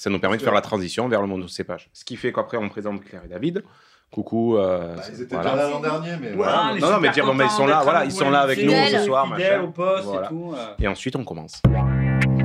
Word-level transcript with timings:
Ça 0.00 0.08
nous 0.08 0.18
permet 0.18 0.38
de 0.38 0.42
faire 0.42 0.54
la 0.54 0.62
transition 0.62 1.08
vers 1.08 1.20
le 1.20 1.26
monocépage. 1.26 1.90
Ce 1.92 2.06
qui 2.06 2.16
fait 2.16 2.32
qu'après, 2.32 2.56
on 2.56 2.70
présente 2.70 3.04
Claire 3.04 3.20
et 3.26 3.28
David. 3.28 3.62
Coucou. 4.10 4.56
euh, 4.56 4.96
Bah, 4.96 5.02
ils 5.12 5.20
étaient 5.20 5.34
voilà. 5.34 5.50
déjà 5.50 5.62
là 5.64 5.70
l'an 5.70 5.80
dernier, 5.80 6.16
mais 6.18 6.32
voilà. 6.32 6.72
non, 6.80 6.90
non, 6.92 7.00
mais 7.00 7.10
dire, 7.10 7.26
bon, 7.26 7.34
mais 7.34 7.44
ils 7.44 7.50
sont 7.50 7.66
là, 7.66 7.82
voilà, 7.84 8.06
ils 8.06 8.10
sont 8.12 8.30
là 8.30 8.40
avec 8.40 8.64
nous 8.64 8.72
ce 8.72 9.04
soir, 9.04 9.26
fidèles 9.26 9.58
machin. 9.58 9.64
au 9.68 9.70
poste 9.72 10.04
Voilà. 10.06 10.26
et 10.26 10.30
tout. 10.30 10.54
euh. 10.56 10.74
Et 10.80 10.88
ensuite, 10.88 11.16
on 11.16 11.24
commence. 11.24 11.60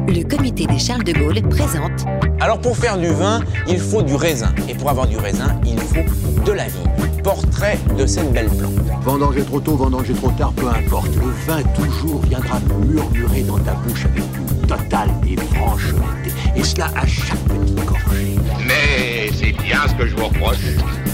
Le 0.08 0.24
comité 0.24 0.68
des 0.68 0.78
Charles 0.78 1.04
de 1.04 1.14
Gaulle 1.14 1.42
présente 1.50 2.06
Alors 2.40 2.60
pour 2.60 2.78
faire 2.78 2.98
du 2.98 3.08
vin, 3.08 3.42
il 3.68 3.80
faut 3.80 4.02
du 4.02 4.16
raisin. 4.16 4.54
Et 4.70 4.76
pour 4.76 4.90
avoir 4.90 5.08
du 5.08 5.18
raisin, 5.18 5.60
il 5.66 5.80
faut 5.80 6.44
de 6.46 6.52
la 6.52 6.68
vigne. 6.68 7.22
Portrait 7.24 7.80
de 7.98 8.06
cette 8.06 8.32
belle 8.32 8.50
plante. 8.50 8.74
Vendanger 9.02 9.44
trop 9.44 9.60
tôt, 9.60 9.76
vendanger 9.76 10.14
trop 10.14 10.30
tard, 10.32 10.54
peu 10.54 10.68
importe. 10.68 11.10
Le 11.16 11.32
vin 11.48 11.64
toujours 11.74 12.22
viendra 12.22 12.60
murmurer 12.88 13.42
dans 13.42 13.58
ta 13.58 13.74
bouche 13.74 14.06
avec 14.06 14.24
une 14.24 14.68
totale 14.68 15.10
et 15.28 15.38
franche 15.56 15.94
honnêteté. 15.94 16.36
Et 16.56 16.64
cela 16.64 16.92
à 16.96 17.08
chaque 17.08 17.40
petite 17.40 17.86
gorgée. 17.86 18.36
Mais 18.68 19.32
c'est 19.34 19.54
bien 19.64 19.88
ce 19.88 19.96
que 19.96 20.08
je 20.08 20.16
vous 20.16 20.28
reproche. 20.28 20.58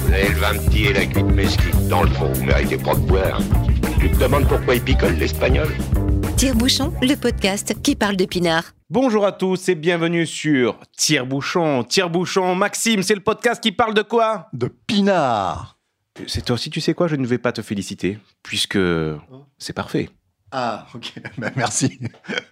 Vous 0.06 0.14
avez 0.14 0.30
le 0.30 0.36
vin 0.36 0.54
petit 0.66 0.86
et 0.86 0.94
la 0.94 1.06
cuite 1.06 1.32
mesquite. 1.34 1.88
Dans 1.88 2.04
le 2.04 2.10
fond, 2.10 2.30
vous 2.34 2.44
méritez 2.44 2.78
pas 2.78 2.96
de 2.96 3.00
boire. 3.00 3.40
Tu 4.00 4.12
te 4.12 4.18
demandes 4.18 4.48
pourquoi 4.48 4.76
il 4.76 4.82
picole 4.82 5.14
l'espagnol? 5.14 5.70
Tire-Bouchon, 6.36 6.92
le 7.02 7.16
podcast 7.16 7.74
qui 7.82 7.96
parle 7.96 8.18
de 8.18 8.26
pinard. 8.26 8.74
Bonjour 8.94 9.26
à 9.26 9.32
tous 9.32 9.70
et 9.70 9.76
bienvenue 9.76 10.26
sur 10.26 10.78
Tire-Bouchon. 10.98 11.86
Tire-Bouchon, 11.86 12.56
Maxime, 12.56 13.04
c'est 13.04 13.16
le 13.16 13.22
podcast 13.22 13.64
qui 13.64 13.72
parle 13.72 13.94
de 13.94 14.02
quoi? 14.02 14.50
De 14.52 14.68
pinard. 14.68 15.80
C'est 16.28 16.44
toi 16.44 16.56
aussi, 16.56 16.70
tu 16.70 16.82
sais 16.82 16.94
quoi, 16.94 17.08
je 17.08 17.16
ne 17.16 17.26
vais 17.26 17.38
pas 17.38 17.54
te 17.54 17.62
féliciter, 17.62 18.20
puisque 18.44 18.78
c'est 19.58 19.72
parfait. 19.72 20.10
Ah, 20.52 20.88
ok. 20.94 21.14
Bah, 21.38 21.52
merci. 21.56 22.02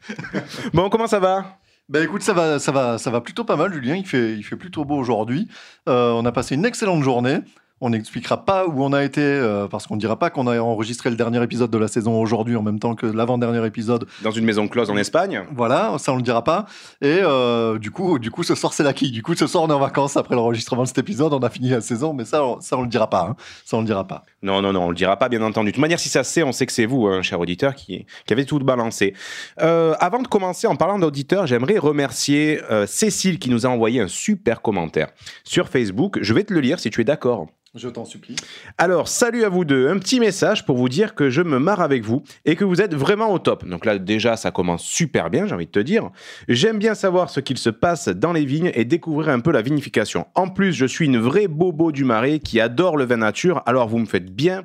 Bon, 0.74 0.90
comment 0.90 1.08
ça 1.08 1.20
va? 1.20 1.60
Bah 1.90 2.02
écoute, 2.02 2.22
ça 2.22 2.32
va, 2.32 2.58
ça 2.58 2.72
va, 2.72 2.98
ça 2.98 3.12
va 3.12 3.20
plutôt 3.20 3.44
pas 3.44 3.58
mal, 3.58 3.74
Julien. 3.74 3.96
Il 3.96 4.08
fait, 4.08 4.32
il 4.32 4.44
fait 4.44 4.56
plutôt 4.56 4.86
beau 4.86 4.96
aujourd'hui. 4.96 5.50
Euh, 5.90 6.12
on 6.12 6.26
a 6.26 6.32
passé 6.32 6.56
une 6.56 6.64
excellente 6.64 7.04
journée. 7.04 7.40
On 7.82 7.92
n'expliquera 7.92 8.44
pas 8.46 8.68
où 8.68 8.84
on 8.84 8.92
a 8.94 9.04
été 9.04 9.22
euh, 9.22 9.68
parce 9.68 9.88
qu'on 9.88 9.96
ne 9.96 10.00
dira 10.00 10.18
pas 10.20 10.30
qu'on 10.30 10.48
a 10.48 10.60
enregistré 10.60 11.10
le 11.10 11.16
dernier 11.16 11.42
épisode 11.42 11.72
de 11.72 11.78
la 11.78 11.88
saison 11.88 12.20
aujourd'hui 12.20 12.56
en 12.58 12.62
même 12.62 12.80
temps 12.80 12.94
que 12.96 13.06
l'avant-dernier 13.06 13.66
épisode. 13.66 14.06
Dans 14.22 14.32
une 14.32 14.44
maison 14.46 14.68
close 14.68 14.90
en 14.90 14.98
Espagne 14.98 15.44
Voilà, 15.56 15.96
ça 15.98 16.12
on 16.14 16.18
le 16.18 16.22
dira 16.22 16.44
pas. 16.44 16.66
Et 17.02 17.20
euh, 17.22 17.78
du 17.80 17.92
coup, 17.92 18.20
du 18.20 18.32
coup, 18.32 18.44
ce 18.44 18.54
soir 18.56 18.74
c'est 18.74 18.84
la 18.84 18.94
quille. 18.94 19.12
Du 19.12 19.24
coup, 19.24 19.34
ce 19.36 19.48
soir 19.48 19.64
on 19.64 19.70
est 19.70 19.74
en 19.74 19.80
vacances 19.80 20.18
après 20.18 20.36
l'enregistrement 20.36 20.84
de 20.84 20.88
cet 20.88 20.98
épisode. 20.98 21.34
On 21.34 21.40
a 21.40 21.50
fini 21.50 21.70
la 21.70 21.82
saison, 21.82 22.14
mais 22.14 22.26
ça, 22.26 22.44
on- 22.44 22.60
ça 22.62 22.78
on 22.78 22.82
le 22.82 22.90
dira 22.90 23.10
pas. 23.10 23.28
hein. 23.30 23.36
Ça 23.64 23.78
on 23.78 23.80
le 23.82 23.86
dira 23.86 24.06
pas. 24.06 24.26
Non, 24.42 24.62
non, 24.62 24.74
non, 24.74 24.84
on 24.86 24.90
le 24.90 24.96
dira 24.96 25.18
pas, 25.18 25.30
bien 25.30 25.42
entendu. 25.42 25.68
De 25.72 25.76
toute 25.76 25.82
manière, 25.82 26.00
si 26.00 26.10
ça 26.10 26.24
se 26.24 26.32
sait, 26.34 26.44
on 26.44 26.52
sait 26.52 26.66
que 26.66 26.72
c'est 26.74 26.86
vous, 26.86 27.08
hein, 27.08 27.22
cher 27.22 27.40
auditeur, 27.40 27.76
qui, 27.76 28.06
qui 28.26 28.34
avez 28.34 28.46
tout 28.46 28.60
balancé. 28.60 29.14
Euh, 29.62 29.96
avant 30.00 30.22
de 30.22 30.28
commencer, 30.28 30.68
en 30.68 30.76
parlant 30.76 31.00
d'auditeurs, 31.00 31.48
j'aimerais 31.48 31.78
remercier 31.78 32.60
Cécile 32.88 33.40
qui 33.40 33.50
nous 33.50 33.66
a 33.66 33.70
envoyé 33.70 34.02
un 34.02 34.08
super 34.08 34.62
commentaire 34.62 35.08
sur 35.44 35.68
Facebook. 35.70 36.20
Je 36.22 36.34
vais 36.34 36.44
te 36.44 36.54
le 36.54 36.60
lire 36.60 36.80
si 36.80 36.90
tu 36.90 37.02
es 37.02 37.04
d'accord. 37.04 37.48
Je 37.76 37.88
t'en 37.88 38.04
supplie. 38.04 38.36
Alors, 38.80 39.08
salut 39.08 39.44
à 39.44 39.50
vous 39.50 39.64
deux. 39.64 39.90
Un 39.90 40.00
petit 40.00 40.20
message 40.20 40.66
pour 40.66 40.76
vous 40.76 40.90
dire 40.90 41.14
que 41.14 41.30
je 41.30 41.44
me 41.44 41.60
marre 41.60 41.82
avec 41.82 42.04
vous 42.04 42.24
et 42.44 42.56
que 42.56 42.66
vous 42.66 42.82
êtes 42.82 42.96
vraiment 42.96 43.32
au 43.32 43.38
top. 43.38 43.64
Donc 43.64 43.86
là, 43.86 44.00
déjà, 44.00 44.38
ça 44.38 44.50
commence 44.50 44.84
super 44.84 45.30
bien, 45.30 45.46
j'ai 45.46 45.54
envie 45.54 45.68
de 45.68 45.72
te 45.72 45.80
dire. 45.80 46.10
J'aime 46.48 46.80
bien 46.80 46.96
savoir 46.96 47.30
ce 47.30 47.40
qu'il 47.40 47.60
se 47.60 47.70
passe 47.70 48.08
dans 48.10 48.34
les 48.34 48.44
vignes 48.44 48.72
et 48.74 48.86
découvrir 48.86 49.30
un 49.30 49.40
peu 49.40 49.52
la 49.52 49.62
vinification. 49.62 50.26
En 50.34 50.48
plus, 50.48 50.74
je 50.74 50.88
suis 50.88 51.06
une 51.06 51.20
vraie 51.20 51.48
bobo 51.48 51.92
du 51.92 52.06
marais 52.06 52.40
qui 52.40 52.60
adore 52.60 52.98
le 52.98 53.06
vin 53.06 53.18
nature, 53.18 53.62
alors 53.68 53.88
vous 53.88 54.00
me 54.00 54.08
faites 54.08 54.34
bien 54.34 54.64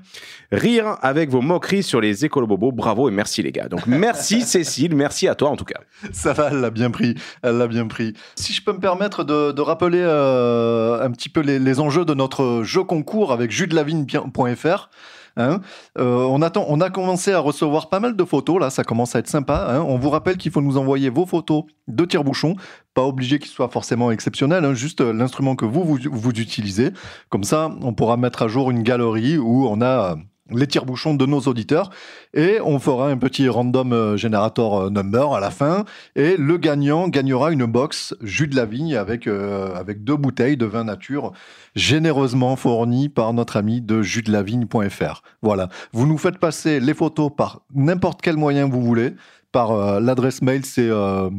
rire 0.51 0.97
avec 1.03 1.29
vos 1.29 1.43
moqueries 1.43 1.83
sur 1.83 2.01
les 2.01 2.25
écolo-bobos. 2.25 2.73
Bravo 2.73 3.09
et 3.09 3.13
merci 3.13 3.43
les 3.43 3.53
gars. 3.53 3.69
Donc 3.69 3.87
merci 3.87 4.41
Cécile, 4.43 4.95
merci 4.97 5.29
à 5.29 5.35
toi 5.35 5.51
en 5.51 5.57
tout 5.57 5.65
cas. 5.65 5.81
Ça 6.13 6.33
va, 6.33 6.49
elle 6.51 6.61
l'a 6.61 6.71
bien 6.71 6.91
pris. 6.91 7.17
Elle 7.43 7.59
l'a 7.59 7.67
bien 7.67 7.87
pris. 7.87 8.15
Si 8.37 8.53
je 8.53 8.63
peux 8.63 8.73
me 8.73 8.81
permettre 8.81 9.25
de, 9.25 9.53
de 9.53 9.61
rappeler 9.61 10.01
euh, 10.01 11.05
un 11.05 11.11
petit 11.11 11.29
peu 11.29 11.41
les, 11.41 11.59
les 11.59 11.81
enjeux 11.81 12.05
de 12.05 12.15
notre 12.15 12.63
jeu 12.63 12.85
concours 12.95 13.33
avec 13.33 13.50
judelavigne.fr. 13.50 14.89
Hein, 15.37 15.61
euh, 15.98 16.23
on, 16.23 16.41
on 16.41 16.80
a 16.80 16.91
commencé 16.91 17.33
à 17.33 17.41
recevoir 17.41 17.89
pas 17.89 17.98
mal 17.98 18.14
de 18.14 18.24
photos, 18.24 18.61
là, 18.61 18.70
ça 18.70 18.85
commence 18.85 19.17
à 19.17 19.19
être 19.19 19.29
sympa. 19.29 19.67
hein. 19.69 19.80
On 19.80 19.98
vous 19.98 20.11
rappelle 20.11 20.36
qu'il 20.36 20.52
faut 20.52 20.61
nous 20.61 20.77
envoyer 20.77 21.11
vos 21.11 21.27
photos 21.27 21.64
de 21.89 22.05
tire-bouchon, 22.05 22.55
pas 22.95 23.02
obligé 23.02 23.41
qu'ils 23.41 23.51
soient 23.51 23.69
forcément 23.69 24.13
exceptionnels, 24.13 24.64
hein, 24.64 24.74
juste 24.74 25.01
euh, 25.01 25.13
l'instrument 25.13 25.57
que 25.57 25.64
vous, 25.64 25.83
vous, 25.83 25.98
vous 26.05 26.30
utilisez. 26.30 26.92
Comme 27.30 27.42
ça, 27.42 27.69
on 27.83 27.92
pourra 27.95 28.17
mettre 28.17 28.42
à 28.42 28.48
jour 28.48 28.70
une 28.70 28.85
galerie 28.85 29.36
où 29.36 29.67
on 29.67 29.80
a 29.80 30.13
euh, 30.13 30.17
les 30.51 30.67
tire-bouchons 30.67 31.15
de 31.15 31.25
nos 31.25 31.41
auditeurs 31.41 31.91
et 32.35 32.59
on 32.63 32.79
fera 32.79 33.09
un 33.09 33.17
petit 33.17 33.49
random 33.49 33.93
euh, 33.93 34.17
generator 34.17 34.79
euh, 34.79 34.91
number 34.91 35.33
à 35.33 35.41
la 35.41 35.51
fin 35.51 35.85
et 36.17 36.37
le 36.37 36.59
gagnant 36.59 37.09
gagnera 37.09 37.51
une 37.51 37.65
box 37.65 38.15
jus 38.21 38.47
de 38.47 38.55
la 38.55 38.67
vigne 38.67 38.95
avec, 38.95 39.27
euh, 39.27 39.75
avec 39.75 40.05
deux 40.05 40.17
bouteilles 40.17 40.59
de 40.59 40.67
vin 40.67 40.85
nature 40.85 41.33
généreusement 41.75 42.57
fournies 42.57 43.09
par 43.09 43.33
notre 43.33 43.57
ami 43.57 43.81
de 43.81 44.03
jusdelavigne.fr. 44.03 45.23
Voilà, 45.41 45.69
vous 45.93 46.07
nous 46.07 46.19
faites 46.19 46.39
passer 46.39 46.79
les 46.79 46.95
photos 46.95 47.31
par 47.35 47.63
n'importe 47.75 48.21
quel 48.21 48.37
moyen 48.37 48.69
vous 48.69 48.83
voulez. 48.83 49.15
Par 49.51 50.01
l'adresse 50.01 50.43
mail, 50.43 50.65
c'est 50.65 50.89
euh, 50.89 51.31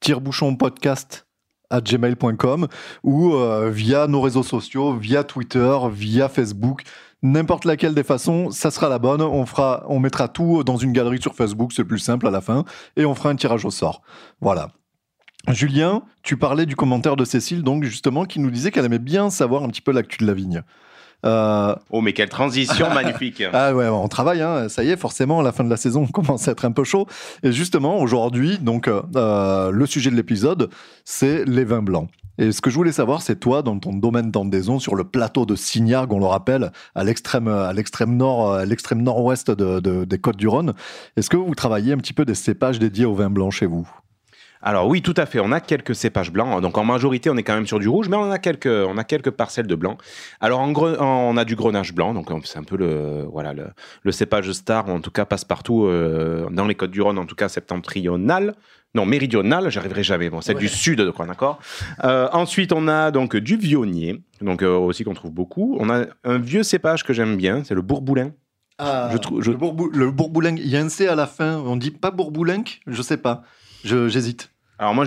tirebouchonpodcast 0.00 1.26
à 1.70 1.80
gmail.com 1.80 2.68
ou 3.02 3.32
via 3.70 4.06
nos 4.06 4.20
réseaux 4.20 4.42
sociaux, 4.42 4.94
via 4.94 5.24
Twitter, 5.24 5.78
via 5.90 6.28
Facebook, 6.28 6.82
n'importe 7.22 7.64
laquelle 7.64 7.94
des 7.94 8.02
façons, 8.02 8.50
ça 8.50 8.70
sera 8.70 8.88
la 8.88 8.98
bonne. 8.98 9.22
On 9.22 9.46
fera, 9.46 9.84
on 9.88 9.98
mettra 10.00 10.28
tout 10.28 10.64
dans 10.64 10.76
une 10.76 10.92
galerie 10.92 11.20
sur 11.20 11.34
Facebook, 11.34 11.72
c'est 11.72 11.84
plus 11.84 11.98
simple 11.98 12.26
à 12.26 12.30
la 12.30 12.40
fin, 12.40 12.64
et 12.96 13.04
on 13.04 13.14
fera 13.14 13.30
un 13.30 13.36
tirage 13.36 13.64
au 13.64 13.70
sort. 13.70 14.02
Voilà. 14.40 14.70
Julien, 15.48 16.02
tu 16.22 16.36
parlais 16.36 16.66
du 16.66 16.76
commentaire 16.76 17.16
de 17.16 17.24
Cécile, 17.24 17.62
donc 17.62 17.82
justement, 17.82 18.24
qui 18.26 18.38
nous 18.38 18.50
disait 18.50 18.70
qu'elle 18.70 18.84
aimait 18.84 19.00
bien 19.00 19.28
savoir 19.28 19.64
un 19.64 19.68
petit 19.68 19.80
peu 19.80 19.90
l'actu 19.90 20.18
de 20.18 20.26
la 20.26 20.34
vigne. 20.34 20.62
Euh, 21.24 21.74
Oh 21.90 22.00
mais 22.00 22.12
quelle 22.12 22.28
transition 22.28 22.88
magnifique. 22.94 23.42
ah 23.52 23.74
ouais, 23.74 23.88
on 23.88 24.08
travaille, 24.08 24.42
hein. 24.42 24.68
ça 24.68 24.82
y 24.84 24.90
est, 24.90 24.96
forcément, 24.96 25.40
à 25.40 25.42
la 25.42 25.52
fin 25.52 25.64
de 25.64 25.70
la 25.70 25.76
saison, 25.76 26.02
on 26.02 26.06
commence 26.12 26.48
à 26.48 26.52
être 26.52 26.64
un 26.64 26.72
peu 26.72 26.84
chaud. 26.84 27.06
Et 27.42 27.52
justement, 27.52 27.98
aujourd'hui, 27.98 28.58
donc, 28.58 28.88
euh, 28.88 29.70
le 29.70 29.86
sujet 29.86 30.10
de 30.10 30.16
l'épisode, 30.16 30.68
c'est 31.04 31.44
les 31.44 31.64
vins 31.64 31.82
blancs. 31.82 32.08
Et 32.38 32.50
ce 32.50 32.60
que 32.62 32.70
je 32.70 32.76
voulais 32.76 32.92
savoir, 32.92 33.20
c'est 33.22 33.36
toi, 33.38 33.62
dans 33.62 33.78
ton 33.78 33.92
domaine 33.92 34.30
d'endaison, 34.30 34.78
sur 34.78 34.94
le 34.94 35.04
plateau 35.04 35.44
de 35.46 35.54
Signargues, 35.54 36.12
on 36.14 36.18
le 36.18 36.24
rappelle, 36.26 36.72
à 36.94 37.04
l'extrême, 37.04 37.46
à 37.46 37.72
l'extrême 37.74 38.16
nord, 38.16 38.54
à 38.54 38.64
l'extrême 38.64 39.02
nord-ouest 39.02 39.50
de- 39.50 39.80
de- 39.80 40.04
des 40.06 40.18
Côtes-du-Rhône, 40.18 40.72
est-ce 41.16 41.28
que 41.28 41.36
vous 41.36 41.54
travaillez 41.54 41.92
un 41.92 41.98
petit 41.98 42.14
peu 42.14 42.24
des 42.24 42.34
cépages 42.34 42.78
dédiés 42.78 43.04
au 43.04 43.14
vin 43.14 43.28
blanc 43.30 43.50
chez 43.50 43.66
vous? 43.66 43.86
Alors 44.62 44.86
oui, 44.88 45.02
tout 45.02 45.14
à 45.16 45.26
fait. 45.26 45.40
On 45.40 45.50
a 45.52 45.60
quelques 45.60 45.94
cépages 45.94 46.30
blancs. 46.30 46.60
Donc 46.62 46.78
en 46.78 46.84
majorité, 46.84 47.30
on 47.30 47.36
est 47.36 47.42
quand 47.42 47.54
même 47.54 47.66
sur 47.66 47.78
du 47.80 47.88
rouge, 47.88 48.08
mais 48.08 48.16
on 48.16 48.30
a 48.30 48.38
quelques, 48.38 48.66
on 48.66 48.96
a 48.96 49.04
quelques 49.04 49.30
parcelles 49.30 49.66
de 49.66 49.74
blanc. 49.74 49.98
Alors 50.40 50.60
en 50.60 50.70
gre- 50.72 50.96
on 51.00 51.36
a 51.36 51.44
du 51.44 51.56
grenache 51.56 51.92
blanc. 51.92 52.14
Donc 52.14 52.28
c'est 52.44 52.58
un 52.58 52.62
peu 52.64 52.76
le, 52.76 53.24
voilà, 53.30 53.52
le, 53.52 53.66
le 54.02 54.12
cépage 54.12 54.50
star, 54.52 54.88
en 54.88 55.00
tout 55.00 55.10
cas 55.10 55.24
passe 55.24 55.44
partout 55.44 55.86
euh, 55.86 56.48
dans 56.50 56.66
les 56.66 56.74
Côtes 56.74 56.90
du 56.92 57.02
Rhône, 57.02 57.18
en 57.18 57.26
tout 57.26 57.34
cas 57.34 57.48
septentrional. 57.48 58.54
Non, 58.94 59.06
méridional, 59.06 59.70
j'arriverai 59.70 60.02
jamais. 60.02 60.28
Bon, 60.28 60.40
c'est 60.42 60.54
Ouais. 60.54 60.60
du 60.60 60.68
sud, 60.68 61.00
d'accord. 61.26 61.58
Euh, 62.04 62.28
ensuite, 62.32 62.72
on 62.74 62.88
a 62.88 63.10
donc 63.10 63.34
du 63.36 63.56
vionnier, 63.56 64.22
donc 64.42 64.62
euh, 64.62 64.76
aussi 64.76 65.02
qu'on 65.02 65.14
trouve 65.14 65.30
beaucoup. 65.32 65.76
On 65.80 65.88
a 65.88 66.04
un 66.24 66.38
vieux 66.38 66.62
cépage 66.62 67.02
que 67.02 67.12
j'aime 67.14 67.36
bien, 67.36 67.62
c'est 67.64 67.74
le 67.74 67.80
bourboulin. 67.82 68.32
Je 68.78 69.16
trouve- 69.16 69.42
je- 69.42 69.50
Le, 69.52 69.56
bourbou- 69.56 69.90
le 69.92 70.10
bourboulingue, 70.10 70.58
il 70.58 70.68
y 70.68 70.76
a 70.76 70.80
un 70.80 70.88
C 70.88 71.06
à 71.06 71.14
la 71.14 71.26
fin, 71.26 71.56
on 71.64 71.76
dit 71.76 71.90
pas 71.90 72.10
bourboulinque 72.10 72.80
Je 72.86 73.00
sais 73.00 73.16
pas, 73.16 73.42
Je- 73.84 74.08
j'hésite. 74.08 74.50
Alors 74.82 74.96
moi, 74.96 75.04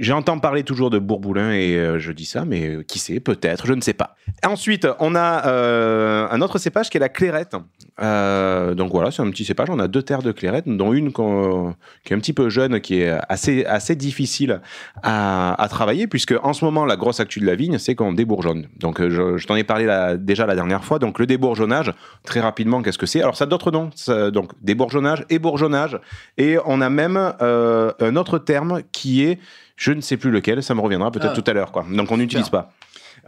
j'entends 0.00 0.38
parler 0.38 0.62
toujours 0.62 0.88
de 0.88 0.98
Bourboulin 0.98 1.52
et 1.52 1.76
euh, 1.76 1.98
je 1.98 2.10
dis 2.10 2.24
ça, 2.24 2.46
mais 2.46 2.66
euh, 2.68 2.82
qui 2.82 2.98
sait, 2.98 3.20
peut-être, 3.20 3.66
je 3.66 3.74
ne 3.74 3.82
sais 3.82 3.92
pas. 3.92 4.16
Ensuite, 4.42 4.88
on 4.98 5.14
a 5.14 5.46
euh, 5.46 6.26
un 6.30 6.40
autre 6.40 6.56
cépage 6.56 6.88
qui 6.88 6.96
est 6.96 7.00
la 7.00 7.10
clairette. 7.10 7.54
Euh, 8.02 8.74
donc 8.74 8.92
voilà, 8.92 9.10
c'est 9.10 9.22
un 9.22 9.30
petit 9.30 9.44
cépage. 9.44 9.68
On 9.70 9.78
a 9.78 9.88
deux 9.88 10.02
terres 10.02 10.22
de 10.22 10.32
clairette, 10.32 10.64
dont 10.66 10.92
une 10.92 11.12
qui 11.12 12.12
est 12.12 12.16
un 12.16 12.18
petit 12.18 12.32
peu 12.32 12.48
jeune, 12.48 12.80
qui 12.80 13.00
est 13.02 13.10
assez, 13.28 13.64
assez 13.66 13.94
difficile 13.96 14.60
à, 15.02 15.60
à 15.62 15.68
travailler, 15.68 16.06
puisque 16.06 16.34
en 16.42 16.52
ce 16.52 16.64
moment, 16.64 16.86
la 16.86 16.96
grosse 16.96 17.20
actu 17.20 17.40
de 17.40 17.46
la 17.46 17.54
vigne, 17.54 17.78
c'est 17.78 17.94
qu'on 17.94 18.12
débourgeonne. 18.12 18.66
Donc 18.78 19.00
euh, 19.00 19.10
je, 19.10 19.36
je 19.36 19.46
t'en 19.46 19.56
ai 19.56 19.64
parlé 19.64 19.84
la- 19.86 20.16
déjà 20.16 20.46
la 20.46 20.54
dernière 20.54 20.84
fois. 20.84 20.98
Donc 20.98 21.18
le 21.18 21.26
débourgeonnage, 21.26 21.92
très 22.24 22.40
rapidement, 22.40 22.82
qu'est-ce 22.82 22.98
que 22.98 23.06
c'est? 23.06 23.20
Alors 23.22 23.36
ça 23.36 23.44
a 23.44 23.46
d'autres 23.46 23.70
noms. 23.70 23.90
Ça- 23.94 24.30
donc 24.30 24.52
débourgeonnage 24.62 25.24
et 25.30 25.38
bourgeonnage. 25.38 25.98
Et 26.38 26.56
on 26.66 26.80
a 26.80 26.88
même 26.90 27.32
euh, 27.42 27.92
un 28.00 28.16
autre 28.16 28.38
terme 28.38 28.80
qui 28.92 29.24
est, 29.24 29.38
je 29.76 29.92
ne 29.92 30.00
sais 30.00 30.16
plus 30.16 30.30
lequel, 30.30 30.62
ça 30.62 30.74
me 30.74 30.80
reviendra 30.80 31.10
peut-être 31.10 31.32
Ah. 31.36 31.40
tout 31.40 31.50
à 31.50 31.52
l'heure. 31.52 31.72
quoi. 31.72 31.84
Donc 31.90 32.10
on 32.12 32.16
n'utilise 32.16 32.48
pas. 32.48 32.72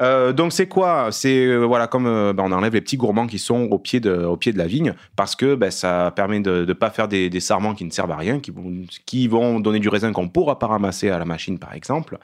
Euh, 0.01 0.33
donc 0.33 0.53
c'est 0.53 0.67
quoi? 0.67 1.09
C'est 1.11 1.47
euh, 1.47 1.65
voilà 1.65 1.87
comme 1.87 2.07
euh, 2.07 2.33
bah, 2.33 2.43
on 2.47 2.53
enlève 2.53 2.75
les 2.75 2.81
petits 2.81 2.97
gourmands 2.97 3.27
qui 3.27 3.39
sont 3.39 3.69
au 3.71 3.79
pied 3.79 4.01
de, 4.01 4.13
au 4.13 4.37
pied 4.37 4.53
de 4.53 4.59
la 4.59 4.67
vigne 4.67 4.95
parce 5.17 5.37
que 5.37 5.55
bah, 5.55 5.71
ça 5.71 6.13
permet 6.15 6.41
de 6.41 6.65
ne 6.67 6.73
pas 6.73 6.91
faire 6.91 7.09
des, 7.09 7.41
sarments 7.41 7.75
qui 7.75 7.85
ne 7.85 7.91
servent 7.91 8.13
à 8.13 8.17
rien, 8.17 8.39
qui 8.39 8.51
vont, 8.51 8.73
qui 9.05 9.27
vont 9.27 9.59
donner 9.59 9.81
du 9.81 9.89
raisin 9.89 10.13
qu'on 10.13 10.29
pourra 10.29 10.59
pas 10.59 10.69
ramasser 10.69 11.11
à 11.11 11.19
la 11.19 11.25
machine 11.25 11.59
par 11.59 11.75
exemple, 11.75 12.19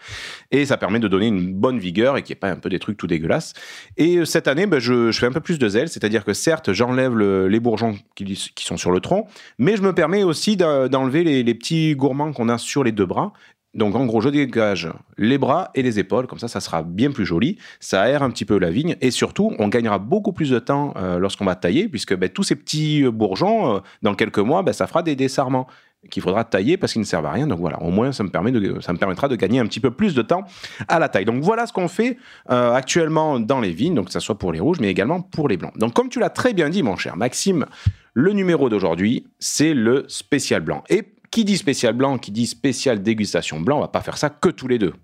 et 0.50 0.65
ça 0.65 0.76
permet 0.76 1.00
de 1.00 1.09
donner 1.09 1.26
une 1.26 1.53
bonne 1.53 1.79
vigueur 1.79 2.17
et 2.17 2.23
qu'il 2.23 2.35
n'y 2.35 2.38
ait 2.38 2.41
pas 2.41 2.50
un 2.50 2.56
peu 2.56 2.69
des 2.69 2.79
trucs 2.79 2.97
tout 2.97 3.06
dégueulasses. 3.06 3.53
Et 3.97 4.25
cette 4.25 4.47
année, 4.47 4.67
bah, 4.67 4.79
je, 4.79 5.11
fais 5.12 5.26
un 5.26 5.32
peu 5.32 5.41
plus 5.41 5.59
de 5.59 5.69
zèle, 5.69 5.88
c'est-à-dire 5.88 6.25
que 6.25 6.32
certes 6.32 6.73
j'enlève 6.73 7.15
le- 7.17 7.49
les 7.49 7.61
bourgeons 7.61 7.97
qui, 8.15 8.37
sont 8.59 8.76
sur 8.76 8.93
le 8.93 9.00
tronc, 9.00 9.26
mais 9.59 9.76
je 9.76 9.82
me 9.82 9.93
permets 9.93 10.23
aussi 10.23 10.56
d'en- 10.56 10.88
d'enlever 10.88 11.25
les 11.25 11.55
petits 11.55 11.97
gourmands 11.97 12.32
qu'on 12.32 12.49
a 12.49 12.59
sur 12.59 12.85
les 12.85 12.93
deux 12.93 13.06
bras 13.06 13.32
Donc 13.75 13.94
en 13.94 14.06
gros, 14.06 14.20
je 14.20 14.31
dégage 14.31 14.88
les 15.19 15.37
bras 15.37 15.70
et 15.75 15.82
les 15.82 15.99
épaules, 15.99 16.26
comme 16.26 16.38
ça, 16.38 16.49
ça 16.49 16.61
sera 16.61 16.82
bien 16.82 17.11
plus 17.11 17.26
joli. 17.26 17.59
Ça 17.81 18.03
aère 18.03 18.23
un 18.23 18.31
petit 18.31 18.47
peu 18.47 18.59
la 18.59 18.70
vigne 18.70 18.97
et 19.00 19.11
surtout, 19.11 19.53
on 19.59 19.69
gagnera 19.69 19.99
beaucoup 19.99 20.32
plus 20.32 20.50
de 20.50 20.59
temps 20.59 20.94
euh, 20.97 21.19
lorsqu'on 21.19 21.44
va 21.44 21.55
tailler, 21.55 21.88
puisque 21.88 22.17
ben, 22.17 22.31
tous 22.31 22.43
ces 22.43 22.56
petits 22.56 23.05
euh, 23.05 23.11
bourgeons, 23.11 23.76
euh, 23.76 23.81
dans 24.03 24.15
quelques 24.15 24.38
mois, 24.38 24.62
ben, 24.62 24.73
ça 24.73 24.87
fera 24.87 25.03
des 25.03 25.17
dessarments 25.17 25.67
qu'il 26.11 26.23
faudra 26.23 26.44
tailler 26.44 26.76
parce 26.76 26.93
qu'ils 26.93 27.03
ne 27.03 27.06
servent 27.06 27.26
à 27.26 27.32
rien. 27.32 27.47
Donc 27.47 27.59
voilà, 27.59 27.82
au 27.82 27.91
moins 27.91 28.12
ça 28.12 28.25
me, 28.25 28.31
permet 28.31 28.53
de, 28.53 28.81
ça 28.81 28.94
me 28.94 28.99
permettra 28.99 29.29
de 29.29 29.37
gagner 29.37 29.59
un 29.59 29.67
petit 29.67 29.81
peu 29.81 29.91
plus 29.91 30.15
de 30.15 30.23
temps 30.23 30.44
à 30.87 30.99
la 30.99 31.09
taille. 31.09 31.26
Donc 31.26 31.43
voilà 31.43 31.67
ce 31.67 31.73
qu'on 31.73 31.88
fait 31.88 32.17
actuellement 32.47 33.41
dans 33.41 33.61
les 33.61 33.73
vignes, 33.73 33.97
donc 33.97 34.06
que 34.06 34.12
ce 34.12 34.20
soit 34.20 34.38
pour 34.38 34.53
les 34.53 34.61
rouges, 34.61 34.79
mais 34.81 34.88
également 34.88 35.20
pour 35.20 35.49
les 35.49 35.56
blancs. 35.56 35.76
Donc 35.76 35.94
comme 35.94 36.09
tu 36.09 36.20
l'as 36.20 36.31
très 36.31 36.55
bien 36.55 36.69
dit, 36.69 36.85
mon 36.85 36.97
cher 36.97 37.17
Maxime, 37.17 37.67
le 38.15 38.32
numéro 38.32 38.69
d'aujourd'hui, 38.69 39.26
c'est 39.41 39.75
le 39.75 40.05
spécial 40.06 40.62
blanc. 40.62 40.85
Et 40.88 41.03
qui 41.31 41.45
dit 41.45 41.57
spécial 41.57 41.95
blanc, 41.95 42.19
qui 42.19 42.31
dit 42.31 42.47
spécial 42.47 43.03
dégustation 43.03 43.61
blanc, 43.61 43.79
on 43.79 43.83
va 43.83 43.89
pas 43.89 44.03
faire 44.03 44.19
ça 44.19 44.31
que 44.31 44.49
tous 44.49 44.69
les 44.69 44.79
deux. 44.79 44.95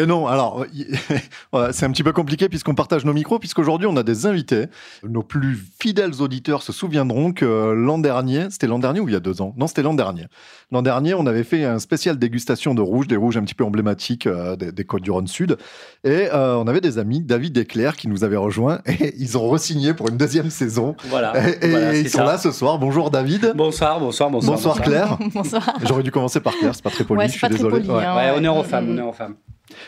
Et 0.00 0.06
non, 0.06 0.26
alors, 0.26 0.64
voilà, 1.52 1.72
c'est 1.72 1.84
un 1.84 1.90
petit 1.90 2.02
peu 2.02 2.12
compliqué 2.12 2.48
puisqu'on 2.48 2.74
partage 2.74 3.04
nos 3.04 3.12
micros, 3.12 3.38
puisqu'aujourd'hui 3.38 3.86
on 3.86 3.96
a 3.96 4.02
des 4.02 4.24
invités. 4.26 4.66
Nos 5.02 5.22
plus 5.22 5.58
fidèles 5.80 6.22
auditeurs 6.22 6.62
se 6.62 6.72
souviendront 6.72 7.32
que 7.32 7.72
l'an 7.76 7.98
dernier, 7.98 8.46
c'était 8.50 8.66
l'an 8.66 8.78
dernier 8.78 9.00
ou 9.00 9.08
il 9.08 9.12
y 9.12 9.16
a 9.16 9.20
deux 9.20 9.42
ans? 9.42 9.52
Non, 9.58 9.66
c'était 9.66 9.82
l'an 9.82 9.94
dernier. 9.94 10.26
L'an 10.72 10.82
dernier, 10.82 11.14
on 11.14 11.26
avait 11.26 11.42
fait 11.44 11.64
un 11.64 11.78
spécial 11.80 12.18
dégustation 12.18 12.74
de 12.74 12.80
rouges, 12.80 13.08
des 13.08 13.16
rouges 13.16 13.36
un 13.36 13.42
petit 13.42 13.54
peu 13.54 13.64
emblématiques 13.64 14.26
euh, 14.26 14.56
des, 14.56 14.72
des 14.72 14.84
Côtes 14.84 15.02
du 15.02 15.10
Rhône 15.10 15.26
Sud. 15.26 15.56
Et 16.04 16.28
euh, 16.32 16.54
on 16.56 16.66
avait 16.66 16.80
des 16.80 16.98
amis, 16.98 17.20
David 17.20 17.58
et 17.58 17.64
Claire, 17.66 17.96
qui 17.96 18.08
nous 18.08 18.24
avaient 18.24 18.36
rejoints 18.36 18.80
et 18.86 19.14
ils 19.18 19.36
ont 19.36 19.48
re-signé 19.50 19.92
pour 19.92 20.08
une 20.08 20.16
deuxième 20.16 20.48
saison. 20.50 20.94
Voilà. 21.08 21.32
et 21.48 21.66
et 21.66 21.70
Voilà, 21.70 21.96
ils 21.96 22.08
sont 22.08 22.18
ça. 22.18 22.24
là 22.24 22.38
ce 22.38 22.52
soir. 22.52 22.78
Bonjour 22.78 23.10
David. 23.10 23.52
Bonsoir, 23.54 24.00
bonsoir, 24.00 24.30
bonsoir. 24.30 24.56
Bonsoir, 24.56 24.80
Claire. 24.80 25.18
Bonsoir. 25.34 25.68
J'aurais 25.86 26.02
dû 26.02 26.10
commencer 26.10 26.40
par 26.40 26.54
Claire, 26.56 26.74
c'est 26.74 26.82
pas 26.84 26.90
très 26.90 27.04
poli, 27.04 27.18
Ouais, 27.18 27.28
je 27.28 27.32
suis 27.36 27.48
désolé. 27.48 27.80
poli, 27.80 27.88
Ouais. 27.90 28.04
hein. 28.04 28.16
Ouais, 28.16 28.30
honneur 28.36 28.56
aux 28.56 28.62
Mm, 28.62 28.66
femmes, 28.66 28.86
mm. 28.86 28.90
honneur 28.90 29.08
aux 29.08 29.12
femmes. 29.12 29.34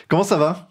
Comment 0.07 0.23
ça 0.23 0.37
va? 0.37 0.69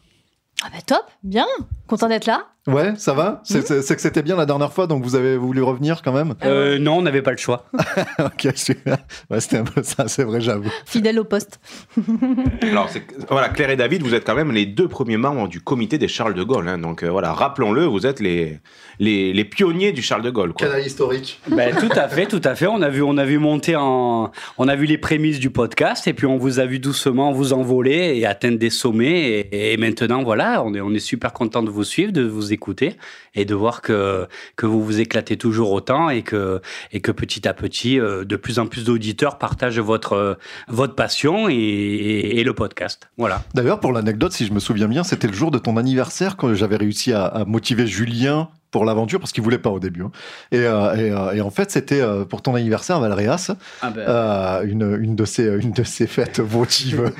Ah 0.64 0.68
bah 0.72 0.80
top, 0.86 1.04
bien, 1.22 1.46
content 1.88 2.08
d'être 2.08 2.26
là. 2.26 2.51
Ouais, 2.68 2.92
ça 2.96 3.12
va 3.12 3.40
C'est 3.44 3.68
Mhm. 3.70 3.82
c'est- 3.82 3.96
que 3.96 4.00
c'était 4.00 4.22
bien 4.22 4.36
la 4.36 4.46
dernière 4.46 4.72
fois, 4.72 4.86
donc 4.86 5.02
vous 5.02 5.16
avez 5.16 5.36
voulu 5.36 5.62
revenir 5.62 6.00
quand 6.00 6.12
même 6.12 6.34
Euh, 6.44 6.78
non, 6.78 6.98
on 6.98 7.02
n'avait 7.02 7.20
pas 7.22 7.32
le 7.32 7.36
choix. 7.36 7.64
Ok, 8.20 8.52
super. 8.54 8.98
Ouais, 9.30 9.40
c'était 9.40 9.56
un 9.56 9.64
peu 9.64 9.82
ça, 9.82 10.06
c'est 10.06 10.22
vrai, 10.22 10.40
j'avoue. 10.40 10.70
Fidèle 10.86 11.18
au 11.18 11.24
poste. 11.24 11.58
Alors 12.62 12.88
voilà, 13.28 13.48
Claire 13.48 13.70
et 13.70 13.76
David, 13.76 14.02
vous 14.02 14.14
êtes 14.14 14.24
quand 14.24 14.36
même 14.36 14.52
les 14.52 14.66
deux 14.66 14.86
premiers 14.86 15.16
membres 15.16 15.48
du 15.48 15.60
comité 15.60 15.98
des 15.98 16.06
Charles 16.08 16.34
de 16.34 16.42
Gaulle. 16.44 16.68
hein. 16.68 16.78
donc 16.78 17.02
euh, 17.02 17.10
voilà, 17.10 17.32
rappelons-le, 17.32 17.84
vous 17.84 18.06
êtes 18.06 18.20
les, 18.20 18.60
les, 19.00 19.32
les 19.32 19.44
pionniers 19.44 19.90
du 19.90 20.02
Charles 20.02 20.22
de 20.22 20.30
Gaulle. 20.30 20.52
quoi. 20.52 20.68
Canal 20.68 20.86
historique. 20.86 21.40
Ben, 21.50 21.74
tout 21.74 21.88
à 21.96 22.08
fait, 22.08 22.26
tout 22.26 22.40
à 22.44 22.54
fait. 22.54 22.68
On 22.68 22.80
a 22.82 22.88
vu, 22.90 23.02
on 23.02 23.16
a 23.18 23.24
vu 23.24 23.38
monter 23.38 23.74
en, 23.76 24.30
on 24.58 24.68
a 24.68 24.76
vu 24.76 24.86
les 24.86 24.98
prémices 24.98 25.40
du 25.40 25.50
podcast 25.50 26.06
et 26.06 26.12
puis 26.14 26.26
on 26.26 26.36
vous 26.38 26.60
a 26.60 26.64
vu 26.66 26.78
doucement 26.78 27.32
vous 27.32 27.52
envoler 27.52 28.12
et 28.16 28.24
atteindre 28.26 28.58
des 28.58 28.70
sommets. 28.70 29.48
Et, 29.50 29.72
et 29.72 29.76
maintenant, 29.78 30.22
voilà, 30.22 30.62
on 30.64 30.72
est, 30.74 30.80
on 30.80 30.92
est 30.94 31.00
super 31.00 31.32
content 31.32 31.64
de 31.64 31.70
vous 31.70 31.84
suivre, 31.84 32.12
de 32.12 32.22
vous 32.22 32.51
écouter 32.52 32.96
et 33.34 33.44
de 33.44 33.54
voir 33.54 33.82
que 33.82 34.26
que 34.56 34.66
vous 34.66 34.84
vous 34.84 35.00
éclatez 35.00 35.36
toujours 35.36 35.72
autant 35.72 36.10
et 36.10 36.22
que 36.22 36.60
et 36.92 37.00
que 37.00 37.12
petit 37.12 37.48
à 37.48 37.54
petit, 37.54 37.98
euh, 37.98 38.24
de 38.24 38.36
plus 38.36 38.58
en 38.58 38.66
plus 38.66 38.84
d'auditeurs 38.84 39.38
partagent 39.38 39.80
votre 39.80 40.12
euh, 40.12 40.34
votre 40.68 40.94
passion 40.94 41.48
et, 41.48 42.42
le 42.42 42.54
podcast. 42.54 43.08
Voilà. 43.18 43.44
D'ailleurs, 43.54 43.78
pour 43.78 43.92
l'anecdote, 43.92 44.32
si 44.32 44.46
je 44.46 44.52
me 44.52 44.58
souviens 44.58 44.88
bien, 44.88 45.04
c'était 45.04 45.28
le 45.28 45.32
jour 45.32 45.52
de 45.52 45.58
ton 45.58 45.76
anniversaire 45.76 46.36
quand 46.36 46.52
j'avais 46.54 46.76
réussi 46.76 47.12
à 47.12 47.44
motiver 47.46 47.86
Julien 47.86 48.48
pour 48.72 48.84
l'aventure 48.84 49.20
parce 49.20 49.30
qu'il 49.30 49.44
voulait 49.44 49.58
pas 49.58 49.70
au 49.70 49.78
début. 49.78 50.02
hein. 50.02 50.10
Et, 50.50 50.58
euh, 50.58 50.94
et, 50.96 51.10
euh, 51.12 51.32
et 51.34 51.40
en 51.40 51.50
fait, 51.50 51.70
c'était 51.70 52.00
euh, 52.00 52.24
pour 52.24 52.42
ton 52.42 52.54
anniversaire, 52.56 52.98
Valréas, 52.98 53.52
ben, 53.82 53.92
euh, 53.98 54.62
une, 54.66 54.98
une, 55.00 55.14
de 55.14 55.24
ces, 55.24 55.44
une 55.44 55.70
de 55.72 55.84
ces 55.84 56.06
fêtes 56.08 56.40
votives. 56.44 57.12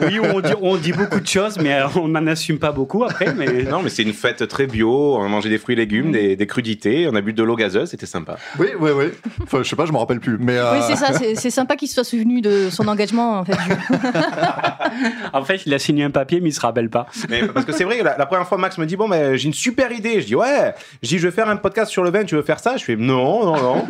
oui, 0.00 0.18
on 0.22 0.40
dit, 0.40 0.52
on 0.62 0.76
dit 0.76 0.92
beaucoup 0.92 1.20
de 1.20 1.26
choses, 1.26 1.58
mais 1.58 1.80
on 1.96 2.08
n'en 2.08 2.26
assume 2.26 2.58
pas 2.58 2.72
beaucoup 2.72 3.04
après. 3.04 3.34
Mais 3.34 3.46
Non, 3.70 3.82
mais 3.82 3.90
c'est 3.90 4.04
une 4.04 4.12
fête 4.14 4.46
très 4.48 4.66
bio. 4.66 5.16
On 5.18 5.24
a 5.24 5.28
mangé 5.28 5.48
des 5.50 5.58
fruits 5.58 5.74
et 5.74 5.76
légumes, 5.76 6.12
des, 6.12 6.36
des 6.36 6.46
crudités. 6.46 7.08
On 7.10 7.14
a 7.16 7.20
bu 7.20 7.32
de 7.32 7.42
l'eau 7.42 7.56
gazeuse. 7.56 7.90
C'était 7.90 8.06
sympa. 8.06 8.36
oui, 8.58 8.68
oui, 8.78 8.90
oui. 8.96 9.04
Enfin, 9.42 9.58
je 9.62 9.68
sais 9.68 9.76
pas, 9.76 9.86
je 9.86 9.92
me 9.92 9.98
rappelle 9.98 10.20
plus. 10.20 10.38
Mais, 10.38 10.56
euh, 10.56 10.74
Oui, 10.74 10.84
c'est 10.86 10.96
ça, 10.96 11.12
c'est 11.34 11.50
sympa 11.50 11.76
qu'il 11.76 11.88
se 11.88 11.94
soit 11.94 12.04
souvenu 12.04 12.40
de 12.40 12.70
son 12.70 12.86
engagement, 12.88 13.40
en 13.40 13.44
fait. 13.44 13.56
En 15.32 15.44
fait, 15.44 15.62
il 15.66 15.74
a 15.74 15.78
signé 15.78 16.04
un 16.04 16.10
papier, 16.10 16.40
mais 16.40 16.50
il 16.50 16.52
se 16.52 16.60
rappelle 16.60 16.88
pas. 16.88 17.06
Mais 17.28 17.46
parce 17.48 17.66
que 17.66 17.72
c'est 17.72 17.84
vrai, 17.84 18.02
la, 18.02 18.16
la 18.16 18.26
première 18.26 18.46
fois, 18.46 18.56
Max 18.56 18.78
me 18.78 18.86
dit 18.86 18.96
Bon, 18.96 19.08
mais 19.08 19.36
j'ai 19.36 19.46
une 19.46 19.54
super 19.54 19.92
idée. 19.92 20.20
Je 20.20 20.26
dis 20.26 20.34
Ouais. 20.34 20.74
Je 21.02 21.08
dis 21.08 21.18
Je 21.18 21.28
vais 21.28 21.34
faire 21.34 21.48
un 21.48 21.56
podcast 21.56 21.90
sur 21.90 22.02
le 22.04 22.10
vin. 22.10 22.24
Tu 22.24 22.34
veux 22.34 22.42
faire 22.42 22.58
ça? 22.60 22.76
Je 22.76 22.84
fais 22.84 22.96
Non, 22.96 23.44
non, 23.44 23.56
non. 23.62 23.84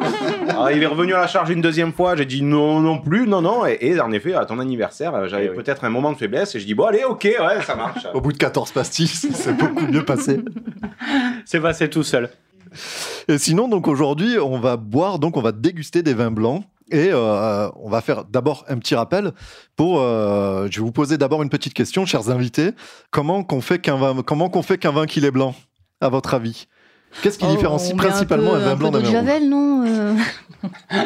Alors, 0.49 0.71
il 0.75 0.83
est 0.83 0.87
revenu 0.87 1.15
à 1.15 1.19
la 1.21 1.27
charge 1.27 1.51
une 1.51 1.61
deuxième 1.61 1.93
fois. 1.93 2.17
J'ai 2.17 2.25
dit 2.27 2.43
Non, 2.43 2.81
non 2.81 2.99
plus, 2.99 3.27
non, 3.27 3.43
non. 3.43 3.67
Et, 3.67 3.79
et 3.81 4.01
en 4.01 4.11
effet, 4.13 4.35
à 4.35 4.45
ton 4.45 4.59
anniversaire, 4.59 5.15
euh, 5.15 5.29
j'avais 5.29 5.47
Eh 5.47 5.51
oui. 5.51 5.57
peut-être 5.57 5.85
un 5.85 5.91
moment 5.91 6.13
de 6.13 6.17
faiblesse. 6.19 6.55
Et 6.55 6.61
je 6.61 6.67
dis 6.67 6.75
Bon, 6.75 6.85
allez, 6.87 7.05
ok, 7.05 7.25
ouais, 7.25 7.63
ça 7.67 7.75
marche. 7.77 8.07
Au 8.15 8.21
bout 8.21 8.33
de 8.33 8.39
14 8.39 8.73
pastis, 8.73 9.27
c'est 9.35 9.57
beaucoup 9.57 9.87
mieux 9.87 10.05
passé. 10.05 10.41
C'est 11.45 11.61
passé 11.61 11.89
tout 11.91 12.03
seul. 12.03 12.31
Et 13.29 13.39
sinon, 13.39 13.69
donc 13.69 13.89
aujourd'hui, 13.89 14.39
on 14.39 14.59
va 14.59 14.77
boire, 14.77 15.19
donc 15.19 15.37
on 15.37 15.43
va 15.43 15.53
déguster 15.53 16.03
des 16.03 16.15
vins 16.15 16.31
blancs. 16.31 16.65
Et 16.93 17.09
euh, 17.13 17.69
on 17.83 17.89
va 17.89 18.01
faire 18.01 18.25
d'abord 18.25 18.65
un 18.69 18.79
petit 18.79 18.95
rappel 18.95 19.33
pour. 19.75 20.01
euh, 20.01 20.69
je 20.71 20.79
vais 20.79 20.85
vous 20.85 20.93
poser 20.93 21.19
d'abord 21.19 21.43
une 21.43 21.49
petite 21.49 21.75
question, 21.75 22.07
chers 22.07 22.31
invités. 22.31 22.71
Comment 23.11 23.43
qu'on 23.43 23.61
fait 23.61 23.81
qu'un 23.81 23.97
vin, 23.97 24.23
comment 24.25 24.49
qu'on 24.51 24.63
fait 24.63 24.79
qu'un 24.79 24.93
vin 24.93 25.07
qu'il 25.07 25.25
est 25.25 25.33
blanc, 25.33 25.55
à 26.01 26.09
votre 26.11 26.35
avis? 26.35 26.69
Qu'est-ce 27.23 27.39
qui 27.39 27.47
Oh, 27.49 27.55
différencie 27.55 27.97
principalement 27.97 28.55
un, 28.55 28.59
vin 28.59 28.77
blanc 28.77 28.91
d'un 28.91 28.99
vin 28.99 29.05
rouge 29.05 29.13
javel, 29.13 29.49
non 29.49 29.85
euh 29.87 30.15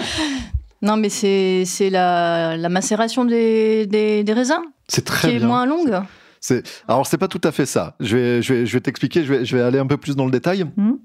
Non, 0.82 0.97
mais 0.97 1.11
c'est 1.11 1.91
la, 1.91 2.56
la 2.56 2.69
macération 2.70 3.25
des, 3.25 3.87
des, 3.87 4.25
des 4.25 4.32
raisins 4.32 4.62
C'est 4.88 5.05
très 5.05 5.29
qui 5.29 5.35
est 5.37 5.38
bien. 5.38 5.47
moins 5.49 5.67
longue. 5.67 6.00
C'est 6.41 6.62
alors 6.88 7.06
c'est 7.06 7.19
pas 7.19 7.29
tout 7.29 7.41
à 7.44 7.52
fait 7.52 7.67
ça. 7.67 7.97
Je 8.00 8.17
vais 8.17 8.43
je 8.43 8.55
vais 8.55 8.67
je 8.67 8.73
vais 8.73 8.81
t'expliquer. 8.81 9.25
Je 9.25 9.32
vais 9.35 9.44
je 9.44 9.55
vais 9.56 9.62
aller 9.62 9.79
un 9.79 9.87
peu 9.87 9.99
plus 9.99 10.17
dans 10.17 10.25
le 10.25 10.31
détail. 10.31 10.64
Mhm. 10.76 10.99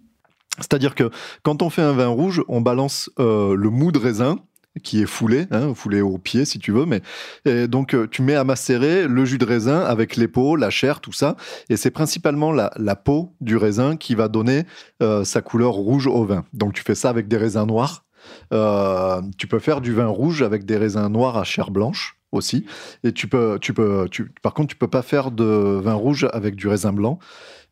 C'est-à-dire 0.59 0.95
que 0.95 1.09
quand 1.43 1.61
on 1.61 1.69
fait 1.69 1.81
un 1.81 1.91
vin 1.91 2.07
rouge, 2.07 2.41
on 2.47 2.61
balance 2.61 3.09
euh, 3.19 3.53
le 3.53 3.69
mou 3.69 3.91
de 3.91 3.99
raisin 3.99 4.37
qui 4.83 5.01
est 5.01 5.05
foulé, 5.05 5.47
hein, 5.51 5.73
foulé 5.73 6.01
au 6.01 6.17
pied 6.17 6.45
si 6.45 6.59
tu 6.59 6.71
veux, 6.71 6.85
mais 6.85 7.01
et 7.45 7.67
donc 7.67 7.93
euh, 7.93 8.07
tu 8.09 8.21
mets 8.21 8.35
à 8.35 8.43
macérer 8.43 9.07
le 9.07 9.25
jus 9.25 9.37
de 9.37 9.45
raisin 9.45 9.79
avec 9.81 10.15
les 10.15 10.27
peaux, 10.27 10.55
la 10.55 10.69
chair, 10.69 10.99
tout 10.99 11.13
ça, 11.13 11.35
et 11.69 11.77
c'est 11.77 11.91
principalement 11.91 12.51
la, 12.51 12.95
peau 12.95 13.33
du 13.41 13.57
raisin 13.57 13.97
qui 13.97 14.15
va 14.15 14.27
donner 14.27 14.63
euh, 15.01 15.23
sa 15.23 15.41
couleur 15.41 15.73
rouge 15.73 16.07
au 16.07 16.25
vin. 16.25 16.45
Donc 16.53 16.73
tu 16.73 16.83
fais 16.83 16.95
ça 16.95 17.09
avec 17.09 17.27
des 17.27 17.37
raisins 17.37 17.65
noirs. 17.65 18.05
Euh, 18.53 19.21
tu 19.37 19.47
peux 19.47 19.59
faire 19.59 19.81
du 19.81 19.93
vin 19.93 20.07
rouge 20.07 20.41
avec 20.41 20.65
des 20.65 20.77
raisins 20.77 21.07
noirs 21.07 21.37
à 21.37 21.43
chair 21.43 21.71
blanche 21.71 22.17
aussi. 22.31 22.65
Et 23.03 23.11
tu 23.11 23.27
peux, 23.27 23.57
tu 23.59 23.73
peux, 23.73 24.07
tu, 24.09 24.31
par 24.41 24.53
contre, 24.53 24.69
tu 24.69 24.75
peux 24.75 24.87
pas 24.87 25.01
faire 25.01 25.31
de 25.31 25.79
vin 25.83 25.93
rouge 25.93 26.27
avec 26.33 26.55
du 26.55 26.67
raisin 26.67 26.93
blanc, 26.93 27.19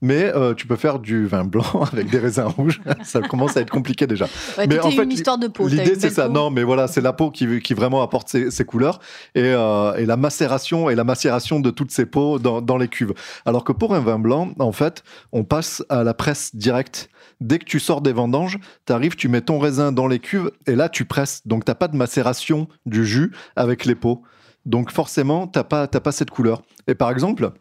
mais 0.03 0.25
euh, 0.35 0.53
tu 0.53 0.67
peux 0.67 0.75
faire 0.75 0.99
du 0.99 1.25
vin 1.25 1.45
blanc 1.45 1.63
avec 1.93 2.09
des 2.09 2.19
raisins 2.19 2.43
rouges. 2.43 2.81
ça 3.03 3.21
commence 3.21 3.55
à 3.55 3.61
être 3.61 3.71
compliqué 3.71 4.05
déjà. 4.05 4.25
Ouais, 4.57 4.67
Mais 4.67 4.77
en 4.79 4.91
fait, 4.91 5.03
une 5.03 5.11
histoire 5.11 5.37
de 5.37 5.47
peau. 5.47 5.65
L'idée, 5.67 5.95
c'est 5.97 6.09
ça. 6.09 6.27
peau. 6.27 6.33
Non, 6.33 6.51
mais 6.51 6.63
voilà, 6.63 6.89
c'est 6.89 6.99
la 6.99 7.13
peau 7.13 7.31
qui, 7.31 7.61
qui 7.61 7.73
vraiment 7.73 8.03
apporte 8.03 8.27
ses, 8.27 8.51
ses 8.51 8.65
couleurs 8.65 8.99
et, 9.33 9.41
euh, 9.43 9.95
et 9.95 10.05
la 10.05 10.17
macération 10.17 10.89
et 10.89 10.95
la 10.95 11.05
macération 11.05 11.61
de 11.61 11.69
toutes 11.69 11.91
ces 11.91 12.05
peaux 12.05 12.37
dans, 12.37 12.61
dans 12.61 12.77
les 12.77 12.89
cuves. 12.89 13.13
Alors 13.45 13.63
que 13.63 13.71
pour 13.71 13.95
un 13.95 14.01
vin 14.01 14.19
blanc, 14.19 14.51
en 14.59 14.73
fait, 14.73 15.03
on 15.31 15.45
passe 15.45 15.83
à 15.87 16.03
la 16.03 16.13
presse 16.13 16.53
directe. 16.53 17.09
Dès 17.39 17.57
que 17.59 17.65
tu 17.65 17.79
sors 17.79 18.01
des 18.01 18.11
vendanges, 18.11 18.59
tu 18.85 18.91
arrives, 18.91 19.15
tu 19.15 19.29
mets 19.29 19.41
ton 19.41 19.57
raisin 19.57 19.93
dans 19.93 20.07
les 20.07 20.19
cuves 20.19 20.51
et 20.67 20.75
là, 20.75 20.89
tu 20.89 21.05
presses. 21.05 21.47
Donc, 21.47 21.63
t'as 21.63 21.75
pas 21.75 21.87
de 21.87 21.95
macération 21.95 22.67
du 22.85 23.05
jus 23.05 23.31
avec 23.55 23.85
les 23.85 23.95
peaux. 23.95 24.21
Donc, 24.65 24.91
forcément, 24.91 25.47
t'as 25.47 25.63
pas, 25.63 25.87
pas 25.87 26.11
cette 26.11 26.29
couleur. 26.29 26.61
Et 26.87 26.95
par 26.95 27.09
exemple, 27.09 27.51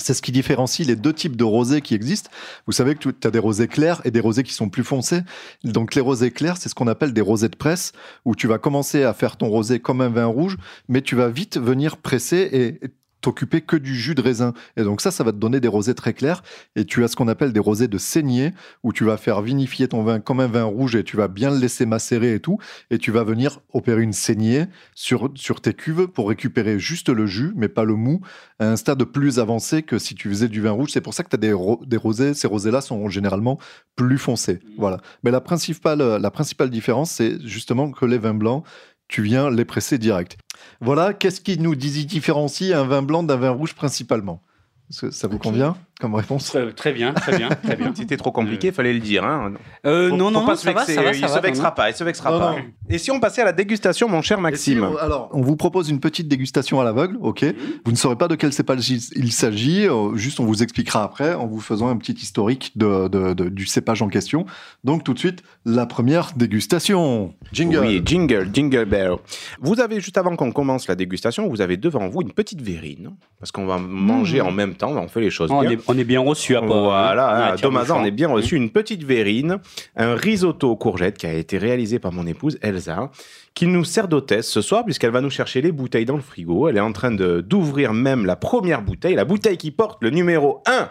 c'est 0.00 0.14
ce 0.14 0.22
qui 0.22 0.32
différencie 0.32 0.86
les 0.86 0.96
deux 0.96 1.12
types 1.12 1.36
de 1.36 1.44
rosés 1.44 1.80
qui 1.80 1.94
existent. 1.94 2.30
Vous 2.66 2.72
savez 2.72 2.94
que 2.94 3.10
tu 3.10 3.26
as 3.26 3.30
des 3.30 3.38
rosés 3.38 3.68
clairs 3.68 4.00
et 4.04 4.10
des 4.10 4.20
rosés 4.20 4.42
qui 4.42 4.52
sont 4.52 4.68
plus 4.68 4.84
foncés. 4.84 5.20
Donc 5.64 5.94
les 5.94 6.00
rosés 6.00 6.30
clairs, 6.30 6.56
c'est 6.56 6.68
ce 6.68 6.74
qu'on 6.74 6.86
appelle 6.86 7.12
des 7.12 7.20
rosés 7.20 7.48
de 7.48 7.56
presse, 7.56 7.92
où 8.24 8.34
tu 8.34 8.46
vas 8.46 8.58
commencer 8.58 9.04
à 9.04 9.14
faire 9.14 9.36
ton 9.36 9.48
rosé 9.48 9.80
comme 9.80 10.00
un 10.00 10.08
vin 10.08 10.26
rouge, 10.26 10.56
mais 10.88 11.02
tu 11.02 11.16
vas 11.16 11.28
vite 11.28 11.58
venir 11.58 11.96
presser 11.96 12.48
et 12.52 12.88
t'occuper 13.20 13.60
que 13.60 13.76
du 13.76 13.94
jus 13.94 14.14
de 14.14 14.22
raisin. 14.22 14.52
Et 14.76 14.82
donc 14.82 15.00
ça, 15.00 15.10
ça 15.10 15.24
va 15.24 15.32
te 15.32 15.36
donner 15.36 15.60
des 15.60 15.68
rosés 15.68 15.94
très 15.94 16.12
clairs. 16.12 16.42
Et 16.76 16.84
tu 16.84 17.04
as 17.04 17.08
ce 17.08 17.16
qu'on 17.16 17.28
appelle 17.28 17.52
des 17.52 17.60
rosés 17.60 17.88
de 17.88 17.98
saignée, 17.98 18.52
où 18.82 18.92
tu 18.92 19.04
vas 19.04 19.16
faire 19.16 19.42
vinifier 19.42 19.88
ton 19.88 20.02
vin 20.02 20.20
comme 20.20 20.40
un 20.40 20.46
vin 20.46 20.64
rouge 20.64 20.96
et 20.96 21.04
tu 21.04 21.16
vas 21.16 21.28
bien 21.28 21.50
le 21.50 21.58
laisser 21.58 21.86
macérer 21.86 22.34
et 22.34 22.40
tout. 22.40 22.58
Et 22.90 22.98
tu 22.98 23.10
vas 23.10 23.24
venir 23.24 23.60
opérer 23.72 24.02
une 24.02 24.12
saignée 24.12 24.66
sur, 24.94 25.30
sur 25.34 25.60
tes 25.60 25.74
cuves 25.74 26.06
pour 26.08 26.28
récupérer 26.28 26.78
juste 26.78 27.08
le 27.08 27.26
jus, 27.26 27.52
mais 27.56 27.68
pas 27.68 27.84
le 27.84 27.94
mou, 27.94 28.20
à 28.58 28.70
un 28.70 28.76
stade 28.76 29.02
plus 29.04 29.38
avancé 29.38 29.82
que 29.82 29.98
si 29.98 30.14
tu 30.14 30.28
faisais 30.28 30.48
du 30.48 30.60
vin 30.60 30.72
rouge. 30.72 30.90
C'est 30.92 31.00
pour 31.00 31.14
ça 31.14 31.24
que 31.24 31.28
tu 31.28 31.36
as 31.36 31.38
des, 31.38 31.54
des 31.86 31.96
rosés. 31.96 32.34
Ces 32.34 32.46
rosés-là 32.46 32.80
sont 32.80 33.08
généralement 33.08 33.58
plus 33.96 34.18
foncés. 34.18 34.60
Voilà. 34.78 34.98
Mais 35.22 35.30
la 35.30 35.40
principale, 35.40 35.98
la 35.98 36.30
principale 36.30 36.70
différence, 36.70 37.10
c'est 37.10 37.40
justement 37.46 37.90
que 37.90 38.04
les 38.06 38.18
vins 38.18 38.34
blancs, 38.34 38.64
tu 39.08 39.22
viens 39.22 39.50
les 39.50 39.64
presser 39.64 39.98
direct. 39.98 40.38
Voilà, 40.80 41.14
qu'est-ce 41.14 41.40
qui 41.40 41.58
nous 41.58 41.74
différencie 41.74 42.72
un 42.72 42.84
vin 42.84 43.02
blanc 43.02 43.22
d'un 43.22 43.36
vin 43.36 43.50
rouge 43.50 43.74
principalement? 43.74 44.42
Ça 44.90 45.10
ça 45.10 45.28
vous 45.28 45.38
convient 45.38 45.76
comme 46.00 46.14
réponse? 46.14 46.44
Très, 46.46 46.72
très 46.72 46.92
bien, 46.92 47.12
très 47.12 47.36
bien, 47.36 47.48
très 47.48 47.74
bien. 47.74 47.92
Si 47.92 48.02
c'était 48.02 48.16
trop 48.16 48.30
compliqué, 48.30 48.70
fallait 48.70 48.92
le 48.92 49.00
dire. 49.00 49.24
Hein. 49.24 49.54
Euh, 49.84 50.10
Faut- 50.10 50.16
non, 50.16 50.26
faut 50.26 50.30
non, 50.30 50.46
pas 50.46 50.52
non, 50.52 50.56
se 50.56 50.62
ça 50.64 50.72
va, 50.72 50.84
ça 50.86 51.02
va, 51.02 51.10
Il 51.12 51.18
ça 51.20 51.26
se 51.28 51.34
va, 51.34 51.40
vexera 51.40 51.68
non. 51.70 51.74
pas, 51.74 51.90
il 51.90 51.94
se 51.96 52.04
vexera 52.04 52.30
Non, 52.30 52.38
pas. 52.38 52.52
non. 52.52 52.58
Et 52.88 52.98
si 52.98 53.10
on 53.10 53.18
passait 53.18 53.42
à 53.42 53.44
la 53.44 53.52
dégustation, 53.52 54.08
mon 54.08 54.22
cher 54.22 54.40
Maxime? 54.40 54.84
alors, 55.00 55.28
on 55.32 55.40
vous 55.42 55.56
propose 55.56 55.90
une 55.90 55.98
petite 55.98 56.28
dégustation 56.28 56.80
à 56.80 56.84
l'aveugle, 56.84 57.18
ok 57.20 57.44
Vous 57.84 57.90
ne 57.90 57.96
saurez 57.96 58.14
pas 58.14 58.28
de 58.28 58.36
quel 58.36 58.52
cépage 58.52 58.88
il 58.90 59.00
il 59.16 59.32
s'agit, 59.32 59.86
euh, 59.88 60.14
juste 60.16 60.38
on 60.38 60.44
vous 60.44 60.62
expliquera 60.62 61.02
après 61.02 61.34
en 61.34 61.48
vous 61.48 61.60
faisant 61.60 61.88
un 61.88 61.96
petit 61.96 62.12
historique 62.12 62.72
de, 62.76 63.08
de- 63.08 63.34
de- 63.34 63.48
du 63.48 63.66
cépage 63.66 64.00
en 64.00 64.08
question. 64.08 64.46
Donc 64.84 65.02
tout 65.02 65.14
de 65.14 65.18
suite, 65.18 65.42
la 65.64 65.84
première 65.86 66.30
dégustation. 66.36 67.34
Jingle. 67.52 67.78
Oui, 67.80 68.02
jingle, 68.04 68.48
jingle 68.52 68.84
bell. 68.84 69.12
Vous 69.60 69.80
avez, 69.80 70.00
juste 70.00 70.16
avant 70.18 70.36
qu'on 70.36 70.52
commence 70.52 70.86
la 70.86 70.94
dégustation, 70.94 71.48
vous 71.48 71.60
avez 71.60 71.76
devant 71.76 72.08
vous 72.08 72.22
une 72.22 72.32
petite 72.32 72.60
verrine, 72.62 73.10
parce 73.40 73.50
qu'on 73.50 73.66
va 73.66 73.78
manger 73.78 74.40
en 74.40 74.52
même 74.52 74.74
temps, 74.78 74.96
on 74.96 75.08
fait 75.08 75.20
les 75.20 75.30
choses 75.30 75.50
on, 75.50 75.60
bien. 75.60 75.72
est, 75.72 75.78
on 75.86 75.98
est 75.98 76.04
bien 76.04 76.20
reçu 76.20 76.56
à 76.56 76.60
part. 76.60 76.68
Voilà, 76.68 77.56
Domazan, 77.60 78.00
on 78.00 78.04
est 78.04 78.10
bien 78.10 78.28
reçu 78.28 78.56
une 78.56 78.70
petite 78.70 79.04
verrine, 79.04 79.58
un 79.96 80.14
risotto 80.14 80.70
aux 80.70 80.76
courgettes 80.76 81.18
qui 81.18 81.26
a 81.26 81.32
été 81.34 81.58
réalisé 81.58 81.98
par 81.98 82.12
mon 82.12 82.26
épouse 82.26 82.58
Elsa, 82.62 83.10
qui 83.54 83.66
nous 83.66 83.84
sert 83.84 84.08
d'hôtesse 84.08 84.48
ce 84.48 84.62
soir 84.62 84.84
puisqu'elle 84.84 85.10
va 85.10 85.20
nous 85.20 85.30
chercher 85.30 85.60
les 85.60 85.72
bouteilles 85.72 86.04
dans 86.04 86.16
le 86.16 86.22
frigo. 86.22 86.68
Elle 86.68 86.76
est 86.76 86.80
en 86.80 86.92
train 86.92 87.10
d'ouvrir 87.10 87.92
même 87.92 88.24
la 88.24 88.36
première 88.36 88.82
bouteille, 88.82 89.14
la 89.14 89.24
bouteille 89.24 89.58
qui 89.58 89.70
porte 89.70 90.02
le 90.02 90.10
numéro 90.10 90.62
1. 90.66 90.88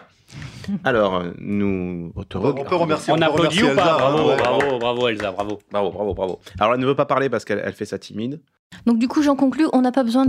Alors, 0.84 1.22
nous 1.38 2.12
te 2.28 2.36
On 2.36 2.52
peut 2.52 2.76
remercier, 2.76 3.12
On 3.12 3.16
peut 3.16 3.24
applaudit 3.24 3.62
ou 3.62 3.68
pas 3.68 3.72
Elsa, 3.72 3.94
hein, 3.94 3.98
Bravo, 3.98 4.28
ouais. 4.28 4.36
bravo, 4.36 4.78
bravo 4.78 5.08
Elsa, 5.08 5.32
bravo. 5.32 5.58
Bravo, 5.70 5.90
bravo, 5.90 6.14
bravo. 6.14 6.40
Alors, 6.58 6.74
elle 6.74 6.80
ne 6.80 6.86
veut 6.86 6.94
pas 6.94 7.06
parler 7.06 7.30
parce 7.30 7.44
qu'elle 7.44 7.62
elle 7.64 7.72
fait 7.72 7.86
ça 7.86 7.98
timide. 7.98 8.40
Donc 8.86 8.98
du 8.98 9.08
coup, 9.08 9.22
j'en 9.22 9.36
conclus, 9.36 9.66
on 9.72 9.82
n'a 9.82 9.92
pas 9.92 10.04
besoin 10.04 10.24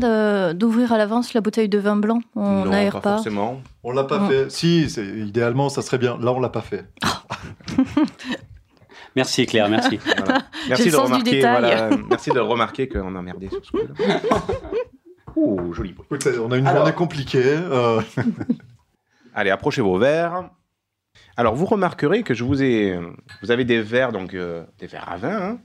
d'ouvrir 0.53 0.91
à 0.91 0.97
l'avance 0.97 1.33
la 1.33 1.41
bouteille 1.41 1.69
de 1.69 1.77
vin 1.77 1.95
blanc. 1.95 2.19
On 2.35 2.65
n'aère 2.65 2.93
pas, 2.93 3.01
pas. 3.01 3.15
forcément. 3.15 3.61
On 3.83 3.91
l'a 3.91 4.03
pas 4.03 4.19
Mm. 4.19 4.27
fait. 4.29 4.51
Si, 4.51 4.89
c'est- 4.89 5.05
idéalement, 5.05 5.69
ça 5.69 5.81
serait 5.81 5.97
bien. 5.97 6.17
Là, 6.19 6.33
on 6.33 6.39
l'a 6.39 6.49
pas 6.49 6.61
fait. 6.61 6.85
Merci 9.15 9.45
Claire, 9.45 9.69
merci. 9.69 9.99
Voilà. 10.17 10.39
Merci 10.67 10.85
de 10.85 10.89
sens 10.91 11.07
du 11.07 11.13
remarquer. 11.13 11.31
détail. 11.31 11.59
voilà, 11.61 11.89
merci 12.09 12.29
de 12.31 12.39
remarquer 12.39 12.87
qu'on 12.87 13.15
a 13.15 13.21
merdé 13.21 13.49
sur 13.49 13.63
ce 13.65 13.71
coup-là. 13.71 14.19
Ouh, 15.35 15.73
joli 15.73 15.93
bruit. 15.93 16.05
Écoute, 16.11 16.27
on 16.41 16.51
a 16.51 16.57
une 16.57 16.67
Alors. 16.67 16.81
journée 16.81 16.93
compliquée. 16.95 17.41
euh, 17.43 18.01
Allez, 19.33 19.49
approchez 19.49 19.81
vos 19.81 19.97
verres. 19.97 20.49
Alors, 21.37 21.55
vous 21.55 21.65
remarquerez 21.65 22.23
que 22.23 22.33
je 22.33 22.43
vous 22.43 22.61
ai. 22.61 22.99
Vous 23.41 23.51
avez 23.51 23.65
des 23.65 23.81
verres, 23.81 24.11
donc 24.11 24.33
euh, 24.35 24.63
des 24.79 24.87
verres 24.87 25.09
à 25.09 25.17
vin, 25.17 25.41
hein, 25.41 25.57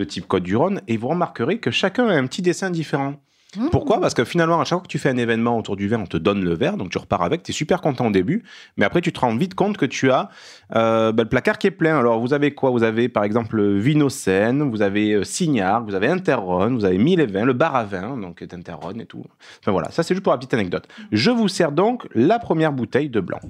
de 0.00 0.04
type 0.04 0.26
Côte 0.26 0.42
du 0.42 0.56
Rhône, 0.56 0.80
et 0.88 0.96
vous 0.96 1.08
remarquerez 1.08 1.58
que 1.58 1.70
chacun 1.70 2.08
a 2.08 2.14
un 2.14 2.26
petit 2.26 2.40
dessin 2.40 2.70
différent. 2.70 3.16
Mmh. 3.56 3.68
Pourquoi? 3.70 4.00
Parce 4.00 4.14
que 4.14 4.24
finalement, 4.24 4.60
à 4.60 4.64
chaque 4.64 4.78
fois 4.78 4.82
que 4.82 4.88
tu 4.88 4.98
fais 4.98 5.08
un 5.08 5.16
événement 5.16 5.58
autour 5.58 5.74
du 5.74 5.88
verre, 5.88 6.00
on 6.00 6.06
te 6.06 6.16
donne 6.16 6.44
le 6.44 6.54
verre, 6.54 6.76
donc 6.76 6.90
tu 6.90 6.98
repars 6.98 7.22
avec, 7.22 7.42
tu 7.42 7.50
es 7.50 7.54
super 7.54 7.80
content 7.80 8.06
au 8.06 8.10
début, 8.10 8.44
mais 8.76 8.84
après 8.84 9.00
tu 9.00 9.12
te 9.12 9.18
rends 9.18 9.34
vite 9.34 9.54
compte 9.54 9.76
que 9.76 9.86
tu 9.86 10.10
as 10.10 10.30
euh, 10.76 11.10
bah, 11.10 11.24
le 11.24 11.28
placard 11.28 11.58
qui 11.58 11.66
est 11.66 11.72
plein. 11.72 11.98
Alors 11.98 12.20
vous 12.20 12.32
avez 12.32 12.54
quoi? 12.54 12.70
Vous 12.70 12.84
avez 12.84 13.08
par 13.08 13.24
exemple 13.24 13.60
Vinocène, 13.60 14.62
vous 14.70 14.82
avez 14.82 15.14
euh, 15.14 15.24
Signar, 15.24 15.84
vous 15.84 15.96
avez 15.96 16.06
Interrone, 16.06 16.76
vous 16.76 16.84
avez 16.84 16.96
Mille 16.96 17.18
et 17.18 17.26
Vin, 17.26 17.44
le 17.44 17.52
bar 17.52 17.74
à 17.74 17.84
vin, 17.84 18.16
donc 18.16 18.44
d'Interrone 18.44 19.00
et 19.00 19.06
tout. 19.06 19.24
Enfin 19.60 19.72
voilà, 19.72 19.90
ça 19.90 20.04
c'est 20.04 20.14
juste 20.14 20.22
pour 20.22 20.32
la 20.32 20.38
petite 20.38 20.54
anecdote. 20.54 20.86
Je 21.10 21.32
vous 21.32 21.48
sers 21.48 21.72
donc 21.72 22.06
la 22.14 22.38
première 22.38 22.72
bouteille 22.72 23.10
de 23.10 23.20
blanc. 23.20 23.40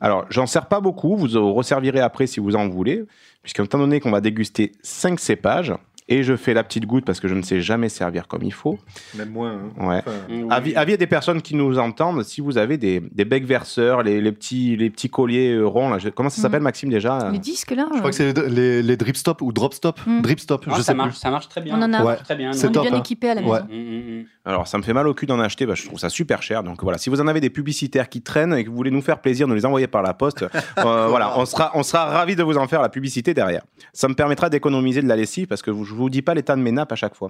Alors 0.00 0.24
j'en 0.30 0.46
sers 0.46 0.64
pas 0.64 0.80
beaucoup, 0.80 1.14
vous 1.14 1.36
en 1.36 1.52
resservirez 1.52 2.00
après 2.00 2.26
si 2.26 2.40
vous 2.40 2.56
en 2.56 2.70
voulez, 2.70 3.04
puisqu'étant 3.42 3.78
donné 3.78 4.00
qu'on 4.00 4.10
va 4.10 4.22
déguster 4.22 4.72
5 4.82 5.20
cépages, 5.20 5.74
et 6.08 6.22
je 6.22 6.36
fais 6.36 6.52
la 6.54 6.64
petite 6.64 6.84
goutte 6.86 7.04
parce 7.04 7.20
que 7.20 7.28
je 7.28 7.34
ne 7.34 7.42
sais 7.42 7.60
jamais 7.60 7.88
servir 7.88 8.26
comme 8.28 8.42
il 8.42 8.52
faut. 8.52 8.78
Même 9.16 9.30
moins. 9.30 9.52
hein. 9.78 9.86
Ouais. 9.88 9.98
Enfin, 10.04 10.48
Avis, 10.50 10.74
avis 10.74 10.92
à 10.94 10.96
des 10.96 11.06
personnes 11.06 11.40
qui 11.42 11.54
nous 11.54 11.78
entendent, 11.78 12.22
si 12.24 12.40
vous 12.40 12.58
avez 12.58 12.76
des, 12.76 13.00
des 13.00 13.24
becs 13.24 13.44
verseurs, 13.46 14.02
les, 14.02 14.20
les 14.20 14.32
petits, 14.32 14.76
les 14.76 14.90
petits 14.90 15.08
colliers 15.10 15.52
euh, 15.54 15.64
ronds, 15.66 15.90
là, 15.90 15.98
je- 15.98 16.08
comment 16.08 16.28
ça 16.28 16.38
Mhm. 16.38 16.42
s'appelle 16.42 16.62
Maxime 16.62 16.88
déjà 16.90 17.30
Les 17.30 17.38
disques 17.38 17.70
là 17.70 17.86
Je 17.92 17.98
crois 17.98 18.10
que 18.10 18.16
c'est 18.16 18.32
les, 18.36 18.48
les, 18.48 18.82
les 18.82 18.96
drip 18.96 19.16
stop 19.16 19.40
ou 19.42 19.52
drop 19.52 19.74
stop. 19.74 20.00
Mm. 20.06 20.20
Drip 20.22 20.40
stop, 20.40 20.64
Ah, 20.66 20.72
je 20.72 20.76
ça 20.78 20.82
sais 20.82 20.94
marche, 20.94 21.10
plus. 21.10 21.18
ça 21.18 21.30
marche 21.30 21.48
très 21.48 21.60
bien. 21.60 21.78
On 21.78 21.82
en 21.82 21.92
a. 21.92 22.04
Ouais. 22.04 22.16
très 22.16 22.34
bien. 22.36 22.50
On 22.50 22.52
est 22.56 22.72
top, 22.72 22.82
bien 22.84 22.94
hein. 22.94 22.98
équipé 22.98 23.30
à 23.30 23.34
la 23.34 23.40
maison. 23.42 23.60
Mm, 23.70 23.74
mm, 23.74 24.20
mm. 24.20 24.24
Alors 24.44 24.66
ça 24.66 24.76
me 24.76 24.82
fait 24.82 24.92
mal 24.92 25.06
au 25.06 25.14
cul 25.14 25.26
d'en 25.26 25.38
acheter, 25.38 25.66
que 25.66 25.74
je 25.76 25.86
trouve 25.86 26.00
ça 26.00 26.08
super 26.08 26.42
cher. 26.42 26.64
Donc 26.64 26.82
voilà, 26.82 26.98
si 26.98 27.10
vous 27.10 27.20
en 27.20 27.28
avez 27.28 27.40
des 27.40 27.50
publicitaires 27.50 28.08
qui 28.08 28.22
traînent 28.22 28.54
et 28.54 28.64
que 28.64 28.70
vous 28.70 28.74
voulez 28.76 28.90
nous 28.90 29.00
faire 29.02 29.20
plaisir, 29.20 29.46
nous 29.46 29.54
les 29.54 29.64
envoyer 29.64 29.86
par 29.86 30.02
la 30.02 30.14
poste, 30.14 30.42
euh, 30.78 31.06
voilà, 31.08 31.38
on 31.38 31.44
sera, 31.46 31.70
on 31.74 31.84
sera 31.84 32.06
ravis 32.06 32.34
de 32.34 32.42
vous 32.42 32.56
en 32.56 32.66
faire 32.66 32.82
la 32.82 32.88
publicité 32.88 33.34
derrière. 33.34 33.62
Ça 33.92 34.08
me 34.08 34.14
permettra 34.14 34.50
d'économiser 34.50 35.00
de 35.00 35.06
la 35.08 35.14
lessive 35.16 35.46
parce 35.46 35.62
que 35.62 35.70
vous- 35.70 35.91
je 35.92 35.96
vous 35.98 36.10
dis 36.10 36.22
pas 36.22 36.34
l'état 36.34 36.56
de 36.56 36.60
mes 36.62 36.72
nappes 36.72 36.92
à 36.92 36.96
chaque 36.96 37.14
fois. 37.14 37.28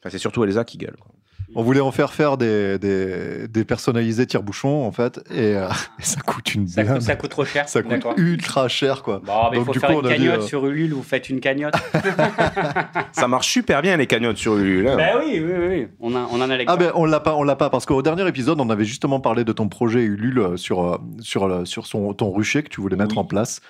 Enfin, 0.00 0.10
c'est 0.10 0.18
surtout 0.18 0.44
Elsa 0.44 0.64
qui 0.64 0.78
gueule. 0.78 0.96
quoi. 1.00 1.12
On 1.56 1.64
voulait 1.64 1.80
en 1.80 1.90
faire 1.90 2.12
faire 2.12 2.36
des, 2.36 2.78
des, 2.78 3.48
des 3.48 3.64
personnalisés 3.64 4.24
tire-bouchons, 4.24 4.84
en 4.86 4.92
fait, 4.92 5.18
et, 5.32 5.56
euh, 5.56 5.66
et 5.98 6.02
ça 6.04 6.20
coûte 6.20 6.54
une 6.54 6.68
Ça, 6.68 6.84
coûte, 6.84 7.02
ça 7.02 7.16
coûte 7.16 7.30
trop 7.30 7.44
cher. 7.44 7.68
Ça 7.68 7.82
coûte 7.82 8.04
ultra 8.18 8.68
cher, 8.68 9.02
quoi. 9.02 9.20
Bon, 9.24 9.32
mais 9.50 9.56
Donc, 9.56 9.66
faut 9.66 9.72
du 9.72 9.80
faire 9.80 9.88
coup, 9.90 9.94
une 10.00 10.06
on 10.06 10.08
a 10.08 10.12
dit, 10.16 10.24
cagnotte 10.26 10.42
euh, 10.42 10.46
sur 10.46 10.64
Ulule, 10.66 10.92
vous 10.94 11.02
faites 11.02 11.28
une 11.28 11.40
cagnotte. 11.40 11.74
Ça 13.12 13.26
marche 13.28 13.48
super 13.48 13.82
bien 13.82 13.96
les 13.96 14.06
cagnottes 14.06 14.36
sur 14.36 14.56
Ulule. 14.56 14.88
hein. 14.88 14.96
ben 14.96 15.16
oui, 15.18 15.42
oui, 15.44 15.52
oui. 15.68 15.88
On, 16.00 16.14
a, 16.14 16.20
on 16.30 16.36
en 16.40 16.50
a 16.50 16.54
Ah 16.54 16.56
l'exemple. 16.56 16.78
ben 16.84 16.92
on 16.94 17.04
l'a 17.04 17.20
pas, 17.20 17.34
on 17.34 17.42
l'a 17.42 17.56
pas 17.56 17.70
parce 17.70 17.84
qu'au 17.86 18.02
dernier 18.02 18.26
épisode 18.28 18.60
on 18.60 18.70
avait 18.70 18.84
justement 18.84 19.20
parlé 19.20 19.44
de 19.44 19.52
ton 19.52 19.68
projet 19.68 20.02
Ulule 20.02 20.38
euh, 20.38 20.56
sur 20.56 21.00
sur 21.20 21.66
sur 21.66 21.86
son 21.86 22.12
ton 22.14 22.30
rucher 22.30 22.62
que 22.62 22.68
tu 22.68 22.80
voulais 22.80 22.96
mettre 22.96 23.14
Oui. 23.16 23.18
en 23.20 23.24
place 23.24 23.60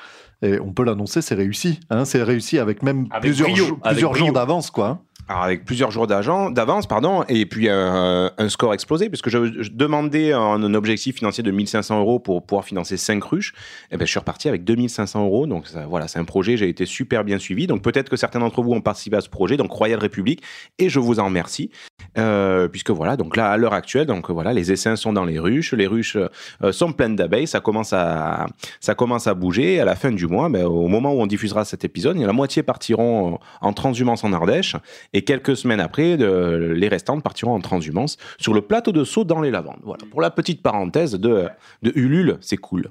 et 0.42 0.60
on 0.60 0.72
peut 0.72 0.84
l'annoncer 0.84 1.22
c'est 1.22 1.34
réussi 1.34 1.80
hein, 1.90 2.04
c'est 2.04 2.22
réussi 2.22 2.58
avec 2.58 2.82
même 2.82 3.06
Avec 3.10 3.22
plusieurs 3.22 3.50
brio, 3.50 3.64
avec 3.66 3.82
plusieurs 3.82 4.14
jours 4.14 4.32
d'avance 4.32 4.70
quoi. 4.70 5.02
Avec 5.30 5.64
plusieurs 5.64 5.90
jours 5.92 6.06
d'avance, 6.06 6.86
pardon, 6.86 7.24
et 7.28 7.46
puis 7.46 7.68
un, 7.68 8.32
un 8.36 8.48
score 8.48 8.74
explosé, 8.74 9.08
puisque 9.08 9.28
je, 9.28 9.70
demandais 9.70 10.32
un, 10.32 10.74
objectif 10.74 11.16
financier 11.16 11.42
de 11.44 11.50
1500 11.50 12.00
euros 12.00 12.18
pour 12.18 12.44
pouvoir 12.44 12.64
financer 12.64 12.96
5 12.96 13.22
ruches. 13.22 13.54
Et 13.90 13.96
ben, 13.96 14.04
je 14.04 14.10
suis 14.10 14.18
reparti 14.18 14.48
avec 14.48 14.64
2500 14.64 15.24
euros. 15.24 15.46
Donc, 15.46 15.66
voilà, 15.88 16.08
c'est 16.08 16.18
un 16.18 16.24
projet, 16.24 16.56
j'ai 16.56 16.68
été 16.68 16.84
super 16.84 17.24
bien 17.24 17.38
suivi. 17.38 17.66
Donc, 17.66 17.82
peut-être 17.82 18.08
que 18.08 18.16
certains 18.16 18.40
d'entre 18.40 18.62
vous 18.62 18.72
ont 18.72 18.80
participé 18.80 19.16
à 19.16 19.20
ce 19.20 19.28
projet, 19.28 19.56
donc 19.56 19.70
Royal 19.70 19.98
République, 19.98 20.42
et 20.78 20.88
je 20.88 20.98
vous 20.98 21.20
en 21.20 21.26
remercie. 21.26 21.70
Euh, 22.18 22.66
puisque 22.66 22.90
voilà, 22.90 23.16
donc 23.16 23.36
là, 23.36 23.50
à 23.50 23.56
l'heure 23.56 23.72
actuelle, 23.72 24.06
donc 24.06 24.30
voilà, 24.30 24.52
les 24.52 24.72
essaims 24.72 24.96
sont 24.96 25.12
dans 25.12 25.24
les 25.24 25.38
ruches, 25.38 25.72
les 25.74 25.86
ruches 25.86 26.16
euh, 26.16 26.72
sont 26.72 26.92
pleines 26.92 27.14
d'abeilles, 27.14 27.46
ça 27.46 27.60
commence 27.60 27.92
à, 27.92 28.46
ça 28.80 28.94
commence 28.94 29.26
à 29.28 29.34
bouger. 29.34 29.80
À 29.80 29.84
la 29.84 29.94
fin 29.94 30.10
du 30.10 30.26
mois, 30.26 30.48
ben, 30.48 30.64
au 30.64 30.88
moment 30.88 31.12
où 31.12 31.20
on 31.20 31.26
diffusera 31.26 31.64
cet 31.64 31.84
épisode, 31.84 32.16
la 32.16 32.32
moitié 32.32 32.62
partiront 32.62 33.38
en 33.60 33.72
transhumance 33.72 34.24
en 34.24 34.32
Ardèche, 34.32 34.76
quelques 35.22 35.56
semaines 35.56 35.80
après, 35.80 36.16
les 36.16 36.88
restantes 36.88 37.22
partiront 37.22 37.54
en 37.54 37.60
transhumance 37.60 38.16
sur 38.38 38.54
le 38.54 38.60
plateau 38.60 38.92
de 38.92 39.04
Sceaux 39.04 39.24
dans 39.24 39.40
les 39.40 39.50
lavandes. 39.50 39.80
Voilà, 39.82 40.04
pour 40.10 40.20
la 40.20 40.30
petite 40.30 40.62
parenthèse 40.62 41.12
de, 41.12 41.48
de 41.82 41.92
Ulule, 41.94 42.38
c'est 42.40 42.56
cool. 42.56 42.88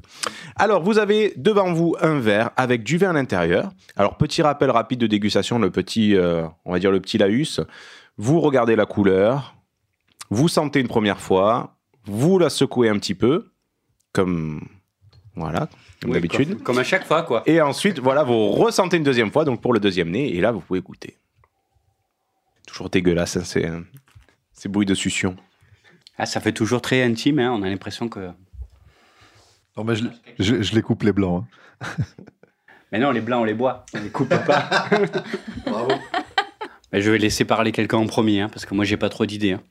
Alors, 0.55 0.83
vous 0.83 0.99
avez 0.99 1.33
devant 1.37 1.73
vous 1.73 1.95
un 2.01 2.19
verre 2.19 2.51
avec 2.57 2.83
du 2.83 2.97
vin 2.97 3.11
à 3.11 3.13
l'intérieur. 3.13 3.71
Alors, 3.95 4.17
petit 4.17 4.41
rappel 4.41 4.71
rapide 4.71 4.99
de 4.99 5.07
dégustation, 5.07 5.59
le 5.59 5.69
petit, 5.69 6.15
euh, 6.15 6.43
on 6.65 6.73
va 6.73 6.79
dire 6.79 6.91
le 6.91 6.99
petit 6.99 7.17
laus. 7.17 7.61
Vous 8.17 8.41
regardez 8.41 8.75
la 8.75 8.85
couleur, 8.85 9.55
vous 10.29 10.47
sentez 10.47 10.79
une 10.79 10.87
première 10.87 11.21
fois, 11.21 11.77
vous 12.05 12.37
la 12.37 12.49
secouez 12.49 12.89
un 12.89 12.99
petit 12.99 13.15
peu, 13.15 13.51
comme 14.13 14.61
voilà, 15.35 15.69
comme 16.01 16.11
Oui, 16.11 16.13
d'habitude. 16.15 16.49
Comme, 16.49 16.63
comme 16.63 16.79
à 16.79 16.83
chaque 16.83 17.05
fois, 17.05 17.23
quoi. 17.23 17.43
Et 17.45 17.61
ensuite, 17.61 17.99
voilà, 17.99 18.23
vous 18.23 18.49
ressentez 18.49 18.97
une 18.97 19.03
deuxième 19.03 19.31
fois, 19.31 19.45
donc 19.45 19.61
pour 19.61 19.73
le 19.73 19.79
deuxième 19.79 20.09
nez, 20.11 20.35
et 20.35 20.41
là, 20.41 20.51
vous 20.51 20.59
pouvez 20.59 20.81
goûter. 20.81 21.15
Toujours 22.69 22.89
dégueulasse, 22.89 23.35
hein, 23.37 23.43
ces, 23.43 23.67
ces 24.53 24.69
bruits 24.69 24.85
de 24.85 24.93
succion. 24.93 25.35
Ah, 26.17 26.25
ça 26.25 26.39
fait 26.39 26.51
toujours 26.53 26.81
très 26.81 27.03
intime, 27.03 27.39
hein, 27.39 27.51
on 27.51 27.63
a 27.63 27.69
l'impression 27.69 28.07
que. 28.09 28.29
Non 29.77 29.83
mais 29.83 29.95
je, 29.95 30.03
je, 30.39 30.61
je 30.61 30.75
les 30.75 30.81
coupe 30.81 31.03
les 31.03 31.13
blancs. 31.13 31.45
hein. 31.81 31.87
Mais 32.91 32.97
non, 32.97 33.11
les 33.11 33.21
blancs, 33.21 33.41
on 33.41 33.45
les 33.45 33.53
boit, 33.53 33.85
on 33.93 34.01
les 34.01 34.09
coupe 34.09 34.29
pas. 34.29 34.89
Bravo. 35.67 35.91
Mais 36.91 37.01
je 37.01 37.11
vais 37.11 37.19
laisser 37.19 37.45
parler 37.45 37.71
quelqu'un 37.71 37.97
en 37.97 38.07
premier, 38.07 38.41
hein, 38.41 38.49
parce 38.49 38.65
que 38.65 38.73
moi, 38.73 38.83
j'ai 38.83 38.97
pas 38.97 39.09
trop 39.09 39.27
d'idées. 39.27 39.51
hein. 39.53 39.61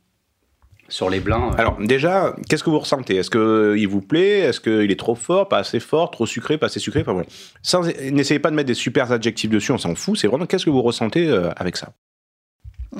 Sur 0.89 1.11
les 1.11 1.19
blancs. 1.19 1.53
euh, 1.53 1.61
Alors, 1.61 1.77
déjà, 1.81 2.35
qu'est-ce 2.49 2.63
que 2.63 2.71
vous 2.71 2.79
ressentez? 2.79 3.17
Est-ce 3.17 3.29
qu'il 3.31 3.89
vous 3.89 4.01
plaît? 4.03 4.39
Est-ce 4.39 4.61
qu'il 4.61 4.91
est 4.91 4.99
trop 4.99 5.17
fort 5.17 5.49
Pas 5.49 5.59
assez 5.59 5.81
fort 5.81 6.13
Trop 6.13 6.27
sucré 6.27 6.59
Pas 6.59 6.67
assez 6.67 6.79
sucré? 6.79 7.01
Enfin, 7.01 7.13
voilà. 7.13 7.29
Sans- 7.61 7.83
N'essayez 8.13 8.39
pas 8.39 8.51
de 8.51 8.55
mettre 8.57 8.69
des 8.69 8.75
super 8.75 9.11
adjectifs 9.11 9.51
dessus, 9.51 9.73
on 9.73 9.79
s'en 9.79 9.95
fout. 9.97 10.17
C'est 10.17 10.29
vraiment 10.29 10.47
qu'est-ce 10.47 10.65
que 10.65 10.71
vous 10.71 10.81
ressentez 10.83 11.29
euh, 11.29 11.51
avec 11.57 11.77
ça? 11.77 11.93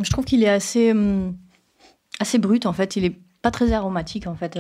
Je 0.03 0.11
trouve 0.11 0.25
qu'il 0.25 0.43
est 0.45 0.49
assez, 0.49 0.91
hum, 0.93 1.35
assez 2.21 2.39
brut 2.39 2.67
en 2.67 2.73
fait. 2.73 2.97
Il 2.97 3.05
est 3.05 3.17
pas 3.43 3.51
très 3.51 3.73
aromatique 3.73 4.27
en 4.27 4.35
fait. 4.35 4.59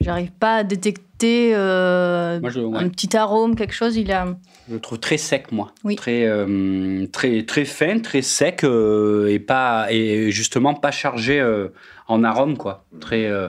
J'arrive 0.00 0.32
pas 0.32 0.56
à 0.56 0.64
détecter 0.64 1.52
euh, 1.54 2.40
Moi, 2.40 2.50
je- 2.50 2.58
ouais. 2.60 2.78
un 2.80 2.88
petit 2.88 3.16
arôme, 3.16 3.54
quelque 3.54 3.74
chose. 3.74 3.96
Il 3.96 4.10
a. 4.10 4.34
Je 4.68 4.74
le 4.74 4.80
trouve 4.80 4.98
très 4.98 5.16
sec, 5.16 5.52
moi. 5.52 5.72
Oui. 5.84 5.94
Très, 5.94 6.24
euh, 6.26 7.06
très, 7.12 7.44
très 7.44 7.64
fin, 7.64 8.00
très 8.00 8.22
sec 8.22 8.64
euh, 8.64 9.28
et, 9.28 9.38
pas, 9.38 9.86
et 9.92 10.32
justement 10.32 10.74
pas 10.74 10.90
chargé 10.90 11.38
euh, 11.40 11.68
en 12.08 12.24
arôme, 12.24 12.56
quoi. 12.56 12.84
Très, 13.00 13.26
euh, 13.26 13.48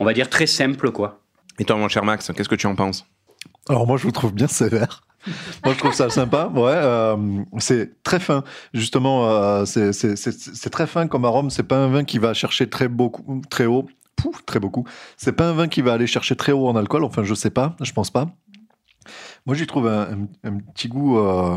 on 0.00 0.06
va 0.06 0.14
dire 0.14 0.30
très 0.30 0.46
simple, 0.46 0.90
quoi. 0.90 1.20
Et 1.58 1.64
toi, 1.64 1.76
mon 1.76 1.88
cher 1.88 2.04
Max, 2.04 2.32
qu'est-ce 2.34 2.48
que 2.48 2.54
tu 2.54 2.66
en 2.66 2.74
penses? 2.74 3.04
Alors 3.68 3.86
moi 3.86 3.96
je 3.98 4.02
vous 4.04 4.10
trouve 4.12 4.32
bien 4.34 4.46
sévère. 4.48 5.02
Moi 5.64 5.74
je 5.74 5.78
trouve 5.78 5.92
ça 5.94 6.10
sympa. 6.10 6.46
Ouais, 6.54 6.72
euh, 6.74 7.16
c'est 7.58 8.02
très 8.02 8.20
fin. 8.20 8.44
Justement, 8.72 9.26
euh, 9.28 9.64
c'est 9.64 10.70
très 10.70 10.86
fin 10.86 11.06
comme 11.06 11.24
arôme. 11.24 11.50
C'est 11.50 11.62
pas 11.62 11.78
un 11.78 11.88
vin 11.88 12.04
qui 12.04 12.18
va 12.18 12.34
chercher 12.34 12.68
très 12.68 12.88
beaucoup, 12.88 13.40
très 13.50 13.66
haut. 13.66 13.86
Pouf, 14.16 14.44
très 14.46 14.60
beaucoup. 14.60 14.84
C'est 15.16 15.32
pas 15.32 15.48
un 15.48 15.52
vin 15.52 15.68
qui 15.68 15.82
va 15.82 15.92
aller 15.92 16.06
chercher 16.06 16.36
très 16.36 16.52
haut 16.52 16.68
en 16.68 16.76
alcool. 16.76 17.04
Enfin, 17.04 17.24
je 17.24 17.34
sais 17.34 17.50
pas, 17.50 17.76
je 17.82 17.92
pense 17.92 18.10
pas. 18.10 18.26
Moi, 19.46 19.54
j'y 19.56 19.66
trouve 19.66 19.86
un, 19.88 20.26
un- 20.44 20.58
petit 20.74 20.88
goût, 20.88 21.18
euh, 21.18 21.56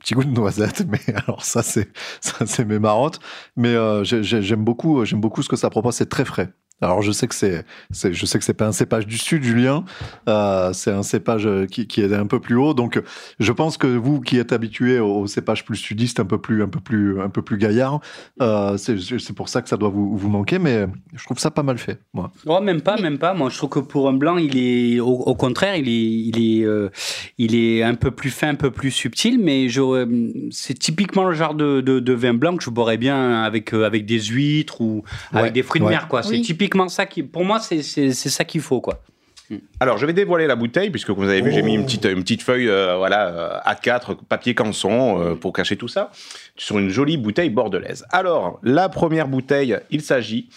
petit 0.00 0.14
goût 0.14 0.24
de 0.24 0.30
noisette. 0.30 0.84
Mais 0.88 1.00
alors 1.14 1.44
ça, 1.44 1.62
c'est 1.62 1.88
ça, 2.20 2.44
c'est 2.46 2.64
mes 2.64 2.78
marottes. 2.78 3.20
Mais 3.56 3.74
j'ai- 4.04 4.22
j'ai- 4.22 4.42
j'aime 4.42 4.64
beaucoup, 4.64 5.04
j'aime 5.04 5.20
beaucoup 5.20 5.42
ce 5.42 5.48
que 5.48 5.56
ça 5.56 5.70
propose. 5.70 5.94
C'est 5.94 6.08
très 6.08 6.24
frais. 6.24 6.52
Alors 6.82 7.00
je 7.00 7.10
sais 7.10 7.26
que 7.26 7.34
c'est, 7.34 7.64
c'est- 7.90 8.12
je 8.12 8.26
sais 8.26 8.38
que 8.38 8.44
c'est 8.44 8.52
pas 8.54 8.66
un 8.66 8.72
cépage 8.72 9.06
du 9.06 9.16
sud, 9.16 9.42
Julien. 9.42 9.84
Euh, 10.28 10.72
c'est 10.74 10.90
un 10.90 11.02
cépage 11.02 11.46
euh, 11.46 11.64
qui, 11.66 11.86
qui 11.86 12.02
est 12.02 12.12
un 12.12 12.26
peu 12.26 12.38
plus 12.38 12.56
haut. 12.56 12.74
Donc 12.74 13.00
je 13.38 13.52
pense 13.52 13.78
que 13.78 13.86
vous 13.86 14.20
qui 14.20 14.36
êtes 14.38 14.52
habitué 14.52 14.98
aux 14.98 15.26
cépages 15.26 15.64
plus 15.64 15.76
sudistes, 15.76 16.20
un 16.20 16.26
peu 16.26 16.38
plus, 16.38 16.62
un 16.62 16.68
peu 16.68 16.80
plus, 16.80 17.20
un 17.20 17.30
peu 17.30 17.40
plus 17.40 17.56
gaillard, 17.56 18.00
euh, 18.42 18.76
c'est, 18.76 18.98
c'est 19.00 19.32
pour 19.34 19.48
ça 19.48 19.62
que 19.62 19.68
ça 19.70 19.76
doit 19.78 19.88
vous, 19.88 20.16
vous 20.18 20.28
manquer. 20.28 20.58
Mais 20.58 20.86
je 21.14 21.24
trouve 21.24 21.38
ça 21.38 21.50
pas 21.50 21.62
mal 21.62 21.78
fait, 21.78 21.98
moi. 22.12 22.30
Oh, 22.46 22.60
même 22.60 22.82
pas, 22.82 23.00
même 23.00 23.18
pas. 23.18 23.32
Moi, 23.32 23.48
je 23.48 23.56
trouve 23.56 23.70
que 23.70 23.78
pour 23.80 24.08
un 24.08 24.12
blanc, 24.12 24.36
il 24.36 24.58
est, 24.58 25.00
au, 25.00 25.06
au 25.08 25.34
contraire, 25.34 25.76
il 25.76 25.88
est, 25.88 25.92
il 25.92 26.60
est, 26.60 26.64
euh, 26.66 26.90
il 27.38 27.54
est 27.54 27.82
un 27.82 27.94
peu 27.94 28.10
plus 28.10 28.30
fin, 28.30 28.48
un 28.48 28.54
peu 28.54 28.70
plus 28.70 28.90
subtil. 28.90 29.38
Mais 29.42 29.68
j'aurais- 29.70 30.06
c'est 30.50 30.78
typiquement 30.78 31.24
le 31.24 31.34
genre 31.34 31.54
de, 31.54 31.80
de, 31.80 32.00
de 32.00 32.12
vin 32.12 32.34
blanc 32.34 32.56
que 32.56 32.62
je 32.64 32.70
boirais 32.70 32.98
bien 32.98 33.42
avec, 33.44 33.72
euh, 33.72 33.84
avec 33.86 34.04
des 34.04 34.20
huîtres 34.20 34.80
ou 34.82 35.02
Ouais, 35.32 35.40
avec 35.40 35.52
des 35.54 35.62
fruits 35.62 35.80
de 35.80 35.86
ouais. 35.86 35.92
mer, 35.92 36.08
quoi. 36.08 36.22
C'est 36.22 36.30
Oui. 36.30 36.42
Typiquement 36.66 36.88
ça 36.88 37.06
qui, 37.06 37.22
pour 37.22 37.44
moi, 37.44 37.60
c'est, 37.60 37.82
ça 37.82 38.44
qu'il 38.44 38.60
faut, 38.60 38.80
quoi. 38.80 39.00
Alors, 39.78 39.96
je 39.98 40.06
vais 40.06 40.12
dévoiler 40.12 40.48
la 40.48 40.56
bouteille, 40.56 40.90
puisque 40.90 41.10
vous 41.10 41.22
avez 41.22 41.40
vu, 41.40 41.52
j'ai 41.52 41.62
mis 41.62 41.74
une 41.74 41.84
petite, 41.84 42.04
une 42.06 42.22
petite 42.22 42.42
feuille 42.42 42.68
euh, 42.68 42.96
voilà, 42.96 43.28
euh, 43.28 43.72
A4, 43.72 44.16
papier 44.28 44.56
canson, 44.56 45.20
euh, 45.20 45.34
pour 45.36 45.52
cacher 45.52 45.76
tout 45.76 45.86
ça, 45.86 46.10
sur 46.56 46.78
une 46.78 46.88
jolie 46.88 47.16
bouteille 47.16 47.50
bordelaise. 47.50 48.04
Alors, 48.10 48.58
la 48.64 48.88
première 48.88 49.28
bouteille, 49.28 49.78
il 49.90 50.02
s'agit 50.02 50.48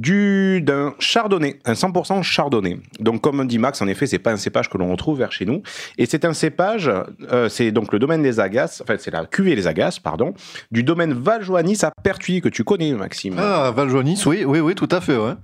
du 0.00 0.62
d'un 0.62 0.94
chardonnay, 0.98 1.58
un 1.66 1.74
100% 1.74 2.22
chardonnay. 2.22 2.78
Donc, 3.00 3.20
comme 3.20 3.46
dit 3.46 3.58
Max, 3.58 3.82
en 3.82 3.86
effet, 3.86 4.06
c'est 4.06 4.18
pas 4.18 4.32
un 4.32 4.38
cépage 4.38 4.70
que 4.70 4.78
l'on 4.78 4.90
retrouve 4.90 5.18
vers 5.18 5.30
chez 5.30 5.44
nous. 5.44 5.62
Et 5.98 6.06
c'est 6.06 6.24
un 6.24 6.32
cépage, 6.32 6.90
euh, 7.30 7.50
c'est 7.50 7.70
donc 7.70 7.92
le 7.92 7.98
domaine 7.98 8.22
des 8.22 8.40
Agaces, 8.40 8.80
enfin, 8.80 8.96
c'est 8.98 9.10
la 9.10 9.26
cuvée 9.26 9.54
des 9.54 9.66
Agaces, 9.66 9.98
pardon, 9.98 10.32
du 10.70 10.82
domaine 10.82 11.12
Valjoanis 11.12 11.80
à 11.82 11.90
Pertuis, 12.02 12.40
que 12.40 12.48
tu 12.48 12.64
connais, 12.64 12.92
Maxime. 12.92 13.34
Ah, 13.38 13.72
Valjoanis, 13.76 14.22
oui, 14.24 14.44
oui, 14.46 14.60
oui, 14.60 14.74
tout 14.74 14.88
à 14.90 15.02
fait, 15.02 15.18
ouais. 15.18 15.34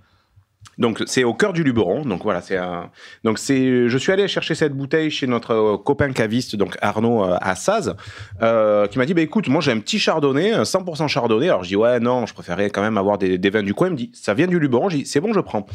Donc 0.78 1.02
c'est 1.06 1.24
au 1.24 1.34
cœur 1.34 1.52
du 1.52 1.62
Luberon. 1.62 2.02
Donc 2.04 2.22
voilà, 2.22 2.40
c'est 2.40 2.56
un... 2.56 2.90
donc 3.24 3.38
c'est. 3.38 3.88
Je 3.88 3.98
suis 3.98 4.12
allé 4.12 4.28
chercher 4.28 4.54
cette 4.54 4.74
bouteille 4.74 5.10
chez 5.10 5.26
notre 5.26 5.52
euh, 5.52 5.76
copain 5.78 6.12
caviste, 6.12 6.56
donc 6.56 6.76
Arnaud 6.82 7.24
euh, 7.24 7.36
à 7.40 7.54
Saz, 7.54 7.94
euh, 8.42 8.86
qui 8.86 8.98
m'a 8.98 9.06
dit 9.06 9.14
bah 9.14 9.22
écoute, 9.22 9.48
moi 9.48 9.60
j'ai 9.60 9.72
un 9.72 9.78
petit 9.78 9.98
chardonnay, 9.98 10.52
un 10.52 10.64
100% 10.64 11.08
chardonnay. 11.08 11.48
Alors 11.48 11.64
je 11.64 11.68
dis 11.68 11.76
ouais 11.76 12.00
non, 12.00 12.26
je 12.26 12.34
préférais 12.34 12.70
quand 12.70 12.82
même 12.82 12.98
avoir 12.98 13.18
des, 13.18 13.38
des 13.38 13.50
vins 13.50 13.62
du 13.62 13.74
coin. 13.74 13.88
Il 13.88 13.92
me 13.92 13.96
dit 13.96 14.10
ça 14.14 14.34
vient 14.34 14.46
du 14.46 14.58
Luberon. 14.58 14.88
Je 14.88 14.98
dis 14.98 15.06
c'est 15.06 15.20
bon, 15.20 15.32
je 15.32 15.40
prends. 15.40 15.66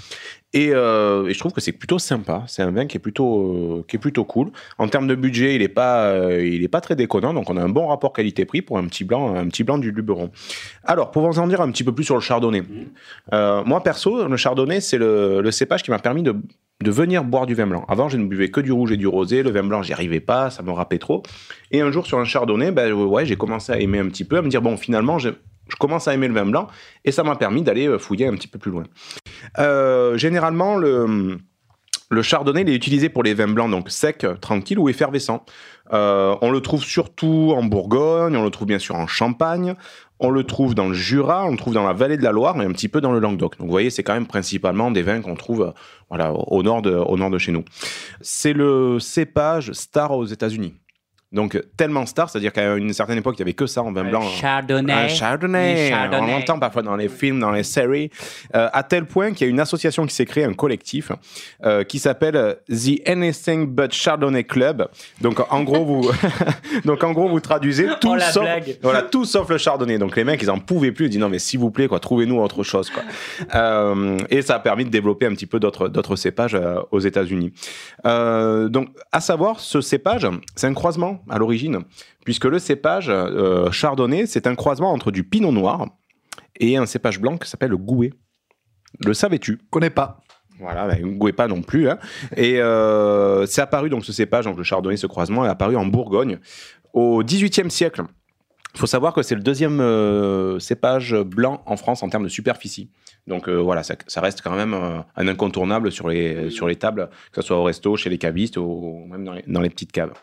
Et, 0.53 0.71
euh, 0.73 1.27
et 1.27 1.33
je 1.33 1.39
trouve 1.39 1.53
que 1.53 1.61
c'est 1.61 1.71
plutôt 1.71 1.97
sympa. 1.97 2.43
C'est 2.47 2.61
un 2.61 2.71
vin 2.71 2.85
qui 2.85 2.97
est 2.97 2.99
plutôt 2.99 3.85
qui 3.87 3.95
est 3.95 3.99
plutôt 3.99 4.25
cool. 4.25 4.51
En 4.77 4.87
termes 4.87 5.07
de 5.07 5.15
budget, 5.15 5.55
il 5.55 5.61
est 5.61 5.69
pas 5.69 6.13
il 6.39 6.63
est 6.63 6.67
pas 6.67 6.81
très 6.81 6.95
déconnant. 6.95 7.33
Donc 7.33 7.49
on 7.49 7.57
a 7.57 7.61
un 7.61 7.69
bon 7.69 7.87
rapport 7.87 8.13
qualité-prix 8.13 8.61
pour 8.61 8.77
un 8.77 8.85
petit 8.85 9.03
blanc 9.03 9.35
un 9.35 9.47
petit 9.47 9.63
blanc 9.63 9.77
du 9.77 9.91
Luberon. 9.91 10.29
Alors 10.83 11.11
pour 11.11 11.25
vous 11.25 11.39
en 11.39 11.47
dire 11.47 11.61
un 11.61 11.71
petit 11.71 11.83
peu 11.83 11.93
plus 11.93 12.03
sur 12.03 12.15
le 12.15 12.21
chardonnay. 12.21 12.63
Euh, 13.33 13.63
moi, 13.65 13.83
perso, 13.83 14.27
le 14.27 14.37
chardonnay, 14.37 14.81
c'est 14.91 14.97
le, 14.97 15.51
cépage 15.51 15.83
qui 15.83 15.91
m'a 15.91 15.99
permis 15.99 16.21
de, 16.21 16.35
venir 16.83 17.23
boire 17.23 17.45
du 17.45 17.55
vin 17.55 17.67
blanc. 17.67 17.85
Avant, 17.87 18.09
je 18.09 18.17
ne 18.17 18.25
buvais 18.25 18.49
que 18.49 18.59
du 18.59 18.71
rouge 18.71 18.91
et 18.91 18.97
du 18.97 19.07
rosé. 19.07 19.41
Le 19.41 19.51
vin 19.51 19.63
blanc, 19.63 19.81
j'y 19.81 19.93
arrivais 19.93 20.19
pas, 20.19 20.49
ça 20.49 20.63
me 20.63 20.71
râpait 20.71 20.97
trop. 20.97 21.23
Et 21.71 21.81
un 21.81 21.91
jour, 21.91 22.05
sur 22.05 22.19
un 22.19 22.25
chardonnay, 22.25 22.71
ben, 22.71 22.91
ouais, 22.91 23.25
j'ai 23.25 23.37
commencé 23.37 23.71
à 23.71 23.79
aimer 23.79 23.99
un 23.99 24.07
petit 24.07 24.25
peu, 24.25 24.37
à 24.37 24.41
me 24.41 24.49
dire, 24.49 24.61
bon, 24.61 24.75
finalement, 24.75 25.17
je, 25.17 25.29
commence 25.79 26.09
à 26.09 26.13
aimer 26.13 26.27
le 26.27 26.33
vin 26.33 26.45
blanc. 26.45 26.67
Et 27.05 27.11
ça 27.11 27.23
m'a 27.23 27.35
permis 27.37 27.61
d'aller 27.61 27.87
euh, 27.87 27.97
fouiller 27.97 28.27
un 28.27 28.33
petit 28.33 28.49
peu 28.49 28.59
plus 28.59 28.71
loin. 28.71 28.83
Euh, 29.59 30.17
généralement, 30.17 30.75
le. 30.75 31.37
Chardonnay, 32.21 32.63
il 32.63 32.69
est 32.69 32.75
utilisé 32.75 33.07
pour 33.07 33.23
les 33.23 33.33
vins 33.33 33.47
blancs, 33.47 33.71
donc 33.71 33.89
secs, 33.89 34.27
tranquilles 34.41 34.79
ou 34.79 34.89
effervescents. 34.89 35.45
Euh, 35.93 36.35
on 36.41 36.51
le 36.51 36.61
trouve 36.61 36.83
surtout 36.83 37.53
en 37.55 37.63
Bourgogne, 37.63 38.35
on 38.35 38.43
le 38.43 38.49
trouve 38.49 38.67
bien 38.67 38.79
sûr 38.79 38.95
en 38.95 39.07
Champagne, 39.07 39.75
on 40.21 40.29
le 40.29 40.43
trouve 40.43 40.75
dans 40.75 40.87
le 40.87 40.93
Jura, 40.93 41.45
on 41.45 41.51
le 41.51 41.57
trouve 41.57 41.73
dans 41.73 41.83
la 41.83 41.93
vallée 41.93 42.15
de 42.15 42.23
la 42.23 42.31
Loire 42.31 42.59
et 42.61 42.65
un 42.65 42.71
petit 42.71 42.87
peu 42.87 43.01
dans 43.01 43.11
le 43.11 43.19
Languedoc. 43.19 43.57
Donc 43.57 43.65
vous 43.65 43.71
voyez, 43.71 43.89
c'est 43.89 44.03
quand 44.03 44.13
même 44.13 44.27
principalement 44.27 44.91
des 44.91 45.01
vins 45.01 45.19
qu'on 45.19 45.35
trouve 45.35 45.63
euh, 45.63 45.71
voilà, 46.09 46.31
au, 46.31 46.61
nord 46.61 46.83
de, 46.83 46.91
au 46.93 47.17
nord 47.17 47.31
de 47.31 47.39
chez 47.39 47.51
nous. 47.51 47.65
C'est 48.21 48.53
le 48.53 48.99
cépage 48.99 49.71
star 49.73 50.11
aux 50.11 50.25
États-Unis. 50.25 50.75
Donc 51.31 51.61
tellement 51.77 52.05
star, 52.05 52.29
c'est-à-dire 52.29 52.51
qu'à 52.51 52.75
une 52.75 52.91
certaine 52.91 53.17
époque, 53.17 53.35
il 53.37 53.41
n'y 53.41 53.43
avait 53.43 53.53
que 53.53 53.65
ça 53.65 53.81
en 53.81 53.93
vin 53.93 54.03
blanc. 54.03 54.21
Chardonnay. 54.21 54.91
Un 54.91 55.07
chardonnay. 55.07 55.89
Chardonnay. 55.89 56.33
On 56.33 56.37
l'entend 56.39 56.59
parfois 56.59 56.81
dans 56.81 56.97
les 56.97 57.07
films, 57.07 57.39
dans 57.39 57.51
les 57.51 57.63
séries, 57.63 58.09
euh, 58.53 58.67
à 58.73 58.83
tel 58.83 59.05
point 59.05 59.31
qu'il 59.31 59.47
y 59.47 59.49
a 59.49 59.51
une 59.51 59.61
association 59.61 60.05
qui 60.05 60.13
s'est 60.13 60.25
créée, 60.25 60.43
un 60.43 60.53
collectif, 60.53 61.13
euh, 61.63 61.85
qui 61.85 61.99
s'appelle 61.99 62.35
euh, 62.35 62.55
The 62.69 63.07
Anything 63.07 63.65
But 63.65 63.93
Chardonnay 63.93 64.43
Club. 64.43 64.89
Donc 65.21 65.39
en 65.49 65.63
gros, 65.63 65.85
vous, 65.85 66.11
donc 66.85 67.01
en 67.05 67.13
gros, 67.13 67.29
vous 67.29 67.39
traduisez 67.39 67.87
tout 68.01 68.09
Oh, 68.11 68.15
la 68.15 68.29
sauf, 68.29 68.45
voilà, 68.81 69.01
tout 69.03 69.23
sauf 69.23 69.47
le 69.49 69.57
chardonnay. 69.57 69.97
Donc 69.97 70.17
les 70.17 70.25
mecs, 70.25 70.41
ils 70.41 70.51
en 70.51 70.59
pouvaient 70.59 70.91
plus. 70.91 71.05
Ils 71.05 71.11
disent 71.11 71.19
non 71.21 71.29
mais 71.29 71.39
s'il 71.39 71.61
vous 71.61 71.71
plaît, 71.71 71.87
quoi, 71.87 72.01
trouvez-nous 72.01 72.41
autre 72.41 72.63
chose, 72.63 72.89
quoi. 72.89 73.03
Euh, 73.55 74.17
et 74.29 74.41
ça 74.41 74.55
a 74.55 74.59
permis 74.59 74.83
de 74.83 74.89
développer 74.89 75.27
un 75.27 75.31
petit 75.31 75.45
peu 75.45 75.61
d'autres 75.61 75.87
d'autres 75.87 76.17
cépages 76.17 76.57
aux 76.91 76.99
États-Unis. 76.99 77.53
Donc 78.03 78.89
à 79.13 79.21
savoir, 79.21 79.61
ce 79.61 79.79
cépage, 79.79 80.27
c'est 80.57 80.67
un 80.67 80.73
croisement 80.73 81.20
à 81.29 81.37
l'origine, 81.37 81.79
puisque 82.25 82.45
le 82.45 82.59
cépage 82.59 83.07
euh, 83.09 83.71
chardonnay, 83.71 84.25
c'est 84.25 84.47
un 84.47 84.55
croisement 84.55 84.91
entre 84.91 85.11
du 85.11 85.23
pinot 85.23 85.51
noir 85.51 85.87
et 86.59 86.77
un 86.77 86.85
cépage 86.85 87.19
blanc 87.19 87.37
qui 87.37 87.49
s'appelle 87.49 87.71
le 87.71 87.77
gouet. 87.77 88.11
Le 89.05 89.13
savais-tu? 89.13 89.59
Connais 89.69 89.89
pas. 89.89 90.21
voilà, 90.59 90.87
ben, 90.87 91.01
ne 91.05 91.17
gouez 91.17 91.33
pas 91.33 91.47
non 91.47 91.61
plus. 91.61 91.89
hein. 91.89 91.97
Et 92.35 92.59
euh, 92.61 93.45
c'est 93.45 93.61
apparu, 93.61 93.89
donc 93.89 94.05
ce 94.05 94.11
cépage, 94.13 94.45
donc 94.45 94.57
le 94.57 94.63
chardonnay, 94.63 94.97
ce 94.97 95.07
croisement, 95.07 95.45
est 95.45 95.49
apparu 95.49 95.75
en 95.75 95.85
Bourgogne 95.85 96.39
au 96.93 97.23
XVIIIe 97.23 97.71
siècle. 97.71 98.03
Il 98.73 98.79
faut 98.79 98.87
savoir 98.87 99.13
que 99.13 99.21
c'est 99.21 99.35
le 99.35 99.41
deuxième 99.41 99.81
euh, 99.81 100.57
cépage 100.59 101.13
blanc 101.13 101.61
en 101.65 101.75
France 101.75 102.03
en 102.03 102.09
termes 102.09 102.23
de 102.23 102.29
superficie. 102.29 102.89
Donc 103.27 103.49
euh, 103.49 103.57
voilà, 103.57 103.83
ça, 103.83 103.95
ça 104.07 104.21
reste 104.21 104.41
quand 104.41 104.55
même 104.55 104.73
euh, 104.73 104.99
un 105.15 105.27
incontournable 105.27 105.91
sur 105.91 106.07
les, 106.07 106.49
sur 106.49 106.67
les 106.67 106.77
tables, 106.77 107.09
que 107.31 107.41
ce 107.41 107.47
soit 107.47 107.57
au 107.57 107.63
resto, 107.63 107.97
chez 107.97 108.09
les 108.09 108.17
cavistes 108.17 108.57
ou 108.57 109.05
même 109.09 109.25
dans 109.25 109.33
les, 109.33 109.43
dans 109.45 109.61
les 109.61 109.69
petites 109.69 109.91
caves. 109.91 110.13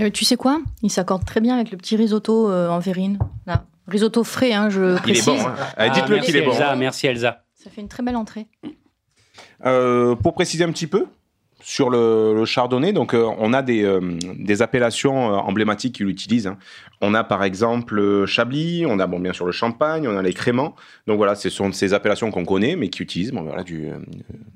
Euh, 0.00 0.10
tu 0.10 0.24
sais 0.24 0.36
quoi? 0.36 0.60
Il 0.82 0.90
s'accorde 0.90 1.24
très 1.24 1.40
bien 1.40 1.54
avec 1.54 1.70
le 1.70 1.76
petit 1.76 1.96
risotto 1.96 2.50
euh, 2.50 2.68
en 2.68 2.78
verrine. 2.78 3.18
Là. 3.46 3.64
Risotto 3.88 4.24
frais, 4.24 4.52
hein, 4.52 4.68
je 4.68 4.80
Il 4.80 4.96
est 4.96 5.00
précise. 5.00 5.26
bon, 5.26 5.38
hein. 5.40 5.54
Euh, 5.58 5.64
Ah, 5.76 5.88
dites-le 5.88 6.18
qu'il 6.18 6.36
est 6.36 6.42
bon. 6.42 6.50
Elsa, 6.52 6.74
merci 6.76 7.06
Elsa. 7.06 7.44
Ça 7.54 7.70
fait 7.70 7.80
une 7.80 7.88
très 7.88 8.02
belle 8.02 8.16
entrée. 8.16 8.46
Euh, 9.64 10.14
pour 10.16 10.34
préciser 10.34 10.64
un 10.64 10.70
petit 10.72 10.86
peu 10.86 11.06
sur 11.66 11.90
le, 11.90 12.44
chardonnay, 12.44 12.92
donc 12.92 13.12
euh, 13.12 13.26
on 13.38 13.52
a 13.52 13.60
des, 13.60 13.82
euh, 13.82 14.00
appellations 14.60 15.34
euh, 15.34 15.38
emblématiques 15.38 15.96
qui 15.96 16.04
l'utilisent. 16.04 16.46
hein. 16.46 16.58
On 17.00 17.12
a 17.12 17.24
par 17.24 17.42
exemple 17.42 18.24
Chablis, 18.24 18.86
on 18.86 19.00
a 19.00 19.08
bon, 19.08 19.18
bien 19.18 19.32
sûr 19.32 19.44
le 19.46 19.50
Champagne, 19.50 20.06
on 20.06 20.16
a 20.16 20.22
les 20.22 20.32
Créments. 20.32 20.76
Donc 21.08 21.16
voilà, 21.16 21.34
ce 21.34 21.50
sont 21.50 21.72
ces 21.72 21.92
appellations 21.92 22.30
qu'on 22.30 22.44
connaît, 22.44 22.76
mais 22.76 22.88
qui 22.88 23.02
utilisent 23.02 23.32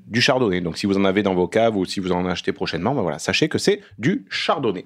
du 0.07 0.21
chardonnay. 0.21 0.61
Donc 0.61 0.77
si 0.77 0.85
vous 0.85 0.97
en 0.97 1.03
avez 1.03 1.21
dans 1.21 1.35
vos 1.35 1.49
caves 1.49 1.75
ou 1.75 1.83
si 1.83 1.99
vous 1.99 2.13
en 2.13 2.25
achetez 2.25 2.53
prochainement, 2.53 2.95
ben 2.95 3.01
voilà, 3.01 3.19
sachez 3.19 3.49
que 3.49 3.57
c'est 3.57 3.81
du 3.99 4.25
chardonnay. 4.29 4.85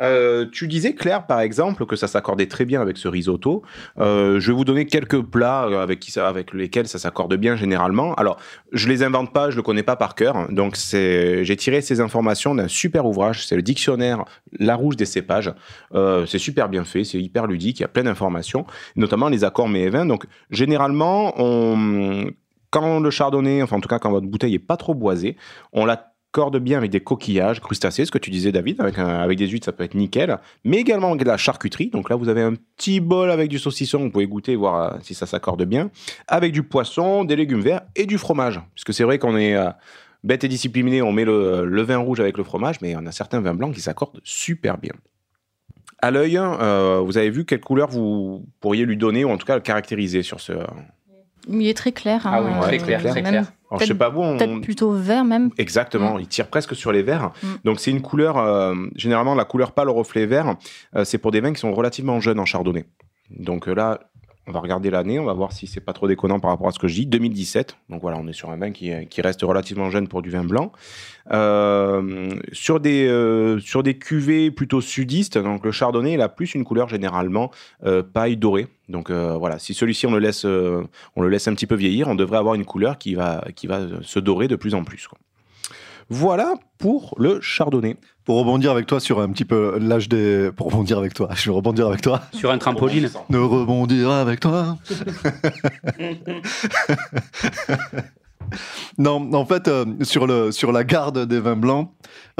Euh, 0.00 0.46
tu 0.50 0.68
disais, 0.68 0.94
Claire, 0.94 1.26
par 1.26 1.40
exemple, 1.40 1.86
que 1.86 1.96
ça 1.96 2.06
s'accordait 2.08 2.46
très 2.46 2.64
bien 2.64 2.80
avec 2.80 2.96
ce 2.96 3.08
risotto. 3.08 3.62
Euh, 3.98 4.40
je 4.40 4.50
vais 4.50 4.56
vous 4.56 4.64
donner 4.64 4.86
quelques 4.86 5.20
plats 5.22 5.66
euh, 5.66 5.82
avec, 5.82 6.00
qui 6.00 6.18
avec 6.18 6.52
lesquels 6.52 6.88
ça 6.88 6.98
s'accorde 6.98 7.34
bien 7.36 7.56
généralement. 7.56 8.14
Alors, 8.14 8.38
je 8.72 8.88
les 8.88 9.02
invente 9.02 9.32
pas, 9.32 9.50
je 9.50 9.56
le 9.56 9.62
connais 9.62 9.82
pas 9.82 9.96
par 9.96 10.14
cœur. 10.14 10.50
Donc, 10.50 10.76
j'ai 10.76 11.56
tiré 11.56 11.80
ces 11.80 12.00
informations 12.00 12.54
d'un 12.54 12.68
super 12.68 13.06
ouvrage. 13.06 13.46
C'est 13.46 13.56
le 13.56 13.62
dictionnaire 13.62 14.24
La 14.58 14.74
Rouge 14.74 14.96
des 14.96 15.06
cépages. 15.06 15.52
Euh, 15.94 16.26
c'est 16.26 16.38
super 16.38 16.68
bien 16.68 16.84
fait, 16.84 17.04
c'est 17.04 17.20
hyper 17.20 17.46
ludique. 17.46 17.80
Il 17.80 17.82
y 17.82 17.84
a 17.84 17.88
plein 17.88 18.04
d'informations, 18.04 18.66
notamment 18.96 19.28
les 19.28 19.44
accords 19.44 19.68
mets 19.68 19.84
et. 19.84 20.04
Donc, 20.06 20.26
généralement, 20.50 21.34
on, 21.38 22.30
quand 22.70 23.00
le 23.00 23.10
chardonnay, 23.10 23.62
enfin 23.62 23.76
en 23.76 23.80
tout 23.80 23.88
cas 23.88 23.98
quand 23.98 24.10
votre 24.10 24.26
bouteille 24.26 24.54
est 24.54 24.58
pas 24.58 24.76
trop 24.76 24.94
boisée, 24.94 25.36
on 25.72 25.86
bien 26.60 26.78
avec 26.78 26.90
des 26.90 27.00
coquillages, 27.00 27.60
crustacés, 27.60 28.04
ce 28.04 28.10
que 28.10 28.18
tu 28.18 28.30
disais 28.30 28.52
David, 28.52 28.80
avec, 28.80 29.38
des 29.38 29.46
huîtres 29.46 29.66
ça 29.66 29.72
peut 29.72 29.84
être 29.84 29.94
nickel, 29.94 30.38
mais 30.64 30.78
également 30.78 31.08
avec 31.08 31.20
de 31.20 31.24
la 31.26 31.36
charcuterie. 31.36 31.88
Donc 31.88 32.10
là 32.10 32.16
vous 32.16 32.28
avez 32.28 32.42
un 32.42 32.54
petit 32.54 33.00
bol 33.00 33.30
avec 33.30 33.48
du 33.48 33.58
saucisson, 33.58 33.98
vous 33.98 34.10
pouvez 34.10 34.26
goûter, 34.26 34.56
voir 34.56 34.94
euh, 34.94 34.98
si 35.02 35.14
ça 35.14 35.26
s'accorde 35.26 35.64
bien, 35.64 35.90
avec 36.28 36.52
du 36.52 36.62
poisson, 36.62 37.24
des 37.24 37.36
légumes 37.36 37.60
verts 37.60 37.82
et 37.94 38.06
du 38.06 38.18
fromage. 38.18 38.60
Puisque 38.74 38.92
c'est 38.92 39.04
vrai 39.04 39.18
qu'on 39.18 39.36
est 39.36 39.54
euh, 39.54 39.70
bête 40.24 40.44
et 40.44 40.48
discipliné, 40.48 41.02
on 41.02 41.12
met 41.12 41.24
le, 41.24 41.82
vin 41.82 41.98
rouge 41.98 42.20
avec 42.20 42.36
le 42.36 42.44
fromage, 42.44 42.80
mais 42.80 42.94
on 42.96 43.06
a 43.06 43.12
certains 43.12 43.40
vins 43.40 43.54
blancs 43.54 43.74
qui 43.74 43.80
s'accordent 43.80 44.20
super 44.22 44.78
bien. 44.78 44.92
À 46.02 46.10
l'œil, 46.10 46.36
euh, 46.38 47.00
vous 47.04 47.16
avez 47.16 47.30
vu 47.30 47.46
quelle 47.46 47.60
couleur 47.60 47.88
vous 47.88 48.44
pourriez 48.60 48.84
lui 48.84 48.98
donner, 48.98 49.24
ou 49.24 49.30
en 49.30 49.38
tout 49.38 49.46
cas 49.46 49.54
le 49.54 49.62
caractériser 49.62 50.22
sur 50.22 50.40
ce. 50.40 50.52
Il 51.48 51.66
est 51.68 51.76
très 51.76 51.92
clair. 51.92 52.26
hein, 52.26 52.30
Ah 52.34 52.42
oui, 52.42 52.50
très 52.62 52.78
clair, 52.78 53.00
très 53.00 53.22
même 53.22 53.24
clair. 53.32 53.52
je 53.80 53.84
sais 53.84 53.94
pas 53.94 54.08
vous, 54.08 54.20
on- 54.22 54.36
Peut-être 54.36 54.60
plutôt 54.60 54.92
vert 54.92 55.24
même. 55.24 55.50
Exactement, 55.58 56.18
il 56.18 56.26
tire 56.28 56.48
presque 56.48 56.74
sur 56.74 56.92
les 56.92 57.02
verts. 57.02 57.30
Mm. 57.42 57.46
Donc 57.64 57.80
c'est 57.80 57.90
une 57.90 58.02
couleur, 58.02 58.36
euh, 58.38 58.74
généralement 58.96 59.34
la 59.34 59.44
couleur 59.44 59.72
pâle 59.72 59.88
au 59.88 59.94
reflet 59.94 60.26
vert, 60.26 60.56
euh, 60.96 61.04
c'est 61.04 61.18
pour 61.18 61.30
des 61.30 61.40
vins 61.40 61.52
qui 61.52 61.60
sont 61.60 61.72
relativement 61.72 62.18
jeunes 62.20 62.40
en 62.40 62.44
chardonnay. 62.44 62.84
Donc 63.30 63.68
euh, 63.68 63.74
là, 63.74 64.00
On 64.48 64.52
va 64.52 64.60
regarder 64.60 64.90
l'année, 64.90 65.18
on 65.18 65.24
va 65.24 65.32
voir 65.32 65.52
si 65.52 65.66
c'est 65.66 65.80
pas 65.80 65.92
trop 65.92 66.06
déconnant 66.06 66.38
par 66.38 66.50
rapport 66.50 66.68
à 66.68 66.70
ce 66.70 66.78
que 66.78 66.86
je 66.86 66.94
dis. 66.94 67.06
2017. 67.06 67.76
Donc 67.90 68.00
voilà, 68.00 68.16
on 68.18 68.28
est 68.28 68.32
sur 68.32 68.50
un 68.50 68.56
vin 68.56 68.70
qui, 68.70 69.20
reste 69.20 69.42
relativement 69.42 69.90
jeune 69.90 70.06
pour 70.06 70.22
du 70.22 70.30
vin 70.30 70.44
blanc. 70.44 70.70
Euh, 71.32 72.30
sur, 72.52 72.78
des, 72.78 73.08
euh, 73.08 73.58
sur 73.58 73.82
des 73.82 73.98
cuvées 73.98 74.52
plutôt 74.52 74.80
sudistes, 74.80 75.36
donc 75.36 75.64
le 75.64 75.72
chardonnay, 75.72 76.12
il 76.12 76.20
a 76.20 76.28
plus 76.28 76.54
une 76.54 76.62
couleur 76.62 76.88
généralement 76.88 77.50
euh, 77.84 78.04
paille 78.04 78.36
dorée. 78.36 78.68
Donc 78.88 79.10
voilà, 79.10 79.58
si 79.58 79.74
celui-ci 79.74 80.06
on 80.06 80.12
le 80.12 80.20
laisse, 80.20 80.44
on 80.44 81.22
le 81.22 81.28
laisse 81.28 81.48
un 81.48 81.54
petit 81.54 81.66
peu 81.66 81.74
vieillir, 81.74 82.06
on 82.06 82.14
devrait 82.14 82.38
avoir 82.38 82.54
une 82.54 82.64
couleur 82.64 82.98
qui 82.98 83.16
va, 83.16 83.44
qui 83.56 83.66
va 83.66 83.80
se 84.02 84.20
dorer 84.20 84.46
de 84.46 84.54
plus 84.54 84.74
en 84.74 84.84
plus. 84.84 85.08
Voilà 86.08 86.54
pour 86.78 87.14
le 87.18 87.40
chardonnay. 87.40 87.96
Pour 88.24 88.38
rebondir 88.38 88.70
avec 88.70 88.86
toi 88.86 89.00
sur 89.00 89.20
un 89.20 89.28
petit 89.30 89.44
peu 89.44 89.78
l'âge 89.80 90.08
des. 90.08 90.50
Pour 90.56 90.68
rebondir 90.68 90.98
avec 90.98 91.14
toi, 91.14 91.28
je 91.34 91.50
vais 91.50 91.56
rebondir 91.56 91.88
avec 91.88 92.00
toi. 92.00 92.22
Sur 92.32 92.50
un 92.50 92.58
trampoline. 92.58 93.10
Ne 93.28 93.38
rebondir 93.38 94.10
avec 94.10 94.40
toi. 94.40 94.78
non, 98.98 99.32
en 99.34 99.44
fait, 99.44 99.68
euh, 99.68 99.84
sur, 100.02 100.26
le, 100.26 100.52
sur 100.52 100.72
la 100.72 100.84
garde 100.84 101.26
des 101.26 101.40
vins 101.40 101.56
blancs, 101.56 101.90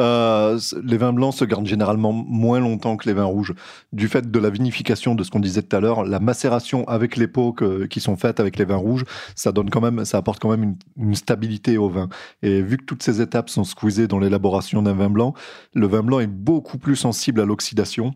euh, 0.01 0.59
les 0.83 0.97
vins 0.97 1.13
blancs 1.13 1.35
se 1.35 1.45
gardent 1.45 1.67
généralement 1.67 2.13
moins 2.13 2.61
longtemps 2.61 2.97
que 2.97 3.09
les 3.09 3.15
vins 3.15 3.25
rouges. 3.25 3.55
Du 3.93 4.09
fait 4.09 4.31
de 4.31 4.39
la 4.39 4.51
vinification, 4.51 5.15
de 5.15 5.23
ce 5.25 5.31
qu'on 5.31 5.41
disait 5.41 5.63
tout 5.63 5.77
à 5.77 5.81
l'heure, 5.81 6.05
la 6.05 6.21
macération 6.21 6.87
avec 6.89 7.17
les 7.17 7.29
pots 7.29 7.53
que- 7.53 7.87
qui 7.87 8.01
sont 8.01 8.17
faites 8.17 8.41
avec 8.41 8.59
les 8.59 8.65
vins 8.65 8.77
rouges, 8.77 9.05
ça, 9.35 9.53
donne 9.53 9.71
quand 9.71 9.81
même, 9.81 10.05
ça 10.05 10.19
apporte 10.19 10.41
quand 10.41 10.51
même 10.51 10.63
une, 10.63 10.77
une 10.97 11.15
stabilité 11.15 11.79
au 11.79 11.89
vin. 11.89 12.09
Et 12.43 12.63
vu 12.63 12.77
que 12.79 12.85
toutes 12.85 13.03
ces 13.03 13.21
étapes 13.21 13.51
sont 13.51 13.65
squeezées 13.65 14.09
dans 14.09 14.19
l'élaboration 14.19 14.83
d'un 14.83 14.95
vin 14.95 15.11
blanc, 15.11 15.35
le 15.75 15.87
vin 15.87 16.03
blanc 16.03 16.21
est 16.21 16.27
beaucoup 16.27 16.79
plus 16.79 16.97
sensible 16.97 17.41
à 17.41 17.45
l'oxydation. 17.45 18.15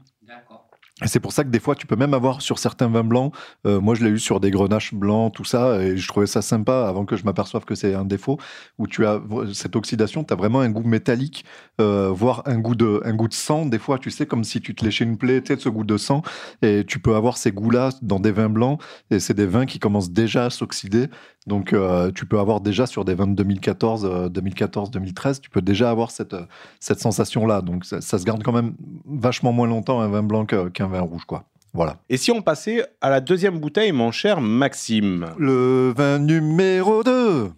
C'est 1.06 1.20
pour 1.20 1.32
ça 1.32 1.44
que 1.44 1.48
des 1.48 1.60
fois, 1.60 1.74
tu 1.74 1.86
peux 1.86 1.96
même 1.96 2.12
avoir 2.12 2.42
sur 2.42 2.58
certains 2.58 2.88
vins 2.88 3.04
blancs, 3.04 3.34
euh, 3.66 3.80
moi 3.80 3.94
je 3.94 4.04
l'ai 4.04 4.10
eu 4.10 4.18
sur 4.18 4.38
des 4.38 4.50
grenaches 4.50 4.92
blancs, 4.92 5.32
tout 5.32 5.44
ça, 5.44 5.80
et 5.82 5.96
je 5.96 6.08
trouvais 6.08 6.26
ça 6.26 6.42
sympa 6.42 6.86
avant 6.86 7.04
que 7.06 7.16
je 7.16 7.24
m'aperçoive 7.24 7.64
que 7.64 7.74
c'est 7.74 7.94
un 7.94 8.04
défaut, 8.04 8.38
où 8.78 8.86
tu 8.86 9.06
as 9.06 9.20
cette 9.54 9.76
oxydation, 9.76 10.24
tu 10.24 10.32
as 10.34 10.36
vraiment 10.36 10.60
un 10.60 10.68
goût 10.68 10.82
métallique, 10.82 11.44
euh, 11.80 12.10
voire 12.12 12.42
un 12.46 12.58
goût, 12.58 12.74
de, 12.74 13.00
un 13.04 13.14
goût 13.14 13.28
de 13.28 13.34
sang, 13.34 13.64
des 13.66 13.78
fois, 13.78 13.98
tu 13.98 14.10
sais, 14.10 14.26
comme 14.26 14.44
si 14.44 14.60
tu 14.60 14.74
te 14.74 14.84
léchais 14.84 15.04
une 15.04 15.16
plaie, 15.16 15.40
tu 15.40 15.54
sais, 15.54 15.60
ce 15.60 15.68
goût 15.70 15.84
de 15.84 15.96
sang, 15.96 16.22
et 16.60 16.84
tu 16.86 16.98
peux 16.98 17.14
avoir 17.14 17.38
ces 17.38 17.52
goûts-là 17.52 17.90
dans 18.02 18.20
des 18.20 18.32
vins 18.32 18.50
blancs, 18.50 18.80
et 19.10 19.20
c'est 19.20 19.34
des 19.34 19.46
vins 19.46 19.66
qui 19.66 19.78
commencent 19.78 20.10
déjà 20.10 20.46
à 20.46 20.50
s'oxyder, 20.50 21.06
donc 21.46 21.72
euh, 21.72 22.10
tu 22.12 22.26
peux 22.26 22.38
avoir 22.38 22.60
déjà 22.60 22.86
sur 22.86 23.04
des 23.04 23.14
vins 23.14 23.26
de 23.26 23.34
2014, 23.34 24.04
euh, 24.04 24.28
2014-2013, 24.28 25.40
tu 25.40 25.50
peux 25.50 25.62
déjà 25.62 25.90
avoir 25.90 26.10
cette, 26.10 26.34
euh, 26.34 26.44
cette 26.80 27.00
sensation-là, 27.00 27.62
donc 27.62 27.84
ça, 27.84 28.00
ça 28.00 28.18
se 28.18 28.24
garde 28.24 28.42
quand 28.42 28.52
même 28.52 28.74
vachement 29.06 29.52
moins 29.52 29.66
longtemps 29.66 30.00
un 30.00 30.08
vin 30.08 30.22
blanc 30.22 30.44
que- 30.46 30.68
qu'un 30.68 30.86
vin 30.88 31.00
rouge, 31.00 31.24
quoi. 31.24 31.44
Voilà. 31.72 31.98
Et 32.08 32.16
si 32.16 32.32
on 32.32 32.42
passait 32.42 32.84
à 33.00 33.10
la 33.10 33.20
deuxième 33.20 33.58
bouteille, 33.60 33.92
mon 33.92 34.10
cher 34.10 34.40
Maxime 34.40 35.26
Le 35.38 35.92
vin 35.96 36.18
numéro 36.18 37.02
2 37.04 37.50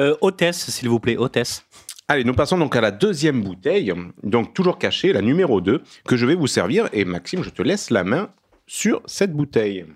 Euh, 0.00 0.16
hôtesse, 0.20 0.70
s'il 0.70 0.88
vous 0.88 0.98
plaît, 0.98 1.16
hôtesse. 1.16 1.64
Allez, 2.08 2.24
nous 2.24 2.34
passons 2.34 2.58
donc 2.58 2.74
à 2.74 2.80
la 2.80 2.90
deuxième 2.90 3.42
bouteille, 3.42 3.92
donc 4.24 4.54
toujours 4.54 4.76
cachée, 4.76 5.12
la 5.12 5.22
numéro 5.22 5.60
2, 5.60 5.82
que 6.06 6.16
je 6.16 6.26
vais 6.26 6.34
vous 6.34 6.48
servir. 6.48 6.88
Et 6.92 7.04
Maxime, 7.04 7.42
je 7.44 7.50
te 7.50 7.62
laisse 7.62 7.90
la 7.90 8.02
main 8.02 8.30
sur 8.66 9.02
cette 9.06 9.32
bouteille. 9.32 9.86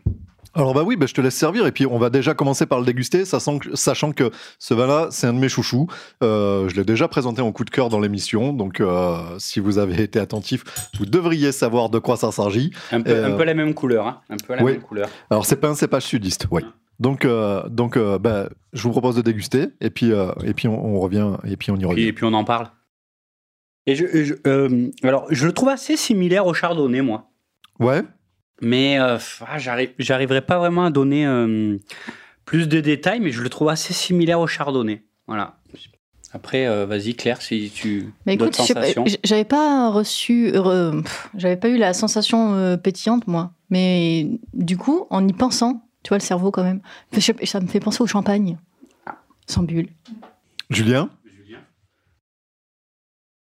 Alors 0.57 0.73
bah 0.75 0.83
oui, 0.85 0.97
bah, 0.97 1.07
je 1.07 1.15
te 1.15 1.21
laisse 1.21 1.35
servir 1.37 1.67
et 1.67 1.73
puis 1.73 1.87
on 1.87 1.99
va 1.99 2.09
déjà 2.11 2.35
commencer 2.35 2.65
par 2.67 2.81
le 2.81 2.87
déguster, 2.87 3.25
sachant 3.25 3.59
que, 3.59 3.77
sachant 3.77 4.13
que 4.13 4.31
ce 4.59 4.73
vin-là, 4.75 5.09
c'est 5.11 5.27
un 5.27 5.35
de 5.35 5.39
mes 5.39 5.49
chouchous. 5.51 5.87
Euh, 6.23 6.69
je 6.69 6.75
l'ai 6.77 6.85
déjà 6.85 7.07
présenté 7.09 7.43
en 7.43 7.53
coup 7.53 7.65
de 7.65 7.71
cœur 7.71 7.89
dans 7.91 8.01
l'émission, 8.01 8.53
donc 8.55 8.81
euh, 8.81 9.19
si 9.39 9.61
vous 9.61 9.79
avez 9.79 10.03
été 10.03 10.19
attentif, 10.19 10.65
vous 10.99 11.07
devriez 11.07 11.53
savoir 11.53 11.91
de 11.91 11.99
quoi 11.99 12.17
ça 12.17 12.33
s'agit. 12.33 12.73
Un 12.91 13.03
peu, 13.03 13.11
Euh, 13.11 13.35
un 13.35 13.37
peu 13.37 13.45
la 13.45 13.55
même 13.55 13.75
couleur. 13.75 14.07
Hein. 14.07 14.21
Un 14.31 14.37
peu 14.39 14.55
la 14.57 14.63
oui. 14.65 14.73
même 14.73 14.81
couleur. 14.83 15.09
Alors 15.31 15.45
c'est 15.47 15.57
pas 15.57 15.69
un 15.69 15.75
cépage 15.75 16.05
sudiste, 16.05 16.47
oui. 16.51 16.63
Donc, 16.99 17.27
euh, 17.27 17.69
donc 17.69 17.99
euh, 17.99 18.19
bah, 18.19 18.49
je 18.73 18.83
vous 18.83 18.91
propose 18.93 19.15
de 19.17 19.21
déguster 19.23 19.67
et 19.83 19.91
puis, 19.91 20.11
et 20.45 20.55
puis 20.55 20.67
on, 20.69 20.97
on 20.97 20.99
revient 21.01 21.33
et 21.45 21.57
puis 21.59 21.71
on 21.71 21.77
y 21.77 21.85
revient. 21.85 22.05
et 22.07 22.13
puis 22.15 22.25
on 22.25 22.33
en 22.33 22.45
parle. 22.45 22.69
Et 23.87 23.95
je, 23.95 24.07
je- 24.25 24.91
alors, 25.07 25.27
je 25.31 25.47
le 25.47 25.53
trouve 25.53 25.69
assez 25.69 25.97
similaire 25.97 26.47
au 26.47 26.55
chardonnay, 26.55 27.03
moi. 27.03 27.29
Ouais. 27.79 28.03
Mais 28.61 28.99
euh, 28.99 29.19
ah, 29.47 29.59
j'arrive- 29.59 29.93
j'arriverai 29.99 30.41
pas 30.41 30.59
vraiment 30.59 30.85
à 30.87 30.91
donner 30.91 31.27
euh, 31.27 31.77
plus 32.45 32.69
de 32.69 32.81
détails, 32.81 33.21
mais 33.21 33.31
je 33.33 33.43
le 33.43 33.49
trouve 33.49 33.69
assez 33.69 33.93
similaire 33.93 34.41
au 34.41 34.47
chardonnay. 34.47 35.03
Voilà. 35.27 35.57
Après, 36.33 36.67
euh, 36.67 36.87
vas-y 36.87 37.15
Claire, 37.15 37.41
si 37.41 37.71
tu 37.75 38.13
Mais 38.27 38.35
écoute, 38.35 38.61
j'avais 39.25 39.45
pas 39.45 39.91
reçu, 39.91 40.51
re- 40.53 41.07
j'avais 41.37 41.57
pas 41.57 41.69
eu 41.69 41.77
la 41.79 41.93
sensation 41.95 42.55
euh, 42.55 42.77
pétillante 42.77 43.27
moi. 43.27 43.53
Mais 43.71 44.27
du 44.53 44.77
coup, 44.77 45.07
en 45.11 45.27
y 45.27 45.33
pensant, 45.33 45.83
tu 46.03 46.09
vois 46.11 46.19
le 46.19 46.23
cerveau 46.23 46.51
quand 46.51 46.63
même, 46.63 46.81
ça 47.45 47.61
me 47.61 47.67
fait 47.67 47.81
penser 47.81 48.03
au 48.03 48.07
champagne, 48.07 48.59
sans 49.47 49.63
bulle. 49.63 49.89
Julien? 50.71 51.09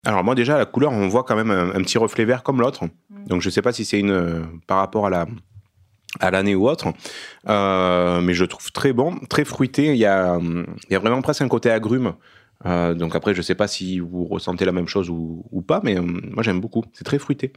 Alors 0.05 0.23
moi 0.23 0.35
déjà, 0.35 0.57
la 0.57 0.65
couleur, 0.65 0.91
on 0.91 1.07
voit 1.07 1.23
quand 1.23 1.35
même 1.35 1.51
un, 1.51 1.69
un 1.69 1.81
petit 1.81 1.97
reflet 1.97 2.25
vert 2.25 2.43
comme 2.43 2.61
l'autre. 2.61 2.83
Donc 3.27 3.41
je 3.41 3.49
sais 3.49 3.61
pas 3.61 3.73
si 3.73 3.85
c'est 3.85 3.99
une 3.99 4.11
euh, 4.11 4.43
par 4.67 4.77
rapport 4.77 5.07
à 5.07 5.09
la 5.09 5.25
à 6.21 6.31
l'année 6.31 6.55
ou 6.55 6.69
autre, 6.69 6.93
Euh, 7.49 8.21
mais 8.21 8.33
je 8.33 8.45
trouve 8.45 8.71
très 8.71 8.93
bon, 8.93 9.17
très 9.29 9.43
fruité. 9.43 9.87
Il 9.91 9.97
y 9.97 10.05
a, 10.05 10.39
il 10.41 10.93
y 10.93 10.95
a 10.95 10.99
vraiment 10.99 11.21
presque 11.21 11.41
un 11.41 11.47
côté 11.49 11.69
agrume. 11.71 12.13
Euh, 12.65 12.93
donc 12.93 13.15
après, 13.15 13.33
je 13.33 13.41
sais 13.41 13.55
pas 13.55 13.67
si 13.67 13.99
vous 13.99 14.23
ressentez 14.25 14.63
la 14.63 14.71
même 14.71 14.87
chose 14.87 15.09
ou, 15.09 15.43
ou 15.51 15.61
pas, 15.61 15.81
mais 15.83 15.95
moi 15.99 16.41
j'aime 16.41 16.61
beaucoup. 16.61 16.85
C'est 16.93 17.03
très 17.03 17.19
fruité. 17.19 17.51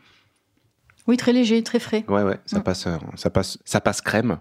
Oui, 1.07 1.17
très 1.17 1.33
léger, 1.33 1.63
très 1.63 1.79
frais. 1.79 2.05
Ouais, 2.09 2.23
ouais, 2.25 2.39
ça 2.47 2.59
Mm. 2.59 2.63
passe, 2.65 2.89
ça 3.15 3.31
passe, 3.31 3.59
ça 3.65 3.81
passe 3.81 4.01
crème, 4.01 4.39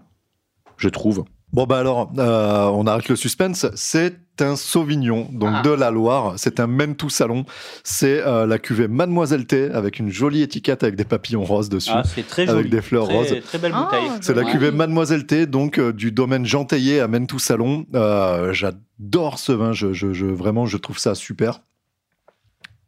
je 0.76 0.88
trouve. 0.88 1.24
Bon 1.52 1.64
bah 1.64 1.78
alors, 1.78 2.12
euh, 2.18 2.66
on 2.66 2.86
arrête 2.86 3.08
le 3.08 3.16
suspense. 3.16 3.66
C'est 3.74 4.16
un 4.40 4.54
Sauvignon, 4.54 5.28
donc 5.32 5.50
Ah. 5.54 5.62
de 5.62 5.70
la 5.70 5.90
Loire. 5.90 6.34
C'est 6.36 6.60
un 6.60 6.66
Mentou 6.66 7.08
Salon. 7.08 7.46
C'est 7.84 8.20
euh, 8.24 8.46
la 8.46 8.58
cuvée 8.58 8.86
Mademoiselle 8.86 9.46
T 9.46 9.70
avec 9.72 9.98
une 9.98 10.10
jolie 10.10 10.42
étiquette 10.42 10.82
avec 10.82 10.94
des 10.94 11.04
papillons 11.06 11.44
roses 11.44 11.70
dessus. 11.70 11.90
Ah, 11.92 12.02
c'est 12.04 12.26
très 12.26 12.46
joli. 12.46 12.58
avec 12.58 12.70
des 12.70 12.82
fleurs 12.82 13.06
Très- 13.06 13.16
roses. 13.16 13.34
Très 13.46 13.58
belle 13.58 13.72
Ah, 13.74 13.84
bouteille. 13.84 14.10
C'est 14.20 14.34
la 14.34 14.42
Ouais. 14.44 14.50
cuvée 14.52 14.70
Mademoiselle 14.70 15.26
T, 15.26 15.46
donc 15.46 15.78
euh, 15.78 15.92
du 15.92 16.12
domaine 16.12 16.44
Jean-Taillé 16.44 17.00
à 17.00 17.08
Mentou 17.08 17.38
Salon. 17.38 17.86
Euh, 17.94 18.52
J'adore 18.52 19.38
ce 19.38 19.52
vin, 19.52 19.72
je, 19.72 19.92
je- 19.94 20.12
je- 20.12 20.26
vraiment, 20.26 20.66
je 20.66 20.76
trouve 20.76 20.98
ça 20.98 21.14
super. 21.14 21.62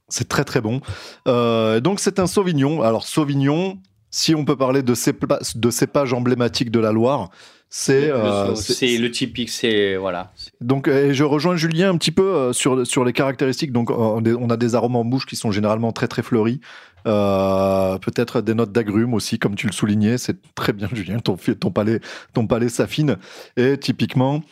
C'est 0.09 0.29
très 0.29 0.45
très 0.45 0.61
bon. 0.61 0.81
Euh, 1.29 1.81
donc 1.81 1.99
c'est 2.01 2.19
un 2.19 2.27
Sauvignon. 2.27 2.83
Alors 2.83 3.07
Sauvignon, 3.07 3.79
si 4.11 4.35
on 4.35 4.45
peut 4.45 4.57
parler 4.57 4.83
de, 4.83 4.95
cépa- 4.95 5.57
de 5.59 5.71
cépage 5.71 6.13
emblématique 6.13 6.71
de 6.71 6.81
la 6.81 6.93
Loire, 6.93 7.31
c'est 7.73 8.09
Le 8.09 8.15
euh, 8.15 8.55
c'est- 8.57 8.99
le 8.99 9.11
typique, 9.11 9.49
c'est 9.49 9.97
voilà. 9.97 10.33
donc, 10.61 10.89
je 10.91 11.23
rejoins 11.25 11.55
Julien 11.57 11.91
un 11.91 11.97
petit 11.97 12.11
peu 12.11 12.23
euh, 12.35 12.53
sur, 12.53 12.87
sur 12.87 13.05
les 13.05 13.13
caractéristiques. 13.13 13.73
Donc, 13.73 13.91
euh, 13.91 13.95
on 13.95 14.51
a 14.51 14.57
des 14.57 14.75
arômes 14.75 14.97
en 14.97 15.05
bouche 15.05 15.25
qui 15.25 15.37
sont 15.37 15.53
généralement 15.53 15.93
très 15.93 16.09
très 16.09 16.23
fleuris. 16.23 16.61
Euh, 17.07 17.97
Peut-être 17.99 18.41
des 18.41 18.55
notes 18.55 18.73
d'agrumes 18.73 19.15
aussi, 19.15 19.39
comme 19.39 19.55
tu 19.55 19.67
le 19.67 19.73
soulignais. 19.73 20.19
C'est 20.19 20.37
très 20.55 20.73
bien, 20.73 20.89
Julien. 20.93 21.19
Ton, 21.19 21.37
ton 21.59 21.71
palais, 21.71 22.01
ton 22.35 22.47
palais 22.47 22.69
s'affine. 22.69 23.17
Et 23.57 23.79
typiquement, 23.79 24.43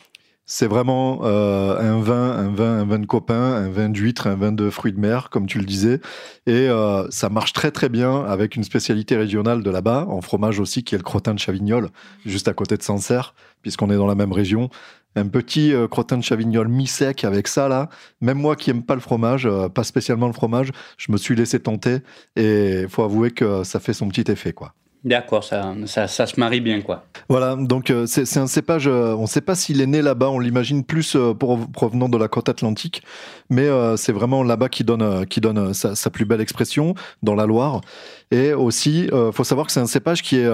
c'est 0.51 0.67
vraiment 0.67 1.21
euh, 1.25 1.79
un 1.79 2.01
vin, 2.01 2.31
un 2.31 2.49
vin, 2.49 2.79
un 2.81 2.85
vin 2.87 2.99
de 2.99 3.05
copain, 3.05 3.53
un 3.53 3.69
vin 3.69 3.91
d'huître, 3.91 4.27
un 4.27 4.35
vin 4.35 4.51
de 4.51 4.71
fruits 4.71 4.95
de 4.95 4.99
mer, 4.99 5.29
comme 5.29 5.47
tu 5.47 5.59
le 5.59 5.67
disais. 5.67 6.01
Et 6.47 6.71
euh, 6.71 7.07
ça 7.11 7.29
marche 7.29 7.53
très 7.53 7.71
très 7.71 7.91
bien 7.91 8.25
avec 8.25 8.57
une 8.57 8.65
spécialité 8.65 9.15
régionale 9.15 9.63
de 9.63 9.71
là-bas, 9.71 10.07
en 10.09 10.23
fromage 10.23 10.59
aussi, 10.59 10.85
qui 10.85 10.95
est 10.95 10.99
le 10.99 11.05
crottin 11.05 11.35
de 11.35 11.39
Chavignol, 11.39 11.91
juste 12.25 12.49
à 12.49 12.55
côté 12.55 12.79
de 12.79 12.83
Sancerre, 12.83 13.35
puisqu'on 13.61 13.91
est 13.91 13.97
dans 13.97 14.07
la 14.07 14.15
même 14.15 14.33
région. 14.33 14.71
Un 15.17 15.29
petit 15.29 15.75
euh, 15.75 15.87
crottin 15.87 16.17
de 16.17 16.25
Chavignol 16.25 16.69
mi-sec 16.69 17.25
avec 17.25 17.47
ça 17.47 17.69
là. 17.69 17.91
Même 18.23 18.39
moi 18.39 18.57
qui 18.57 18.71
aime 18.71 18.83
pas 18.83 18.95
le 18.95 19.03
fromage, 19.03 19.47
pas 19.75 19.85
spécialement 19.85 20.29
le 20.29 20.33
fromage, 20.33 20.71
je 20.97 21.13
me 21.13 21.19
suis 21.19 21.37
laissé 21.37 21.61
tenter 21.61 21.99
et 22.37 22.83
il 22.85 22.89
faut 22.89 23.03
avouer 23.03 23.33
que 23.33 23.65
ça 23.65 23.81
fait 23.81 23.93
son 23.93 24.09
petit 24.09 24.31
effet 24.31 24.55
quoi. 24.55 24.73
D'accord, 25.09 25.43
ça, 25.43 25.75
ça, 25.87 26.27
se 26.27 26.39
marie 26.39 26.61
bien 26.61 26.83
quoi. 26.83 27.07
Voilà, 27.31 27.57
donc 27.57 27.89
euh, 27.89 28.05
c'est 28.07 28.37
un 28.37 28.47
cépage, 28.47 28.87
euh, 28.87 29.15
on 29.15 29.23
ne 29.23 29.27
sait 29.27 29.41
pas 29.41 29.55
s'il 29.55 29.81
est 29.81 29.87
né 29.87 30.03
là-bas, 30.03 30.29
on 30.29 30.39
l'imagine 30.39 30.85
plus 30.85 31.17
euh, 31.17 31.33
pour- 31.33 31.67
provenant 31.71 32.11
de 32.11 32.19
la 32.19 32.29
côte 32.29 32.51
atlantique, 32.51 33.03
mais 33.49 33.69
c'est 33.97 34.13
vraiment 34.13 34.43
là-bas 34.43 34.69
qui 34.69 34.85
donne, 34.85 35.25
qui 35.25 35.41
donne 35.41 35.73
sa, 35.73 36.11
plus 36.11 36.27
belle 36.27 36.43
expression, 36.43 36.95
dans 37.23 37.35
la 37.35 37.47
Loire. 37.47 37.81
Et 38.31 38.53
aussi, 38.53 39.09
il 39.11 39.31
faut 39.33 39.45
savoir 39.45 39.67
que 39.67 39.73
c'est 39.73 39.81
un 39.81 39.87
cépage 39.87 40.21
qui 40.21 40.37
est 40.37 40.51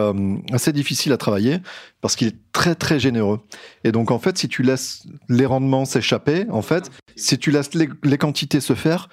assez 0.52 0.72
difficile 0.72 1.12
à 1.12 1.16
travailler, 1.16 1.58
parce 2.00 2.14
qu'il 2.14 2.28
est 2.28 2.36
très 2.52 2.76
très 2.76 3.00
généreux. 3.00 3.40
Et 3.82 3.90
donc 3.90 4.12
en 4.12 4.20
fait, 4.20 4.38
si 4.38 4.46
tu 4.46 4.62
laisses 4.62 5.04
les 5.28 5.46
rendements 5.46 5.84
s'échapper, 5.84 6.46
en 6.50 6.62
fait, 6.62 6.92
si 7.16 7.36
tu 7.36 7.50
laisses 7.50 7.70
les 7.74 8.18
quantités 8.18 8.60
se 8.60 8.74
faire, 8.74 9.08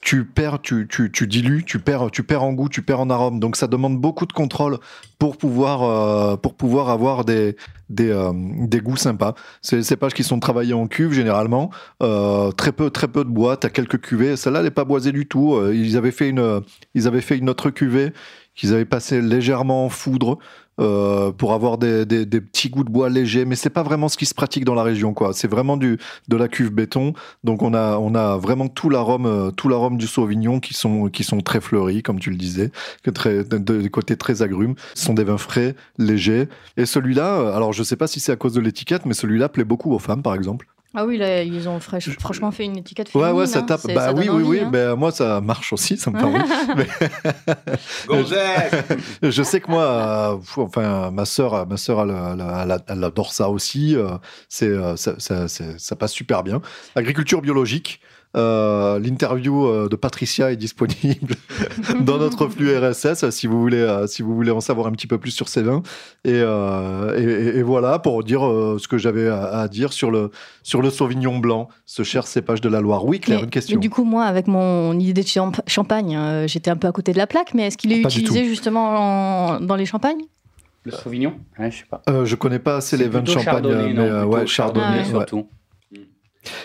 tu 0.00 0.24
perds, 0.24 0.60
tu, 0.62 0.86
tu, 0.88 1.10
tu 1.10 1.26
dilues, 1.26 1.64
tu 1.64 1.80
perds, 1.80 2.10
tu 2.12 2.22
perds 2.22 2.44
en 2.44 2.52
goût, 2.52 2.68
tu 2.68 2.82
perds 2.82 3.00
en 3.00 3.10
arôme. 3.10 3.40
Donc 3.40 3.56
ça 3.56 3.66
demande 3.66 4.00
beaucoup 4.00 4.26
de 4.26 4.32
contrôle 4.32 4.78
pour 5.18 5.36
pouvoir, 5.36 5.82
euh, 5.82 6.36
pour 6.36 6.54
pouvoir 6.54 6.88
avoir 6.88 7.24
des, 7.24 7.56
des, 7.90 8.10
euh, 8.10 8.32
des 8.34 8.80
goûts 8.80 8.96
sympas. 8.96 9.34
C'est 9.60 9.76
des 9.76 9.82
cépages 9.82 10.14
qui 10.14 10.22
sont 10.22 10.38
travaillés 10.38 10.74
en 10.74 10.86
cuve 10.86 11.12
généralement. 11.12 11.70
Euh, 12.02 12.52
très 12.52 12.72
peu, 12.72 12.90
très 12.90 13.08
peu 13.08 13.24
de 13.24 13.30
bois. 13.30 13.56
T'as 13.56 13.70
quelques 13.70 14.00
cuvées. 14.00 14.36
Celle-là, 14.36 14.60
elle 14.60 14.66
n'est 14.66 14.70
pas 14.70 14.84
boisée 14.84 15.12
du 15.12 15.26
tout. 15.26 15.60
Ils 15.72 15.96
avaient 15.96 16.12
fait 16.12 16.28
une, 16.28 16.62
ils 16.94 17.08
avaient 17.08 17.20
fait 17.20 17.36
une 17.36 17.50
autre 17.50 17.70
cuvée 17.70 18.12
qu'ils 18.54 18.72
avaient 18.74 18.84
passé 18.84 19.20
légèrement 19.20 19.86
en 19.86 19.88
foudre. 19.88 20.38
Euh, 20.78 21.32
pour 21.32 21.52
avoir 21.52 21.78
des, 21.78 22.04
des- 22.06 22.26
des 22.26 22.40
petits 22.40 22.68
goûts 22.70 22.84
de 22.84 22.90
bois 22.90 23.08
légers, 23.08 23.44
mais 23.44 23.56
c'est 23.56 23.70
pas 23.70 23.82
vraiment 23.82 24.08
ce 24.08 24.16
qui 24.16 24.26
se 24.26 24.34
pratique 24.34 24.64
dans 24.64 24.74
la 24.74 24.82
région, 24.82 25.14
quoi. 25.14 25.32
C'est 25.32 25.48
vraiment 25.48 25.76
du 25.76 25.98
de 26.28 26.36
la 26.36 26.48
cuve 26.48 26.70
béton, 26.70 27.12
donc 27.44 27.62
on 27.62 27.74
a 27.74 27.98
on 27.98 28.14
a 28.14 28.36
vraiment 28.36 28.68
tout 28.68 28.90
l'arôme 28.90 29.26
euh, 29.26 29.50
tout 29.50 29.68
l'arôme 29.68 29.96
du 29.98 30.06
Sauvignon 30.06 30.60
qui 30.60 30.74
sont 30.74 31.08
qui 31.08 31.24
sont 31.24 31.40
très 31.40 31.60
fleuris, 31.60 32.02
comme 32.02 32.18
tu 32.20 32.30
le 32.30 32.36
disais, 32.36 32.70
que 33.02 33.10
très 33.10 33.44
de, 33.44 33.58
de 33.58 33.88
côté 33.88 34.16
très 34.16 34.42
agrumes. 34.42 34.74
Ce 34.94 35.04
sont 35.04 35.14
des 35.14 35.24
vins 35.24 35.38
frais, 35.38 35.74
légers. 35.98 36.48
Et 36.76 36.86
celui-là, 36.86 37.40
euh, 37.40 37.56
alors 37.56 37.72
je 37.72 37.82
sais 37.82 37.96
pas 37.96 38.06
si 38.06 38.20
c'est 38.20 38.32
à 38.32 38.36
cause 38.36 38.52
de 38.54 38.60
l'étiquette, 38.60 39.06
mais 39.06 39.14
celui-là 39.14 39.48
plaît 39.48 39.64
beaucoup 39.64 39.92
aux 39.92 39.98
femmes, 39.98 40.22
par 40.22 40.34
exemple. 40.34 40.66
Ah 40.94 41.04
oui, 41.04 41.18
là, 41.18 41.42
ils 41.42 41.68
ont 41.68 41.78
fraîche- 41.80 42.18
franchement 42.18 42.50
fait 42.50 42.64
une 42.64 42.78
étiquette 42.78 43.08
Ouais, 43.08 43.20
féminine. 43.20 43.38
ouais, 43.40 43.46
ça 43.46 43.58
hein. 43.58 43.62
tape. 43.62 43.80
Bah 43.94 44.06
ça 44.06 44.12
oui, 44.14 44.22
oui, 44.22 44.30
envie, 44.30 44.42
oui. 44.44 44.60
hein. 44.60 44.70
Ben, 44.72 44.94
moi, 44.96 45.12
ça 45.12 45.40
marche 45.42 45.72
aussi, 45.74 45.98
ça 45.98 46.10
me. 46.10 46.18
Gonzague 48.06 48.84
Je 49.22 49.42
sais 49.42 49.60
que 49.60 49.70
moi, 49.70 49.82
euh, 49.82 50.36
enfin, 50.56 51.10
ma 51.10 51.24
sœur, 51.24 51.66
ma 51.66 51.76
sœur, 51.76 52.02
elle, 52.02 52.10
elle- 52.40 52.70
elle- 52.72 52.82
elle 52.88 53.04
adore 53.04 53.32
ça 53.32 53.48
aussi. 53.50 53.96
euh, 53.96 54.08
C'est, 54.48 54.66
euh, 54.68 54.96
ça, 54.96 55.14
ça- 55.18 55.48
c'est- 55.48 55.78
ça 55.78 55.96
passe 55.96 56.12
super 56.12 56.42
bien. 56.42 56.60
Agriculture 56.94 57.42
biologique. 57.42 58.00
Euh, 58.36 58.98
L'interview 58.98 59.66
euh, 59.66 59.88
de 59.88 59.96
Patricia 59.96 60.52
est 60.52 60.56
disponible 60.56 61.34
dans 62.00 62.18
notre 62.18 62.46
flux 62.48 62.76
RSS 62.76 63.30
si 63.30 63.46
vous 63.46 63.60
voulez, 63.60 63.78
euh, 63.80 64.06
si 64.06 64.22
vous 64.22 64.34
voulez 64.34 64.50
en 64.50 64.60
savoir 64.60 64.86
un 64.86 64.92
petit 64.92 65.06
peu 65.06 65.18
plus 65.18 65.30
sur 65.30 65.48
ces 65.48 65.62
vins. 65.62 65.82
Et, 66.24 66.32
euh, 66.34 67.16
et- 67.18 67.22
et- 67.56 67.58
et 67.58 67.62
voilà 67.62 67.98
pour 67.98 68.22
dire 68.24 68.46
euh, 68.46 68.76
ce 68.78 68.86
que 68.88 68.98
j'avais 68.98 69.28
à, 69.28 69.44
à 69.60 69.68
dire 69.68 69.92
sur 69.92 70.10
le 70.10 70.30
sur 70.62 70.82
le 70.82 70.90
Sauvignon 70.90 71.38
blanc, 71.38 71.68
ce 71.86 72.02
cher 72.02 72.26
cépage 72.26 72.60
de 72.60 72.68
la 72.68 72.80
Loire. 72.80 73.04
Oui, 73.06 73.20
Claire, 73.20 73.38
Mais, 73.38 73.44
une 73.44 73.50
question. 73.50 73.76
mais 73.76 73.80
du 73.80 73.88
coup, 73.90 74.04
moi, 74.04 74.24
avec 74.24 74.46
mon 74.46 74.98
idée 74.98 75.22
de 75.22 75.26
champ- 75.28 75.52
champagne, 75.66 76.16
euh, 76.16 76.46
j'étais 76.46 76.70
un 76.70 76.76
peu 76.76 76.86
à 76.88 76.92
côté 76.92 77.12
de 77.12 77.18
la 77.18 77.26
plaque, 77.26 77.54
mais 77.54 77.68
est-ce 77.68 77.78
qu'il 77.78 77.92
est 77.92 77.96
du 78.02 78.06
utilisé 78.06 78.44
justement 78.44 79.54
en- 79.56 79.60
dans 79.60 79.76
les 79.76 79.86
champagnes? 79.86 80.20
Le 80.84 80.92
Sauvignon? 80.92 81.34
Ouais, 81.58 81.70
je 81.70 81.78
sais 81.78 81.84
pas. 81.90 82.02
Euh, 82.08 82.24
je 82.24 82.34
connais 82.36 82.58
pas 82.58 82.76
assez 82.76 82.96
les 82.96 83.08
vins 83.08 83.20
de 83.20 83.26
champagne, 83.28 83.44
Chardonnay, 83.44 83.88
mais 83.88 83.94
non, 83.94 84.02
euh, 84.04 84.20
plutôt 84.22 84.36
ouais, 84.36 84.46
chardonnay, 84.46 84.86
Chardonnay, 84.86 84.98
ouais. 85.04 85.10
surtout. 85.10 85.48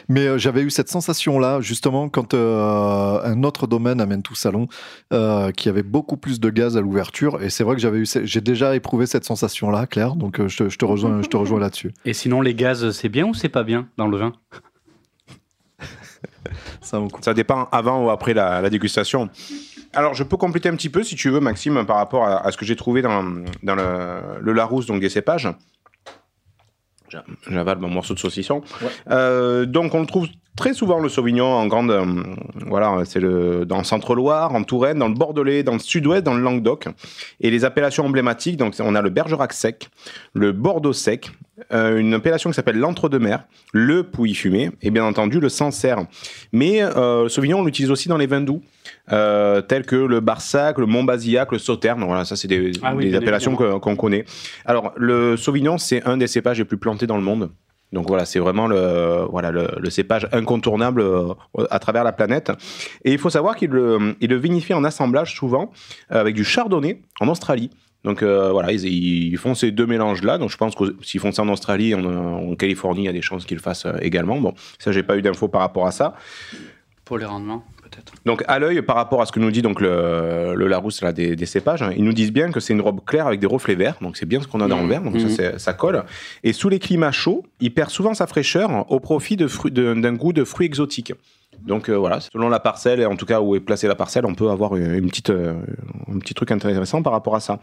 Mais 0.09 0.27
euh, 0.27 0.37
j'avais 0.37 0.61
eu 0.61 0.69
cette 0.69 0.89
sensation-là, 0.89 1.61
justement, 1.61 2.09
quand 2.09 2.33
euh, 2.33 3.19
un 3.23 3.43
autre 3.43 3.67
domaine 3.67 4.01
amène 4.01 4.21
tout 4.21 4.35
salon, 4.35 4.67
euh, 5.11 5.51
qui 5.51 5.69
avait 5.69 5.83
beaucoup 5.83 6.17
plus 6.17 6.39
de 6.39 6.49
gaz 6.49 6.77
à 6.77 6.81
l'ouverture. 6.81 7.41
Et 7.41 7.49
c'est 7.49 7.63
vrai 7.63 7.75
que 7.75 7.81
j'avais 7.81 7.99
eu, 7.99 8.07
j'ai 8.23 8.41
déjà 8.41 8.75
éprouvé 8.75 9.05
cette 9.05 9.25
sensation-là, 9.25 9.87
Claire. 9.87 10.15
Donc 10.15 10.39
euh, 10.39 10.47
je, 10.47 10.57
te, 10.63 10.69
je 10.69 10.77
te 10.77 10.85
rejoins, 10.85 11.21
je 11.21 11.27
te 11.27 11.37
rejoins 11.37 11.59
là-dessus. 11.59 11.91
Et 12.05 12.13
sinon, 12.13 12.41
les 12.41 12.55
gaz, 12.55 12.91
c'est 12.91 13.09
bien 13.09 13.25
ou 13.25 13.33
c'est 13.33 13.49
pas 13.49 13.63
bien 13.63 13.87
dans 13.97 14.07
le 14.07 14.17
vin? 14.17 14.33
Ça. 16.81 17.01
Ça 17.21 17.33
dépend 17.33 17.69
avant 17.71 18.05
ou 18.05 18.09
après 18.09 18.33
la, 18.33 18.61
la 18.61 18.69
dégustation. 18.69 19.29
Alors, 19.93 20.13
je 20.13 20.23
peux 20.23 20.37
compléter 20.37 20.69
un 20.69 20.75
petit 20.75 20.89
peu, 20.89 21.03
si 21.03 21.15
tu 21.15 21.29
veux, 21.29 21.39
Maxime, 21.39 21.85
par 21.85 21.97
rapport 21.97 22.25
à, 22.25 22.45
à 22.45 22.51
ce 22.51 22.57
que 22.57 22.65
j'ai 22.65 22.75
trouvé 22.75 23.01
dans, 23.01 23.23
dans 23.61 23.75
le, 23.75 24.39
le 24.41 24.53
Larousse, 24.53 24.87
donc 24.87 24.99
des 24.99 25.09
cépages. 25.09 25.47
J'a- 27.13 27.23
J'avale 27.49 27.78
mon 27.78 27.89
morceau 27.89 28.15
de 28.15 28.19
saucisson. 28.19 28.63
Euh, 29.12 29.65
donc, 29.67 29.93
on 29.93 29.99
le 30.02 30.08
trouve 30.08 30.28
très 30.56 30.73
souvent, 30.73 30.99
le 30.99 31.10
Sauvignon, 31.10 31.45
en 31.45 31.67
grande. 31.67 31.91
euh, 31.91 32.06
voilà, 32.65 33.04
c'est 33.06 33.19
le, 33.19 33.65
dans 33.65 33.78
le 33.78 33.84
Centre-Loire, 33.84 34.56
en 34.56 34.63
Touraine, 34.63 34.97
dans 34.97 35.08
le 35.10 35.13
Bordelais, 35.13 35.62
dans 35.62 35.73
le 35.73 35.80
Sud-Ouest, 35.80 36.23
dans 36.23 36.34
le 36.34 36.41
Languedoc. 36.41 36.88
Et 37.39 37.52
les 37.52 37.65
appellations 37.65 38.06
emblématiques, 38.06 38.58
donc, 38.58 38.73
on 38.80 38.95
a 38.95 39.02
le 39.04 39.12
Bergerac 39.12 39.54
sec, 39.54 39.89
le 40.34 40.52
Bordeaux 40.54 40.93
sec, 40.93 41.32
euh, 41.71 41.99
une 41.99 42.15
appellation 42.15 42.49
qui 42.49 42.56
s'appelle 42.56 42.78
l'Entre-deux-Mers, 42.80 43.43
le 43.73 44.04
Pouilly 44.04 44.34
fumé, 44.34 44.71
et 44.82 44.89
bien 44.89 45.06
entendu 45.06 45.39
le 45.39 45.49
Sancerre. 45.49 46.06
Mais 46.52 46.82
le 46.82 47.28
Sauvignon, 47.30 47.60
on 47.60 47.63
l'utilise 47.65 47.91
aussi 47.91 48.10
dans 48.10 48.17
les 48.17 48.26
vins 48.28 48.41
doux, 48.41 48.63
euh, 49.11 49.61
tels 49.61 49.85
que 49.85 49.95
le 49.95 50.19
Barsac, 50.19 50.77
le 50.77 50.85
Montbazillac, 50.85 51.51
le 51.51 51.57
Sauterne. 51.57 52.03
Voilà, 52.03 52.25
ça, 52.25 52.35
c'est 52.35 52.47
des, 52.47 52.71
Ah 52.81 52.95
oui, 52.95 53.05
des 53.05 53.09
bien 53.11 53.19
appellations 53.19 53.55
qu'on 53.55 53.95
connaît. 53.95 54.25
Alors, 54.65 54.93
le 54.95 55.35
Sauvignon, 55.37 55.77
c'est 55.77 56.03
un 56.05 56.17
des 56.17 56.27
cépages 56.27 56.59
les 56.59 56.65
plus 56.65 56.77
plantés 56.77 57.07
dans 57.07 57.17
le 57.17 57.23
monde. 57.23 57.51
Donc 57.91 58.07
voilà, 58.07 58.25
c'est 58.25 58.39
vraiment 58.39 58.65
le, 58.65 59.25
voilà, 59.29 59.51
le, 59.51 59.67
le 59.77 59.89
cépage 59.91 60.27
incontournable 60.31 61.01
euh, 61.01 61.33
à 61.69 61.77
travers 61.77 62.03
la 62.03 62.11
planète. 62.11 62.51
Et 63.05 63.11
il 63.11 63.19
faut 63.19 63.29
savoir 63.29 63.55
qu'il 63.55 63.69
le, 63.69 64.15
il 64.19 64.31
le 64.31 64.37
vinifie 64.37 64.73
en 64.73 64.83
assemblage 64.83 65.35
souvent 65.35 65.71
euh, 66.11 66.19
avec 66.19 66.33
du 66.33 66.43
chardonnay 66.43 67.03
en 67.19 67.27
Australie. 67.27 67.69
Donc 68.03 68.23
euh, 68.23 68.51
voilà, 68.51 68.71
ils, 68.71 68.83
ils 68.83 69.37
font 69.37 69.53
ces 69.53 69.69
deux 69.69 69.85
mélanges-là. 69.85 70.39
Donc 70.39 70.49
je 70.49 70.57
pense 70.57 70.73
que 70.73 70.95
s'ils 71.03 71.19
font 71.19 71.31
ça 71.31 71.43
en 71.43 71.49
Australie, 71.49 71.93
en, 71.93 72.03
en 72.03 72.55
Californie, 72.55 73.03
il 73.03 73.05
y 73.05 73.09
a 73.09 73.13
des 73.13 73.21
chances 73.21 73.45
qu'ils 73.45 73.57
le 73.57 73.61
fassent 73.61 73.85
euh, 73.85 73.93
également. 74.01 74.41
Bon, 74.41 74.55
ça, 74.79 74.91
j'ai 74.91 75.03
pas 75.03 75.15
eu 75.15 75.21
d'infos 75.21 75.47
par 75.47 75.61
rapport 75.61 75.85
à 75.85 75.91
ça. 75.91 76.15
Pour 77.05 77.19
les 77.19 77.25
rendements, 77.25 77.63
peut-être. 77.95 78.13
Donc 78.25 78.43
à 78.47 78.60
l'œil, 78.60 78.82
par 78.82 78.95
rapport 78.95 79.21
à 79.21 79.25
ce 79.25 79.32
que 79.32 79.39
nous 79.39 79.51
dit 79.51 79.62
donc 79.62 79.82
le, 79.82 80.53
le 80.56 80.67
Larousse 80.67 81.01
là, 81.01 81.12
des, 81.13 81.36
des 81.36 81.45
cépages, 81.45 81.82
hein, 81.84 81.91
ils 81.95 82.03
nous 82.03 82.13
disent 82.13 82.32
bien 82.32 82.51
que 82.51 82.60
c'est 82.60 82.73
une 82.73 82.82
robe 82.82 83.01
claire 83.06 83.27
avec 83.27 83.39
des 83.39 83.47
reflets 83.47 83.75
verts. 83.75 83.97
Donc 84.01 84.17
c'est 84.17 84.25
bien 84.25 84.41
ce 84.41 84.47
qu'on 84.47 84.62
a 84.62 84.67
dans 84.67 84.77
le 84.77 84.84
Mhm. 84.84 84.89
verre. 84.89 85.01
Donc 85.03 85.19
ça, 85.19 85.29
c'est- 85.29 85.60
ça 85.60 85.73
colle. 85.73 86.03
Et 86.43 86.53
sous 86.53 86.69
les 86.69 86.79
climats 86.79 87.12
chauds, 87.12 87.43
il 87.60 87.73
perd 87.73 87.89
souvent 87.89 88.13
sa 88.13 88.27
fraîcheur 88.27 88.91
au 88.91 88.99
profit 88.99 89.36
de 89.38 89.47
fruits- 89.47 89.71
de- 89.71 89.93
d'un 89.93 90.13
goût 90.13 90.34
de 90.34 90.43
fruits 90.43 90.65
exotiques. 90.67 91.13
Donc 91.61 91.89
euh, 91.89 91.95
voilà, 91.95 92.19
selon 92.19 92.49
la 92.49 92.59
parcelle, 92.59 92.99
et 92.99 93.05
en 93.05 93.15
tout 93.15 93.25
cas 93.25 93.39
où 93.41 93.55
est 93.55 93.59
placée 93.59 93.87
la 93.87 93.95
parcelle, 93.95 94.25
on 94.25 94.35
peut 94.35 94.49
avoir 94.49 94.75
une, 94.75 94.93
une 94.95 95.07
petite, 95.09 95.29
euh, 95.29 95.53
un 96.13 96.19
petit 96.19 96.33
truc 96.33 96.51
intéressant 96.51 97.01
par 97.01 97.13
rapport 97.13 97.35
à 97.35 97.39
ça. 97.39 97.59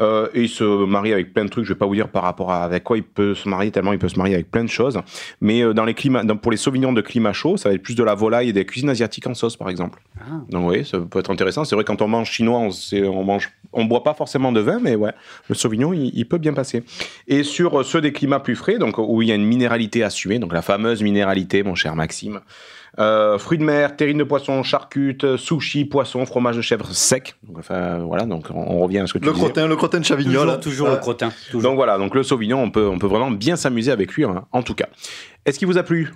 Euh, 0.00 0.28
et 0.34 0.42
il 0.42 0.48
se 0.48 0.84
marie 0.84 1.12
avec 1.12 1.32
plein 1.34 1.44
de 1.44 1.50
trucs, 1.50 1.64
je 1.64 1.72
vais 1.72 1.78
pas 1.78 1.86
vous 1.86 1.94
dire 1.94 2.08
par 2.08 2.22
rapport 2.22 2.50
à 2.52 2.62
avec 2.64 2.84
quoi 2.84 2.96
il 2.96 3.02
peut 3.02 3.34
se 3.34 3.48
marier, 3.48 3.70
tellement 3.70 3.92
il 3.92 3.98
peut 3.98 4.08
se 4.08 4.18
marier 4.18 4.34
avec 4.34 4.50
plein 4.50 4.62
de 4.64 4.68
choses. 4.68 5.00
Mais 5.40 5.62
euh, 5.62 5.72
dans 5.74 5.84
les 5.84 5.94
climats, 5.94 6.24
dans- 6.24 6.36
pour 6.36 6.50
les 6.52 6.56
sauvignons 6.56 6.92
de 6.92 7.00
climat 7.00 7.32
chaud, 7.32 7.56
ça 7.56 7.68
va 7.68 7.74
être 7.74 7.82
plus 7.82 7.94
de 7.96 8.04
la 8.04 8.14
volaille 8.14 8.50
et 8.50 8.52
des 8.52 8.64
cuisines 8.64 8.90
asiatiques 8.90 9.26
en 9.26 9.34
sauce 9.34 9.56
par 9.56 9.68
exemple. 9.70 10.00
Ah. 10.20 10.40
Donc 10.50 10.70
oui, 10.70 10.84
ça 10.84 10.98
peut 10.98 11.18
être 11.18 11.30
intéressant. 11.30 11.64
C'est 11.64 11.74
vrai 11.74 11.84
quand 11.84 12.02
on 12.02 12.08
mange 12.08 12.30
chinois, 12.30 12.58
on, 12.60 12.70
on 13.08 13.24
mange, 13.24 13.50
on 13.72 13.84
boit 13.84 14.02
pas 14.04 14.14
forcément 14.14 14.52
de 14.52 14.60
vin, 14.60 14.78
mais 14.80 14.94
ouais, 14.94 15.12
le 15.48 15.54
sauvignon, 15.54 15.92
il, 15.92 16.10
il 16.14 16.26
peut 16.26 16.38
bien 16.38 16.52
passer. 16.52 16.84
Et 17.28 17.42
sur 17.42 17.80
euh, 17.80 17.82
ceux 17.84 18.00
des 18.00 18.12
climats 18.12 18.40
plus 18.40 18.56
frais, 18.56 18.78
donc 18.78 18.98
où 18.98 19.22
il 19.22 19.28
y 19.28 19.32
a 19.32 19.34
une 19.34 19.44
minéralité 19.46 20.04
assumée, 20.04 20.38
donc 20.38 20.52
la 20.52 20.62
fameuse 20.62 21.02
minéralité, 21.02 21.62
mon 21.62 21.74
cher 21.74 21.96
Maxime. 21.96 22.40
Euh, 22.98 23.38
fruits 23.38 23.56
de 23.58 23.64
mer, 23.64 23.96
terrine 23.96 24.18
de 24.18 24.24
poisson, 24.24 24.62
charcutes, 24.62 25.36
sushi, 25.36 25.86
poisson, 25.86 26.26
fromage 26.26 26.56
de 26.56 26.60
chèvre 26.60 26.92
sec. 26.92 27.34
Donc, 27.42 27.58
enfin, 27.58 27.98
voilà, 28.00 28.24
donc 28.26 28.48
on, 28.54 28.58
on 28.60 28.80
revient 28.80 28.98
à 28.98 29.06
ce 29.06 29.14
que 29.14 29.18
tu 29.18 29.24
Le 29.24 29.32
disais. 29.32 29.44
crottin, 29.44 29.66
le 29.66 29.76
crottin 29.76 30.00
de 30.00 30.04
Chavignol. 30.04 30.60
Toujours, 30.60 30.88
hein. 30.88 30.92
le 30.92 30.96
crottin. 30.98 31.32
Toujours. 31.50 31.70
Donc 31.70 31.76
voilà, 31.76 31.96
donc 31.96 32.14
le 32.14 32.22
sauvignon, 32.22 32.62
on 32.62 32.70
peut, 32.70 32.86
on 32.86 32.98
peut 32.98 33.06
vraiment 33.06 33.30
bien 33.30 33.56
s'amuser 33.56 33.90
avec 33.92 34.12
lui, 34.12 34.24
hein, 34.24 34.44
en 34.52 34.62
tout 34.62 34.74
cas. 34.74 34.86
Est-ce 35.46 35.58
qu'il 35.58 35.68
vous 35.68 35.78
a 35.78 35.82
plu? 35.82 36.12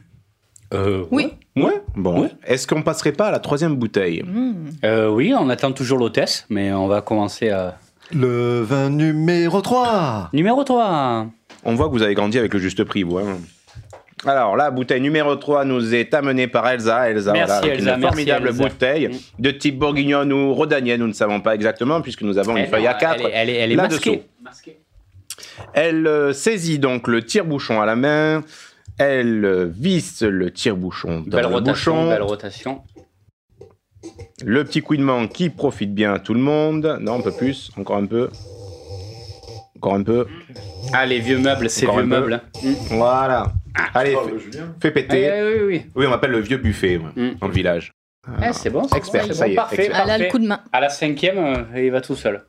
Euh, 0.74 1.04
Oui. 1.10 1.32
Ouais. 1.56 1.80
Bon. 1.94 2.22
Ouais. 2.22 2.30
Est-ce 2.46 2.66
qu'on 2.66 2.82
passerait 2.82 3.12
pas 3.12 3.28
à 3.28 3.30
la 3.30 3.38
troisième 3.38 3.76
bouteille? 3.76 4.22
Mmh. 4.24 4.52
Euh, 4.84 5.08
oui, 5.08 5.32
on 5.38 5.48
attend 5.48 5.72
toujours 5.72 5.98
l'hôtesse, 5.98 6.44
mais 6.50 6.72
on 6.72 6.88
va 6.88 7.00
commencer 7.00 7.48
à... 7.50 7.78
Le 8.12 8.60
vin 8.60 8.90
numéro 8.90 9.62
3. 9.62 10.28
Numéro 10.34 10.62
3 10.62 11.26
On 11.64 11.74
voit 11.74 11.86
que 11.86 11.92
vous 11.92 12.02
avez 12.02 12.14
grandi 12.14 12.38
avec 12.38 12.52
le 12.52 12.60
juste 12.60 12.84
prix, 12.84 13.02
vous. 13.02 13.18
hein. 13.18 13.38
Alors, 14.24 14.56
la 14.56 14.70
bouteille 14.70 15.00
numéro 15.02 15.36
3 15.36 15.64
nous 15.66 15.94
est 15.94 16.14
amenée 16.14 16.48
par 16.48 16.66
Elsa. 16.68 17.10
Elsa, 17.10 17.32
Merci, 17.32 17.54
voilà, 17.60 17.74
Elsa, 17.74 17.78
une 17.94 18.00
merci, 18.00 18.02
formidable 18.02 18.48
Elsa. 18.48 18.62
bouteille 18.62 19.08
Mm. 19.08 19.42
de 19.42 19.50
type 19.50 19.78
bourguignon 19.78 20.30
ou 20.30 20.54
rhodanienne, 20.54 21.00
nous 21.00 21.06
ne 21.08 21.12
savons 21.12 21.40
pas 21.40 21.54
exactement, 21.54 22.00
puisque 22.00 22.22
nous 22.22 22.38
avons 22.38 22.52
une 22.56 22.64
Elle- 22.64 22.70
feuille 22.70 22.86
à 22.86 22.92
elle 22.92 22.96
4 22.98 23.20
est- 23.26 23.30
Elle 23.34 23.50
est, 23.50 23.54
elle 23.56 23.72
est 23.72 23.76
là-dessous. 23.76 24.22
masquée. 24.42 24.78
Elle 25.74 26.06
euh, 26.06 26.32
saisit 26.32 26.78
donc 26.78 27.08
le 27.08 27.22
tire-bouchon 27.22 27.80
à 27.80 27.86
la 27.86 27.94
main. 27.96 28.42
Elle 28.98 29.44
euh, 29.44 29.66
visse 29.70 30.22
le 30.22 30.50
tire-bouchon 30.50 31.20
dans 31.26 31.36
Belle 31.36 31.40
le 31.48 31.54
rotation, 31.54 31.94
bouchon. 31.94 32.08
belle 32.08 32.22
rotation. 32.22 32.80
Le 34.44 34.64
petit 34.64 34.80
couinement 34.80 35.26
qui 35.28 35.50
profite 35.50 35.94
bien 35.94 36.14
à 36.14 36.18
tout 36.18 36.32
le 36.32 36.40
monde. 36.40 36.96
Non, 37.00 37.16
un 37.16 37.20
peu 37.20 37.32
plus. 37.32 37.70
Encore 37.76 37.96
un 37.96 38.06
peu. 38.06 38.30
Encore 39.76 39.94
un 39.94 40.02
peu. 40.02 40.26
Ah, 40.92 41.06
les 41.06 41.20
vieux 41.20 41.38
meubles, 41.38 41.68
ces 41.70 41.86
Encore 41.86 41.98
vieux 41.98 42.06
meubles. 42.06 42.40
Voilà. 42.90 43.52
Allez, 43.94 44.12
fais, 44.16 44.58
fais 44.80 44.90
péter. 44.90 45.30
Ah, 45.30 45.44
oui, 45.44 45.52
oui, 45.58 45.64
oui. 45.66 45.86
Oui, 45.94 46.06
on 46.06 46.10
m'appelle 46.10 46.30
le 46.30 46.40
vieux 46.40 46.56
buffet 46.56 46.98
moi, 46.98 47.10
Mm. 47.14 47.34
dans 47.40 47.48
le 47.48 47.52
village. 47.52 47.92
Ah, 48.40 48.52
c'est 48.52 48.70
bon, 48.70 48.88
c'est 48.88 48.96
Expert, 48.96 49.22
bon, 49.22 49.28
c'est 49.28 49.34
ça 49.34 49.44
bon, 49.44 49.50
y 49.50 49.52
est, 49.52 49.56
parfait, 49.56 49.76
expert. 49.84 50.00
Ah 50.02 50.06
là, 50.06 50.18
le 50.18 50.24
coup 50.26 50.38
de 50.38 50.46
main. 50.46 50.60
À 50.72 50.80
la 50.80 50.88
cinquième, 50.88 51.38
euh, 51.38 51.62
il 51.84 51.90
va 51.92 52.00
tout 52.00 52.16
seul. 52.16 52.42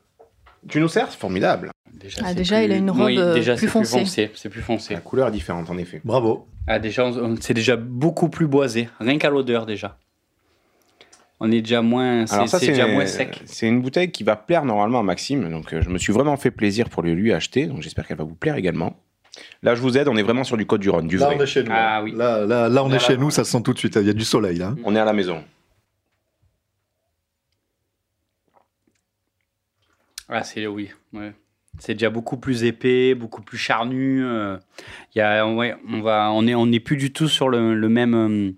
Tu 0.68 0.80
nous 0.80 0.88
sers 0.88 1.12
C'est 1.12 1.20
formidable. 1.20 1.70
Déjà, 1.94 2.22
Ah, 2.24 2.30
c'est 2.30 2.36
déjà, 2.36 2.64
il 2.64 2.72
a 2.72 2.76
une 2.76 2.90
robe, 2.90 3.02
Oui, 3.06 3.18
euh, 3.20 3.34
déjà, 3.34 3.56
plus 3.56 3.68
c'est 3.68 3.72
foncée. 3.72 4.32
C'est 4.36 4.50
plus 4.50 4.62
foncé. 4.62 4.94
La 4.94 5.00
couleur 5.02 5.28
est 5.28 5.32
différente, 5.32 5.70
en 5.70 5.78
effet. 5.78 6.02
Bravo. 6.04 6.48
Ah, 6.68 6.80
déjà, 6.80 7.06
on- 7.06 7.36
c'est 7.40 7.54
déjà 7.54 7.76
beaucoup 7.76 8.30
plus 8.30 8.48
boisé. 8.48 8.90
Rien 9.00 9.18
qu'à 9.18 9.30
l'odeur, 9.30 9.66
déjà. 9.66 9.98
On 11.40 11.52
est 11.52 11.62
déjà 11.62 11.82
moins, 11.84 12.26
c'est 12.26 12.34
Alors 12.34 12.50
ça, 12.50 12.58
c'est 12.60 12.66
c'est 12.68 12.72
déjà 12.72 12.88
une, 12.88 12.96
moins 12.96 13.06
sec. 13.06 13.42
c'est 13.46 13.68
une 13.68 13.82
bouteille 13.82 14.12
qui 14.12 14.24
va 14.24 14.36
plaire 14.36 14.66
normalement 14.66 15.00
à 15.00 15.04
Maxime. 15.04 15.50
Donc, 15.52 15.72
euh, 15.74 15.82
je 15.84 15.90
me 15.90 16.00
suis 16.00 16.12
vraiment 16.12 16.36
fait 16.36 16.50
plaisir 16.50 16.90
pour 16.90 17.04
le 17.04 17.14
lui 17.14 17.32
acheter. 17.32 17.68
Donc, 17.68 17.82
j'espère 17.84 18.08
qu'elle 18.08 18.18
va 18.18 18.24
vous 18.24 18.34
plaire 18.36 18.56
également. 18.56 18.98
Là, 19.62 19.76
je 19.76 19.82
vous 19.82 19.98
aide. 20.00 20.08
On 20.08 20.18
est 20.18 20.24
vraiment 20.24 20.44
sur 20.44 20.58
du 20.58 20.66
Côte 20.66 20.82
du 20.82 20.90
Rhône, 20.90 21.08
du 21.08 21.18
Là, 21.18 21.28
vrai. 21.28 21.36
on 21.40 21.44
est 21.44 21.46
chez 21.46 21.64
nous. 21.64 21.70
Ah 21.72 21.98
hein. 22.00 22.04
oui. 22.04 22.14
Là, 22.16 22.44
là, 22.48 22.70
là, 22.70 22.84
on 22.84 22.90
est 22.90 22.94
Là, 22.94 23.00
chez 23.00 23.14
là. 23.14 23.20
nous, 23.20 23.30
ça 23.30 23.44
se 23.44 23.52
sent 23.52 23.62
tout 23.62 23.74
de 23.74 23.78
suite. 23.78 23.96
Il 24.02 24.08
y 24.08 24.10
a 24.10 24.14
du 24.14 24.26
soleil, 24.26 24.58
là. 24.58 24.74
On 24.84 24.96
est 24.96 25.00
à 25.00 25.06
la 25.06 25.14
maison. 25.14 25.44
Ah, 30.30 30.44
c'est 30.44 30.68
oui. 30.68 30.90
Ouais. 31.14 31.34
C'est 31.80 31.94
déjà 31.94 32.10
beaucoup 32.10 32.38
plus 32.38 32.64
épais, 32.64 33.14
beaucoup 33.14 33.42
plus 33.42 33.58
charnu. 33.58 34.26
euh, 34.26 34.58
Il 35.16 35.20
y 35.20 35.22
a, 35.22 35.48
ouais, 35.48 35.76
on 35.88 36.02
va, 36.02 36.32
on 36.32 36.48
est, 36.48 36.56
on 36.56 36.66
n'est 36.66 36.80
plus 36.80 36.98
du 36.98 37.14
tout 37.14 37.28
sur 37.28 37.50
le, 37.50 37.76
le 37.76 37.90
même, 37.90 38.14
euh, 38.16 38.52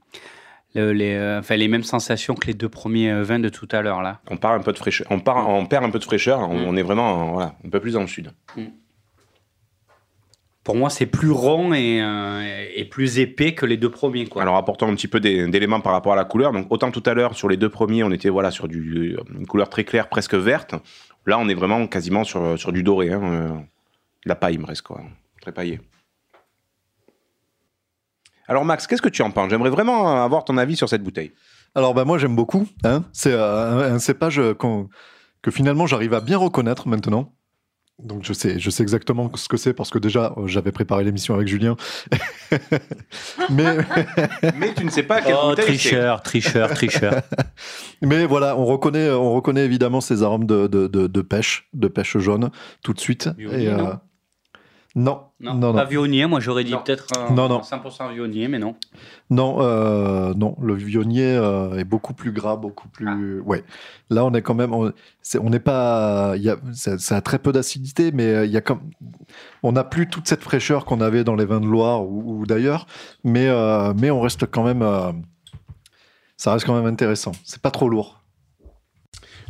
le- 0.75 0.93
les, 0.93 1.13
euh, 1.15 1.39
enfin, 1.39 1.55
les 1.55 1.67
mêmes 1.67 1.83
sensations 1.83 2.35
que 2.35 2.47
les 2.47 2.53
deux 2.53 2.69
premiers 2.69 3.11
euh, 3.11 3.23
vins 3.23 3.39
de 3.39 3.49
tout 3.49 3.67
à 3.71 3.81
l'heure 3.81 4.01
là. 4.01 4.19
On 4.29 4.37
part 4.37 4.53
un 4.53 4.59
peu 4.61 4.71
de 4.73 4.77
fraîcheur. 4.77 5.07
On, 5.09 5.19
part, 5.19 5.49
on 5.49 5.65
perd 5.65 5.83
un 5.83 5.89
peu 5.89 5.99
de 5.99 6.03
fraîcheur. 6.03 6.39
On, 6.41 6.53
Mm. 6.59 6.65
on 6.67 6.75
est 6.77 6.83
vraiment 6.83 7.33
voilà, 7.33 7.55
un 7.65 7.69
peu 7.69 7.79
plus 7.79 7.93
dans 7.93 8.01
le 8.01 8.07
sud. 8.07 8.31
Pour 10.63 10.75
moi, 10.75 10.89
c'est 10.89 11.05
plus 11.07 11.31
rond 11.31 11.73
et, 11.73 11.99
euh, 12.01 12.65
et 12.75 12.85
plus 12.85 13.17
épais 13.17 13.55
que 13.55 13.65
les 13.65 13.77
deux 13.77 13.89
premiers 13.89 14.27
quoi. 14.27 14.41
Alors 14.43 14.55
apportons 14.57 14.87
un 14.87 14.93
petit 14.93 15.07
peu 15.07 15.19
d'éléments 15.19 15.79
par 15.81 15.93
rapport 15.93 16.13
à 16.13 16.15
la 16.15 16.25
couleur. 16.25 16.51
Donc 16.51 16.67
autant 16.69 16.91
tout 16.91 17.01
à 17.05 17.13
l'heure 17.13 17.33
sur 17.35 17.49
les 17.49 17.57
deux 17.57 17.69
premiers, 17.69 18.03
on 18.03 18.11
était 18.11 18.29
voilà 18.29 18.51
sur 18.51 18.67
du, 18.67 19.17
une 19.33 19.47
couleur 19.47 19.69
très 19.69 19.83
claire, 19.83 20.09
presque 20.09 20.35
verte. 20.35 20.75
Là, 21.25 21.39
on 21.39 21.47
est 21.49 21.53
vraiment 21.55 21.87
quasiment 21.87 22.23
sur, 22.23 22.57
sur 22.59 22.71
du 22.71 22.83
doré, 22.83 23.11
hein, 23.11 23.19
de 24.25 24.29
la 24.29 24.35
paille 24.35 24.57
presque 24.57 24.85
quoi, 24.85 25.01
très 25.41 25.51
paillé. 25.51 25.79
Alors 28.49 28.65
Max, 28.65 28.87
qu'est-ce 28.87 29.01
que 29.01 29.09
tu 29.09 29.21
en 29.21 29.29
penses? 29.31 29.51
J'aimerais 29.51 29.69
vraiment 29.69 30.23
avoir 30.23 30.43
ton 30.43 30.57
avis 30.57 30.75
sur 30.75 30.89
cette 30.89 31.03
bouteille. 31.03 31.31
Alors 31.75 31.93
bah 31.93 32.03
moi 32.03 32.17
j'aime 32.17 32.35
beaucoup. 32.35 32.67
Hein. 32.83 33.03
C'est 33.13 33.31
euh, 33.31 33.93
un, 33.93 33.99
cépage 33.99 34.41
que 35.41 35.51
finalement 35.51 35.85
j'arrive 35.85 36.15
à 36.15 36.19
bien 36.19 36.37
reconnaître 36.37 36.87
maintenant. 36.87 37.31
Donc 37.99 38.23
je 38.23 38.33
sais, 38.33 38.57
je 38.59 38.69
sais 38.69 38.81
exactement 38.81 39.29
ce 39.35 39.47
que 39.49 39.57
c'est 39.57 39.73
parce 39.73 39.89
que 39.91 39.99
déjà 39.99 40.33
euh, 40.37 40.47
j'avais 40.47 40.71
préparé 40.71 41.03
l'émission 41.03 41.35
avec 41.35 41.47
Julien. 41.47 41.75
mais, 43.51 43.77
Mais 44.57 44.73
tu 44.73 44.85
ne 44.85 44.89
sais 44.89 45.03
pas 45.03 45.21
quelle 45.21 45.35
Oh, 45.39 45.49
bouteille 45.49 45.65
c'est. 45.77 45.89
tricheur, 45.89 46.23
tricheur, 46.23 46.69
tricheur. 46.73 47.21
mais 48.01 48.25
voilà, 48.25 48.57
on 48.57 48.65
reconnaît, 48.65 49.11
on 49.11 49.33
reconnaît 49.33 49.65
évidemment 49.65 50.01
ces 50.01 50.23
arômes 50.23 50.45
de, 50.45 50.65
de, 50.67 50.87
de- 50.87 51.07
de 51.07 51.21
pêche, 51.21 51.67
de 51.73 51.87
pêche 51.87 52.17
jaune 52.17 52.49
tout 52.83 52.93
de 52.93 52.99
suite. 52.99 53.29
Et, 53.37 53.67
euh, 53.67 53.93
non 54.95 55.21
non, 55.39 55.53
Non, 55.53 55.73
pas 55.73 55.83
non, 55.83 55.89
vionnier. 55.89 56.25
Moi, 56.25 56.39
j'aurais 56.39 56.63
dit 56.63 56.73
peut-être 56.83 57.05
un- 57.17 57.31
Non, 57.33 57.47
non. 57.47 57.61
100% 57.61 58.11
vionnier, 58.13 58.47
mais 58.47 58.57
non. 58.57 58.75
non, 59.29 59.57
euh, 59.61 60.33
non, 60.33 60.55
le 60.61 60.73
vionnier 60.73 61.35
euh, 61.35 61.77
est 61.77 61.83
beaucoup 61.83 62.13
plus 62.13 62.31
gras, 62.31 62.55
beaucoup 62.55 62.89
plus. 62.89 63.39
Ouais, 63.41 63.63
là 64.09 64.25
on 64.25 64.33
est 64.33 64.41
quand 64.41 64.55
même, 64.55 64.73
on 64.73 64.91
n'est 65.49 65.59
pas, 65.59 66.33
il 66.37 66.41
y 66.41 66.49
a, 66.49 66.57
ça, 66.73 66.97
ça 66.97 67.17
a 67.17 67.21
très 67.21 67.37
peu 67.39 67.51
d'acidité, 67.51 68.11
mais 68.11 68.25
euh, 68.25 68.45
il 68.45 68.51
y 68.51 68.57
a 68.57 68.61
comme, 68.61 68.81
on 69.61 69.71
n'a 69.73 69.83
plus 69.83 70.09
toute 70.09 70.27
cette 70.27 70.41
fraîcheur 70.43 70.85
qu'on 70.85 71.01
avait 71.01 71.23
dans 71.23 71.35
les 71.35 71.45
vins 71.45 71.61
de 71.61 71.67
Loire 71.67 72.01
ou, 72.03 72.39
ou 72.41 72.45
d'ailleurs, 72.47 72.87
mais 73.23 73.47
euh, 73.47 73.93
mais 73.95 74.09
on 74.09 74.19
reste 74.21 74.47
quand 74.49 74.63
même, 74.63 74.81
euh, 74.81 75.11
ça 76.35 76.51
reste 76.51 76.65
quand 76.65 76.75
même 76.75 76.91
intéressant. 76.91 77.31
C'est 77.43 77.61
pas 77.61 77.71
trop 77.71 77.89
lourd. 77.89 78.23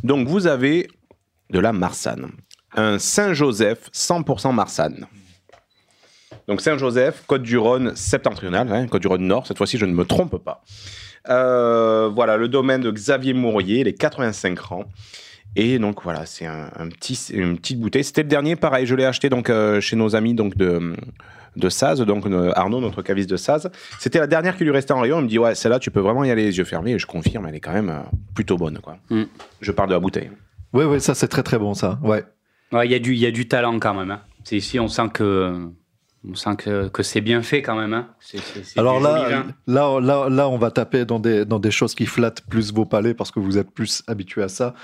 Donc 0.04 0.28
vous 0.28 0.46
avez 0.46 0.86
de 1.50 1.58
la 1.58 1.72
Marsanne, 1.72 2.30
un 2.76 2.98
Saint-Joseph 2.98 3.90
100% 3.92 4.52
Marsanne. 4.54 5.06
Donc 6.50 6.60
Saint-Joseph, 6.60 7.22
Côte-du-Rhône 7.28 7.92
septentrional, 7.94 8.72
hein, 8.72 8.86
Côte-du-Rhône 8.88 9.22
nord, 9.22 9.46
cette 9.46 9.56
fois-ci 9.56 9.78
je 9.78 9.86
ne 9.86 9.92
me 9.94 10.04
trompe 10.04 10.36
pas. 10.44 10.62
Euh, 11.28 12.10
voilà, 12.12 12.36
le 12.36 12.48
domaine 12.48 12.80
de 12.80 12.90
Xavier 12.90 13.34
Mourier, 13.34 13.84
les 13.84 13.94
85 13.94 14.58
rangs. 14.58 14.84
Et 15.56 15.78
donc 15.78 16.02
voilà, 16.02 16.26
c'est 16.26 16.46
un, 16.46 16.70
un 16.76 16.88
petit, 16.88 17.18
une 17.32 17.56
petite 17.56 17.78
bouteille. 17.80 18.02
C'était 18.04 18.22
le 18.22 18.28
dernier, 18.28 18.56
pareil, 18.56 18.84
je 18.86 18.94
l'ai 18.96 19.04
acheté 19.04 19.28
donc 19.28 19.48
euh, 19.48 19.80
chez 19.80 19.94
nos 19.96 20.16
amis 20.16 20.34
donc 20.34 20.56
de 20.56 20.94
de 21.56 21.68
Saz, 21.68 22.00
donc 22.00 22.26
euh, 22.26 22.52
Arnaud, 22.54 22.80
notre 22.80 23.02
caviste 23.02 23.28
de 23.30 23.36
Saz. 23.36 23.70
C'était 23.98 24.18
la 24.20 24.26
dernière 24.28 24.56
qui 24.56 24.64
lui 24.64 24.70
restait 24.70 24.92
en 24.92 25.00
rayon. 25.00 25.18
Il 25.20 25.24
me 25.24 25.28
dit 25.28 25.38
ouais, 25.38 25.54
celle-là, 25.56 25.78
tu 25.80 25.90
peux 25.90 25.98
vraiment 26.00 26.22
y 26.24 26.30
aller 26.30 26.44
les 26.44 26.58
yeux 26.58 26.64
fermés. 26.64 26.92
Et 26.92 26.98
je 27.00 27.06
confirme, 27.06 27.46
elle 27.48 27.54
est 27.56 27.60
quand 27.60 27.72
même 27.72 27.90
euh, 27.90 27.98
plutôt 28.34 28.56
bonne, 28.56 28.78
quoi. 28.78 28.98
Mm. 29.10 29.22
Je 29.60 29.72
parle 29.72 29.88
de 29.88 29.94
la 29.94 30.00
bouteille. 30.00 30.30
Ouais, 30.72 30.84
ouais, 30.84 31.00
ça 31.00 31.14
c'est 31.14 31.26
très 31.28 31.42
très 31.42 31.58
bon 31.58 31.74
ça. 31.74 31.98
Ouais. 32.02 32.24
Ouais, 32.72 32.86
Il 32.86 32.92
y, 32.92 32.94
a 32.94 33.00
du- 33.00 33.14
il 33.14 33.18
y 33.20 33.26
a 33.26 33.32
du 33.32 33.46
talent 33.48 33.78
quand 33.80 33.94
même. 33.94 34.10
hein. 34.12 34.20
C'est 34.44 34.56
ici, 34.56 34.78
on 34.78 34.86
sent 34.88 35.08
que, 35.12 35.68
on 36.28 36.34
sent 36.34 36.56
que, 36.58 36.88
que 36.88 37.02
c'est 37.02 37.20
bien 37.22 37.40
fait 37.42 37.62
quand 37.62 37.76
même. 37.76 37.94
hein. 37.94 38.08
C'est- 38.20 38.38
c'est- 38.38 38.62
c'est 38.62 38.78
Alors 38.78 39.00
joli 39.00 39.04
là, 39.30 39.44
là, 39.66 40.00
là, 40.00 40.28
là, 40.28 40.48
on 40.48 40.58
va 40.58 40.70
taper 40.70 41.04
dans 41.06 41.18
des, 41.18 41.44
dans 41.46 41.58
des 41.58 41.70
choses 41.70 41.94
qui 41.94 42.04
flattent 42.06 42.42
plus 42.48 42.72
vos 42.74 42.84
palais 42.84 43.14
parce 43.14 43.30
que 43.30 43.40
vous 43.40 43.56
êtes 43.56 43.70
plus 43.70 44.02
habitués 44.06 44.42
à 44.42 44.48
ça. 44.48 44.74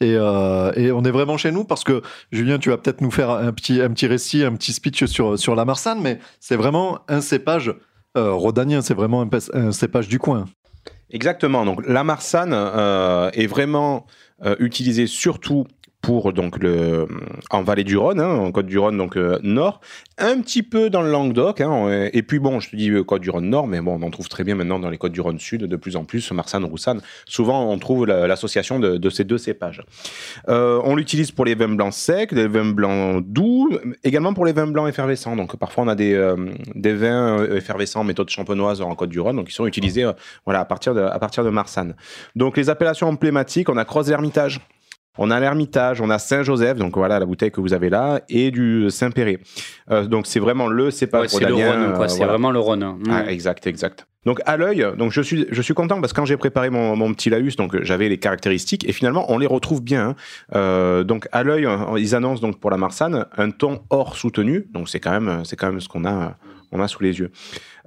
Et, 0.00 0.14
euh, 0.18 0.70
et 0.76 0.92
on 0.92 1.02
est 1.04 1.10
vraiment 1.10 1.38
chez 1.38 1.50
nous 1.50 1.64
parce 1.64 1.82
que, 1.82 2.02
Julien, 2.30 2.58
tu 2.58 2.68
vas 2.68 2.76
peut-être 2.76 3.00
nous 3.00 3.10
faire 3.10 3.30
un 3.30 3.52
petit, 3.52 3.80
un 3.80 3.88
petit 3.90 4.06
récit, 4.06 4.44
un 4.44 4.54
petit 4.54 4.72
speech 4.74 5.06
sur, 5.06 5.38
sur 5.38 5.54
la 5.54 5.64
Marsanne, 5.64 6.00
mais 6.02 6.18
c'est 6.40 6.56
vraiment 6.56 7.00
un 7.08 7.22
cépage 7.22 7.74
euh, 8.18 8.32
rhodanien, 8.34 8.82
c'est 8.82 8.92
vraiment 8.94 9.26
un 9.54 9.72
cépage 9.72 10.08
du 10.08 10.18
coin. 10.18 10.44
Exactement. 11.10 11.64
Donc 11.64 11.86
la 11.86 12.04
Marsanne 12.04 12.52
euh, 12.54 13.30
est 13.32 13.46
vraiment 13.46 14.06
euh, 14.44 14.56
utilisée 14.58 15.06
surtout 15.06 15.66
pour 16.02 16.32
donc 16.32 16.58
le 16.58 17.06
en 17.50 17.62
vallée 17.62 17.84
du 17.84 17.96
Rhône, 17.96 18.20
hein, 18.20 18.34
en 18.34 18.50
Côte 18.52 18.66
du 18.66 18.78
Rhône 18.78 18.98
donc 18.98 19.16
euh, 19.16 19.38
nord, 19.42 19.80
un 20.18 20.40
petit 20.40 20.62
peu 20.64 20.90
dans 20.90 21.00
le 21.00 21.10
Languedoc, 21.10 21.60
hein, 21.60 22.08
et 22.12 22.22
puis 22.22 22.40
bon, 22.40 22.58
je 22.60 22.70
te 22.70 22.76
dis 22.76 22.90
euh, 22.90 23.04
Côte 23.04 23.22
du 23.22 23.30
Rhône 23.30 23.48
nord, 23.48 23.68
mais 23.68 23.80
bon, 23.80 23.98
on 24.00 24.06
en 24.06 24.10
trouve 24.10 24.28
très 24.28 24.42
bien 24.44 24.56
maintenant 24.56 24.80
dans 24.80 24.90
les 24.90 24.98
Côtes 24.98 25.12
du 25.12 25.20
Rhône 25.20 25.38
sud 25.38 25.62
de 25.62 25.76
plus 25.76 25.96
en 25.96 26.04
plus, 26.04 26.30
Marsanne, 26.32 26.64
Roussanne. 26.64 27.00
Souvent, 27.24 27.70
on 27.70 27.78
trouve 27.78 28.06
la- 28.06 28.26
l'association 28.26 28.78
de, 28.80 29.10
ces 29.10 29.24
deux 29.24 29.38
cépages. 29.38 29.82
Euh, 30.48 30.80
on 30.84 30.96
l'utilise 30.96 31.30
pour 31.30 31.44
les 31.44 31.54
vins 31.54 31.68
blancs 31.68 31.92
secs, 31.94 32.32
les 32.32 32.48
vins 32.48 32.72
blancs 32.72 33.24
doux, 33.24 33.70
également 34.02 34.34
pour 34.34 34.44
les 34.44 34.52
vins 34.52 34.66
blancs 34.66 34.88
effervescents. 34.88 35.36
Donc 35.36 35.56
parfois, 35.56 35.84
on 35.84 35.88
a 35.88 35.94
des, 35.94 36.34
des 36.74 36.94
vins 36.94 37.44
effervescents 37.54 38.02
méthode 38.04 38.28
champenoise 38.28 38.80
en 38.82 38.94
Côte 38.94 39.10
du 39.10 39.20
Rhône, 39.20 39.36
donc 39.36 39.46
qui 39.48 39.54
sont 39.54 39.66
utilisés 39.66 40.10
voilà 40.44 40.60
à 40.60 40.64
partir 40.64 40.94
de 40.94 41.00
à 41.00 41.18
partir 41.18 41.44
de 41.44 41.50
Marsanne. 41.50 41.94
Donc 42.34 42.56
les 42.56 42.70
appellations 42.70 43.08
emblématiques, 43.08 43.68
on 43.68 43.76
a 43.76 43.84
Cross 43.84 44.08
l'Hermitage. 44.08 44.60
On 45.18 45.30
a 45.30 45.38
l'Ermitage, 45.40 46.00
on 46.00 46.08
a 46.08 46.18
Saint-Joseph, 46.18 46.78
donc 46.78 46.96
voilà 46.96 47.18
la 47.18 47.26
bouteille 47.26 47.50
que 47.50 47.60
vous 47.60 47.74
avez 47.74 47.90
là, 47.90 48.22
et 48.30 48.50
du 48.50 48.88
Saint-Péret. 48.90 49.40
Euh, 49.90 50.06
donc 50.06 50.26
c'est 50.26 50.40
vraiment 50.40 50.68
le 50.68 50.90
cépage 50.90 51.20
Ouais, 51.22 51.28
c'est 51.28 51.44
le 51.44 51.54
Rhône, 51.54 51.92
quoi. 51.94 52.04
euh, 52.04 52.08
c'est 52.08 52.16
voilà. 52.16 52.32
vraiment 52.32 52.50
le 52.50 52.58
Rhône. 52.58 52.82
hein. 52.82 52.98
Ah, 53.10 53.24
Mm. 53.24 53.28
exact, 53.28 53.66
exact. 53.66 54.06
Donc 54.24 54.40
à 54.46 54.56
l'œil, 54.56 54.86
donc 54.96 55.10
je 55.12 55.20
suis, 55.20 55.46
je 55.50 55.60
suis 55.60 55.74
content 55.74 56.00
parce 56.00 56.12
que 56.12 56.20
quand 56.20 56.24
j'ai 56.24 56.36
préparé 56.36 56.70
mon, 56.70 56.94
mon 56.96 57.12
petit 57.12 57.28
laus, 57.28 57.56
donc 57.56 57.76
j'avais 57.82 58.08
les 58.08 58.18
caractéristiques 58.18 58.88
et 58.88 58.92
finalement 58.92 59.26
on 59.30 59.36
les 59.36 59.48
retrouve 59.48 59.82
bien. 59.82 60.10
hein. 60.10 60.14
Euh, 60.54 61.02
donc 61.04 61.28
à 61.32 61.42
l'œil, 61.42 61.66
ils 61.98 62.14
annoncent 62.14 62.40
donc 62.40 62.58
pour 62.60 62.70
la 62.70 62.76
Marsanne 62.76 63.26
un 63.36 63.50
ton 63.50 63.82
or 63.90 64.16
soutenu, 64.16 64.66
donc 64.72 64.88
c'est 64.88 65.00
quand 65.00 65.10
même, 65.10 65.44
c'est 65.44 65.56
quand 65.56 65.66
même 65.66 65.80
ce 65.80 65.88
qu'on 65.88 66.04
a, 66.04 66.36
on 66.70 66.80
a 66.80 66.86
sous 66.88 67.02
les 67.02 67.18
yeux. 67.18 67.30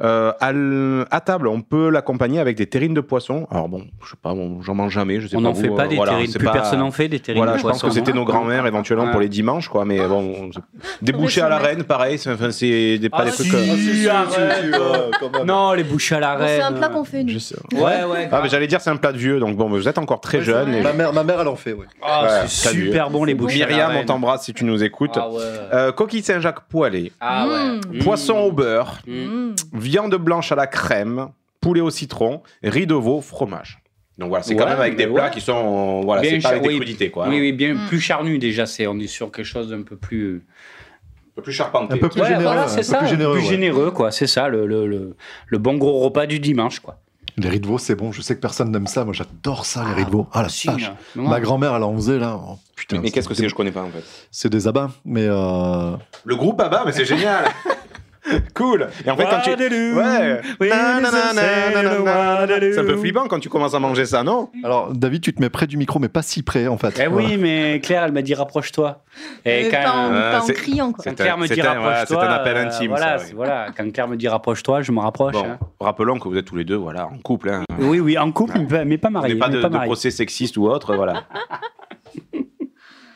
Euh, 0.03 1.05
à, 1.10 1.21
table, 1.21 1.47
on 1.47 1.62
peut 1.62 1.89
l'accompagner 1.89 2.39
avec 2.39 2.58
des 2.58 2.65
terrines 2.65 2.93
de 2.93 3.01
poisson. 3.01 3.47
Alors 3.49 3.69
bon, 3.69 3.86
je 4.03 4.10
sais 4.10 4.15
pas, 4.21 4.34
bon, 4.34 4.62
j'en 4.62 4.73
mange 4.75 4.91
jamais, 4.93 5.21
je 5.21 5.27
sais 5.27 5.36
On 5.36 5.39
pas. 5.39 5.43
n'en 5.43 5.51
vous, 5.53 5.62
fait 5.62 5.69
pas 5.69 5.86
euh, 5.86 5.88
des 5.88 5.95
voilà, 5.95 6.12
terrines. 6.13 6.34
Plus 6.34 6.45
pas- 6.45 6.51
personne 6.51 6.79
n'en 6.79 6.91
fait 6.91 7.08
des 7.08 7.19
terrines 7.19 7.39
Voilà, 7.39 7.53
de 7.53 7.58
je 7.60 7.63
pense 7.63 7.79
poisson. 7.79 7.88
que 7.88 7.93
c'était 7.93 8.12
nos 8.13 8.25
grands-mères 8.25 8.67
éventuellement 8.67 9.05
Ouais. 9.05 9.12
pour 9.12 9.21
les 9.21 9.29
dimanches, 9.29 9.69
quoi. 9.69 9.86
Mais 9.86 10.05
bon, 10.05 10.49
des 11.01 11.12
bouchées 11.13 11.41
à 11.41 11.49
la 11.49 11.58
reine, 11.58 11.84
pareil. 11.84 12.17
c'est- 12.17 12.31
Enfin, 12.31 12.51
c'est 12.51 12.97
des, 12.97 13.10
pas 13.10 13.19
Ah, 13.21 13.25
des 13.25 13.31
si, 13.31 13.47
trucs. 13.49 13.53
euh, 13.62 14.10
arrête. 14.12 15.45
Non, 15.45 15.73
les 15.73 15.84
bouchées 15.84 16.15
à 16.15 16.19
la 16.19 16.36
reine. 16.36 16.47
c'est 16.58 16.62
un 16.62 16.71
plat 16.73 16.89
qu'on 16.89 17.03
fait, 17.03 17.23
nous. 17.23 17.29
je 17.29 17.39
sais. 17.39 17.55
Ouais, 17.73 18.03
ouais. 18.03 18.27
Ah, 18.31 18.41
mais 18.43 18.49
j'allais 18.49 18.67
dire 18.67 18.81
c'est 18.81 18.89
un 18.89 18.95
plat 18.97 19.12
de 19.13 19.17
vieux, 19.17 19.39
donc 19.39 19.55
bon, 19.55 19.69
vous 19.69 19.88
êtes 19.88 19.97
encore 19.97 20.19
très 20.21 20.41
jeune. 20.41 20.81
Ma 20.81 20.93
mère, 20.93 21.13
ma 21.13 21.23
mère, 21.23 21.39
elle 21.41 21.47
en 21.47 21.55
fait. 21.55 21.75
Ah, 22.01 22.43
c'est 22.47 22.69
super 22.69 23.10
bon 23.10 23.23
les 23.23 23.34
bouchées 23.34 23.63
à 23.63 23.67
la 23.67 23.73
Myriam, 23.75 23.91
on 24.01 24.05
t'embrasse 24.05 24.43
si 24.43 24.53
tu 24.53 24.65
nous 24.65 24.84
écoutes. 24.84 25.17
Ah 25.71 25.91
coquille 25.95 26.21
Saint-Jacques 26.23 26.62
poêlée, 26.67 27.12
Ah 27.21 27.47
ouais. 27.47 27.63
Mm. 27.93 27.97
Mm. 27.97 27.99
poisson 28.03 28.36
au 28.39 28.51
beurre, 28.51 28.99
Mm. 29.08 29.13
Mmh. 29.13 29.55
Viande 29.86 30.15
blanche 30.15 30.52
à 30.52 30.56
la 30.56 30.67
crème, 30.67 31.30
poulet 31.62 31.82
au 31.82 31.89
citron, 31.89 32.41
riz 32.63 32.88
de 32.88 32.93
veau, 32.95 33.21
fromage. 33.21 33.82
Donc 34.17 34.30
voilà, 34.30 34.43
c'est 34.43 34.56
quand 34.56 34.65
même 34.65 34.80
avec 34.80 34.95
des 34.95 35.08
mais 35.08 35.13
plats 35.13 35.26
ouais. 35.26 35.32
qui 35.32 35.41
sont. 35.41 36.02
Voilà, 36.04 36.21
Bien 36.21 36.32
c'est 36.32 36.39
pas 36.39 36.50
avec 36.50 36.62
des 36.63 36.69
oui. 36.69 36.76
crudités, 36.78 37.12
quoi. 37.12 37.28
Oui, 37.28 37.39
oui, 37.41 37.52
bien 37.52 37.74
Mm. 37.74 37.88
plus 37.88 38.00
charnu 38.00 38.38
déjà. 38.39 38.65
C'est 38.65 38.88
on 38.88 38.98
est 39.00 39.08
sur 39.08 39.32
quelque 39.32 39.45
chose 39.45 39.69
d'un 39.69 39.82
peu 39.82 39.98
plus. 39.98 40.38
Un 40.38 41.36
peu 41.36 41.41
plus 41.41 41.52
charpenté. 41.54 41.95
Un 41.95 41.98
peu 41.98 42.08
plus 42.08 42.21
Ouais, 42.21 42.28
généreux, 42.28 42.43
voilà, 42.43 42.63
un 42.63 42.67
c'est 42.69 42.78
peu 42.78 42.84
ça. 42.84 42.98
plus 43.00 43.08
généreux, 43.10 43.34
plus 43.36 43.43
ouais. 43.43 43.50
généreux, 43.50 43.91
quoi. 43.91 44.12
C'est 44.12 44.28
ça, 44.28 44.48
le, 44.48 44.65
le, 44.65 44.88
le, 44.88 45.15
le 45.48 45.58
bon 45.58 45.76
gros 45.76 46.00
repas 46.00 46.28
du 46.28 46.39
dimanche, 46.39 46.80
quoi. 46.80 47.00
Les 47.38 47.50
riz 47.50 47.60
de 47.60 47.67
veau, 47.67 47.78
c'est 47.78 47.95
bon. 47.95 48.13
Je 48.13 48.21
sais 48.21 48.36
que 48.36 48.39
personne 48.39 48.71
n'aime 48.71 48.88
ça. 48.88 49.04
Moi, 49.04 49.13
j'adore 49.13 49.65
ça, 49.65 49.84
les 49.89 49.93
riz 49.95 50.06
de 50.06 50.12
veau. 50.12 50.28
Ah 50.32 50.43
la 50.43 50.48
Si, 50.50 50.69
vache. 50.69 50.84
là. 50.84 50.95
Non, 51.17 51.28
Ma 51.28 51.41
grand-mère, 51.41 51.76
elle 51.76 51.84
en 51.84 51.93
faisait 51.93 52.17
là. 52.17 52.39
Oh, 52.41 52.58
putain, 52.78 52.95
Mais, 52.95 53.02
mais 53.04 53.12
qu'est-ce 53.12 53.28
que 53.28 53.34
c'est 53.34 53.50
Je 53.50 53.54
connais 53.56 53.71
pas 53.74 53.82
en 53.84 53.89
fait. 53.89 54.04
C'est 54.32 54.50
des 54.50 54.65
abats, 54.69 54.91
mais 55.04 55.26
euh, 55.28 55.91
Le 56.24 56.36
groupe 56.38 56.62
ABBA, 56.62 56.84
mais 56.86 56.93
c'est 56.93 57.04
génial 57.04 57.43
Cool 58.55 58.88
Et 59.05 59.11
en 59.11 59.15
fait, 59.17 59.25
quand 59.25 59.41
tu. 59.41 59.51
Ouais. 59.93 60.41
C'est 60.61 60.71
un 62.79 62.83
peu 62.85 62.97
flippant 62.97 63.27
quand 63.27 63.39
tu 63.39 63.49
commences 63.49 63.73
à 63.75 63.79
manger 63.79 64.05
ça, 64.05 64.23
non? 64.23 64.49
Alors 64.63 64.93
David, 64.93 65.21
tu 65.21 65.33
te 65.33 65.41
mets 65.41 65.49
près 65.49 65.67
du 65.67 65.77
micro, 65.77 65.99
mais 65.99 66.09
pas 66.09 66.21
si 66.21 66.43
près 66.43 66.67
en 66.67 66.77
fait. 66.77 66.99
Eh 67.03 67.07
Voilà. 67.07 67.27
oui, 67.27 67.38
mais 67.38 67.79
Claire, 67.83 68.03
elle 68.03 68.11
m'a 68.11 68.21
dit 68.21 68.33
rapproche-toi. 68.33 69.03
Et 69.45 69.69
quand, 69.69 69.83
pas 69.83 69.91
en, 69.91 70.13
euh, 70.13 70.31
pas 70.31 70.41
en 70.41 70.45
c'est- 70.45 70.53
criant, 70.53 70.91
quoi. 70.91 71.03
quand 71.05 71.15
Claire 71.15 71.38
me 71.38 71.47
dit 71.47 71.61
rapproche-toi, 71.61 72.05
c'est 72.07 72.15
un 72.27 72.31
appel 72.31 72.57
euh, 72.57 72.65
intime, 72.65 72.88
voilà, 72.89 73.05
ça, 73.05 73.15
oui. 73.17 73.23
c'est- 73.29 73.35
voilà, 73.35 73.67
quand 73.77 73.91
Claire 73.93 74.07
me 74.07 74.17
dit 74.17 74.27
rapproche-toi, 74.27 74.81
je 74.81 74.91
me 74.91 74.99
rapproche. 74.99 75.33
Bon, 75.33 75.45
hein. 75.45 75.57
rappelons 75.79 76.19
que 76.19 76.27
vous 76.27 76.38
êtes 76.38 76.45
tous 76.45 76.55
les 76.57 76.65
deux, 76.65 76.75
voilà, 76.75 77.05
en 77.07 77.17
couple. 77.19 77.49
Hein. 77.49 77.63
Oui, 77.79 77.99
oui, 77.99 78.17
en 78.17 78.31
couple, 78.31 78.57
mais 78.59 78.65
pas- 78.67 78.85
mais 78.85 78.97
pas 78.97 79.07
On 79.09 79.11
marié. 79.11 79.33
n'est 79.35 79.39
pas 79.39 79.47
mais 79.49 79.55
de, 79.57 79.61
pas 79.61 79.69
de 79.69 79.73
marié. 79.73 79.88
procès 79.88 80.09
sexiste 80.11 80.57
ou 80.57 80.67
autre, 80.67 80.95
voilà. 80.95 81.23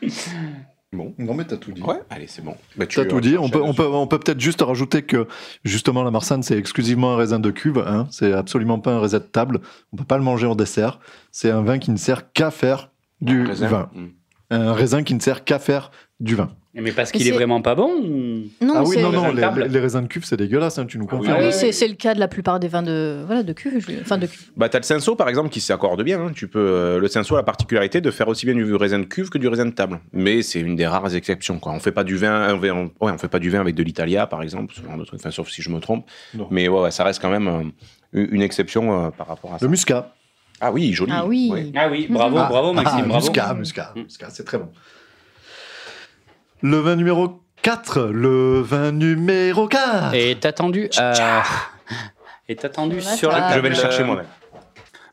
Non, 0.92 1.34
mais 1.34 1.44
t'as 1.44 1.56
tout 1.56 1.70
dit. 1.70 1.82
Ouais, 1.82 2.00
allez, 2.10 2.26
c'est 2.26 2.42
bon. 2.42 2.56
Bah, 2.76 2.84
T'as 2.86 3.04
tout 3.04 3.20
dit. 3.20 3.36
On 3.38 3.48
peut, 3.48 3.60
on 3.62 3.68
dessus. 3.68 3.76
peut, 3.76 3.86
on 3.86 4.08
peut 4.08 4.18
peut-être 4.18 4.40
juste 4.40 4.60
rajouter 4.60 5.02
que 5.02 5.28
justement 5.64 6.02
la 6.02 6.10
Marsanne, 6.10 6.42
c'est 6.42 6.58
exclusivement 6.58 7.12
un 7.12 7.16
raisin 7.16 7.38
de 7.38 7.50
cuve. 7.52 7.78
Hein. 7.78 8.08
C'est 8.10 8.32
absolument 8.32 8.80
pas 8.80 8.92
un 8.92 9.00
raisin 9.00 9.18
de 9.18 9.24
table. 9.24 9.60
On 9.92 9.96
peut 9.96 10.04
pas 10.04 10.18
le 10.18 10.24
manger 10.24 10.48
en 10.48 10.56
dessert. 10.56 10.98
C'est 11.30 11.50
un 11.50 11.62
vin 11.62 11.78
qui 11.78 11.92
ne 11.92 11.96
sert 11.96 12.32
qu'à 12.32 12.50
faire 12.50 12.90
du 13.20 13.44
vin. 13.44 13.88
Mm. 13.94 14.06
Un 14.50 14.72
raisin 14.72 15.04
qui 15.04 15.14
ne 15.14 15.20
sert 15.20 15.44
qu'à 15.44 15.60
faire 15.60 15.92
du 16.18 16.34
vin. 16.34 16.50
Mais 16.72 16.92
parce 16.92 17.10
qu'il 17.10 17.26
est 17.26 17.32
vraiment 17.32 17.60
pas 17.62 17.74
bon 17.74 17.90
ou- 18.00 18.64
Non, 18.64 18.74
ah 18.76 18.82
oui, 18.84 18.96
non, 19.02 19.10
non, 19.10 19.22
raisins 19.22 19.54
de 19.54 19.62
les, 19.64 19.80
raisins 19.80 20.02
de 20.02 20.06
cuve, 20.06 20.24
c'est 20.24 20.36
dégueulasse, 20.36 20.78
hein, 20.78 20.86
tu 20.86 20.98
nous 20.98 21.06
confirmes. 21.06 21.34
Ah 21.36 21.40
oui, 21.40 21.46
oui, 21.46 21.72
c'est 21.72 21.84
oui. 21.84 21.90
le 21.90 21.96
cas 21.96 22.14
de 22.14 22.20
la 22.20 22.28
plupart 22.28 22.60
des 22.60 22.68
vins 22.68 22.82
de 22.84 23.24
voilà 23.26 23.42
de 23.42 23.52
cuve, 23.52 23.84
je- 23.84 24.00
enfin 24.00 24.18
de 24.18 24.26
cuve. 24.26 24.52
Bah, 24.56 24.68
t'as 24.68 24.78
le 24.78 24.84
cinceau, 24.84 25.16
par 25.16 25.28
exemple, 25.28 25.48
qui 25.50 25.60
s'accorde 25.60 26.00
bien. 26.04 26.20
hein. 26.26 26.32
Tu 26.32 26.46
peux, 26.46 26.60
euh, 26.60 26.98
le 27.00 27.08
cinceau 27.08 27.34
a 27.34 27.38
la 27.38 27.42
particularité 27.42 28.00
de 28.00 28.10
faire 28.12 28.28
aussi 28.28 28.46
bien 28.46 28.54
du 28.54 28.72
raisin 28.76 29.00
de 29.00 29.04
cuve 29.04 29.30
que 29.30 29.38
du 29.38 29.48
raisin 29.48 29.66
de 29.66 29.72
table. 29.72 29.98
Mais 30.12 30.42
c'est 30.42 30.60
une 30.60 30.76
des 30.76 30.86
rares 30.86 31.12
exceptions. 31.16 31.58
Quoi. 31.58 31.72
On 31.72 31.80
fait 31.80 31.90
pas 31.90 32.04
du 32.04 32.16
vin, 32.16 32.54
on, 32.54 32.62
on- 32.64 32.84
ouais, 33.04 33.12
on 33.12 33.18
fait 33.18 33.26
pas 33.28 33.40
du 33.40 33.50
vin 33.50 33.60
avec 33.60 33.74
de 33.74 33.82
l'Italia, 33.82 34.28
par 34.28 34.40
exemple, 34.42 34.72
ce 34.76 34.80
genre 34.82 34.96
de 34.96 35.04
truc. 35.04 35.18
Enfin, 35.18 35.32
sauf 35.32 35.50
si 35.50 35.62
je 35.62 35.70
me 35.70 35.80
trompe. 35.80 36.06
Non. 36.34 36.46
Mais 36.52 36.68
ouais, 36.68 36.80
ouais, 36.82 36.90
ça 36.92 37.02
reste 37.02 37.20
quand 37.20 37.30
même 37.30 37.48
euh, 37.48 37.64
une 38.12 38.42
exception 38.42 39.06
euh, 39.06 39.10
par 39.10 39.26
rapport 39.26 39.54
à 39.54 39.58
ça. 39.58 39.64
Le 39.64 39.70
muscat. 39.72 40.14
Ah 40.60 40.70
oui, 40.70 40.92
joli. 40.92 41.10
Ah 41.12 41.26
oui. 41.26 41.48
Ouais. 41.52 41.72
Ah 41.74 41.88
oui, 41.90 42.06
bravo, 42.08 42.36
Ah, 42.38 42.46
bravo 42.48 42.72
Maxime, 42.74 43.00
ah, 43.04 43.08
bravo. 43.08 43.26
Muscat, 43.26 43.54
muscat, 43.54 43.92
muscat, 43.96 44.28
c'est 44.30 44.44
très 44.44 44.58
bon. 44.58 44.68
Le 46.62 46.76
vin 46.78 46.96
numéro 46.96 47.40
4, 47.62 48.02
le 48.12 48.60
vin 48.60 48.92
numéro 48.92 49.66
4. 49.66 50.14
Et 50.14 50.36
attendu 50.42 50.90
euh, 50.98 51.14
t'as 52.54 52.66
attendu 52.66 53.00
Sur 53.00 53.30
la 53.30 53.40
table. 53.40 53.54
Je 53.54 53.60
vais 53.60 53.68
le 53.70 53.74
chercher 53.74 54.04
moi-même. 54.04 54.26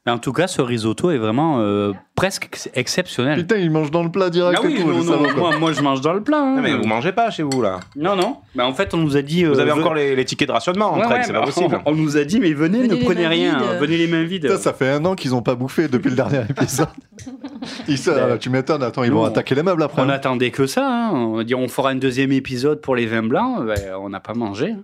Mais 0.07 0.13
en 0.13 0.19
tout 0.19 0.31
cas, 0.31 0.47
ce 0.47 0.61
risotto 0.61 1.11
est 1.11 1.17
vraiment 1.17 1.59
euh, 1.59 1.91
presque 2.15 2.45
ex- 2.45 2.69
exceptionnel. 2.73 3.39
Putain, 3.41 3.57
il 3.57 3.69
mange 3.69 3.91
dans 3.91 4.03
le 4.03 4.09
plat 4.09 4.29
direct 4.29 4.57
Ah 4.59 4.65
oui, 4.65 4.75
et 4.77 4.81
tout, 4.81 4.87
non, 4.87 4.97
le 4.99 5.03
non, 5.03 5.11
salaud, 5.11 5.23
quoi. 5.33 5.49
moi, 5.49 5.59
moi, 5.59 5.71
je 5.73 5.81
mange 5.81 5.99
dans 5.99 6.13
le 6.13 6.23
plat. 6.23 6.37
hein. 6.39 6.55
Non, 6.55 6.61
mais 6.61 6.73
vous 6.77 6.85
mangez 6.87 7.11
pas 7.11 7.29
chez 7.29 7.43
vous, 7.43 7.61
là. 7.61 7.81
Non, 7.97 8.15
non. 8.15 8.37
Mais 8.55 8.63
en 8.63 8.73
fait, 8.73 8.93
on 8.93 8.97
nous 8.97 9.17
a 9.17 9.21
dit. 9.21 9.43
Vous 9.43 9.59
euh, 9.59 9.61
avez 9.61 9.71
ve- 9.71 9.79
encore 9.81 9.93
les, 9.95 10.15
les 10.15 10.23
tickets 10.23 10.47
de 10.47 10.53
rationnement 10.53 10.93
en 10.93 10.95
Ouais, 10.97 11.03
train, 11.03 11.15
ouais, 11.15 11.23
c'est 11.25 11.33
pas 11.33 11.41
possible. 11.41 11.81
On, 11.85 11.91
on 11.91 11.95
nous 11.95 12.15
a 12.15 12.23
dit, 12.23 12.39
mais 12.39 12.53
venez, 12.53 12.77
Venez 12.83 12.87
ne 12.87 12.95
les 12.95 13.03
prenez 13.03 13.23
mains 13.23 13.27
rien, 13.29 13.57
vides. 13.59 13.79
venez 13.81 13.97
les 13.97 14.07
mains 14.07 14.23
vides. 14.23 14.43
Putain, 14.43 14.57
ça 14.57 14.71
fait 14.71 14.89
un 14.89 15.03
an 15.03 15.13
qu'ils 15.15 15.35
ont 15.35 15.41
pas 15.41 15.55
bouffé 15.55 15.89
depuis 15.89 16.09
le 16.09 16.15
dernier 16.15 16.41
épisode. 16.49 16.87
Ils 17.89 17.97
se- 17.97 18.09
Ben, 18.09 18.37
tu 18.37 18.49
m'étonnes, 18.49 18.83
attends, 18.83 19.03
ils 19.03 19.09
nous, 19.09 19.17
vont 19.17 19.23
on- 19.23 19.27
attaquer 19.27 19.55
les 19.55 19.63
meubles 19.63 19.83
après. 19.83 20.01
On 20.01 20.05
hein. 20.05 20.09
attendait 20.13 20.51
que 20.51 20.67
ça. 20.67 20.87
hein. 20.87 21.11
On 21.13 21.39
a 21.39 21.43
dit, 21.43 21.53
on 21.53 21.67
fera 21.67 21.89
un 21.89 21.95
deuxième 21.95 22.31
épisode 22.31 22.79
pour 22.79 22.95
les 22.95 23.07
vins 23.07 23.23
blancs. 23.23 23.65
Ben, 23.65 23.77
on 23.99 24.07
n'a 24.09 24.21
pas 24.21 24.33
mangé. 24.33 24.71
hein. 24.71 24.83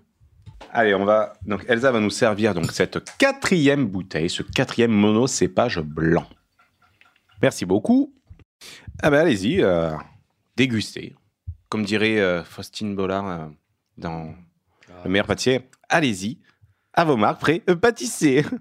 Allez, 0.76 0.96
on 0.96 1.06
va. 1.06 1.34
Donc, 1.46 1.64
Elsa 1.68 1.92
va 1.92 2.00
nous 2.00 2.10
servir 2.10 2.56
donc 2.56 2.72
cette 2.72 3.00
quatrième 3.20 3.86
bouteille, 3.86 4.28
ce 4.28 4.42
quatrième 4.42 4.90
monocépage 4.90 5.80
blanc. 5.80 6.26
Merci 7.44 7.64
beaucoup. 7.64 8.12
Ah 9.04 9.12
ben, 9.12 9.20
allez-y, 9.20 9.62
euh, 9.62 9.92
dégustez. 10.56 11.16
Comme 11.70 11.84
dirait 11.86 12.20
euh, 12.20 12.44
Faustine 12.44 12.96
Bollard 12.96 13.30
euh, 13.30 13.46
dans 14.00 14.34
Le 15.04 15.10
meilleur 15.12 15.28
pâtissier. 15.28 15.70
Allez-y, 15.90 16.40
à 16.94 17.06
vos 17.06 17.18
marques, 17.18 17.40
prêts, 17.40 17.62
euh, 17.70 17.76
pâtissez. 17.76 18.44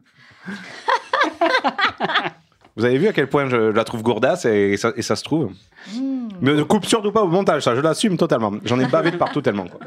Vous 2.77 2.85
avez 2.85 2.99
vu 2.99 3.09
à 3.09 3.15
quel 3.15 3.29
point 3.29 3.49
je 3.49 3.57
la 3.57 3.85
trouve 3.85 4.03
gourdasse 4.03 4.45
et 4.45 4.77
ça, 4.77 4.93
et 4.97 5.03
ça 5.03 5.17
se 5.17 5.25
trouve. 5.25 5.53
Mmh. 5.95 6.29
Mais 6.43 6.53
ne 6.53 6.63
coupe 6.63 6.85
surtout 6.85 7.13
pas 7.13 7.23
au 7.23 7.29
montage, 7.29 7.63
ça, 7.63 7.75
je 7.75 7.81
l'assume 7.81 8.19
totalement. 8.19 8.53
J'en 8.65 8.79
ai 8.81 8.87
bavé 8.87 9.11
de 9.11 9.17
partout 9.17 9.41
tellement. 9.41 9.67
quoi. 9.67 9.81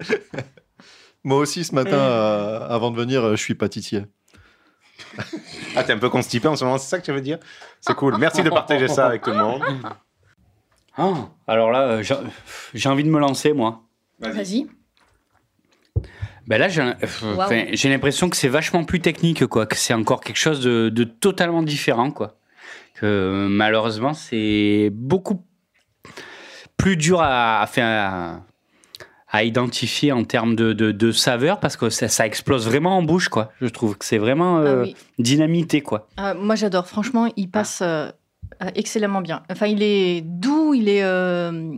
Moi 1.24 1.38
aussi, 1.38 1.64
ce 1.64 1.74
matin, 1.74 1.96
euh, 1.98 2.66
avant 2.68 2.90
de 2.90 2.96
venir, 2.96 3.22
euh, 3.24 3.36
je 3.36 3.42
suis 3.42 3.54
pâtissier. 3.54 4.04
Ah, 5.76 5.84
t'es 5.84 5.92
un 5.92 5.98
peu 5.98 6.08
constipé 6.10 6.48
en 6.48 6.56
ce 6.56 6.64
moment, 6.64 6.78
c'est 6.78 6.88
ça 6.88 6.98
que 6.98 7.04
tu 7.04 7.12
veux 7.12 7.20
dire? 7.20 7.38
C'est 7.80 7.94
cool. 7.94 8.16
Merci 8.18 8.42
de 8.42 8.50
partager 8.50 8.88
ça 8.88 9.06
avec 9.06 9.22
tout 9.22 9.30
le 9.30 9.36
monde. 9.36 9.62
Ah, 10.96 11.28
alors 11.46 11.70
là, 11.70 11.82
euh, 11.82 12.02
j'ai 12.02 12.16
j'ai 12.74 12.88
envie 12.88 13.04
de 13.04 13.08
me 13.10 13.18
lancer, 13.20 13.52
moi. 13.52 13.82
Vas-y. 14.18 14.66
Ben 16.48 16.58
là, 16.58 16.68
j'ai 16.68 16.80
euh, 16.82 16.94
Waouh. 17.22 17.40
enfin, 17.40 17.66
j'ai 17.72 17.88
l'impression 17.88 18.28
que 18.30 18.36
c'est 18.36 18.48
vachement 18.48 18.82
plus 18.84 19.00
technique, 19.00 19.46
quoi. 19.46 19.66
Que 19.66 19.76
c'est 19.76 19.94
encore 19.94 20.20
quelque 20.20 20.38
chose 20.38 20.60
de, 20.60 20.88
de 20.88 21.04
totalement 21.04 21.62
différent, 21.62 22.10
quoi. 22.10 22.38
Que 22.94 23.06
euh, 23.06 23.48
malheureusement, 23.48 24.14
c'est 24.14 24.90
beaucoup 24.92 25.44
plus 26.76 26.96
dur 26.96 27.20
à, 27.20 27.60
à 27.60 27.66
faire. 27.66 28.40
À 29.30 29.44
identifier 29.44 30.10
en 30.12 30.24
termes 30.24 30.56
de, 30.56 30.72
de, 30.72 30.90
de 30.90 31.12
saveur 31.12 31.60
parce 31.60 31.76
que 31.76 31.90
ça, 31.90 32.08
ça 32.08 32.26
explose 32.26 32.66
vraiment 32.66 32.96
en 32.96 33.02
bouche 33.02 33.28
quoi 33.28 33.52
je 33.60 33.68
trouve 33.68 33.98
que 33.98 34.04
c'est 34.06 34.16
vraiment 34.18 34.56
Ah 34.58 34.60
euh, 34.62 34.82
oui. 34.84 34.96
dynamité 35.18 35.82
quoi 35.82 36.08
Ah, 36.16 36.32
moi 36.34 36.54
j'adore, 36.54 36.86
franchement, 36.86 37.28
il 37.36 37.50
passe 37.50 37.80
euh, 37.82 38.10
euh, 38.62 38.70
excellemment 38.74 39.20
bien. 39.20 39.42
Enfin, 39.50 39.66
il 39.66 39.82
est 39.82 40.22
doux, 40.22 40.72
il 40.72 40.88
est 40.88 41.02
euh, 41.02 41.72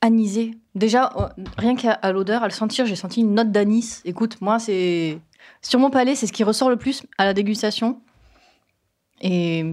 anisé. 0.00 0.52
Déjà, 0.74 1.12
rien 1.58 1.76
qu'à 1.76 1.98
l'odeur, 2.12 2.42
à 2.42 2.46
le 2.48 2.52
sentir, 2.52 2.86
j'ai 2.86 2.96
senti 2.96 3.20
une 3.20 3.34
note 3.34 3.52
d'anis. 3.52 4.00
Écoute, 4.04 4.38
moi, 4.40 4.58
c'est 4.58 5.18
sur 5.62 5.78
mon 5.78 5.90
palais, 5.90 6.14
c'est 6.14 6.26
ce 6.26 6.32
qui 6.32 6.42
ressort 6.42 6.70
le 6.70 6.76
plus 6.76 7.02
à 7.18 7.26
la 7.26 7.34
dégustation. 7.34 8.00
Et 9.20 9.64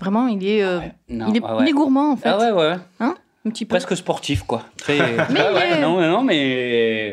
vraiment, 0.00 0.26
il 0.26 0.44
est, 0.46 0.64
Non, 1.08 1.26
il 1.28 1.36
est, 1.36 1.40
ah 1.44 1.56
ouais. 1.56 1.64
il 1.64 1.68
est 1.68 1.72
gourmand 1.72 2.12
en 2.12 2.16
fait. 2.16 2.28
ah 2.30 2.38
ouais 2.38 2.50
ouais 2.52 2.76
Un 3.48 3.50
petit 3.50 3.64
peu. 3.64 3.70
presque 3.70 3.96
sportif 3.96 4.42
quoi 4.44 4.62
Très... 4.76 4.98
Mais 5.30 5.40
Ah 5.40 5.52
ouais, 5.52 5.68
il 5.72 5.76
est- 5.78 5.80
non 5.80 6.00
non 6.00 6.22
mais 6.22 7.12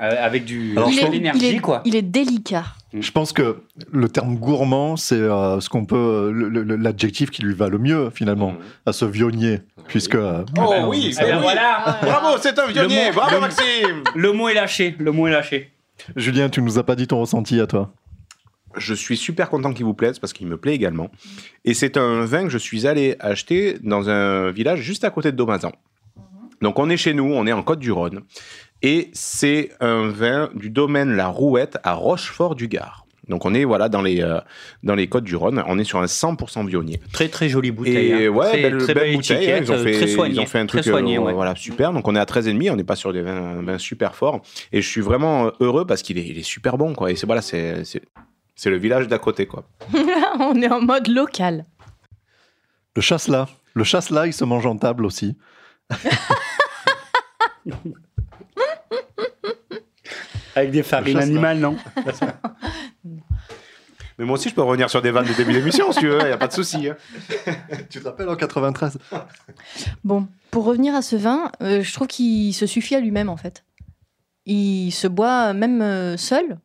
euh, 0.00 0.14
avec 0.24 0.44
du 0.44 0.72
Alors, 0.76 0.88
il, 0.88 0.94
je 0.94 0.98
est, 0.98 1.02
trouve- 1.02 1.14
il, 1.14 1.18
l'énergie 1.18 1.46
est, 1.56 1.58
quoi 1.58 1.82
il 1.84 1.96
est 1.96 2.02
délicat. 2.02 2.64
Je 2.94 3.10
pense 3.10 3.32
que 3.34 3.58
le 3.92 4.08
terme 4.08 4.36
gourmand, 4.36 4.96
c'est 4.96 5.14
euh, 5.16 5.60
ce 5.60 5.68
qu'on 5.68 5.84
peut, 5.84 6.32
l'adjectif 6.78 7.30
qui 7.30 7.42
lui 7.42 7.52
va 7.54 7.68
le 7.68 7.76
mieux 7.78 8.08
finalement 8.10 8.54
à 8.86 8.92
ce 8.94 9.04
vionnier, 9.04 9.60
puisque 9.88 10.14
euh, 10.14 10.42
Oh 10.58 10.70
ben, 10.70 10.86
oui, 10.86 11.08
eh 11.08 11.12
c'est 11.12 11.24
ben 11.24 11.36
oui. 11.36 11.42
voilà 11.42 11.98
Bravo, 12.00 12.38
c'est 12.40 12.58
un 12.58 12.66
vionnier. 12.68 13.08
mot- 13.08 13.12
Bravo, 13.16 13.40
Maxime. 13.40 14.04
le 14.14 14.32
mot 14.32 14.48
est 14.48 14.54
lâché 14.54 14.94
le 14.98 15.12
mot 15.12 15.26
est 15.26 15.32
lâché 15.32 15.70
Julien, 16.16 16.48
tu 16.48 16.62
nous 16.62 16.78
as 16.78 16.84
pas 16.84 16.94
dit 16.94 17.06
ton 17.08 17.20
ressenti 17.20 17.60
à 17.60 17.66
toi. 17.66 17.92
Je 18.78 18.94
suis 18.94 19.16
super 19.16 19.48
content 19.50 19.72
qu'il 19.72 19.84
vous 19.84 19.94
plaise 19.94 20.18
parce 20.18 20.32
qu'il 20.32 20.46
me 20.46 20.56
plaît 20.56 20.74
également. 20.74 21.10
Et 21.64 21.74
c'est 21.74 21.96
un 21.96 22.24
vin 22.24 22.44
que 22.44 22.50
je 22.50 22.58
suis 22.58 22.86
allé 22.86 23.16
acheter 23.20 23.78
dans 23.82 24.08
un 24.08 24.50
village 24.50 24.80
juste 24.80 25.04
à 25.04 25.10
côté 25.10 25.32
de 25.32 25.36
Domazan. 25.36 25.72
Donc 26.62 26.78
on 26.78 26.90
est 26.90 26.96
chez 26.96 27.14
nous, 27.14 27.24
on 27.32 27.46
est 27.46 27.52
en 27.52 27.62
Côte-du-Rhône. 27.62 28.22
Et 28.82 29.10
c'est 29.12 29.70
un 29.80 30.08
vin 30.08 30.50
du 30.54 30.70
domaine 30.70 31.14
La 31.16 31.28
Rouette 31.28 31.78
à 31.82 31.94
Rochefort-du-Gard. 31.94 33.04
Donc 33.28 33.44
on 33.44 33.52
est 33.52 33.64
voilà 33.64 33.88
dans 33.88 34.00
les, 34.00 34.22
euh, 34.22 34.40
dans 34.82 34.94
les 34.94 35.06
Côtes-du-Rhône, 35.06 35.62
on 35.66 35.78
est 35.78 35.84
sur 35.84 35.98
un 35.98 36.06
100% 36.06 36.66
vionnier. 36.66 36.98
très 37.12 37.28
très 37.28 37.48
jolie 37.48 37.70
bouteille 37.70 38.08
Et 38.08 38.26
hein. 38.26 38.28
ouais, 38.30 38.46
très, 38.48 38.62
belle, 38.62 38.78
très 38.78 38.94
belle 38.94 39.04
belle 39.04 39.16
bouteille. 39.16 39.36
hein, 39.50 39.56
étiquette, 39.56 39.68
Ils 39.68 39.72
ont, 39.72 39.84
fait, 39.84 39.92
très 39.92 40.06
soigné 40.06 40.34
ils 40.34 40.40
ont 40.40 40.46
fait 40.46 40.58
un 40.58 40.66
très 40.66 40.80
truc 40.80 40.92
soigné 40.92 41.18
euh, 41.18 41.20
ouais. 41.20 41.32
voilà, 41.34 41.54
super. 41.54 41.92
Donc 41.92 42.08
on 42.08 42.16
est 42.16 42.18
à 42.18 42.24
13,5, 42.24 42.70
on 42.70 42.76
n'est 42.76 42.84
pas 42.84 42.96
sur 42.96 43.12
des 43.12 43.20
vins, 43.20 43.60
vins 43.62 43.78
super 43.78 44.14
forts. 44.14 44.40
Et 44.72 44.80
je 44.80 44.88
suis 44.88 45.02
vraiment 45.02 45.52
heureux 45.60 45.86
parce 45.86 46.02
qu'il 46.02 46.16
est, 46.16 46.26
il 46.26 46.38
est 46.38 46.42
super 46.42 46.78
bon. 46.78 46.94
Quoi. 46.94 47.10
Et 47.10 47.16
c'est 47.16 47.26
voilà, 47.26 47.42
c'est, 47.42 47.82
c'est, 48.58 48.70
le 48.70 48.76
village 48.76 49.08
d'à 49.08 49.18
côté. 49.18 49.46
Quoi. 49.46 49.64
On 50.40 50.60
est 50.60 50.70
en 50.70 50.80
mode 50.80 51.08
local. 51.08 51.64
Le 52.96 53.02
chasse-là, 53.02 53.48
le 53.74 53.84
chasse-là, 53.84 54.26
il 54.26 54.32
se 54.32 54.44
mange 54.44 54.66
en 54.66 54.76
table 54.76 55.06
aussi. 55.06 55.38
avec 60.54 60.70
des 60.70 60.82
farines 60.82 61.14
chasse, 61.16 61.26
là. 61.26 61.30
animales 61.30 61.58
non 61.60 61.76
Mais 64.18 64.24
moi 64.24 64.34
aussi, 64.34 64.48
je 64.48 64.54
peux 64.54 64.62
revenir 64.62 64.90
sur 64.90 65.00
des 65.00 65.12
vannes 65.12 65.26
du 65.26 65.34
début 65.34 65.52
de 65.52 65.58
l'émission, 65.58 65.92
si 65.92 66.00
tu 66.00 66.08
veux, 66.08 66.18
il 66.20 66.26
n'y 66.26 66.32
a 66.32 66.36
pas 66.36 66.48
de 66.48 66.52
souci. 66.52 66.88
hein. 66.88 66.96
Tu 67.88 68.00
te 68.00 68.04
rappelles 68.08 68.28
en 68.28 68.34
93 68.34 68.98
Bon, 70.02 70.26
pour 70.50 70.64
revenir 70.64 70.96
à 70.96 71.02
ce 71.02 71.14
vin, 71.14 71.52
euh, 71.62 71.84
je 71.84 71.92
trouve 71.92 72.08
qu'il 72.08 72.52
se 72.52 72.66
suffit 72.66 72.96
à 72.96 73.00
lui-même 73.00 73.28
en 73.28 73.36
fait. 73.36 73.64
Il 74.44 74.90
se 74.90 75.06
boit 75.06 75.52
même 75.52 75.80
euh, 75.82 76.16
seul. 76.16 76.58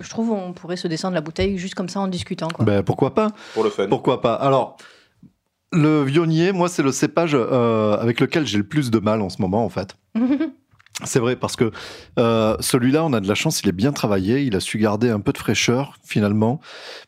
Je 0.00 0.08
trouve 0.08 0.32
on 0.32 0.52
pourrait 0.52 0.76
se 0.76 0.88
descendre 0.88 1.14
la 1.14 1.20
bouteille 1.20 1.56
juste 1.56 1.74
comme 1.74 1.88
ça 1.88 2.00
en 2.00 2.08
discutant. 2.08 2.48
Quoi. 2.48 2.64
Ben 2.64 2.82
pourquoi 2.82 3.14
pas? 3.14 3.30
Pour 3.54 3.64
le 3.64 3.70
fun. 3.70 3.86
Pourquoi 3.88 4.20
pas? 4.20 4.34
Alors, 4.34 4.76
le 5.72 6.02
vionnier, 6.02 6.52
moi, 6.52 6.68
c'est 6.68 6.82
le 6.82 6.92
cépage 6.92 7.32
euh, 7.34 7.96
avec 7.98 8.20
lequel 8.20 8.46
j'ai 8.46 8.58
le 8.58 8.64
plus 8.64 8.90
de 8.90 8.98
mal 8.98 9.20
en 9.20 9.28
ce 9.28 9.40
moment, 9.40 9.64
en 9.64 9.68
fait. 9.68 9.96
C'est 11.04 11.18
vrai, 11.20 11.36
parce 11.36 11.56
que 11.56 11.70
euh, 12.18 12.56
celui-là, 12.60 13.04
on 13.04 13.12
a 13.12 13.20
de 13.20 13.28
la 13.28 13.34
chance, 13.34 13.60
il 13.62 13.68
est 13.68 13.72
bien 13.72 13.92
travaillé, 13.92 14.42
il 14.42 14.56
a 14.56 14.60
su 14.60 14.78
garder 14.78 15.10
un 15.10 15.20
peu 15.20 15.32
de 15.32 15.38
fraîcheur, 15.38 15.96
finalement, 16.02 16.60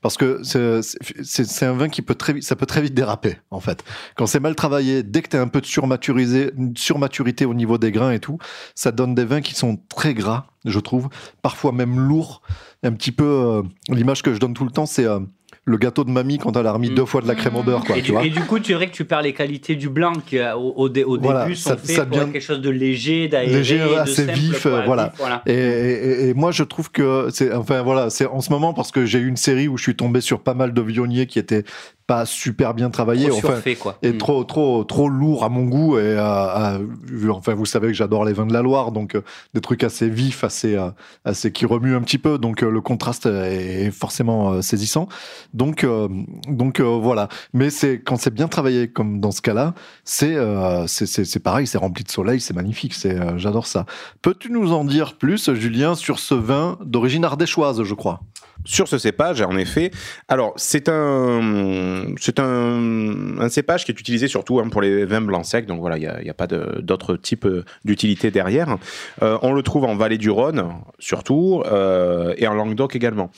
parce 0.03 0.17
que 0.17 0.41
c'est- 0.43 1.63
un 1.67 1.73
vin 1.73 1.89
qui 1.89 2.03
peut 2.03 2.15
très 2.15 2.33
vite, 2.35 2.45
ça 2.45 2.57
peut 2.57 2.67
très 2.67 2.81
vite 2.83 2.95
déraper, 2.95 3.39
en 3.51 3.61
fait. 3.61 3.85
Quand 4.17 4.27
c'est 4.27 4.41
mal 4.41 4.55
travaillé, 4.55 5.03
dès 5.03 5.23
que 5.23 5.29
tu 5.29 5.37
as 5.37 5.41
un 5.41 5.49
peu 5.49 5.61
de 5.61 5.67
surmaturisé, 5.67 6.53
surmaturité 6.77 7.45
au 7.45 7.55
niveau 7.55 7.79
des 7.79 7.91
grains 7.93 8.13
et 8.13 8.21
tout, 8.21 8.39
ça 8.75 8.93
donne 8.93 9.15
des 9.15 9.25
vins 9.25 9.41
qui 9.41 9.55
sont 9.55 9.79
très 9.95 10.15
gras, 10.15 10.47
je 10.65 10.79
trouve, 10.81 11.09
parfois 11.43 11.73
même 11.73 11.99
lourds, 11.99 12.43
un 12.83 12.93
petit 12.93 13.13
peu... 13.13 13.25
euh, 13.25 13.63
L'image 13.89 14.23
que 14.23 14.35
je 14.35 14.39
donne 14.39 14.55
tout 14.55 14.65
le 14.65 14.71
temps, 14.71 14.87
c'est... 14.87 15.07
euh, 15.07 15.21
le 15.69 15.77
gâteau 15.79 16.05
de 16.05 16.11
mamie 16.11 16.39
quand 16.39 16.57
elle 16.57 16.67
a 16.69 16.73
remis 16.73 16.91
deux 16.91 17.05
fois 17.05 17.21
de 17.21 17.27
la 17.27 17.35
crème 17.35 17.57
au 17.57 17.63
beurre, 17.65 17.85
quoi, 17.85 17.97
et, 17.97 18.01
tu 18.01 18.07
du, 18.07 18.13
vois. 18.13 18.25
et 18.25 18.31
du 18.31 18.41
coup, 18.43 18.59
tu 18.61 18.67
dirais 18.73 18.87
que 18.87 18.93
tu 18.95 19.05
perds 19.05 19.23
les 19.23 19.33
qualités 19.33 19.75
du 19.75 19.89
blanc 19.89 20.13
qui, 20.25 20.39
euh, 20.39 20.55
au, 20.55 20.73
au 20.77 20.89
dé- 20.89 21.03
au 21.03 21.19
Voilà, 21.19 21.43
début, 21.43 21.57
sont 21.57 21.71
ça- 21.71 22.05
devient 22.05 22.21
être 22.21 22.33
quelque 22.33 22.41
chose 22.41 22.61
de 22.61 22.71
léger, 22.71 23.27
d'aéré, 23.27 23.53
léger, 23.53 23.81
assez 23.97 24.27
simple, 24.27 24.39
vif, 24.39 24.63
quoi, 24.63 24.71
euh, 24.71 24.83
voilà. 24.87 25.13
voilà. 25.19 25.43
Et, 25.45 25.53
et- 25.55 26.29
et 26.29 26.35
moi, 26.35 26.53
je 26.53 26.63
trouve 26.63 26.93
que 26.93 27.29
c'est, 27.33 27.53
enfin 27.53 27.83
voilà, 27.83 28.11
c'est 28.11 28.27
en 28.27 28.41
ce 28.41 28.51
moment 28.51 28.75
parce 28.75 28.93
que 28.93 29.07
j'ai 29.07 29.19
eu 29.19 29.27
une 29.27 29.37
série 29.37 29.67
où 29.67 29.77
je 29.77 29.83
suis 29.83 29.97
tombé 29.97 30.21
sur 30.21 30.41
pas 30.41 30.55
mal 30.55 30.73
de 30.73 30.81
vionniers 30.83 31.27
qui 31.27 31.41
étaient 31.41 31.65
pas 32.07 32.25
super 32.25 32.73
bien 32.75 32.89
travaillé. 32.91 33.29
Trop 33.29 33.39
enfin, 33.39 33.49
surfait, 33.55 33.75
quoi. 33.75 33.99
et 34.03 34.13
Mm. 34.13 34.19
trop 34.19 34.45
trop 34.45 34.85
trop 34.85 35.09
lourd 35.09 35.43
à 35.45 35.49
mon 35.49 35.65
goût 35.65 35.99
et 35.99 36.17
à- 36.17 36.45
à- 36.75 36.79
vu- 36.79 37.31
enfin 37.31 37.55
vous 37.55 37.67
savez 37.67 37.89
que 37.89 37.95
j'adore 37.95 38.25
les 38.25 38.33
vins 38.33 38.47
de 38.47 38.53
la 38.53 38.63
Loire 38.63 38.93
donc 38.93 39.15
euh, 39.17 39.23
des 39.55 39.61
trucs 39.61 39.83
assez 39.83 40.09
vifs 40.09 40.45
assez 40.45 40.77
euh, 40.77 40.91
assez 41.25 41.51
qui 41.51 41.67
remuent 41.67 41.97
un 41.97 42.03
petit 42.03 42.19
peu 42.19 42.39
donc 42.39 42.63
euh, 42.63 42.71
le 42.71 42.81
contraste 42.81 43.27
est 43.27 43.91
forcément 43.91 44.53
euh, 44.53 44.63
saisissant 44.63 45.09
donc 45.53 45.83
euh, 45.83 46.07
donc 46.49 46.79
euh, 46.79 46.85
voilà 46.85 47.29
mais 47.53 47.71
c'est 47.71 47.99
quand 48.01 48.17
c'est 48.17 48.33
bien 48.33 48.47
travaillé 48.47 48.87
comme 48.89 49.19
dans 49.21 49.33
ce 49.33 49.43
cas-là 49.43 49.75
c'est 50.05 50.37
euh, 50.37 50.87
c'est 50.87 51.07
c'est 51.07 51.25
c'est 51.25 51.41
pareil 51.41 51.67
c'est 51.67 51.79
rempli 51.79 52.05
de 52.05 52.11
soleil 52.11 52.41
c'est 52.41 52.55
magnifique 52.55 52.95
c'est 52.95 53.19
euh, 53.19 53.37
j'adore 53.37 53.67
ça 53.67 53.85
peux-tu 54.23 54.53
nous 54.53 54.73
en 54.73 54.85
dire 54.85 55.15
plus 55.19 55.53
Julien 55.55 55.97
sur 55.97 56.21
ce 56.21 56.35
vin 56.35 56.79
d'origine 56.85 57.25
ardéchoise 57.25 57.83
je 57.83 57.95
crois? 57.95 58.21
Sur 58.65 58.89
ce 58.89 58.99
cépage, 58.99 59.43
en 59.43 59.57
effet, 59.57 59.93
alors 60.29 60.53
c'est 60.57 60.89
un, 60.89 61.96
c'est 62.19 62.41
un, 62.41 63.49
cépage 63.49 63.85
qui 63.85 63.93
est 63.93 64.01
utilisé 64.01 64.29
surtout 64.29 64.61
hein, 64.61 64.69
pour 64.69 64.81
les 64.81 65.05
vins 65.05 65.21
blancs 65.21 65.45
secs, 65.45 65.67
donc 65.67 65.81
voilà, 65.81 65.97
il 65.99 66.23
n'y 66.23 66.31
a, 66.31 66.35
pas 66.35 66.47
d'autre 66.47 67.17
type 67.17 67.47
euh, 67.47 67.65
d'utilité 67.85 68.31
derrière. 68.31 68.77
Euh, 69.23 69.39
on 69.43 69.53
le 69.53 69.63
trouve 69.63 69.85
en 69.85 69.97
vallée 69.97 70.19
du 70.19 70.31
Rhône, 70.31 70.65
surtout, 70.99 71.63
euh, 71.67 72.35
et 72.37 72.47
en 72.47 72.55
Languedoc 72.55 72.97
également. 72.97 73.31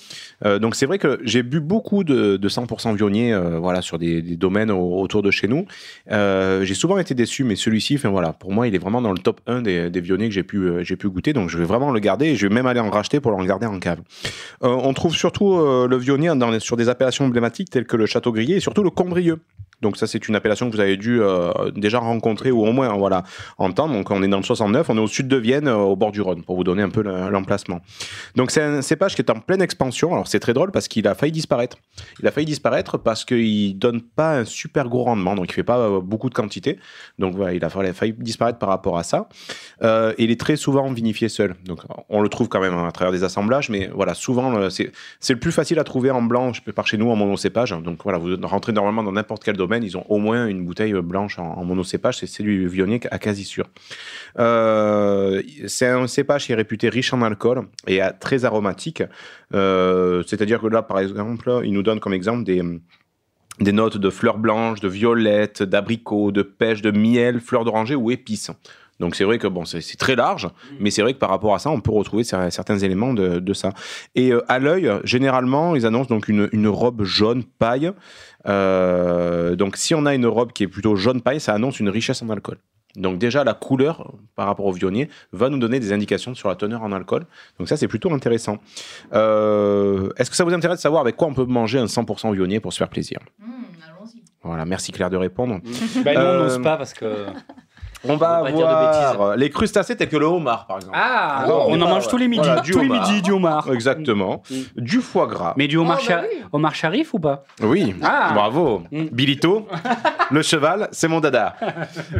Donc 0.45 0.77
c'est 0.77 0.87
vrai 0.87 0.99
que 0.99 1.21
j'ai 1.25 1.43
bu 1.43 1.61
beaucoup 1.61 2.05
de, 2.05 2.37
de 2.37 2.49
100% 2.49 2.95
Viognier 2.95 3.33
euh, 3.33 3.59
voilà, 3.59 3.83
sur 3.83 3.99
des, 3.99 4.23
domaines 4.23 4.71
au- 4.71 5.01
autour 5.01 5.23
de 5.23 5.31
chez 5.31 5.49
nous. 5.49 5.67
J'ai 6.09 6.75
souvent 6.75 6.99
été 6.99 7.15
déçu, 7.15 7.45
mais 7.45 7.57
celui-ci, 7.57 7.97
enfin, 7.97 8.09
voilà, 8.09 8.33
pour 8.33 8.53
moi, 8.53 8.69
il 8.69 8.75
est 8.75 8.79
vraiment 8.79 9.03
dans 9.03 9.13
le 9.13 9.19
top 9.19 9.41
1 9.47 9.63
des, 9.63 9.91
des 9.91 10.01
Viognier 10.01 10.29
que 10.29 10.35
j'ai 10.35 10.43
pu, 10.43 11.09
goûter, 11.09 11.33
donc 11.33 11.49
je 11.49 11.59
vais 11.59 11.65
vraiment 11.65 11.91
le 11.91 12.01
garder, 12.01 12.27
et 12.27 12.37
je 12.37 12.47
vais 12.47 12.55
même 12.55 12.67
aller 12.67 12.81
en 12.81 12.91
racheter 12.91 13.21
pour 13.21 13.33
le 13.33 13.47
garder 13.47 13.67
en 13.67 13.79
cave. 13.79 14.01
On 14.61 14.93
trouve 14.95 15.15
surtout 15.15 15.59
le 15.59 15.97
Viognier 15.97 16.33
dans 16.37 16.59
sur 16.61 16.77
des 16.77 16.89
appellations 16.89 17.27
emblématiques 17.27 17.71
telles 17.71 17.87
que 17.87 17.97
le 17.97 18.07
Château 18.07 18.33
Et 18.51 18.61
surtout 18.61 18.83
le 18.83 18.91
Combrieux. 18.91 19.41
Donc 19.81 19.97
ça, 19.97 20.07
c'est 20.07 20.26
une 20.29 20.35
appellation 20.35 20.68
que 20.68 20.74
vous 20.74 20.81
avez 20.81 20.97
dû 20.97 21.20
euh, 21.22 21.53
déjà 21.74 21.99
rencontrer 21.99 22.51
ou 22.51 22.66
au 22.66 22.72
moins 22.72 22.89
voilà, 22.97 23.22
entendre. 23.59 23.95
Donc 23.95 24.11
on 24.11 24.22
est 24.22 24.29
dans 24.29 24.39
le 24.39 24.43
69, 24.43 24.91
on 24.91 24.97
est 24.97 25.01
au 25.01 25.07
sud 25.07 25.29
de 25.29 25.37
Vienne, 25.37 25.68
euh, 25.68 25.76
au 25.76 25.95
bord 25.97 26.11
du 26.12 26.20
Rhône, 26.20 26.43
pour 26.43 26.57
vous 26.57 26.64
donner 26.64 26.83
un 26.83 26.89
peu 26.91 27.03
le- 27.03 27.31
l'emplacement. 27.31 27.81
Donc 28.35 28.51
c'est 28.51 28.62
un 28.62 28.83
cépage 28.83 29.14
qui 29.14 29.22
est 29.22 29.31
en 29.31 29.41
pleine 29.41 29.62
expansion. 29.62 30.12
Alors 30.12 30.26
c'est 30.29 30.41
très 30.41 30.53
drôle 30.55 30.70
parce 30.72 30.89
qu'il 30.89 31.07
a 31.07 31.14
failli 31.14 31.33
disparaître. 31.33 31.76
Il 32.20 32.26
a 32.26 32.31
failli 32.33 32.47
disparaître 32.47 32.99
parce 32.99 33.24
qu'il 33.24 33.79
donne 33.79 34.01
pas 34.03 34.39
un 34.39 34.45
super 34.45 34.89
gros 34.89 35.05
rendement, 35.05 35.35
donc 35.35 35.47
il 35.49 35.53
fait 35.53 35.62
pas 35.62 35.79
euh, 35.79 36.01
beaucoup 36.01 36.29
de 36.29 36.35
quantité. 36.35 36.79
Donc 37.18 37.35
voilà, 37.37 37.55
il 37.55 37.64
a 37.64 37.68
failli, 37.68 37.93
failli 37.93 38.12
disparaître 38.18 38.59
par 38.59 38.68
rapport 38.70 38.99
à 38.99 39.03
ça. 39.03 39.29
Et 39.83 40.24
il 40.24 40.31
est 40.31 40.41
très 40.41 40.57
souvent 40.57 40.91
vinifié 40.93 41.29
seul. 41.29 41.55
Donc 41.64 41.81
on 42.09 42.20
le 42.20 42.29
trouve 42.29 42.49
quand 42.49 42.61
même 42.61 42.76
à 42.76 42.91
travers 42.93 43.12
des 43.12 43.22
assemblages, 43.24 43.70
mais 43.70 43.91
voilà, 43.95 44.14
souvent 44.14 44.68
c'est 44.70 44.91
le 45.33 45.39
plus 45.39 45.53
facile 45.53 45.79
à 45.79 45.85
trouver 45.85 46.11
en 46.11 46.22
blanc 46.22 46.53
par 46.74 46.87
chez 46.87 46.97
nous 46.97 47.11
en 47.11 47.16
monocépage. 47.16 47.70
Donc 47.70 48.01
voilà, 48.03 48.18
vous 48.18 48.37
rentrez 48.43 48.72
normalement 48.72 49.03
dans 49.03 49.12
n'importe 49.12 49.45
quel 49.45 49.57
domaine, 49.57 49.68
ils 49.83 49.97
ont 49.97 50.05
au 50.09 50.19
moins 50.19 50.47
une 50.47 50.64
bouteille 50.64 50.93
blanche 50.95 51.39
en, 51.39 51.45
en 51.59 51.64
monocépage. 51.64 52.19
C'est 52.19 52.43
du 52.43 52.66
Viognier 52.69 53.01
à 53.11 53.19
quasi 53.19 53.45
sûr. 53.45 53.66
Euh, 54.39 55.43
c'est 55.66 55.87
un 55.87 56.07
cépage 56.07 56.47
qui 56.47 56.53
est 56.53 56.55
réputé 56.55 56.89
riche 56.89 57.12
en 57.12 57.23
alcool 57.23 57.62
et 57.87 58.01
à- 58.01 58.12
très 58.12 58.45
aromatique. 58.45 59.03
Euh, 59.55 60.23
C'est-à-dire 60.27 60.61
que 60.61 60.66
là, 60.66 60.83
par 60.83 60.99
exemple, 61.01 61.61
il 61.64 61.73
nous 61.73 61.83
donne 61.83 62.01
comme 62.01 62.14
exemple 62.14 62.45
des 62.45 62.62
des 63.61 63.73
notes 63.73 63.97
de 63.97 64.09
fleurs 64.09 64.39
blanches, 64.39 64.79
de 64.79 64.87
violettes, 64.89 65.64
d'abricots, 65.64 66.31
de 66.31 66.43
pêche, 66.43 66.81
de 66.81 66.93
miel, 66.93 67.41
fleurs 67.41 67.64
d'oranger 67.64 67.97
ou 67.97 68.12
épices. 68.12 68.53
Donc 69.01 69.16
c'est 69.16 69.25
vrai 69.25 69.39
que 69.39 69.49
bon, 69.49 69.64
c'est 69.64 69.81
très 69.97 70.14
large, 70.14 70.49
mais 70.79 70.91
c'est 70.93 71.03
vrai 71.03 71.12
que 71.12 71.19
par 71.19 71.31
rapport 71.31 71.55
à 71.55 71.59
ça, 71.59 71.71
on 71.71 71.81
peut 71.81 71.91
retrouver 71.91 72.23
cer- 72.23 72.51
certains 72.51 72.79
éléments 72.79 73.14
de, 73.14 73.41
de 73.41 73.53
ça. 73.53 73.73
Et 74.14 74.33
euh, 74.33 74.43
à 74.49 74.61
l'œil, 74.61 74.89
généralement, 75.03 75.75
ils 75.75 75.87
annoncent 75.87 76.09
donc 76.09 76.29
une, 76.29 76.49
une 76.53 76.69
robe 76.69 77.03
jaune 77.03 77.43
paille. 77.45 77.91
Euh, 78.47 79.57
donc 79.57 79.76
si 79.76 79.95
on 79.95 80.07
a 80.07 80.14
une 80.14 80.26
robe 80.26 80.53
qui 80.53 80.62
est 80.64 80.68
plutôt 80.68 80.97
jaune 80.97 81.20
paille, 81.22 81.41
ça 81.41 81.55
annonce 81.55 81.80
une 81.80 81.89
richesse 81.89 82.22
en 82.22 82.28
alcool. 82.30 82.59
Donc 82.97 83.18
déjà 83.18 83.45
la 83.45 83.55
couleur 83.55 84.12
par 84.34 84.47
rapport 84.47 84.66
au 84.66 84.72
Viognier 84.72 85.09
va 85.32 85.51
nous 85.51 85.59
donner 85.59 85.78
des 85.78 85.93
indications 85.93 86.34
sur 86.34 86.49
la 86.49 86.57
teneur 86.57 86.82
en 86.82 86.91
alcool. 86.93 87.26
Donc 87.59 87.68
ça 87.68 87.76
c'est 87.76 87.86
plutôt 87.89 88.12
intéressant. 88.12 88.59
Euh, 89.12 90.09
Est-ce 90.16 90.30
que 90.30 90.36
ça 90.36 90.45
vous 90.45 90.53
intéresse 90.55 90.78
de 90.78 90.82
savoir 90.82 91.03
avec 91.03 91.16
quoi 91.16 91.28
on 91.28 91.34
peut 91.34 91.45
manger 91.45 91.78
un 91.78 91.84
100% 91.86 92.32
Viognier 92.32 92.61
pour 92.61 92.72
se 92.72 92.78
faire 92.78 92.89
plaisir? 92.89 93.18
Allons-y. 93.41 94.22
Voilà, 94.43 94.64
merci 94.64 94.93
Claire 94.93 95.11
de 95.11 95.16
répondre. 95.16 95.61
Bah, 96.05 96.14
nous, 96.14 96.20
on 96.20 96.24
Euh, 96.24 96.43
n'ose 96.45 96.62
pas 96.62 96.76
parce 96.76 96.95
que. 96.95 97.26
On 98.05 98.17
va 98.17 98.43
avoir 98.45 99.37
les 99.37 99.51
crustacés 99.51 99.97
tels 99.97 100.09
que 100.09 100.17
le 100.17 100.27
homard, 100.27 100.67
par 100.67 100.77
exemple. 100.79 100.95
Ah, 100.97 101.41
Alors, 101.45 101.69
on 101.69 101.73
on 101.79 101.81
en 101.81 101.89
mange 101.89 102.09
tous 102.09 102.17
les 102.17 102.29
midis. 102.29 102.43
voilà, 102.45 102.61
tous 102.63 102.79
les 102.81 102.89
midis, 102.89 103.23
du 103.23 103.33
homard. 103.33 103.69
Exactement. 103.73 104.43
Mm. 104.51 104.55
Du 104.81 105.01
foie 105.01 105.27
gras. 105.27 105.55
Mais 105.57 105.67
du 105.69 105.77
homard, 105.77 105.99
Oh, 106.01 106.07
bah 106.09 106.23
oui. 106.31 106.39
homard 106.53 106.75
charif 106.75 107.15
ou 107.15 107.19
pas? 107.19 107.45
Oui, 107.63 107.95
Ah. 108.03 108.31
bravo. 108.35 108.83
Mm. 108.93 109.05
Bilito, 109.13 109.67
le 110.31 110.43
cheval, 110.43 110.89
c'est 110.93 111.09
mon 111.09 111.21
dada. 111.21 111.57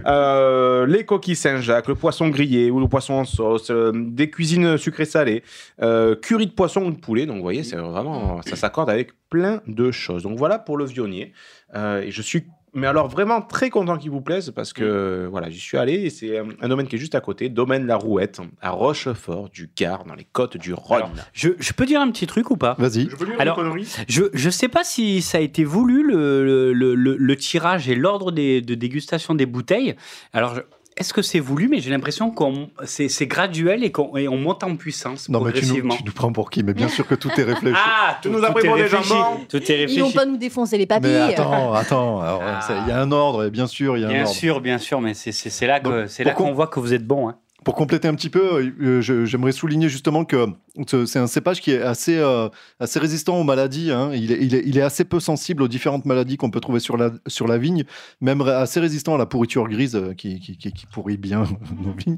Euh, 0.07 0.87
les 0.87 1.05
coquilles 1.05 1.37
Saint-Jacques, 1.37 1.89
le 1.89 1.95
poisson 1.95 2.29
grillé 2.29 2.70
ou 2.70 2.81
le 2.81 2.89
poisson 2.89 3.14
en 3.14 3.24
sauce, 3.24 3.70
euh, 3.70 3.93
des 3.95 4.31
cuisines 4.31 4.76
sucrées-salées, 4.79 5.43
euh, 5.83 6.14
curry 6.16 6.47
de 6.47 6.53
poisson 6.53 6.83
ou 6.83 6.91
de 6.91 6.99
poulet. 6.99 7.26
Donc 7.26 7.37
vous 7.37 7.43
voyez, 7.43 7.64
c'est 7.64 7.76
vraiment, 7.76 8.41
ça 8.43 8.57
s'accorde 8.57 8.91
avec 8.91 9.11
plein 9.31 9.61
de 9.66 9.91
choses. 9.91 10.22
Donc 10.22 10.39
voilà 10.39 10.59
pour 10.59 10.76
le 10.76 10.85
Viognier. 10.85 11.33
Euh, 11.74 12.01
et 12.03 12.11
je 12.11 12.22
suis 12.22 12.45
mais 12.74 12.86
alors 12.86 13.08
vraiment 13.08 13.40
très 13.42 13.70
content 13.70 13.96
qu'il 13.96 14.10
vous 14.10 14.20
plaise 14.20 14.50
parce 14.54 14.72
que 14.72 15.26
voilà, 15.30 15.50
j'y 15.50 15.60
suis 15.60 15.76
allé 15.78 15.94
et 15.94 16.10
c'est 16.10 16.38
un, 16.38 16.48
un 16.60 16.68
domaine 16.68 16.86
qui 16.86 16.96
est 16.96 16.98
juste 16.98 17.14
à 17.14 17.20
côté, 17.20 17.48
domaine 17.48 17.86
La 17.86 17.96
Rouette, 17.96 18.40
à 18.60 18.70
Rochefort 18.70 19.48
du 19.48 19.70
Gard, 19.76 20.04
dans 20.04 20.14
les 20.14 20.24
côtes 20.24 20.56
du 20.56 20.74
Rhône. 20.74 20.98
Alors, 20.98 21.10
je, 21.32 21.50
je 21.58 21.72
peux 21.72 21.86
dire 21.86 22.00
un 22.00 22.10
petit 22.10 22.26
truc 22.26 22.50
ou 22.50 22.56
pas? 22.56 22.74
Vas-y 22.78 23.06
peux 23.06 23.24
lire 23.24 23.34
Alors, 23.38 23.60
une 23.62 23.84
Je 24.08 24.22
ne 24.46 24.50
sais 24.50 24.68
pas 24.68 24.84
si 24.84 25.22
ça 25.22 25.38
a 25.38 25.40
été 25.40 25.64
voulu, 25.64 26.02
le, 26.02 26.44
le, 26.44 26.72
le- 26.72 26.94
le- 26.94 27.16
le 27.16 27.36
tirage 27.36 27.88
et 27.88 27.94
l'ordre 27.94 28.32
des- 28.32 28.60
de 28.60 28.74
dégustation 28.74 29.34
des 29.34 29.46
bouteilles. 29.46 29.94
Alors, 30.32 30.54
je- 30.54 30.60
est-ce 30.99 31.14
que 31.14 31.22
c'est 31.22 31.40
voulu 31.40 31.68
Mais 31.68 31.80
j'ai 31.80 31.90
l'impression 31.90 32.30
qu'on 32.30 32.68
c'est 32.84 33.09
c'est 33.09 33.26
graduel 33.26 33.82
et 33.84 33.90
qu'on 33.92 34.16
et 34.16 34.28
on 34.28 34.36
monte 34.36 34.62
en 34.64 34.76
puissance 34.76 35.28
non 35.28 35.40
mais 35.40 35.53
tu 35.53 35.64
nous, 35.66 35.88
tu 35.96 36.05
nous 36.05 36.12
prends 36.12 36.32
pour 36.32 36.51
qui? 36.51 36.62
Mais 36.62 36.74
bien 36.74 36.88
sûr 36.88 37.07
que 37.07 37.14
tout 37.14 37.30
est 37.38 37.44
réfléchi 37.44 37.76
Ah, 37.86 38.18
Tu 38.20 38.28
nous 38.30 38.42
as 38.44 38.51
pris 38.51 38.66
pour 38.66 38.76
des 38.76 38.88
jambons 38.88 39.40
Tout 39.49 39.62
est 39.70 39.84
Ils 39.84 40.01
vont 40.03 40.11
pas 40.11 40.24
nous 40.26 40.36
défoncer 40.36 40.76
les 40.78 40.86
papiers. 40.86 41.09
mais 41.11 41.34
attends 41.34 41.72
attends 41.82 42.20
Ah. 42.22 42.61
il 42.84 42.88
y 42.88 42.92
a 42.92 43.01
un 43.01 43.12
ordre 43.12 43.44
et 43.46 43.51
bien 43.51 43.66
sûr 43.66 43.96
il 43.96 44.01
y 44.03 44.05
a 44.05 44.09
un 44.09 44.11
Bien 44.11 44.22
ordre 44.24 44.34
sûr, 44.34 44.61
bien 44.61 44.78
sûr, 44.78 45.01
mais 45.01 45.14
c'est- 45.14 45.32
c'est 45.32 45.51
c'est 45.51 45.66
là 45.66 45.80
que 45.80 45.84
Donc, 45.88 46.09
c'est 46.09 46.24
là 46.24 46.32
pourquoi- 46.32 46.46
qu'on 46.51 46.55
voit 46.55 46.66
que 46.66 46.80
vous 46.80 46.92
êtes 46.94 47.07
bon. 47.07 47.28
Hein. 47.28 47.36
Pour 47.68 47.74
compléter 47.74 48.08
un 48.08 48.14
petit 48.14 48.30
peu, 48.30 48.72
euh, 48.80 49.02
je- 49.02 49.26
j'aimerais 49.26 49.52
souligner 49.52 49.90
justement 49.90 50.24
que 50.24 50.46
ce- 50.86 51.04
c'est 51.04 51.18
un 51.18 51.26
cépage 51.26 51.60
qui 51.60 51.72
est 51.72 51.82
assez, 51.82 52.16
euh, 52.16 52.48
assez 52.80 52.98
résistant 52.98 53.36
aux 53.38 53.44
maladies. 53.44 53.90
hein. 53.92 54.10
Il, 54.14 54.32
est, 54.32 54.80
assez 54.80 55.04
peu 55.04 55.20
sensible 55.20 55.62
aux 55.62 55.68
différentes 55.68 56.06
maladies 56.06 56.38
qu'on 56.38 56.48
peut 56.50 56.60
trouver 56.60 56.80
sur 56.80 56.96
la, 56.96 57.10
sur 57.26 57.46
la 57.46 57.58
vigne, 57.58 57.84
même 58.22 58.40
assez 58.40 58.80
résistant 58.80 59.16
à 59.16 59.18
la 59.18 59.26
pourriture 59.26 59.68
grise 59.68 59.96
euh, 59.96 60.14
qui, 60.14 60.40
qui- 60.40 60.86
pourrit 60.90 61.18
bien 61.18 61.42
nos 61.84 61.92
vignes. 61.92 62.16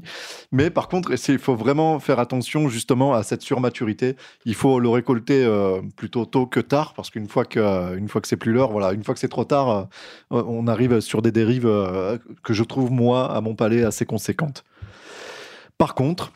Mais 0.53 0.69
par 0.69 0.87
contre, 0.87 1.11
il 1.27 1.37
faut 1.37 1.57
vraiment 1.57 1.99
faire 1.99 2.19
attention 2.19 2.69
justement 2.69 3.13
à 3.13 3.23
cette 3.23 3.41
surmaturité. 3.41 4.15
Il 4.45 4.55
faut 4.55 4.79
le 4.79 4.87
récolter 4.87 5.43
euh, 5.43 5.81
plutôt 5.97 6.23
tôt 6.23 6.45
que 6.45 6.61
tard, 6.61 6.93
parce 6.93 7.09
qu'une 7.09 7.27
fois 7.27 7.43
que, 7.43 7.59
que 7.99 8.27
c'est 8.27 8.37
plus 8.37 8.53
l'heure, 8.53 8.71
voilà, 8.71 8.93
une 8.93 9.03
fois 9.03 9.13
que 9.13 9.19
c'est 9.19 9.27
trop 9.27 9.43
tard, 9.43 9.89
euh, 10.31 10.43
on 10.47 10.65
arrive 10.67 11.01
sur 11.01 11.21
des 11.21 11.33
dérives 11.33 11.67
euh, 11.67 12.17
que 12.41 12.53
je 12.53 12.63
trouve, 12.63 12.89
moi, 12.89 13.29
à 13.35 13.41
mon 13.41 13.53
palais, 13.53 13.83
assez 13.83 14.05
conséquentes. 14.05 14.63
Par 15.81 15.95
contre, 15.95 16.31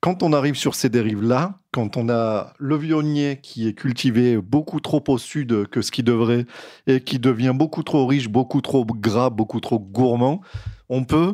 quand 0.00 0.22
on 0.22 0.34
arrive 0.34 0.54
sur 0.54 0.74
ces 0.74 0.90
dérives-là, 0.90 1.56
quand 1.72 1.96
on 1.96 2.10
a 2.10 2.52
le 2.58 2.76
viognier 2.76 3.40
qui 3.42 3.66
est 3.66 3.72
cultivé 3.72 4.36
beaucoup 4.36 4.80
trop 4.80 5.02
au 5.08 5.16
sud 5.16 5.66
que 5.68 5.80
ce 5.80 5.90
qui 5.90 6.02
devrait 6.02 6.44
et 6.86 7.00
qui 7.00 7.18
devient 7.18 7.54
beaucoup 7.54 7.82
trop 7.82 8.06
riche, 8.06 8.28
beaucoup 8.28 8.60
trop 8.60 8.84
gras, 8.84 9.30
beaucoup 9.30 9.60
trop 9.60 9.78
gourmand, 9.78 10.42
on 10.90 11.04
peut, 11.04 11.32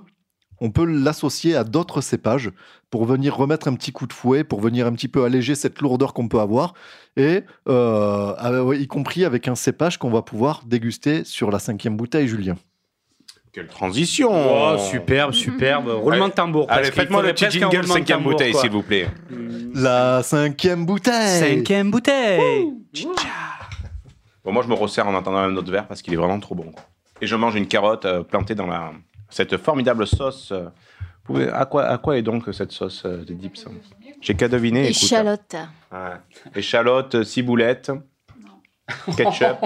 on 0.61 0.71
peut 0.71 0.85
l'associer 0.85 1.57
à 1.57 1.65
d'autres 1.65 2.01
cépages 2.01 2.53
pour 2.91 3.07
venir 3.07 3.37
remettre 3.37 3.67
un 3.67 3.75
petit 3.75 3.91
coup 3.91 4.07
de 4.07 4.13
fouet, 4.13 4.45
pour 4.45 4.61
venir 4.61 4.87
un 4.87 4.93
petit 4.93 5.09
peu 5.09 5.25
alléger 5.25 5.57
cette 5.57 5.81
lourdeur 5.81 6.15
qu'on 6.15 6.29
peut 6.29 6.39
avoir, 6.39 6.75
et 7.17 7.43
euh, 7.69 8.35
ah 8.39 8.53
y 8.77 8.87
compris 8.87 9.25
avec 9.25 9.49
un 9.49 9.57
cépage 9.57 9.99
qu'on 9.99 10.11
va 10.11 10.23
pouvoir 10.23 10.63
déguster 10.65 11.25
sur 11.25 11.51
la 11.51 11.59
cinquième 11.59 11.97
bouteille, 11.97 12.29
Julien. 12.29 12.55
Quelle 13.53 13.67
transition 13.67 14.31
Oh, 14.33 14.77
superbe, 14.79 15.33
superbe. 15.33 15.89
Roulement 15.89 16.29
de 16.29 16.33
tambour. 16.33 16.67
Allez, 16.69 16.83
presque. 16.91 16.95
Il 16.97 17.01
faites-moi 17.01 17.23
le 17.23 17.29
faudrait 17.29 17.35
petit 17.35 17.45
presque 17.45 17.57
un 17.57 17.61
jingle 17.71 17.77
roulement 17.77 17.95
de 17.95 17.99
cinquième 17.99 18.19
tambour, 18.19 18.33
bouteille, 18.33 18.53
quoi. 18.53 18.61
s'il 18.61 18.71
vous 18.71 18.83
plaît. 18.83 19.09
La 19.75 20.23
cinquième 20.23 20.87
bouteille 20.87 21.57
Cinquième 21.57 21.91
bouteille. 21.91 22.73
Bon, 24.45 24.53
moi, 24.53 24.63
je 24.63 24.69
me 24.69 24.75
resserre 24.75 25.07
en 25.09 25.17
attendant 25.17 25.39
un 25.39 25.57
autre 25.57 25.71
verre 25.71 25.87
parce 25.87 26.03
qu'il 26.03 26.13
est 26.15 26.17
vraiment 26.17 26.41
trop 26.41 26.55
bon. 26.55 26.73
Et 27.21 27.27
je 27.27 27.37
mange 27.37 27.55
une 27.57 27.67
carotte 27.67 28.05
euh, 28.05 28.23
plantée 28.23 28.55
dans 28.55 28.67
la, 28.67 28.93
cette 29.29 29.57
formidable 29.57 30.07
sauce. 30.07 30.53
euh. 30.53 30.67
Vous 31.27 31.35
pouvez- 31.35 31.49
à, 31.51 31.67
quoi, 31.67 31.85
à 31.85 31.99
quoi 31.99 32.17
est 32.17 32.23
donc 32.23 32.45
cette 32.53 32.73
sauce 32.73 33.03
euh, 33.05 33.25
de 33.25 33.35
dips? 33.35 33.67
J'ai 34.21 34.35
qu'à 34.35 34.49
deviner. 34.49 34.89
écoute. 34.89 35.03
Échalote. 35.03 35.57
Ouais. 35.93 35.99
Échalote, 36.55 37.23
ciboulette, 37.25 37.93
ketchup. 39.17 39.59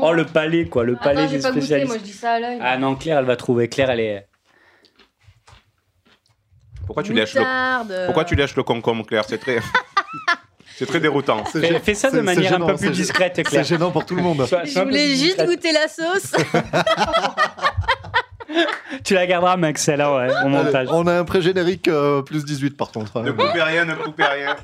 Oh, 0.00 0.12
le 0.12 0.24
palais, 0.24 0.66
quoi. 0.66 0.84
Le 0.84 0.96
palais 0.96 1.22
Attends, 1.22 1.30
des 1.30 1.36
j'ai 1.36 1.42
pas 1.42 1.48
goûté, 1.50 1.60
spécialistes. 1.62 1.88
moi 1.88 1.98
je 1.98 2.02
dis 2.04 2.12
ça 2.12 2.32
à 2.34 2.40
l'œil. 2.40 2.58
Ah 2.62 2.76
non, 2.78 2.94
Claire, 2.96 3.18
elle 3.18 3.24
va 3.24 3.36
trouver. 3.36 3.68
Claire, 3.68 3.90
elle 3.90 4.00
est. 4.00 4.26
Pourquoi 6.86 7.02
tu 7.02 7.12
lèches 7.14 7.34
le, 7.34 7.40
Moutarde. 7.40 8.02
pourquoi 8.06 8.24
tu 8.24 8.34
lèches 8.34 8.56
le 8.56 8.62
concombre, 8.62 9.06
Claire? 9.06 9.24
C'est 9.26 9.38
très. 9.38 9.58
C'est 10.76 10.86
très 10.86 10.98
déroutant. 10.98 11.44
C'est 11.52 11.60
Fais, 11.60 11.70
gê- 11.74 11.80
fais 11.80 11.94
ça 11.94 12.10
de 12.10 12.16
c'est- 12.16 12.22
manière 12.22 12.50
un 12.50 12.54
gênant, 12.56 12.66
peu 12.66 12.74
plus 12.74 12.86
c'est 12.86 12.90
gê- 12.92 12.96
discrète, 12.96 13.32
C'est 13.36 13.44
Claire. 13.44 13.62
gênant 13.62 13.92
pour 13.92 14.04
tout 14.04 14.16
le 14.16 14.22
monde. 14.22 14.44
Sois- 14.44 14.64
Je 14.64 14.70
sois 14.72 14.82
un 14.82 14.84
peu 14.86 14.90
voulais 14.90 15.04
plus 15.06 15.20
juste 15.20 15.38
discrète. 15.38 15.48
goûter 15.48 15.70
la 15.72 15.86
sauce. 15.86 16.32
Tu 19.04 19.14
la 19.14 19.26
garderas, 19.26 19.56
mec, 19.56 19.78
celle-là, 19.78 20.14
ouais, 20.14 20.32
au 20.32 20.36
Allez, 20.36 20.48
montage. 20.48 20.88
on 20.90 21.06
a 21.06 21.14
un 21.18 21.24
pré-générique 21.24 21.88
euh, 21.88 22.22
plus 22.22 22.44
18 22.44 22.76
par 22.76 22.90
contre. 22.92 23.20
Ne 23.22 23.32
coupez 23.32 23.62
rien, 23.62 23.84
ne 23.84 23.94
coupez 23.94 24.24
rien. 24.24 24.56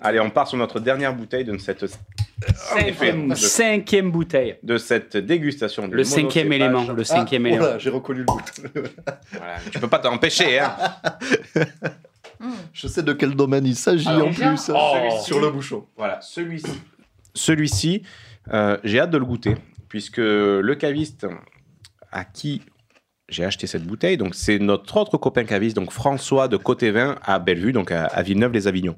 Allez, 0.00 0.20
on 0.20 0.30
part 0.30 0.46
sur 0.46 0.58
notre 0.58 0.78
dernière 0.80 1.14
bouteille 1.14 1.44
de 1.44 1.56
cette, 1.58 1.86
Cinquième, 2.54 3.28
de- 3.30 3.34
cinquième 3.34 4.10
bouteille. 4.10 4.56
de 4.62 4.76
cette 4.76 5.16
dégustation. 5.16 5.88
du 5.88 5.94
Le 5.96 6.04
cinquième 6.04 6.52
élément. 6.52 6.84
Le 6.92 7.02
cinquième 7.04 7.46
élément. 7.46 7.62
Voilà, 7.64 7.78
j'ai 7.78 7.90
reconnu 7.90 8.20
le 8.20 8.24
goût. 8.26 8.40
Voilà, 9.32 9.56
tu 9.70 9.78
peux 9.78 9.88
pas 9.88 9.98
t'empêcher. 9.98 10.58
Hein. 10.60 10.76
Je 12.74 12.86
sais 12.86 13.02
de 13.02 13.14
quel 13.14 13.34
domaine 13.34 13.64
il 13.66 13.74
s'agit 13.76 14.08
en 14.08 14.30
plus. 14.32 14.70
Oh. 14.74 15.18
Sur 15.24 15.40
le 15.40 15.50
bouchon. 15.50 15.86
Voilà, 15.96 16.20
celui-ci. 16.20 16.82
Celui-ci, 17.34 18.02
euh, 18.52 18.76
j'ai 18.84 19.00
hâte 19.00 19.10
de 19.10 19.18
le 19.18 19.24
goûter, 19.24 19.56
puisque 19.88 20.18
le 20.18 20.74
caviste 20.74 21.26
à 22.12 22.24
qui 22.24 22.60
j'ai 23.28 23.44
acheté 23.44 23.66
cette 23.66 23.84
bouteille, 23.84 24.16
donc 24.16 24.34
c'est 24.34 24.58
notre 24.58 24.96
autre 24.96 25.18
copain 25.18 25.44
caviste, 25.44 25.76
donc 25.76 25.90
François 25.90 26.48
de 26.48 26.56
Côté 26.56 26.90
Vin 26.90 27.18
à 27.22 27.38
Bellevue, 27.38 27.72
donc 27.72 27.90
à, 27.90 28.22
Villeneuve-les-Avignon. 28.22 28.96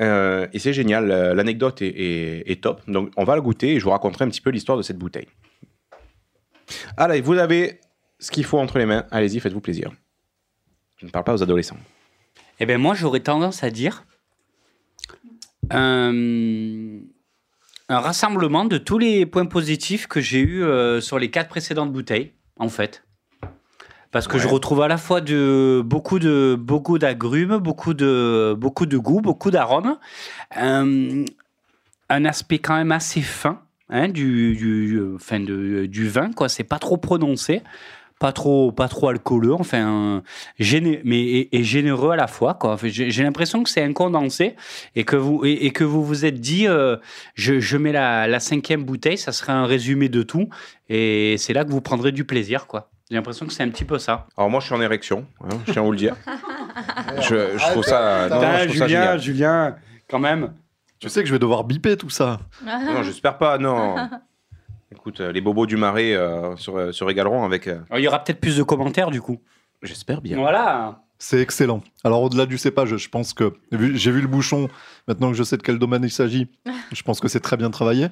Euh, 0.00 0.46
et 0.52 0.58
c'est 0.58 0.72
génial, 0.72 1.10
euh, 1.10 1.34
l'anecdote 1.34 1.78
est, 1.80 2.62
top. 2.62 2.82
Donc 2.88 3.10
on 3.16 3.24
va 3.24 3.34
le 3.34 3.42
goûter 3.42 3.74
et 3.74 3.80
je 3.80 3.84
vous 3.84 3.90
raconterai 3.90 4.24
un 4.24 4.28
petit 4.28 4.40
peu 4.40 4.50
l'histoire 4.50 4.78
de 4.78 4.82
cette 4.82 4.98
bouteille. 4.98 5.28
Allez, 6.96 7.20
vous 7.20 7.34
avez 7.34 7.80
ce 8.18 8.30
qu'il 8.30 8.44
faut 8.44 8.58
entre 8.58 8.78
les 8.78 8.86
mains. 8.86 9.04
Allez-y, 9.10 9.40
faites-vous 9.40 9.60
plaisir. 9.60 9.90
Je 10.98 11.06
ne 11.06 11.10
parle 11.10 11.24
pas 11.24 11.34
aux 11.34 11.42
adolescents. 11.42 11.76
Eh 12.60 12.66
bien, 12.66 12.78
moi, 12.78 12.94
j'aurais 12.94 13.20
tendance 13.20 13.62
à 13.62 13.70
dire 13.70 14.04
un 17.88 17.88
rassemblement 17.88 18.64
de 18.64 18.78
tous 18.78 18.98
les 18.98 19.26
points 19.26 19.46
positifs 19.46 20.06
que 20.06 20.20
j'ai 20.20 20.40
eus 20.40 20.64
euh, 20.64 21.00
sur 21.00 21.18
les 21.18 21.30
quatre 21.30 21.48
précédentes 21.48 21.92
bouteilles, 21.92 22.32
en 22.58 22.68
fait. 22.68 23.04
Parce 24.16 24.28
que 24.28 24.38
je 24.38 24.48
retrouve 24.48 24.80
à 24.80 24.88
la 24.88 24.96
fois 24.96 25.20
de, 25.20 25.82
beaucoup 25.84 26.18
de 26.18 26.56
beaucoup 26.58 26.98
d'agrumes, 26.98 27.58
beaucoup 27.58 27.92
de, 27.92 28.54
beaucoup 28.58 28.86
de 28.86 28.96
goût, 28.96 29.20
beaucoup 29.20 29.50
d'arômes, 29.50 29.98
un, 30.54 31.24
un 32.08 32.24
aspect 32.24 32.58
quand 32.58 32.76
même 32.76 32.92
assez 32.92 33.20
fin 33.20 33.60
hein, 33.90 34.08
du, 34.08 34.54
du, 34.56 35.00
enfin 35.16 35.38
de- 35.40 35.84
du 35.84 36.08
vin, 36.08 36.32
quoi. 36.32 36.48
C'est 36.48 36.64
pas 36.64 36.78
trop 36.78 36.96
prononcé, 36.96 37.60
pas 38.18 38.32
trop, 38.32 38.72
pas 38.72 38.88
trop 38.88 39.08
alcooleux, 39.08 39.52
enfin, 39.52 40.22
géné- 40.58 41.02
mais 41.04 41.20
et, 41.20 41.58
et 41.58 41.62
généreux 41.62 42.12
à 42.12 42.16
la 42.16 42.26
fois, 42.26 42.54
quoi. 42.54 42.72
Enfin, 42.72 42.88
j'ai 42.88 43.22
l'impression 43.22 43.62
que 43.62 43.68
c'est 43.68 43.82
un 43.82 43.92
condensé 43.92 44.56
et 44.94 45.04
que 45.04 45.16
vous 45.16 45.44
et, 45.44 45.66
et 45.66 45.70
que 45.72 45.84
vous 45.84 46.02
vous 46.02 46.24
êtes 46.24 46.40
dit, 46.40 46.66
euh, 46.68 46.96
je, 47.34 47.60
je 47.60 47.76
mets 47.76 47.92
la, 47.92 48.26
la 48.26 48.40
cinquième 48.40 48.82
bouteille, 48.84 49.18
ça 49.18 49.32
serait 49.32 49.52
un 49.52 49.66
résumé 49.66 50.08
de 50.08 50.22
tout, 50.22 50.48
et 50.88 51.36
c'est 51.36 51.52
là 51.52 51.66
que 51.66 51.70
vous 51.70 51.82
prendrez 51.82 52.12
du 52.12 52.24
plaisir, 52.24 52.66
quoi. 52.66 52.88
J'ai 53.10 53.16
l'impression 53.16 53.46
que 53.46 53.52
c'est 53.52 53.62
un 53.62 53.68
petit 53.70 53.84
peu 53.84 53.98
ça. 53.98 54.26
Alors 54.36 54.50
moi, 54.50 54.60
je 54.60 54.66
suis 54.66 54.74
en 54.74 54.80
érection, 54.80 55.26
hein, 55.44 55.48
je 55.66 55.72
tiens 55.72 55.82
à 55.82 55.84
vous 55.84 55.92
le 55.92 55.96
dire. 55.98 56.16
je, 57.20 57.56
je 57.56 57.70
trouve 57.70 57.84
ça... 57.84 58.28
non, 58.28 58.36
Putain, 58.36 58.58
je 58.58 58.64
trouve 58.66 58.76
ça 58.78 58.88
génial. 58.88 59.20
Julien, 59.20 59.76
quand 60.08 60.18
même. 60.18 60.52
Tu 60.98 61.08
sais 61.08 61.20
que 61.22 61.28
je 61.28 61.32
vais 61.32 61.38
devoir 61.38 61.64
biper 61.64 61.96
tout 61.96 62.10
ça. 62.10 62.40
Non, 62.64 63.02
j'espère 63.02 63.38
pas, 63.38 63.58
non. 63.58 63.96
Écoute, 64.92 65.20
euh, 65.20 65.30
les 65.32 65.40
bobos 65.40 65.66
du 65.66 65.76
marais 65.76 66.14
euh, 66.14 66.56
se, 66.56 66.70
ré- 66.70 66.92
se 66.92 67.04
régaleront 67.04 67.44
avec... 67.44 67.66
euh, 67.68 67.80
Il 67.94 68.00
y 68.00 68.08
aura 68.08 68.22
peut-être 68.22 68.40
plus 68.40 68.56
de 68.56 68.62
commentaires 68.62 69.10
du 69.10 69.20
coup. 69.20 69.38
J'espère 69.82 70.20
bien. 70.20 70.36
Voilà. 70.38 71.02
C'est 71.18 71.40
excellent. 71.40 71.82
Alors 72.04 72.22
au-delà 72.22 72.46
du 72.46 72.58
cépage, 72.58 72.96
je 72.96 73.08
pense 73.08 73.34
que 73.34 73.54
j'ai 73.72 74.10
vu 74.10 74.20
le 74.20 74.26
bouchon. 74.28 74.68
Maintenant 75.08 75.28
que 75.30 75.36
je 75.36 75.42
sais 75.42 75.56
de 75.56 75.62
quel 75.62 75.78
domaine 75.78 76.02
il 76.04 76.10
s'agit, 76.10 76.48
je 76.92 77.02
pense 77.02 77.20
que 77.20 77.28
c'est 77.28 77.40
très 77.40 77.56
bien 77.56 77.70
travaillé. 77.70 78.08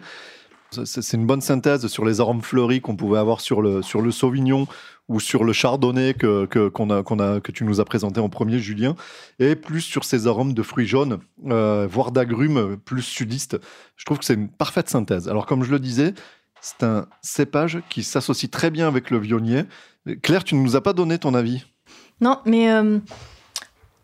C'est 0.84 1.16
une 1.16 1.26
bonne 1.26 1.40
synthèse 1.40 1.86
sur 1.86 2.04
les 2.04 2.20
arômes 2.20 2.42
fleuris 2.42 2.80
qu'on 2.80 2.96
pouvait 2.96 3.18
avoir 3.18 3.40
sur 3.40 3.62
le, 3.62 3.82
sur 3.82 4.00
le 4.00 4.10
Sauvignon 4.10 4.66
ou 5.08 5.20
sur 5.20 5.44
le 5.44 5.52
Chardonnay 5.52 6.14
que, 6.14 6.46
que, 6.46 6.68
que 6.68 7.52
tu 7.52 7.64
nous 7.64 7.80
as 7.80 7.84
présenté 7.84 8.20
en 8.20 8.28
premier, 8.28 8.58
Julien, 8.58 8.96
et 9.38 9.54
plus 9.54 9.82
sur 9.82 10.04
ces 10.04 10.26
arômes 10.26 10.54
de 10.54 10.62
fruits 10.62 10.86
jaunes, 10.86 11.18
euh, 11.46 11.86
voire 11.90 12.10
d'agrumes 12.10 12.76
plus 12.78 13.02
sudistes. 13.02 13.58
Je 13.96 14.04
trouve 14.04 14.18
que 14.18 14.24
c'est 14.24 14.34
une 14.34 14.48
parfaite 14.48 14.88
synthèse. 14.88 15.28
Alors 15.28 15.46
comme 15.46 15.62
je 15.62 15.70
le 15.70 15.78
disais, 15.78 16.14
c'est 16.60 16.82
un 16.82 17.06
cépage 17.20 17.82
qui 17.90 18.02
s'associe 18.02 18.50
très 18.50 18.70
bien 18.70 18.88
avec 18.88 19.10
le 19.10 19.18
vionnier. 19.18 19.64
Claire, 20.22 20.44
tu 20.44 20.54
ne 20.54 20.62
nous 20.62 20.76
as 20.76 20.80
pas 20.80 20.94
donné 20.94 21.18
ton 21.18 21.34
avis? 21.34 21.64
Non, 22.20 22.40
mais 22.46 22.72
euh, 22.72 22.98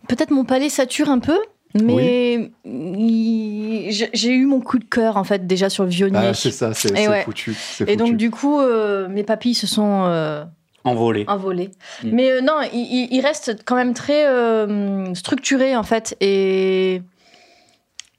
peut-être 0.09 0.31
mon 0.31 0.45
palais 0.45 0.69
sature 0.69 1.09
un 1.09 1.21
peu, 1.21 1.39
mais 1.75 2.51
j'ai 2.65 4.31
eu 4.33 4.45
mon 4.47 4.61
coup 4.61 4.79
de 4.79 4.85
cœur 4.85 5.17
en 5.17 5.25
fait 5.25 5.47
déjà 5.47 5.71
sur 5.71 5.85
le 5.85 5.91
vionnier. 5.91 6.19
Ah, 6.31 6.35
c'est 6.35 6.51
ça, 6.51 6.75
c'est 6.75 7.09
ouais. 7.09 7.23
foutu. 7.23 7.57
Et 7.87 7.97
donc 7.97 8.17
du 8.17 8.31
coup, 8.31 8.61
euh, 8.61 9.09
mes 9.09 9.23
papilles 9.23 9.55
se 9.55 9.67
sont 9.67 10.05
euh, 10.07 10.45
Envolé. 10.85 11.25
envolées. 11.29 11.71
Mm. 12.03 12.11
Mais 12.13 12.31
euh, 12.33 12.41
non, 12.41 12.55
il, 12.73 13.21
reste 13.21 13.63
quand 13.65 13.77
même 13.77 13.95
très 13.95 14.27
euh, 14.27 15.15
structuré 15.15 15.77
en 15.77 15.83
fait 15.83 16.17
et 16.21 17.03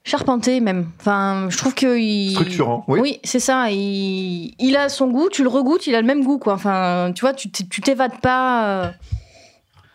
charpenté 0.03 0.59
même. 0.61 0.89
Enfin, 0.99 1.47
je 1.49 1.57
trouve 1.57 1.75
que 1.75 1.97
il... 1.97 2.31
Structurant, 2.31 2.85
oui. 2.87 3.19
c'est 3.23 3.39
ça. 3.39 3.69
Il... 3.69 4.53
il 4.59 4.77
a 4.77 4.89
son 4.89 5.07
goût, 5.09 5.29
tu 5.29 5.43
le 5.43 5.49
regoutes, 5.49 5.87
il 5.87 5.95
a 5.95 6.01
le 6.01 6.07
même 6.07 6.23
goût 6.23 6.37
quoi. 6.37 6.53
Enfin, 6.53 7.11
tu 7.13 7.21
vois, 7.21 7.33
tu 7.33 7.49
t'é- 7.49 7.65
tu 7.69 7.81
t'évades 7.81 8.19
pas. 8.21 8.67
euh, 8.67 8.89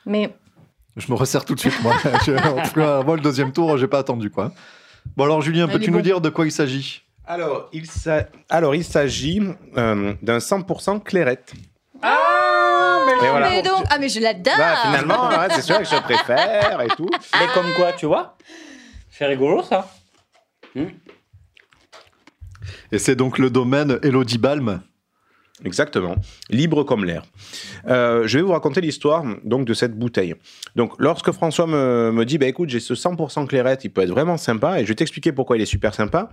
Mais 0.04 0.30
Je 0.96 1.10
me 1.12 1.16
resserre 1.16 1.44
tout 1.44 1.54
de 1.54 1.60
suite, 1.60 1.80
moi. 1.82 1.94
Je- 2.24 2.32
en 2.32 2.62
tout 2.62 2.74
cas, 2.74 3.02
moi, 3.02 3.16
le 3.16 3.22
deuxième 3.22 3.52
tour, 3.52 3.76
j'ai 3.76 3.86
pas 3.88 3.98
attendu, 3.98 4.30
quoi. 4.30 4.52
Bon, 5.16 5.24
alors, 5.24 5.42
Julien, 5.42 5.68
peux-tu 5.68 5.90
nous 5.90 5.98
bon. 5.98 6.02
dire 6.02 6.20
de 6.20 6.28
quoi 6.30 6.46
il 6.46 6.52
s'agit? 6.52 7.02
Alors, 7.28 7.68
il 7.72 8.84
s'agit 8.84 9.42
euh, 9.76 10.14
d'un 10.22 10.38
100% 10.38 11.02
clairette. 11.02 11.52
Ah, 12.02 13.00
mais, 13.06 13.26
Et 13.26 13.30
voilà. 13.30 13.50
mais 13.50 13.62
donc, 13.62 13.84
ah 13.90 13.98
mais 13.98 14.08
je 14.08 14.20
l'adore. 14.20 14.54
Bah, 14.56 14.76
finalement, 14.84 15.28
ouais, 15.28 15.48
c'est 15.50 15.62
sûr 15.62 15.78
que 15.78 15.84
je 15.84 15.96
préfère 16.02 16.80
et 16.82 16.88
tout. 16.88 17.08
mais 17.34 17.46
comme 17.54 17.72
quoi, 17.74 17.92
tu 17.92 18.06
vois? 18.06 18.36
C'est 19.10 19.26
rigolo 19.26 19.62
ça. 19.62 19.88
Et 22.92 22.98
c'est 22.98 23.16
donc 23.16 23.38
le 23.38 23.50
domaine 23.50 23.98
Elodie 24.02 24.38
Balm. 24.38 24.80
Exactement, 25.64 26.16
libre 26.50 26.82
comme 26.84 27.04
l'air. 27.06 27.22
Euh, 27.88 28.26
je 28.26 28.38
vais 28.38 28.42
vous 28.44 28.52
raconter 28.52 28.82
l'histoire 28.82 29.24
donc 29.42 29.64
de 29.64 29.72
cette 29.72 29.98
bouteille. 29.98 30.34
Donc, 30.74 30.92
lorsque 30.98 31.32
François 31.32 31.66
me, 31.66 32.10
me 32.12 32.24
dit, 32.26 32.36
bah 32.36 32.46
écoute, 32.46 32.68
j'ai 32.68 32.78
ce 32.80 32.92
100% 32.92 33.46
clairette, 33.46 33.82
il 33.84 33.88
peut 33.90 34.02
être 34.02 34.10
vraiment 34.10 34.36
sympa, 34.36 34.78
et 34.78 34.82
je 34.84 34.88
vais 34.88 34.94
t'expliquer 34.94 35.32
pourquoi 35.32 35.56
il 35.56 35.62
est 35.62 35.66
super 35.66 35.94
sympa. 35.94 36.28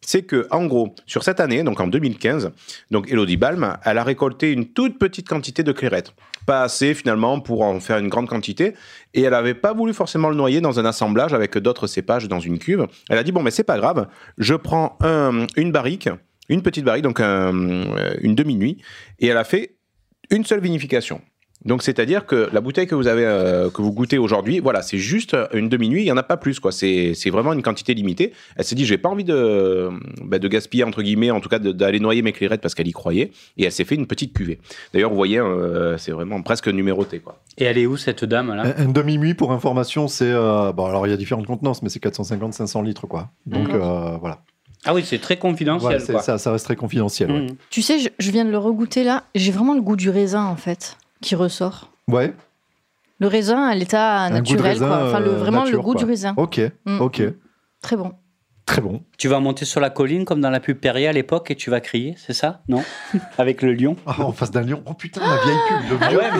C'est 0.00 0.22
que, 0.22 0.46
en 0.52 0.66
gros, 0.66 0.94
sur 1.06 1.24
cette 1.24 1.40
année, 1.40 1.64
donc 1.64 1.80
en 1.80 1.88
2015, 1.88 2.52
donc 2.92 3.10
Elodie 3.10 3.36
Balm, 3.36 3.76
elle 3.84 3.98
a 3.98 4.04
récolté 4.04 4.52
une 4.52 4.66
toute 4.66 4.96
petite 4.96 5.28
quantité 5.28 5.64
de 5.64 5.72
clairette, 5.72 6.12
pas 6.46 6.62
assez 6.62 6.94
finalement 6.94 7.40
pour 7.40 7.62
en 7.62 7.80
faire 7.80 7.98
une 7.98 8.08
grande 8.08 8.28
quantité, 8.28 8.74
et 9.12 9.22
elle 9.22 9.32
n'avait 9.32 9.54
pas 9.54 9.72
voulu 9.72 9.92
forcément 9.92 10.30
le 10.30 10.36
noyer 10.36 10.60
dans 10.60 10.78
un 10.78 10.84
assemblage 10.84 11.34
avec 11.34 11.58
d'autres 11.58 11.88
cépages 11.88 12.28
dans 12.28 12.38
une 12.38 12.60
cuve. 12.60 12.86
Elle 13.10 13.18
a 13.18 13.24
dit 13.24 13.32
bon, 13.32 13.42
mais 13.42 13.50
c'est 13.50 13.64
pas 13.64 13.76
grave, 13.76 14.06
je 14.38 14.54
prends 14.54 14.96
un- 15.00 15.48
une 15.56 15.72
barrique 15.72 16.08
une 16.48 16.62
petite 16.62 16.84
barrique, 16.84 17.04
donc 17.04 17.20
un- 17.20 17.54
euh, 17.54 18.14
une 18.20 18.34
demi-nuit, 18.34 18.78
et 19.18 19.26
elle 19.28 19.36
a 19.38 19.44
fait 19.44 19.76
une 20.30 20.44
seule 20.44 20.60
vinification. 20.60 21.20
Donc 21.64 21.82
c'est-à-dire 21.82 22.24
que 22.24 22.48
la 22.52 22.60
bouteille 22.60 22.86
que 22.86 22.94
vous 22.94 23.08
avez, 23.08 23.24
euh, 23.24 23.68
que 23.68 23.82
vous 23.82 23.92
goûtez 23.92 24.16
aujourd'hui, 24.16 24.60
voilà, 24.60 24.80
c'est 24.80 24.96
juste 24.98 25.36
une 25.52 25.68
demi-nuit, 25.68 26.02
il 26.02 26.06
y 26.06 26.12
en 26.12 26.16
a 26.16 26.22
pas 26.22 26.36
plus, 26.36 26.60
quoi. 26.60 26.70
C'est 26.70 27.12
vraiment 27.30 27.52
une 27.52 27.62
quantité 27.62 27.94
limitée. 27.94 28.32
Elle 28.54 28.64
s'est 28.64 28.76
dit, 28.76 28.86
j'ai 28.86 28.96
pas 28.96 29.08
envie 29.08 29.24
de, 29.24 29.90
bah, 30.22 30.38
de 30.38 30.46
gaspiller 30.46 30.84
entre 30.84 31.02
guillemets, 31.02 31.32
en 31.32 31.40
tout 31.40 31.48
cas 31.48 31.58
d'aller 31.58 31.98
noyer 31.98 32.22
mes 32.22 32.30
clairettes 32.30 32.60
parce 32.60 32.76
qu'elle 32.76 32.86
y 32.86 32.92
croyait, 32.92 33.32
et 33.56 33.64
elle 33.64 33.72
s'est 33.72 33.84
fait 33.84 33.96
une 33.96 34.06
petite 34.06 34.34
cuvée. 34.34 34.60
D'ailleurs, 34.94 35.10
vous 35.10 35.16
voyez, 35.16 35.40
euh, 35.40 35.98
c'est 35.98 36.12
vraiment 36.12 36.40
presque 36.42 36.68
numéroté, 36.68 37.18
quoi. 37.18 37.42
Et 37.58 37.64
elle 37.64 37.76
est 37.76 37.86
où 37.86 37.96
cette 37.96 38.24
dame 38.24 38.54
là? 38.54 38.74
Un, 38.78 38.84
un 38.86 38.88
demi-nuit, 38.88 39.34
pour 39.34 39.50
information, 39.50 40.06
c'est. 40.06 40.30
euh, 40.30 40.72
bon, 40.72 40.86
alors, 40.86 41.08
il 41.08 41.10
y 41.10 41.12
a 41.12 41.16
différentes 41.16 41.46
contenances, 41.46 41.82
mais 41.82 41.88
c'est 41.88 42.00
450-500 42.02 42.84
litres, 42.84 43.08
quoi. 43.08 43.30
Donc, 43.46 43.70
euh, 43.70 44.16
voilà. 44.20 44.42
Ah 44.84 44.94
oui, 44.94 45.04
c'est 45.04 45.18
très 45.18 45.36
confidentiel. 45.36 46.02
Quoi. 46.04 46.22
ça, 46.22 46.38
ça 46.38 46.52
reste 46.52 46.64
très 46.64 46.76
confidentiel. 46.76 47.30
ouais. 47.32 47.40
Mhm. 47.40 47.56
Tu 47.70 47.82
sais, 47.82 47.98
je, 47.98 48.08
je 48.18 48.30
viens 48.30 48.44
de 48.44 48.50
le 48.50 48.58
regoûter 48.58 49.04
là. 49.04 49.24
J'ai 49.34 49.50
vraiment 49.52 49.74
le 49.74 49.80
goût 49.82 49.96
du 49.96 50.10
raisin 50.10 50.44
en 50.44 50.56
fait 50.56 50.96
qui 51.20 51.34
ressort. 51.34 51.90
Ouais, 52.06 52.32
Le 53.20 53.26
raisin 53.26 53.62
à 53.66 53.74
l'état 53.74 54.20
Un 54.20 54.28
goût 54.28 54.34
de 54.34 54.38
naturel, 54.52 54.72
raisin, 54.72 54.86
quoi. 54.88 55.08
Enfin, 55.08 55.20
le, 55.20 55.28
euh, 55.30 55.36
vraiment 55.36 55.64
nature, 55.64 55.78
le 55.78 55.82
goût 55.82 55.92
quoi. 55.92 55.98
du 56.00 56.04
raisin. 56.04 56.34
ok, 56.36 56.60
Mm. 56.86 57.00
ok. 57.00 57.22
Très 57.82 57.96
bon. 57.96 58.12
Très 58.66 58.80
bon. 58.82 59.02
Tu 59.16 59.28
vas 59.28 59.40
monter 59.40 59.64
sur 59.64 59.80
la 59.80 59.88
colline 59.90 60.24
comme 60.24 60.40
dans 60.40 60.50
la 60.50 60.60
pub 60.60 60.78
Perrier 60.78 61.08
à 61.08 61.12
l'époque 61.12 61.50
et 61.50 61.56
tu 61.56 61.70
vas 61.70 61.80
crier, 61.80 62.14
c'est 62.18 62.34
ça? 62.34 62.60
Non? 62.68 62.84
Avec 63.38 63.62
le 63.62 63.72
lion 63.72 63.96
Ah, 64.06 64.20
en 64.22 64.32
face 64.32 64.50
d'un 64.50 64.62
lion. 64.62 64.82
Oh 64.86 64.94
putain, 64.94 65.20
la 65.22 65.42
vieille 65.42 65.58
pub, 65.68 66.00
le 66.00 66.08
vieux 66.08 66.18
ouais. 66.18 66.30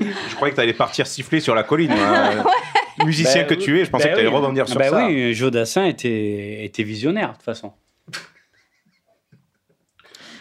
Je 0.30 0.34
croyais 0.34 0.50
que 0.52 0.56
tu 0.56 0.62
allais 0.62 0.72
partir 0.72 1.06
siffler 1.06 1.40
sur 1.40 1.54
la 1.54 1.62
colline. 1.62 1.92
hein. 1.92 2.42
Musicien 3.04 3.42
Ben 3.42 3.46
que 3.48 3.54
tu 3.54 3.78
es, 3.80 3.84
je 3.84 3.90
pensais 3.90 4.04
Ben 4.04 4.10
que 4.10 4.16
tu 4.16 4.20
allais 4.26 4.28
oui. 4.34 4.40
rebondir 4.42 4.68
sur 4.68 4.78
Ben 4.78 4.90
ça. 4.90 5.06
oui, 5.06 5.34
Joe 5.34 5.50
Dassin 5.50 5.84
était, 5.84 6.64
était 6.64 6.82
visionnaire 6.82 7.28
de 7.30 7.34
toute 7.34 7.42
façon. 7.42 7.72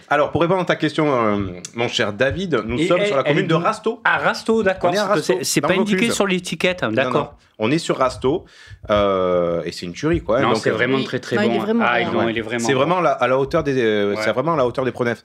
Alors, 0.07 0.31
pour 0.31 0.41
répondre 0.41 0.61
à 0.61 0.65
ta 0.65 0.75
question, 0.75 1.11
euh, 1.11 1.59
mon 1.73 1.87
cher 1.87 2.13
David, 2.13 2.61
nous 2.65 2.77
Et 2.79 2.85
sommes 2.87 2.99
elle- 3.01 3.07
sur 3.07 3.17
la 3.17 3.23
commune 3.23 3.47
de 3.47 3.55
Rasto. 3.55 4.01
Ah, 4.03 4.19
Rasto, 4.19 4.61
d'accord. 4.61 4.93
C'est- 5.41 5.61
pas 5.61 5.73
indiqué 5.73 6.11
sur 6.11 6.27
l'étiquette, 6.27 6.83
hein, 6.83 6.91
d'accord. 6.91 7.37
On 7.57 7.71
est 7.71 7.77
sur 7.79 7.97
Rasto 7.97 8.43
euh, 8.89 9.61
et 9.63 9.71
c'est 9.71 9.85
une 9.85 9.93
tuerie 9.93 10.21
quoi. 10.21 10.41
Non, 10.41 10.49
Donc, 10.49 10.57
c'est 10.57 10.69
euh, 10.69 10.73
vraiment 10.73 10.97
oui. 10.97 11.05
très 11.05 11.19
très 11.19 11.37
Non, 11.37 11.41
il 11.43 11.47
bon. 11.47 11.55
est 11.55 11.59
vraiment 11.59 11.85
ah, 11.87 12.03
bon. 12.03 12.11
non, 12.11 12.25
Ouais. 12.25 12.31
il 12.33 12.37
est 12.37 12.41
vraiment. 12.41 12.65
C'est 12.67 12.73
bon. 12.73 12.79
vraiment 12.79 12.99
la- 12.99 13.11
à 13.13 13.27
la 13.29 13.39
hauteur 13.39 13.63
des, 13.63 13.81
euh, 13.81 14.09
Ouais. 14.13 14.21
c'est 14.21 14.31
vraiment 14.33 14.53
à 14.55 14.57
la 14.57 14.65
hauteur 14.67 14.83
des 14.83 14.91
pronefs. 14.91 15.23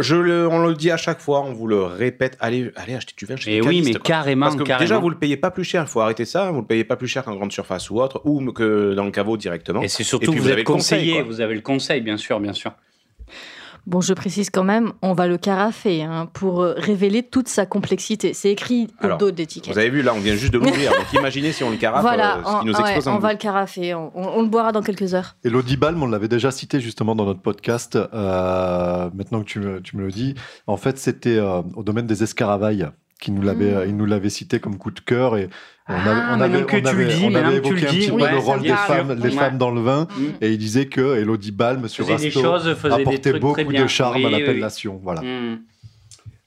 Je 0.00 0.16
le, 0.16 0.48
on 0.48 0.58
le 0.66 0.74
dit 0.74 0.90
à 0.90 0.96
chaque 0.96 1.20
fois, 1.20 1.42
on 1.42 1.52
vous 1.52 1.66
le 1.66 1.82
répète. 1.82 2.36
Allez, 2.40 2.70
allez 2.76 2.94
acheter 2.94 3.14
du 3.16 3.24
vin 3.26 3.36
chez 3.36 3.50
Et 3.50 3.60
les 3.60 3.66
oui, 3.66 3.82
mais 3.84 3.92
quoi. 3.92 4.00
carrément, 4.00 4.46
Parce 4.46 4.56
que 4.56 4.62
carrément. 4.62 4.84
déjà, 4.84 4.98
vous 4.98 5.10
le 5.10 5.16
payez 5.18 5.36
pas 5.36 5.50
plus 5.50 5.64
cher. 5.64 5.82
Il 5.82 5.88
faut 5.88 6.00
arrêter 6.00 6.24
ça. 6.24 6.50
Vous 6.50 6.60
le 6.60 6.66
payez 6.66 6.84
pas 6.84 6.96
plus 6.96 7.08
cher 7.08 7.24
qu'en 7.24 7.34
grande 7.34 7.52
surface 7.52 7.90
ou 7.90 8.00
autre, 8.00 8.20
ou 8.24 8.52
que 8.52 8.94
dans 8.94 9.04
le 9.04 9.10
caveau 9.10 9.36
directement. 9.36 9.82
Et 9.82 9.88
c'est 9.88 10.02
Et 10.02 10.06
surtout 10.06 10.30
puis, 10.32 10.38
vous, 10.38 10.44
vous 10.46 10.50
avez 10.50 10.60
êtes 10.62 10.68
le 10.68 10.72
conseil, 10.72 10.98
conseillé, 11.00 11.14
quoi. 11.14 11.22
vous 11.24 11.40
avez 11.40 11.54
le 11.54 11.60
conseil, 11.60 12.00
bien 12.00 12.16
sûr, 12.16 12.40
bien 12.40 12.52
sûr. 12.52 12.72
Bon, 13.86 14.00
je 14.00 14.14
précise 14.14 14.48
quand 14.48 14.62
même, 14.62 14.92
on 15.02 15.12
va 15.12 15.26
le 15.26 15.38
carafer 15.38 16.02
hein, 16.04 16.28
pour 16.32 16.62
euh, 16.62 16.74
révéler 16.76 17.24
toute 17.24 17.48
sa 17.48 17.66
complexité. 17.66 18.32
C'est 18.32 18.50
écrit 18.50 18.88
au 19.02 19.16
dos 19.16 19.30
de 19.32 19.36
l'étiquette. 19.38 19.72
Vous 19.74 19.78
avez 19.80 19.90
vu 19.90 20.02
là, 20.02 20.14
on 20.14 20.20
vient 20.20 20.36
juste 20.36 20.52
de 20.52 20.58
l'ouvrir. 20.58 20.92
donc 20.96 21.12
imaginez 21.12 21.50
si 21.52 21.64
on 21.64 21.70
le 21.70 21.76
carafe, 21.76 22.02
Voilà, 22.02 22.36
euh, 22.38 22.42
ce 22.44 22.60
qui 22.60 22.66
nous 22.66 22.72
on, 22.74 22.76
ouais, 22.76 22.82
explose 22.82 23.08
en 23.08 23.16
on 23.16 23.18
va 23.18 23.32
le 23.32 23.38
carafer. 23.38 23.94
On, 23.94 24.12
on- 24.14 24.28
on 24.38 24.42
le 24.42 24.48
boira 24.48 24.70
dans 24.70 24.82
quelques 24.82 25.14
heures. 25.14 25.34
Elodie 25.44 25.76
Balm, 25.76 26.00
on 26.02 26.06
l'avait 26.06 26.28
déjà 26.28 26.50
cité 26.52 26.78
justement 26.80 27.16
dans 27.16 27.24
notre 27.24 27.40
podcast. 27.42 27.96
euh, 27.96 29.10
maintenant 29.14 29.40
que 29.40 29.46
tu 29.46 29.58
me, 29.58 29.80
tu 29.80 29.96
me 29.96 30.02
le 30.04 30.10
dis, 30.12 30.34
en 30.68 30.76
fait, 30.76 30.96
c'était 30.98 31.36
euh, 31.38 31.62
au 31.74 31.82
domaine 31.82 32.06
des 32.06 32.22
escaravailles 32.22 32.86
qui 33.22 33.30
nous 33.30 33.40
l'avait, 33.42 33.72
Mm. 33.72 33.88
il 33.88 33.96
nous 33.96 34.04
l'avait 34.06 34.28
cité 34.30 34.58
comme 34.60 34.76
coup 34.76 34.90
de 34.90 35.00
cœur 35.00 35.36
et 35.36 35.48
on 35.88 35.94
Ah, 35.94 35.96
avait, 35.96 36.10
on 36.10 36.14
maintenant 36.36 36.40
avait, 36.44 36.64
que 36.64 36.76
on 36.76 36.78
tu 36.78 36.82
le 36.82 36.88
avait- 36.88 37.06
dis, 37.06 37.24
on 37.24 37.34
avait 37.34 37.56
évoqué 37.56 37.80
le 37.80 37.88
un 37.88 37.90
dis, 37.90 37.98
petit 37.98 38.10
peu 38.10 38.16
ouais, 38.22 38.30
le 38.32 38.38
rôle 38.38 38.62
des 38.62 38.68
femmes, 38.68 39.12
les 39.14 39.22
Ouais. 39.22 39.30
femmes 39.30 39.58
dans 39.58 39.70
le 39.70 39.80
vin 39.80 40.08
Mm. 40.16 40.22
et 40.40 40.50
il 40.50 40.58
disait 40.58 40.86
que 40.86 41.16
Elodie 41.18 41.52
Balm 41.52 41.88
sur 41.88 42.06
Rasto 42.06 42.28
des 42.28 42.36
apportait 43.02 43.30
trucs 43.30 43.40
beaucoup 43.40 43.54
très 43.54 43.64
bien. 43.64 43.82
de 43.84 43.86
charme 43.88 44.16
Oui, 44.16 44.24
à 44.24 44.28
oui. 44.28 44.40
l'appellation. 44.40 45.00
Voilà. 45.02 45.22
Hmm. 45.22 45.58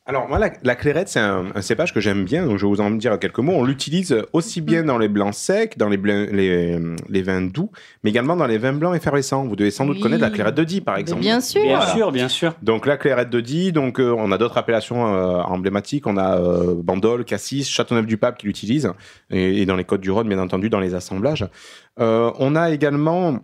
Alors 0.07 0.27
moi, 0.29 0.37
la, 0.37 0.51
la 0.61 0.75
clairette, 0.75 1.09
c'est 1.09 1.19
un, 1.19 1.45
un 1.55 1.61
cépage 1.63 1.91
que 1.91 1.99
j'aime 1.99 2.25
bien, 2.25 2.45
donc 2.45 2.57
je 2.59 2.65
vais 2.65 2.69
vous 2.69 2.79
en 2.79 2.91
dire 2.91 3.17
quelques 3.17 3.39
mots. 3.39 3.53
On 3.55 3.63
l'utilise 3.63 4.15
aussi 4.33 4.61
bien 4.61 4.83
Mm. 4.83 4.85
dans 4.85 4.97
les 4.99 5.07
blancs 5.07 5.33
secs, 5.33 5.77
dans 5.79 5.89
les, 5.89 5.97
blancs- 5.97 6.29
les, 6.31 6.77
les 7.09 7.21
vins 7.23 7.41
doux, 7.41 7.71
mais 8.03 8.11
également 8.11 8.35
dans 8.35 8.45
les 8.45 8.59
vins 8.59 8.73
blancs 8.73 8.95
effervescents. 8.95 9.45
Vous 9.45 9.55
devez 9.55 9.71
sans 9.71 9.87
doute 9.87 9.95
Oui. 9.95 10.01
connaître 10.03 10.21
la 10.21 10.29
clairette 10.29 10.53
de 10.53 10.63
Die, 10.63 10.81
par 10.81 10.93
Mais 10.95 11.01
exemple. 11.01 11.21
bien 11.21 11.41
sûr. 11.41 11.63
Bien 11.63 11.77
Voilà. 11.77 11.91
sûr, 11.91 12.11
bien 12.11 12.27
sûr. 12.29 12.53
Donc 12.61 12.85
la 12.85 12.97
clairette 12.97 13.31
de 13.31 13.41
Die, 13.41 13.71
donc 13.71 13.99
euh, 13.99 14.13
on 14.15 14.31
a 14.31 14.37
d'autres 14.37 14.59
appellations 14.59 15.07
euh, 15.07 15.41
emblématiques. 15.41 16.05
On 16.05 16.17
a 16.17 16.37
euh, 16.39 16.75
Bandol, 16.77 17.25
Cassis, 17.25 17.67
Châteauneuf-du-Pape 17.67 18.37
qui 18.37 18.45
l'utilisent, 18.45 18.91
et, 19.31 19.63
et 19.63 19.65
dans 19.65 19.75
les 19.75 19.85
Côtes-du-Rhône, 19.85 20.27
bien 20.27 20.37
entendu, 20.39 20.69
dans 20.69 20.79
les 20.79 20.93
assemblages. 20.93 21.47
Euh, 21.99 22.31
on 22.37 22.55
a 22.55 22.69
également 22.69 23.33
euh, 23.33 23.37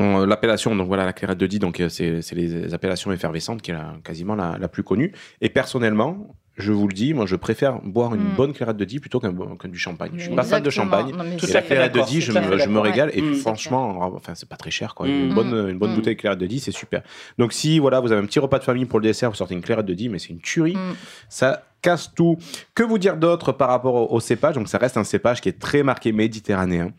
l'appellation, 0.00 0.74
donc 0.76 0.88
voilà, 0.88 1.04
la 1.04 1.12
clairette 1.12 1.38
de 1.38 1.46
Die, 1.46 1.58
donc 1.58 1.80
euh, 1.80 1.88
c'est 1.88 2.22
c'est 2.22 2.34
les 2.34 2.74
appellations 2.74 3.12
effervescentes 3.12 3.62
qui 3.62 3.70
est 3.70 3.74
la- 3.74 3.94
quasiment 4.04 4.34
la, 4.34 4.56
la 4.58 4.68
plus 4.68 4.82
connue. 4.82 5.12
Et 5.40 5.48
personnellement, 5.48 6.36
je 6.56 6.70
vous 6.72 6.86
le 6.86 6.94
dis, 6.94 7.14
moi 7.14 7.26
je 7.26 7.34
préfère 7.36 7.80
boire 7.82 8.14
une 8.14 8.22
Mm. 8.22 8.34
bonne 8.36 8.52
clairette 8.52 8.76
de 8.76 8.84
Die 8.84 9.00
plutôt 9.00 9.18
qu'un 9.20 9.32
bon- 9.32 9.56
qu'un 9.56 9.68
du 9.68 9.78
champagne. 9.78 10.12
Je 10.16 10.22
suis 10.24 10.34
pas 10.34 10.44
fan 10.44 10.62
de 10.62 10.70
champagne. 10.70 11.10
Non, 11.16 11.24
mais 11.24 11.36
Tout 11.36 11.44
Et 11.46 11.48
c'est- 11.48 11.54
la 11.54 11.62
clairette 11.62 11.94
de 11.94 12.00
Die, 12.02 12.20
je 12.20 12.32
me, 12.32 12.58
je 12.58 12.68
me 12.68 12.78
régale. 12.78 13.10
Et 13.14 13.22
Mm. 13.22 13.34
franchement, 13.34 13.98
enfin, 14.14 14.34
c'est 14.36 14.48
pas 14.48 14.56
très 14.56 14.70
cher, 14.70 14.94
quoi. 14.94 15.06
Mm. 15.06 15.10
Une 15.10 15.34
bonne, 15.34 15.68
une 15.70 15.78
bonne 15.78 15.92
Mm. 15.92 15.96
bouteille 15.96 16.14
de 16.14 16.20
clairette 16.20 16.38
de 16.38 16.46
Die, 16.46 16.60
c'est 16.60 16.70
super. 16.72 17.02
Donc, 17.38 17.52
si 17.52 17.78
voilà, 17.80 17.98
vous 18.00 18.12
avez 18.12 18.20
un 18.22 18.26
petit 18.26 18.38
repas 18.38 18.58
de 18.60 18.64
famille 18.64 18.84
pour 18.84 19.00
le 19.00 19.04
dessert, 19.04 19.30
vous 19.30 19.36
sortez 19.36 19.54
une 19.54 19.62
clairette 19.62 19.86
de 19.86 19.94
Die, 19.94 20.08
mais 20.08 20.18
c'est 20.20 20.30
une 20.30 20.40
tuerie. 20.40 20.76
Mm. 20.76 20.94
Ça 21.28 21.64
casse 21.84 22.10
tout. 22.14 22.36
Que 22.74 22.82
vous 22.82 22.98
dire 22.98 23.16
d'autre 23.16 23.52
par 23.52 23.68
rapport 23.68 23.94
au, 23.94 24.16
au 24.16 24.20
cépage? 24.20 24.54
Donc, 24.56 24.68
ça 24.68 24.78
reste 24.78 24.96
un 24.96 25.04
cépage 25.04 25.40
qui 25.40 25.48
est 25.48 25.58
très 25.60 25.82
marqué 25.82 26.10
méditerranéen, 26.12 26.90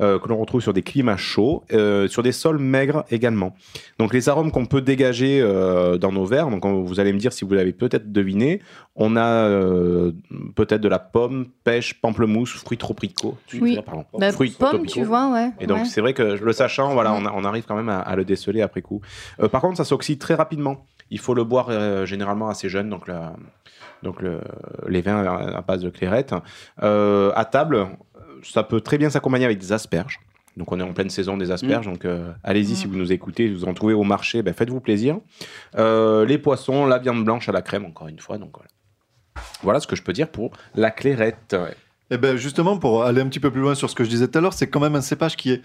euh, 0.00 0.18
que 0.18 0.28
l'on 0.28 0.38
retrouve 0.38 0.60
sur 0.62 0.72
des 0.72 0.82
climats 0.82 1.16
chauds, 1.18 1.62
euh, 1.72 2.08
sur 2.08 2.22
des 2.22 2.32
sols 2.32 2.58
maigres 2.58 3.04
également. 3.10 3.54
Donc, 3.98 4.14
les 4.14 4.28
arômes 4.28 4.50
qu'on 4.50 4.66
peut 4.66 4.80
dégager 4.80 5.40
euh, 5.40 5.98
dans 5.98 6.10
nos 6.12 6.24
verres, 6.24 6.48
donc 6.50 6.64
on- 6.64 6.82
vous 6.82 6.98
allez 7.00 7.12
me 7.12 7.18
dire 7.18 7.32
si 7.32 7.44
vous 7.44 7.52
l'avez 7.54 7.72
peut-être 7.72 8.10
deviné, 8.10 8.60
on 8.96 9.16
a 9.16 9.48
peut-être 10.56 10.80
de 10.80 10.88
la 10.88 10.98
pomme, 10.98 11.46
pêche, 11.64 12.00
pamplemousse, 12.00 12.52
fruits 12.54 12.78
tropicots. 12.78 13.36
Oui. 13.60 13.78
Pardon, 13.84 14.04
Bah, 14.18 14.32
fruits 14.32 14.50
pomme, 14.58 14.70
tropicaux. 14.70 14.92
tu 14.94 15.04
vois, 15.04 15.30
ouais. 15.32 15.50
Et 15.60 15.66
donc, 15.66 15.78
ouais. 15.80 15.84
c'est 15.84 16.00
vrai 16.00 16.14
que 16.14 16.22
le 16.22 16.52
sachant, 16.52 16.94
voilà, 16.94 17.12
on, 17.12 17.44
arrive 17.44 17.64
quand 17.66 17.76
même 17.76 17.88
à, 17.88 18.00
à 18.00 18.16
le 18.16 18.24
déceler 18.24 18.62
après 18.62 18.82
coup. 18.82 19.00
Par 19.52 19.60
contre, 19.60 19.76
ça 19.76 19.84
s'oxyde 19.84 20.18
très 20.18 20.34
rapidement. 20.34 20.86
Il 21.10 21.18
faut 21.18 21.34
le 21.34 21.44
boire 21.44 21.66
euh, 21.70 22.06
généralement 22.06 22.48
assez 22.48 22.68
jeune, 22.68 22.88
donc, 22.88 23.08
la- 23.08 23.34
donc 24.02 24.22
le- 24.22 24.40
les 24.88 25.00
vins 25.02 25.24
à, 25.24 25.60
base 25.62 25.82
de 25.82 25.90
clairette. 25.90 26.34
Euh, 26.82 27.32
à 27.34 27.44
table, 27.44 27.88
ça 28.42 28.62
peut 28.62 28.80
très 28.80 28.96
bien 28.98 29.10
s'accompagner 29.10 29.44
avec 29.44 29.58
des 29.58 29.72
asperges. 29.72 30.20
Donc, 30.56 30.72
on 30.72 30.80
est 30.80 30.82
en 30.82 30.92
pleine 30.92 31.10
saison 31.10 31.36
des 31.36 31.50
asperges. 31.52 31.86
Donc, 31.86 32.04
euh, 32.04 32.32
allez-y 32.42 32.72
Mm. 32.72 32.76
si 32.76 32.86
vous 32.86 32.96
nous 32.96 33.12
écoutez, 33.12 33.48
vous 33.48 33.64
en 33.66 33.72
trouvez 33.74 33.94
au 33.94 34.02
marché, 34.02 34.42
ben, 34.42 34.52
faites-vous 34.52 34.80
plaisir. 34.80 35.18
Euh, 35.78 36.24
les 36.26 36.38
poissons, 36.38 36.86
la 36.86 36.98
viande 36.98 37.24
blanche 37.24 37.48
à 37.48 37.52
la 37.52 37.62
crème, 37.62 37.84
encore 37.84 38.08
une 38.08 38.18
fois. 38.18 38.36
Donc, 38.38 38.50
voilà. 38.56 38.68
Voilà 39.62 39.80
ce 39.80 39.86
que 39.86 39.96
je 39.96 40.02
peux 40.02 40.12
dire 40.12 40.28
pour 40.28 40.50
la 40.74 40.90
clairette. 40.90 41.56
Et 42.10 42.18
ben 42.18 42.36
justement, 42.36 42.76
pour 42.78 43.04
aller 43.04 43.20
un 43.20 43.28
petit 43.28 43.38
peu 43.40 43.50
plus 43.52 43.60
loin 43.60 43.74
sur 43.76 43.88
ce 43.88 43.94
que 43.94 44.02
je 44.04 44.10
disais 44.10 44.26
tout 44.26 44.36
à 44.38 44.40
l'heure, 44.40 44.52
c'est 44.52 44.66
quand 44.68 44.80
même 44.80 44.96
un 44.96 45.00
cépage 45.00 45.36
qui 45.36 45.52
est 45.52 45.62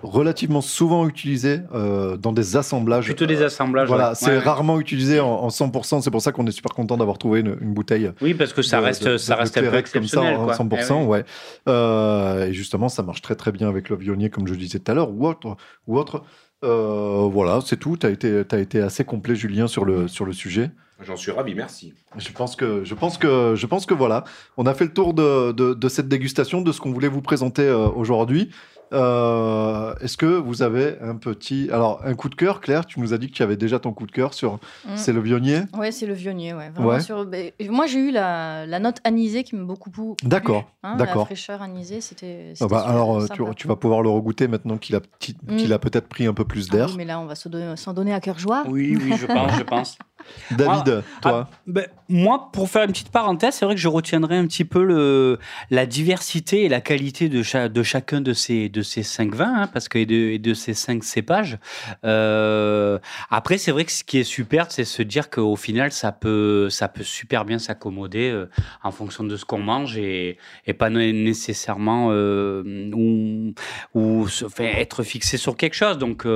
relativement 0.00 0.60
souvent 0.60 1.06
utilisé 1.06 1.60
euh, 1.74 2.16
dans 2.16 2.32
des 2.32 2.56
assemblages. 2.56 3.04
Plutôt 3.04 3.26
des 3.26 3.42
assemblages. 3.42 3.88
Voilà, 3.88 4.10
ouais. 4.10 4.14
c'est 4.14 4.26
Ouais, 4.26 4.32
ouais. 4.32 4.38
rarement 4.38 4.80
utilisé 4.80 5.20
en, 5.20 5.28
en 5.28 5.48
100%. 5.48 6.00
C'est 6.02 6.10
pour 6.10 6.22
ça 6.22 6.32
qu'on 6.32 6.46
est 6.46 6.50
super 6.52 6.72
content 6.72 6.96
d'avoir 6.96 7.18
trouvé 7.18 7.40
une, 7.40 7.56
une 7.60 7.72
bouteille. 7.74 8.10
Oui, 8.20 8.34
parce 8.34 8.52
que 8.52 8.62
ça 8.62 8.80
de- 8.80 8.84
reste, 8.86 9.06
de- 9.06 9.16
ça 9.16 9.34
de 9.34 9.40
reste 9.40 9.56
un 9.56 9.60
peu 9.60 9.66
clairette 9.68 9.92
comme 9.92 10.02
ça 10.06 10.20
exceptionnel. 10.22 10.36
en 10.36 10.44
quoi. 10.46 10.54
100%, 10.54 11.02
Eh 11.02 11.06
ouais. 11.06 11.24
Euh, 11.68 12.46
et 12.46 12.52
justement, 12.52 12.88
ça 12.88 13.02
marche 13.02 13.22
très 13.22 13.34
très 13.36 13.52
bien 13.52 13.68
avec 13.68 13.88
le 13.90 13.96
vionnier, 13.96 14.30
comme 14.30 14.46
je 14.48 14.54
disais 14.54 14.78
tout 14.80 14.90
à 14.90 14.94
l'heure, 14.94 15.10
ou 15.10 15.26
autre. 15.26 15.56
Ou 15.86 15.98
autre. 15.98 16.22
Euh, 16.64 17.28
voilà, 17.30 17.60
c'est 17.64 17.76
tout. 17.76 17.96
Tu 17.96 18.06
as 18.06 18.10
été, 18.10 18.44
t'as 18.44 18.58
été 18.58 18.80
assez 18.80 19.04
complet, 19.04 19.34
Julien, 19.34 19.66
sur 19.66 19.84
le, 19.84 20.08
sur 20.08 20.24
le 20.24 20.32
sujet. 20.32 20.70
J'en 21.04 21.16
suis 21.16 21.32
ravi, 21.32 21.54
merci. 21.56 21.94
Je 22.16 22.30
pense 22.30 22.54
que, 22.54 22.84
je 22.84 22.94
pense 22.94 23.18
que, 23.18 23.54
je 23.56 23.66
pense 23.66 23.86
que 23.86 23.94
voilà, 23.94 24.22
on 24.56 24.66
a 24.66 24.74
fait 24.74 24.84
le 24.84 24.92
tour 24.92 25.14
de, 25.14 25.50
de, 25.50 25.74
de 25.74 25.88
cette 25.88 26.06
dégustation, 26.06 26.60
de 26.62 26.70
ce 26.70 26.80
qu'on 26.80 26.92
voulait 26.92 27.08
vous 27.08 27.22
présenter 27.22 27.62
euh, 27.62 27.88
aujourd'hui. 27.88 28.50
Euh, 28.92 29.94
Est-ce 30.00 30.16
que 30.16 30.26
vous 30.26 30.62
avez 30.62 30.96
un 31.00 31.16
petit, 31.16 31.68
alors 31.72 32.00
un 32.04 32.14
coup 32.14 32.28
de 32.28 32.34
cœur, 32.34 32.60
Claire? 32.60 32.86
Tu 32.86 33.00
nous 33.00 33.12
as 33.14 33.18
dit 33.18 33.28
que 33.28 33.34
tu 33.34 33.42
avais 33.42 33.56
déjà 33.56 33.78
ton 33.78 33.92
coup 33.92 34.06
de 34.06 34.12
cœur 34.12 34.34
sur, 34.34 34.58
c'est 34.96 35.12
le 35.12 35.20
vionnier. 35.20 35.60
Ouais, 35.76 35.92
c'est 35.92 36.06
le 36.06 36.14
vionnier, 36.14 36.54
ouais. 36.54 36.70
Vraiment 36.70 36.88
Ouais. 36.90 37.00
sur- 37.00 37.26
Moi, 37.70 37.86
j'ai 37.86 37.98
eu 37.98 38.10
la, 38.10 38.66
la 38.66 38.78
note 38.80 38.98
anisée 39.04 39.44
qui 39.44 39.56
m'a 39.56 39.64
beaucoup 39.64 39.90
plu. 39.90 40.02
D'accord, 40.22 40.64
Hein, 40.82 40.96
d'accord. 40.96 41.18
La 41.22 41.24
fraîcheur 41.26 41.62
anisée, 41.62 42.00
c'était. 42.00 42.52
Ah 42.60 42.66
bah, 42.68 42.80
alors, 42.86 43.20
euh, 43.22 43.26
tu, 43.56 43.68
vas 43.68 43.76
pouvoir 43.76 44.02
le 44.02 44.08
regoûter 44.08 44.48
maintenant 44.48 44.76
qu'il 44.78 44.96
a, 44.96 45.00
petit- 45.00 45.36
Mm. 45.46 45.72
a 45.72 45.78
peut-être 45.78 46.08
pris 46.08 46.26
un 46.26 46.34
peu 46.34 46.44
plus 46.44 46.68
Ah 46.70 46.74
d'air. 46.76 46.86
oui, 46.90 46.94
mais 46.98 47.04
là, 47.04 47.20
on 47.20 47.26
va 47.26 47.34
s'en 47.34 47.50
donner, 47.50 47.76
s'en 47.76 47.92
donner 47.94 48.12
à 48.12 48.20
cœur 48.20 48.38
joie. 48.38 48.64
Oui, 48.68 48.96
oui, 49.00 49.12
je 49.18 49.26
pense, 49.26 49.52
je 49.56 49.62
pense. 49.62 49.98
David, 50.50 51.02
toi 51.20 51.48
Ben, 51.66 51.86
moi, 52.08 52.50
pour 52.52 52.68
faire 52.68 52.82
une 52.84 52.90
petite 52.92 53.10
parenthèse, 53.10 53.54
c'est 53.54 53.64
vrai 53.64 53.74
que 53.74 53.80
je 53.80 53.88
retiendrai 53.88 54.36
un 54.36 54.46
petit 54.46 54.64
peu 54.64 54.82
le, 54.84 55.38
la 55.70 55.86
diversité 55.86 56.64
et 56.64 56.68
la 56.68 56.80
qualité 56.80 57.28
de, 57.28 57.42
cha- 57.42 57.68
de 57.68 57.82
chacun 57.82 58.20
de 58.20 58.32
ces, 58.34 58.68
de 58.68 58.82
ces 58.82 59.02
cinq 59.02 59.34
vins, 59.34 59.62
hein, 59.62 59.66
parce 59.72 59.88
que 59.88 59.98
et 59.98 60.06
de, 60.06 60.14
et 60.14 60.38
de 60.38 60.52
ces 60.54 60.74
cinq 60.74 61.04
cépages. 61.04 61.58
Euh, 62.04 62.98
après, 63.30 63.58
c'est 63.58 63.70
vrai 63.72 63.84
que 63.84 63.92
ce 63.92 64.04
qui 64.04 64.18
est 64.18 64.24
super, 64.24 64.66
c'est 64.70 64.84
se 64.84 65.02
dire 65.02 65.30
qu'au 65.30 65.56
final, 65.56 65.92
ça 65.92 66.12
peut, 66.12 66.68
ça 66.70 66.88
peut 66.88 67.02
super 67.04 67.44
bien 67.44 67.58
s'accommoder 67.58 68.30
euh, 68.30 68.48
en 68.82 68.90
fonction 68.90 69.24
de 69.24 69.36
ce 69.36 69.44
qu'on 69.44 69.58
mange 69.58 69.96
et, 69.96 70.38
et 70.66 70.72
pas 70.74 70.90
né- 70.90 71.12
nécessairement 71.12 72.08
euh, 72.10 72.90
ou, 72.94 73.54
ou 73.94 74.28
se- 74.28 74.44
être 74.62 75.02
fixé 75.02 75.36
sur 75.36 75.56
quelque 75.56 75.74
chose. 75.74 75.98
Donc, 75.98 76.26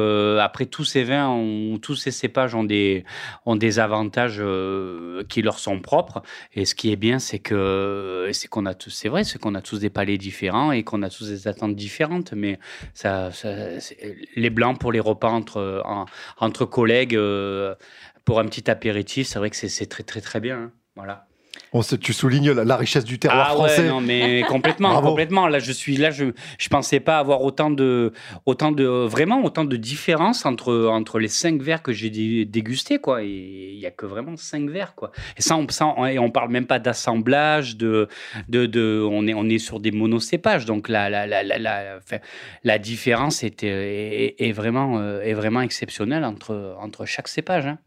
après, 0.40 0.66
tous 0.66 0.84
ces 0.84 1.04
vins, 1.04 1.28
ont, 1.28 1.78
tous 1.78 1.96
ces 1.96 2.10
cépages 2.10 2.54
ont 2.54 2.64
des, 2.64 3.04
ont 3.44 3.56
des 3.56 3.75
avantages 3.78 4.36
euh, 4.40 5.22
qui 5.28 5.42
leur 5.42 5.58
sont 5.58 5.80
propres. 5.80 6.22
Et 6.54 6.64
ce 6.64 6.74
qui 6.74 6.92
est 6.92 6.96
bien, 6.96 7.18
c'est 7.18 7.38
que 7.38 8.28
c'est 8.32 8.48
qu'on 8.48 8.66
a 8.66 8.74
tous, 8.74 8.90
c'est 8.90 9.08
vrai, 9.08 9.24
c'est 9.24 9.38
qu'on 9.40 9.54
a 9.54 9.62
tous 9.62 9.78
des 9.80 9.90
palais 9.90 10.18
différents 10.18 10.72
et 10.72 10.82
qu'on 10.84 11.02
a 11.02 11.10
tous 11.10 11.28
des 11.28 11.48
attentes 11.48 11.76
différentes. 11.76 12.32
Mais 12.32 12.58
les 14.36 14.50
blancs 14.50 14.78
pour 14.78 14.92
les 14.92 15.00
repas 15.00 15.30
entre 15.30 15.82
en- 15.84 16.06
entre 16.38 16.64
collègues, 16.64 17.16
euh, 17.16 17.74
pour 18.24 18.40
un 18.40 18.44
petit 18.46 18.70
apéritif, 18.70 19.26
c'est 19.28 19.38
vrai 19.38 19.50
que 19.50 19.56
c'est 19.56 19.86
très 19.86 20.02
très 20.02 20.20
très 20.20 20.40
bien. 20.40 20.56
hein. 20.58 20.72
Voilà. 20.96 21.26
On 21.72 21.82
tu 21.82 22.12
soulignes 22.12 22.52
la, 22.52 22.64
la 22.64 22.76
richesse 22.76 23.04
du 23.04 23.18
terroir 23.18 23.48
Ah 23.50 23.54
français. 23.54 23.82
ouais, 23.82 23.88
non 23.88 24.00
mais 24.00 24.44
complètement, 24.48 24.90
Bravo. 24.92 25.08
complètement. 25.08 25.46
Là, 25.48 25.58
je 25.58 25.72
suis 25.72 25.96
là, 25.96 26.10
je 26.10 26.26
je 26.58 26.68
pensais 26.68 27.00
pas 27.00 27.18
avoir 27.18 27.42
autant 27.42 27.70
de 27.70 28.12
autant 28.46 28.72
de 28.72 28.84
vraiment 28.86 29.42
autant 29.42 29.64
de 29.64 29.76
différences 29.76 30.46
entre 30.46 30.86
entre 30.86 31.18
les 31.18 31.28
cinq 31.28 31.60
verres 31.60 31.82
que 31.82 31.92
j'ai 31.92 32.08
dé- 32.10 32.44
dégustés 32.44 32.98
quoi. 32.98 33.22
Et 33.24 33.72
il 33.74 33.78
y 33.78 33.86
a 33.86 33.90
que 33.90 34.06
vraiment 34.06 34.36
cinq 34.36 34.70
verres 34.70 34.94
quoi. 34.94 35.10
Et 35.36 35.42
ça, 35.42 35.56
on, 35.56 35.66
ça, 35.68 35.86
on- 35.96 36.06
et 36.06 36.18
on 36.18 36.30
parle 36.30 36.50
même 36.50 36.66
pas 36.66 36.78
d'assemblage, 36.78 37.76
de 37.76 38.08
de 38.48 38.66
de 38.66 39.04
on 39.10 39.26
est 39.26 39.34
on 39.34 39.48
est 39.48 39.58
sur 39.58 39.80
des 39.80 39.90
monocépages. 39.90 40.64
Donc 40.66 40.88
la 40.88 41.10
la 41.10 41.26
la 41.26 41.42
la 41.42 41.58
la, 41.58 41.96
enfin, 41.98 42.18
la 42.64 42.78
différence 42.78 43.42
est, 43.42 43.64
est, 43.64 44.36
est 44.38 44.52
vraiment 44.52 44.98
euh, 45.00 45.20
est 45.22 45.34
vraiment 45.34 45.60
exceptionnelle 45.62 46.24
entre 46.24 46.76
entre 46.80 47.04
chaque 47.06 47.28
cépage. 47.28 47.66
hein. 47.66 47.78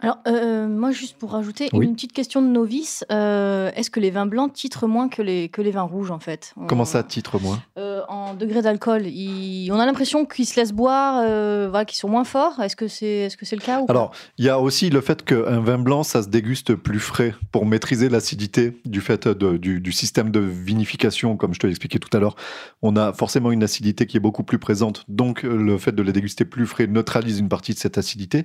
Alors, 0.00 0.18
euh, 0.26 0.66
moi, 0.66 0.90
juste 0.90 1.16
pour 1.16 1.30
rajouter, 1.30 1.68
Oui. 1.72 1.86
une 1.86 1.94
petite 1.94 2.12
question 2.12 2.42
de 2.42 2.48
novice. 2.48 3.04
euh, 3.12 3.70
Est-ce 3.76 3.90
que 3.90 4.00
les 4.00 4.10
vins 4.10 4.26
blancs 4.26 4.52
titrent 4.52 4.88
moins 4.88 5.08
que 5.08 5.22
les, 5.22 5.48
que 5.48 5.62
les 5.62 5.70
vins 5.70 5.82
rouges, 5.82 6.10
en 6.10 6.18
fait? 6.18 6.52
On- 6.56 6.66
Comment 6.66 6.84
ça, 6.84 7.02
titre 7.04 7.38
moins? 7.40 7.62
Euh, 7.78 8.02
En 8.08 8.34
degré 8.34 8.60
d'alcool, 8.60 9.04
on 9.06 9.78
a 9.78 9.86
l'impression 9.86 10.26
qu'ils 10.26 10.46
se 10.46 10.56
laissent 10.60 10.72
boire, 10.72 11.22
euh, 11.24 11.68
voilà, 11.70 11.84
qu'ils 11.84 11.96
sont 11.96 12.08
moins 12.08 12.24
forts. 12.24 12.60
Est-ce 12.60 12.76
que 12.76 12.88
c'est 12.88 13.06
est 13.06 13.28
-ce 13.28 13.44
c'est 13.44 13.56
le 13.56 13.62
cas 13.62 13.80
ou 13.80 13.86
Alors, 13.88 14.10
il 14.36 14.44
y 14.44 14.48
a 14.50 14.58
aussi 14.60 14.90
le 14.90 15.00
fait 15.00 15.24
qu'un 15.24 15.60
vin 15.60 15.78
blanc, 15.78 16.02
ça 16.02 16.22
se 16.22 16.28
déguste 16.28 16.74
plus 16.74 16.98
frais 17.00 17.34
pour 17.52 17.64
maîtriser 17.64 18.08
l'acidité 18.08 18.76
du 18.84 19.00
fait 19.00 19.26
de- 19.28 19.56
du, 19.56 19.80
du 19.80 19.92
système 19.92 20.30
de 20.30 20.40
vinification, 20.40 21.36
comme 21.36 21.54
je 21.54 21.60
te 21.60 21.66
l'ai 21.66 21.70
expliqué 21.72 21.98
tout 21.98 22.14
à 22.14 22.20
l'heure. 22.20 22.34
On 22.82 22.96
a 22.96 23.12
forcément 23.12 23.52
une 23.52 23.62
acidité 23.62 24.06
qui 24.06 24.16
est 24.16 24.20
beaucoup 24.28 24.42
plus 24.44 24.58
présente, 24.58 25.04
donc 25.08 25.44
euh, 25.44 25.56
le 25.56 25.78
fait 25.78 25.92
de 25.92 26.02
les 26.02 26.12
déguster 26.12 26.44
plus 26.44 26.66
frais 26.66 26.86
neutralise 26.88 27.38
une 27.38 27.48
partie 27.48 27.72
de 27.74 27.78
cette 27.78 27.96
acidité. 27.96 28.44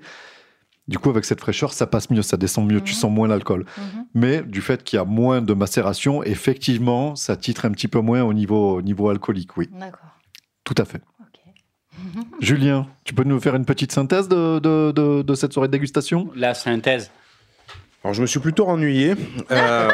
Du 0.90 0.98
coup, 1.00 1.10
avec 1.12 1.24
cette 1.24 1.40
fraîcheur, 1.40 1.72
ça 1.72 1.86
passe 1.88 2.10
mieux, 2.10 2.22
ça 2.24 2.36
descend 2.36 2.68
mieux, 2.70 2.82
tu 2.82 2.94
Mhm. 2.94 3.00
sens 3.00 3.12
moins 3.12 3.28
l'alcool. 3.28 3.66
Mhm. 3.78 4.06
Mais 4.16 4.42
du 4.42 4.60
fait 4.62 4.84
qu'il 4.84 4.98
y 4.98 5.00
a 5.00 5.06
moins 5.06 5.40
de 5.42 5.54
macération, 5.54 6.24
effectivement, 6.24 7.16
ça 7.16 7.38
titre 7.38 7.66
un 7.66 7.72
petit 7.72 7.88
peu 7.88 8.00
moins 8.02 8.24
au 8.24 8.34
niveau, 8.34 8.78
au 8.78 8.82
niveau 8.82 9.08
alcoolique, 9.10 9.56
oui, 9.56 9.70
D'accord. 9.80 10.10
tout 10.64 10.76
à 10.78 10.86
fait. 10.86 11.02
Julien, 12.40 12.88
tu 13.04 13.14
peux 13.14 13.24
nous 13.24 13.40
faire 13.40 13.56
une 13.56 13.66
petite 13.66 13.92
synthèse 13.92 14.28
de, 14.28 14.60
de- 14.60 14.92
de- 14.92 15.22
de 15.22 15.36
cette 15.36 15.54
soirée 15.54 15.68
de 15.68 15.74
dégustation? 15.74 16.30
La 16.36 16.54
synthèse. 16.54 17.12
Alors, 18.04 18.14
je 18.14 18.22
me 18.22 18.28
suis 18.28 18.40
plutôt 18.40 18.66
ennuyé. 18.66 19.14
Euh, 19.52 19.90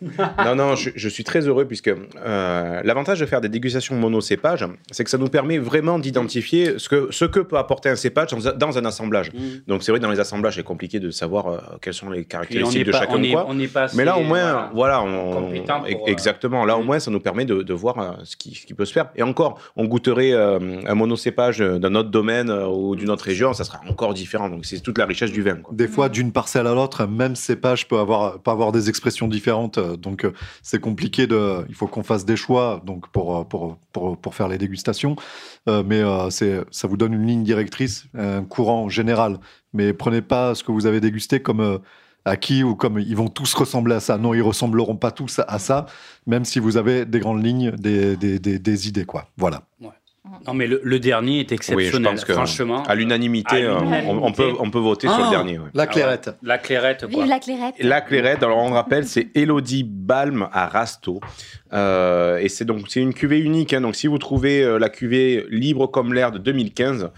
non, 0.44 0.54
non, 0.54 0.76
je, 0.76 0.90
je 0.94 1.08
suis 1.08 1.24
très 1.24 1.40
heureux 1.48 1.64
puisque 1.64 1.88
euh, 1.88 2.80
l'avantage 2.84 3.18
de 3.18 3.26
faire 3.26 3.40
des 3.40 3.48
dégustations 3.48 3.96
monocépages, 3.96 4.64
c'est 4.92 5.02
que 5.02 5.10
ça 5.10 5.18
nous 5.18 5.28
permet 5.28 5.58
vraiment 5.58 5.98
d'identifier 5.98 6.74
ce 6.78 6.88
que, 6.88 7.08
ce 7.10 7.24
que 7.24 7.40
peut 7.40 7.58
apporter 7.58 7.88
un 7.88 7.96
cépage 7.96 8.30
dans, 8.30 8.46
un- 8.48 8.52
dans 8.52 8.78
un 8.78 8.84
assemblage. 8.84 9.32
Donc, 9.66 9.82
c'est 9.82 9.90
vrai, 9.90 10.00
dans 10.00 10.10
les 10.12 10.20
assemblages, 10.20 10.54
c'est 10.56 10.62
compliqué 10.62 11.00
de 11.00 11.10
savoir 11.10 11.48
euh, 11.48 11.58
quelles 11.82 11.94
sont 11.94 12.08
les 12.08 12.24
caractéristiques 12.24 12.86
de 12.86 12.92
pas, 12.92 13.00
chacun. 13.00 13.16
on 13.16 13.22
est, 13.24 13.32
quoi. 13.32 13.46
on 13.48 13.54
n'est 13.54 13.66
pas 13.66 13.88
Mais 13.94 14.04
là, 14.04 14.16
au 14.16 14.22
moins, 14.22 14.70
voilà, 14.72 15.02
on, 15.02 15.42
compétent 15.46 15.80
pour, 15.80 15.86
euh, 16.08 16.10
exactement. 16.12 16.64
Là, 16.64 16.78
au 16.78 16.82
mm. 16.82 16.86
moins, 16.86 16.98
ça 17.00 17.10
nous 17.10 17.20
permet 17.20 17.46
de, 17.46 17.62
de 17.62 17.74
voir 17.74 17.98
euh, 17.98 18.12
ce, 18.22 18.36
qui, 18.36 18.54
ce 18.54 18.64
qui 18.64 18.74
peut 18.74 18.84
se 18.84 18.92
faire. 18.92 19.06
Et 19.16 19.24
encore, 19.24 19.58
on 19.74 19.86
goûterait 19.86 20.32
euh, 20.34 20.58
un 20.86 20.94
monocépage 20.94 21.58
d'un 21.58 21.96
autre 21.96 22.10
domaine 22.10 22.48
euh, 22.48 22.68
ou 22.68 22.94
d'une 22.94 23.10
autre 23.10 23.24
région, 23.24 23.54
ça 23.54 23.64
sera 23.64 23.80
encore 23.88 24.14
différent. 24.14 24.48
Donc, 24.48 24.66
c'est 24.66 24.78
toute 24.78 24.98
la 24.98 25.06
richesse 25.06 25.32
du 25.32 25.42
vin. 25.42 25.56
quoi. 25.56 25.74
Des 25.74 25.88
fois, 25.88 26.08
d'une 26.08 26.30
parcelle 26.30 26.68
à 26.68 26.74
l'autre, 26.74 27.06
même 27.06 27.34
cépage 27.40 27.88
peut 27.88 27.98
avoir, 27.98 28.38
avoir 28.46 28.72
des 28.72 28.88
expressions 28.88 29.28
différentes. 29.28 29.78
euh, 29.78 29.96
Donc, 29.96 30.24
euh, 30.24 30.32
c'est 30.62 30.80
compliqué. 30.80 31.26
Il 31.68 31.74
faut 31.74 31.86
qu'on 31.86 32.02
fasse 32.02 32.24
des 32.24 32.36
choix 32.36 32.82
donc 32.84 33.08
pour, 33.08 33.36
euh, 33.36 34.30
faire 34.32 34.48
les 34.48 34.58
dégustations. 34.58 35.16
Mais 35.66 36.02
ça 36.30 36.88
vous 36.88 36.96
donne 36.96 37.14
une 37.14 37.26
ligne 37.26 37.42
directrice, 37.42 38.06
un 38.14 38.44
courant 38.44 38.88
général. 38.88 39.38
Mais 39.72 39.92
prenez 39.92 40.22
pas 40.22 40.54
ce 40.54 40.64
que 40.64 40.72
vous 40.72 40.86
avez 40.86 41.00
dégusté 41.00 41.40
comme. 41.40 41.80
acquis 42.26 42.62
ou 42.62 42.74
comme 42.76 42.98
ils 42.98 43.16
vont 43.16 43.28
tous 43.28 43.54
ressembler 43.54 43.94
à 43.94 44.00
ça. 44.00 44.18
Non, 44.18 44.34
ils 44.34 44.42
ressembleront 44.42 44.96
pas 44.96 45.10
tous 45.10 45.40
à 45.46 45.58
ça, 45.58 45.86
même 46.26 46.44
si 46.44 46.58
vous 46.58 46.76
avez 46.76 47.06
des 47.06 47.18
grandes 47.18 47.44
lignes, 47.44 47.70
des, 47.72 48.88
idées. 48.88 49.06
Voilà. 49.36 49.62
Non, 50.46 50.54
mais 50.54 50.66
le, 50.66 50.80
le 50.82 50.98
dernier 50.98 51.40
est 51.40 51.42
Oui, 51.42 51.46
je 51.48 51.54
exceptionnel, 51.54 52.12
pense 52.12 52.24
que 52.24 52.32
franchement. 52.32 52.82
à 52.84 52.94
l'unanimité, 52.94 53.62
euh, 53.64 53.74
on, 53.78 54.22
on 54.24 54.32
peut, 54.32 54.52
on 54.58 54.70
peut 54.70 54.78
voter 54.78 55.06
sur 55.08 55.16
Ah. 55.18 55.24
le 55.24 55.30
dernier. 55.30 55.58
ouais. 55.58 55.66
La 55.74 55.82
Ah 55.82 55.86
ouais. 55.86 55.92
clairette. 55.92 56.30
La 56.42 56.58
clairette, 56.58 57.00
quoi. 57.06 57.22
Vive 57.22 57.28
la 57.28 57.38
clairette. 57.38 57.74
La 57.80 58.00
clairette, 58.00 58.42
alors 58.42 58.58
on 58.58 58.70
rappelle, 58.70 59.06
c'est 59.06 59.28
Elodie 59.34 59.84
Balm 59.84 60.48
à 60.52 60.66
Rasto. 60.66 61.20
Euh, 61.72 62.38
et 62.38 62.48
c'est 62.48 62.64
donc 62.64 62.86
c'est 62.88 63.00
une 63.00 63.14
cuvée 63.14 63.38
unique. 63.38 63.72
hein. 63.72 63.80
donc 63.80 63.94
si 63.94 64.06
vous 64.08 64.18
trouvez 64.18 64.62
euh, 64.62 64.78
la 64.78 64.88
cuvée 64.88 65.46
libre 65.50 65.86
comme 65.86 66.12
l'air 66.14 66.32
de 66.32 66.38
2015, 66.38 67.10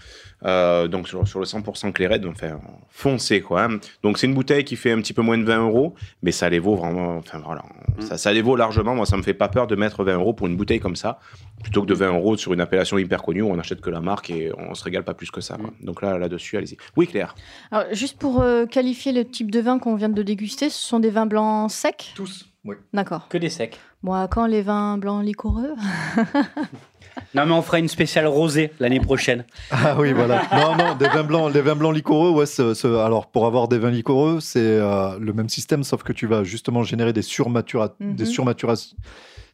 euh, 0.45 0.87
donc 0.87 1.07
sur, 1.07 1.27
sur 1.27 1.39
le 1.39 1.45
100% 1.45 1.91
clairette, 1.91 2.25
enfin 2.25 2.59
foncé 2.89 3.41
quoi. 3.41 3.63
hein. 3.63 3.77
Donc 4.03 4.17
c'est 4.17 4.27
une 4.27 4.33
bouteille 4.33 4.63
qui 4.63 4.75
fait 4.75 4.91
un 4.91 4.97
petit 4.97 5.13
peu 5.13 5.21
moins 5.21 5.37
de 5.37 5.43
20 5.43 5.65
euros, 5.67 5.95
mais 6.21 6.31
ça 6.31 6.49
les 6.49 6.59
vaut 6.59 6.75
vraiment. 6.75 7.17
Enfin 7.17 7.41
voilà, 7.45 7.63
ça, 7.99 8.17
ça 8.17 8.33
les 8.33 8.41
vaut 8.41 8.55
largement. 8.55 8.95
Moi, 8.95 9.05
ça 9.05 9.17
me 9.17 9.23
fait 9.23 9.33
pas 9.33 9.47
peur 9.47 9.67
de 9.67 9.75
mettre 9.75 10.03
20 10.03 10.15
euros 10.15 10.33
pour 10.33 10.47
une 10.47 10.55
bouteille 10.57 10.79
comme 10.79 10.95
ça, 10.95 11.19
plutôt 11.61 11.81
que 11.81 11.87
de 11.87 11.93
20 11.93 12.07
euros 12.15 12.37
sur 12.37 12.53
une 12.53 12.61
appellation 12.61 12.97
hyper 12.97 13.23
connue 13.23 13.41
où 13.41 13.49
on 13.49 13.59
achète 13.59 13.81
que 13.81 13.89
la 13.89 14.01
marque 14.01 14.29
et 14.29 14.51
on 14.57 14.73
se 14.75 14.83
régale 14.83 15.03
pas 15.03 15.13
plus 15.13 15.31
que 15.31 15.41
ça. 15.41 15.57
quoi. 15.57 15.71
Donc 15.81 16.01
là, 16.01 16.17
là-dessus, 16.17 16.57
allez-y. 16.57 16.77
Oui, 16.97 17.07
Claire. 17.07 17.35
Alors, 17.71 17.85
juste 17.93 18.17
pour 18.17 18.41
euh, 18.41 18.65
qualifier 18.65 19.11
le 19.11 19.25
type 19.25 19.51
de 19.51 19.59
vin 19.59 19.79
qu'on 19.79 19.95
vient 19.95 20.09
de 20.09 20.23
déguster, 20.23 20.69
ce 20.69 20.79
sont 20.79 20.99
des 20.99 21.09
vins 21.09 21.25
blancs 21.25 21.71
secs? 21.71 22.11
Tous. 22.15 22.49
Oui. 22.65 22.75
D'accord. 22.93 23.27
Que 23.27 23.37
des 23.37 23.49
secs. 23.49 23.77
Bon, 24.03 24.13
à 24.13 24.27
quand 24.29 24.45
les 24.45 24.61
vins 24.61 24.97
blancs 24.97 25.23
liquoreux 25.25 25.73
Non, 27.35 27.45
mais 27.45 27.51
on 27.53 27.61
fera 27.61 27.79
une 27.79 27.87
spéciale 27.87 28.27
rosée 28.27 28.71
l'année 28.79 28.99
prochaine. 28.99 29.43
Ah 29.71 29.95
oui, 29.99 30.13
voilà. 30.13 30.43
Non, 30.51 30.75
non, 30.75 30.95
des 30.95 31.07
vins 31.07 31.23
blancs, 31.23 31.53
les 31.53 31.61
vins 31.61 31.75
blancs 31.75 31.93
liquoreux, 31.95 32.29
ouais, 32.31 32.45
ce- 32.45 32.73
ce- 32.73 32.87
alors 32.97 33.27
pour 33.27 33.45
avoir 33.45 33.67
des 33.67 33.77
vins 33.79 33.91
liquoreux, 33.91 34.39
c'est 34.39 34.59
euh, 34.59 35.17
le 35.19 35.33
même 35.33 35.49
système, 35.49 35.83
sauf 35.83 36.03
que 36.03 36.13
tu 36.13 36.27
vas 36.27 36.43
justement 36.43 36.83
générer 36.83 37.13
des, 37.13 37.21
surmatura- 37.23 37.93
Mhm. 37.99 38.15
des, 38.15 38.25
surmatura- 38.25 38.93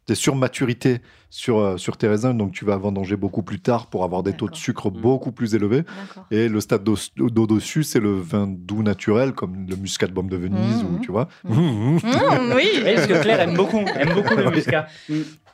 des 0.06 0.14
surmaturités 0.14 0.98
sur, 1.32 1.60
euh, 1.60 1.76
sur 1.76 1.96
tes 1.96 2.08
raisins, 2.08 2.36
donc 2.36 2.50
tu 2.50 2.64
vas 2.64 2.76
vendanger 2.76 3.14
beaucoup 3.14 3.42
plus 3.44 3.60
tard 3.60 3.86
pour 3.86 4.02
avoir 4.02 4.24
des 4.24 4.32
taux 4.32 4.48
de 4.48 4.56
sucre 4.56 4.90
Mhm. 4.90 5.00
beaucoup 5.00 5.30
plus 5.30 5.54
élevés. 5.54 5.82
D'accord. 5.82 6.26
Et 6.32 6.48
le 6.48 6.60
stade 6.60 6.82
d'au- 6.82 6.96
d'au-dessus, 7.16 7.84
c'est 7.84 8.00
le 8.00 8.14
vin 8.18 8.48
doux 8.48 8.82
naturel, 8.82 9.30
comme 9.32 9.66
le 9.68 9.76
muscat 9.76 10.08
de 10.08 10.12
Baume 10.12 10.28
de 10.28 10.36
Venise, 10.36 10.82
Mhm. 10.82 10.94
ou 10.96 10.98
tu 10.98 11.12
vois. 11.12 11.28
Mmh, 11.44 11.98
oui 12.56 12.68
Oui, 12.74 12.82
parce 12.96 13.06
que 13.06 13.22
Claire 13.22 13.40
aime 13.42 13.54
beaucoup, 13.54 13.78
aime 13.78 14.12
beaucoup 14.12 14.34
le 14.34 14.50
muscat. 14.50 14.86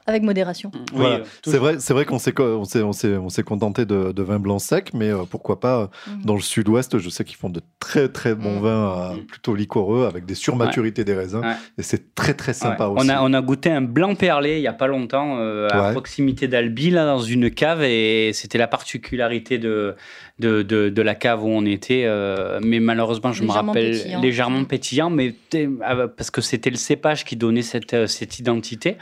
Avec 0.08 0.22
modération. 0.22 0.70
Oui, 0.74 0.80
Voilà. 0.92 1.14
euh, 1.16 1.24
C'est 1.44 1.58
vrai, 1.58 1.76
c'est 1.80 1.92
vrai 1.92 2.04
qu'on 2.04 2.18
s'est, 2.20 2.32
on 2.40 2.64
s'est, 2.64 2.82
on 2.82 2.92
s'est, 2.92 3.16
on 3.16 3.28
s'est 3.28 3.42
contenté 3.42 3.84
de, 3.84 4.12
de 4.12 4.22
vins 4.22 4.38
blancs 4.38 4.60
secs, 4.60 4.92
mais 4.94 5.10
euh, 5.10 5.24
pourquoi 5.28 5.58
pas 5.58 5.80
euh, 5.80 5.86
Mhm. 6.12 6.22
dans 6.24 6.34
le 6.34 6.40
sud-ouest, 6.40 6.98
je 6.98 7.08
sais 7.10 7.24
qu'ils 7.24 7.36
font 7.36 7.50
de 7.50 7.60
très 7.80 8.08
très 8.08 8.34
bons 8.36 8.56
Mhm. 8.56 8.62
vins 8.62 8.98
euh, 9.10 9.14
Mhm. 9.16 9.26
plutôt 9.26 9.54
liquoreux 9.56 10.06
avec 10.06 10.24
des 10.24 10.36
surmaturités 10.36 11.02
des 11.04 11.14
raisins, 11.14 11.40
Ouais. 11.40 11.54
et 11.78 11.82
c'est 11.82 12.14
très 12.14 12.34
très 12.34 12.52
sympa 12.52 12.86
Ouais. 12.88 13.00
aussi. 13.00 13.06
On 13.10 13.14
a, 13.14 13.20
on 13.22 13.32
a 13.32 13.40
goûté 13.42 13.70
un 13.70 13.80
blanc 13.82 14.14
perlé 14.14 14.56
il 14.58 14.62
y 14.62 14.68
a 14.68 14.72
pas 14.72 14.86
longtemps 14.86 15.38
euh, 15.40 15.68
à 15.72 15.86
Ouais. 15.86 15.92
proximité 15.92 16.46
d'Albi, 16.46 16.90
là, 16.90 17.04
dans 17.04 17.18
une 17.20 17.50
cave, 17.50 17.82
et 17.82 18.30
c'était 18.32 18.58
la 18.58 18.68
particularité 18.68 19.58
de, 19.58 19.96
de, 20.38 20.62
de, 20.62 20.90
de 20.90 21.02
la 21.02 21.14
cave 21.14 21.42
où 21.44 21.48
on 21.48 21.64
était. 21.64 22.02
euh, 22.04 22.60
mais 22.62 22.78
malheureusement, 22.80 23.32
je 23.32 23.42
me 23.42 23.50
rappelle 23.50 23.92
pétillant. 23.92 24.20
légèrement 24.20 24.64
pétillant, 24.64 25.10
mais 25.10 25.34
ah, 25.82 26.08
parce 26.08 26.30
que 26.30 26.40
c'était 26.40 26.70
le 26.70 26.76
cépage 26.76 27.24
qui 27.24 27.36
donnait 27.36 27.62
cette, 27.62 27.94
euh, 27.94 28.06
cette 28.06 28.38
identité. 28.38 28.96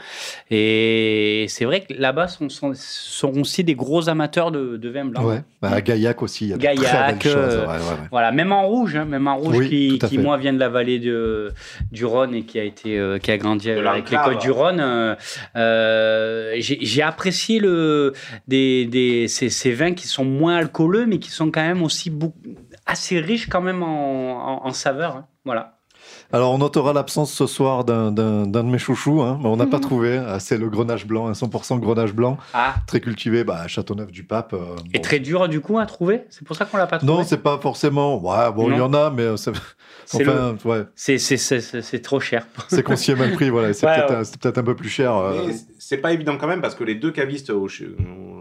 Et 0.51 1.45
c'est 1.49 1.65
vrai 1.65 1.81
que 1.81 1.93
là-bas, 1.93 2.27
sont, 2.27 2.49
sont, 2.49 2.71
sont 2.75 3.37
aussi 3.39 3.63
des 3.63 3.75
gros 3.75 4.07
amateurs 4.09 4.51
de, 4.51 4.77
de 4.77 4.89
vin 4.89 5.05
blanc. 5.05 5.25
Ouais. 5.25 5.41
Bah, 5.61 5.71
à 5.73 5.81
Gaillac 5.81 6.21
aussi, 6.21 6.45
il 6.45 6.49
y 6.49 6.53
a 6.53 6.57
de 6.57 6.63
très 6.63 6.75
Gaillac, 6.75 7.23
belles 7.23 7.33
choses. 7.33 7.35
euh, 7.35 7.61
ouais, 7.65 7.73
ouais, 7.73 7.79
ouais. 7.79 8.07
Voilà, 8.11 8.31
même 8.31 8.51
en 8.51 8.67
rouge, 8.67 8.95
hein, 8.95 9.05
même 9.05 9.27
en 9.27 9.37
rouge 9.37 9.57
Oui, 9.57 9.69
qui, 9.99 9.99
qui, 10.07 10.17
moi 10.17 10.37
vient 10.37 10.53
de 10.53 10.59
la 10.59 10.69
vallée 10.69 10.99
de, 10.99 11.51
du 11.91 12.05
Rhône 12.05 12.33
et 12.35 12.43
qui 12.43 12.59
a 12.59 12.63
été 12.63 12.97
euh, 12.97 13.17
qui 13.17 13.31
a 13.31 13.37
grandi 13.37 13.67
De 13.67 13.85
avec 13.85 14.09
les 14.09 14.17
côtes 14.17 14.41
du 14.41 14.51
Rhône. 14.51 14.79
euh, 14.79 15.15
euh, 15.55 16.53
J'ai 16.59 16.77
j'ai 16.81 17.01
apprécié 17.01 17.59
le 17.59 18.13
des, 18.47 18.85
des 18.85 19.27
ces, 19.27 19.49
ces 19.49 19.71
vins 19.71 19.93
qui 19.93 20.07
sont 20.07 20.25
moins 20.25 20.55
alcooleux 20.57 21.05
mais 21.05 21.17
qui 21.19 21.24
sont 21.31 21.51
quand 21.51 21.61
même 21.61 21.83
aussi 21.83 22.09
beaucoup, 22.09 22.39
assez 22.85 23.19
riches 23.19 23.47
quand 23.49 23.61
même 23.61 23.83
en, 23.83 24.63
en, 24.63 24.67
en 24.67 24.71
saveur. 24.73 25.15
hein. 25.17 25.25
Voilà. 25.45 25.71
Alors 26.31 26.53
on 26.53 26.59
notera 26.59 26.93
l'absence 26.93 27.31
ce 27.33 27.47
soir 27.47 27.83
d'un, 27.83 28.11
de 28.11 28.61
mes 28.61 28.77
chouchous, 28.77 29.21
hein, 29.21 29.39
mais 29.41 29.47
on 29.47 29.55
n'a 29.57 29.65
pas 29.65 29.77
Mhm. 29.77 29.81
trouvé. 29.83 30.17
Ah, 30.17 30.39
c'est 30.39 30.57
le 30.57 30.69
Grenache 30.69 31.07
blanc, 31.07 31.27
un 31.27 31.31
100% 31.33 31.79
Grenache 31.79 32.13
blanc, 32.13 32.37
Ah, 32.53 32.75
très 32.85 32.99
cultivé 32.99 33.43
bah, 33.43 33.59
à 33.61 33.67
Châteauneuf-du-Pape. 33.67 34.53
euh, 34.53 34.75
et 34.93 34.97
bon. 34.97 35.01
très 35.01 35.19
dur 35.19 35.47
du 35.47 35.61
coup 35.61 35.79
à 35.79 35.85
trouver? 35.87 36.25
C'est 36.29 36.45
pour 36.45 36.55
ça 36.55 36.65
qu'on 36.65 36.77
l'a 36.77 36.85
pas 36.85 36.97
trouvé? 36.99 37.11
Non, 37.11 37.23
c'est 37.23 37.37
pas 37.41 37.57
forcément. 37.59 38.21
Ouais, 38.21 38.51
bon, 38.51 38.69
il 38.71 38.77
y 38.77 38.81
en 38.81 38.93
a, 38.93 39.09
mais 39.09 39.23
euh, 39.23 39.37
c'est... 39.37 39.51
Enfin, 40.13 40.55
ouais, 40.65 40.85
c'est 40.95 42.01
trop 42.03 42.19
cher. 42.19 42.45
c'est 42.67 42.83
qu'on 42.83 42.95
s'y 42.95 43.11
est 43.11 43.15
mal 43.15 43.31
pris. 43.33 43.49
Voilà, 43.49 43.73
c'est, 43.73 43.87
Ouais, 43.87 43.95
peut-être, 43.95 44.43
ouais. 44.45 44.59
un- 44.59 44.63
peu 44.63 44.75
plus 44.75 44.89
cher. 44.89 45.15
euh, 45.15 45.49
c'est 45.87 45.97
pas 45.97 46.13
évident 46.13 46.35
quand 46.37 46.47
même 46.47 46.61
parce 46.61 46.73
que 46.73 46.83
les 46.83 46.95
deux 46.95 47.11
cavistes 47.11 47.49
où 47.51 47.67
je- 47.67 47.85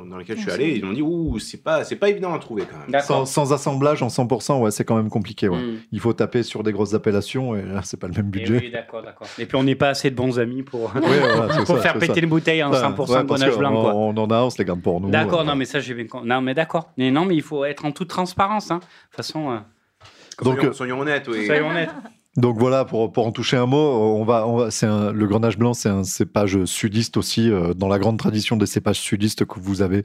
dans 0.09 0.17
lesquels 0.17 0.37
je 0.39 0.43
suis 0.43 0.51
allé, 0.51 0.77
ils 0.77 0.85
m'ont 0.85 0.93
dit 0.93 1.03
ouh 1.03 1.39
c'est 1.39 1.63
pas 1.63 1.85
c'est 1.85 1.97
pas 1.97 2.09
évident 2.09 2.33
à 2.33 2.39
trouver 2.39 2.63
quand 2.63 2.77
même. 2.91 3.03
Sans, 3.03 3.27
sans 3.27 3.53
assemblage 3.53 4.03
en 4.03 4.09
100%, 4.09 4.61
ouais, 4.63 4.71
c'est 4.71 4.85
quand 4.85 4.97
même 4.97 5.11
compliqué. 5.11 5.49
Ouais. 5.49 5.59
Mm. 5.59 5.79
Il 5.93 6.01
faut 6.01 6.13
taper 6.15 6.43
sur 6.43 6.63
des 6.63 6.73
grosses 6.73 6.95
appellations 6.95 7.55
et 7.55 7.63
là, 7.63 7.81
c'est 7.83 7.99
pas 7.99 8.07
le 8.07 8.15
même 8.15 8.29
Et 8.29 8.31
budget. 8.31 8.59
oui, 8.59 8.71
d'accord, 8.71 9.03
d'accord. 9.03 9.27
Et 9.39 9.45
puis 9.45 9.57
on 9.57 9.63
n'est 9.65 9.75
pas 9.75 9.89
assez 9.91 10.11
de 10.11 10.17
bons 10.17 10.39
amis 10.39 10.63
pour, 10.63 10.93
Oui, 10.95 11.01
voilà, 11.03 11.49
c'est 11.53 11.65
pour 11.67 11.77
ça, 11.77 11.83
faire 11.83 11.95
péter 11.99 12.15
ça. 12.15 12.21
une 12.21 12.29
bouteille 12.31 12.63
en 12.63 12.71
Ouais, 12.73 12.79
100% 12.79 13.11
ouais, 13.13 13.25
de 13.25 13.51
que 13.53 13.59
blanc. 13.59 13.75
on, 13.77 13.83
quoi. 13.83 13.95
on 13.95 14.17
en 14.17 14.31
a, 14.31 14.43
on 14.43 14.51
se 14.51 14.59
les 14.59 14.65
garde 14.65 14.81
pour 14.81 15.01
nous. 15.01 15.11
D'accord, 15.11 15.45
non, 15.45 15.55
mais 15.57 15.65
ça, 15.67 15.81
j'ai 15.81 15.93
bien 15.95 16.07
compris. 16.07 16.27
Non, 16.29 16.41
mais 16.41 16.55
d'accord. 16.55 16.93
Mais 16.97 17.11
non, 17.11 17.25
mais 17.27 17.35
il 17.35 17.43
faut 17.43 17.65
être 17.67 17.85
en 17.85 17.91
toute 17.93 18.09
transparence. 18.09 18.71
Hein. 18.71 18.77
De 18.77 18.81
toute 18.81 19.17
façon, 19.17 19.51
euh, 19.51 19.59
Donc, 20.43 20.55
soyons, 20.57 20.71
euh, 20.71 20.73
soyons 20.73 21.01
honnêtes. 21.01 21.29
Oui. 21.29 21.45
soyons 21.45 21.69
honnêtes. 21.71 21.91
Donc 22.37 22.59
voilà, 22.59 22.85
pour, 22.85 23.13
pour 23.13 23.27
en 23.29 23.33
toucher 23.33 23.57
un 23.57 23.67
mot, 23.67 23.77
on 23.77 24.25
va, 24.25 24.45
va, 24.45 24.71
c'est 24.73 24.87
le 24.87 25.27
Grenache 25.27 25.57
blanc, 25.57 25.73
c'est 25.73 25.89
un 25.89 26.03
cépage 26.03 26.65
sudiste 26.65 27.17
aussi, 27.17 27.49
euh, 27.49 27.75
dans 27.75 27.87
la 27.87 28.01
grande 28.01 28.19
tradition 28.19 28.57
des 28.57 28.67
cépages 28.67 28.99
sudistes 28.99 29.45
que 29.45 29.61
vous 29.61 29.83
avez 29.83 30.03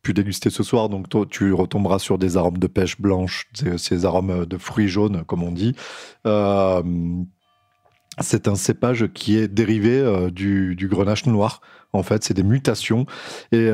pu 0.00 0.14
déguster 0.14 0.48
ce 0.48 0.62
soir. 0.62 0.88
Donc 0.88 1.08
tu 1.28 1.52
retomberas 1.52 1.98
sur 1.98 2.18
des 2.18 2.36
arômes 2.36 2.58
de 2.58 2.68
pêche 2.68 3.00
blanche, 3.00 3.48
ces, 3.76 4.04
arômes 4.04 4.46
de 4.46 4.58
fruits 4.58 4.86
jaunes, 4.86 5.24
comme 5.26 5.42
on 5.42 5.50
dit. 5.50 5.74
Euh, 6.24 6.82
C'est 8.20 8.46
un 8.46 8.54
cépage 8.54 9.08
qui 9.12 9.36
est 9.36 9.48
dérivé 9.48 9.98
euh, 9.98 10.30
du, 10.30 10.88
grenache 10.88 11.26
noir. 11.26 11.62
En 11.92 12.04
fait, 12.04 12.22
c'est 12.22 12.34
des 12.34 12.44
mutations. 12.44 13.06
Et, 13.50 13.70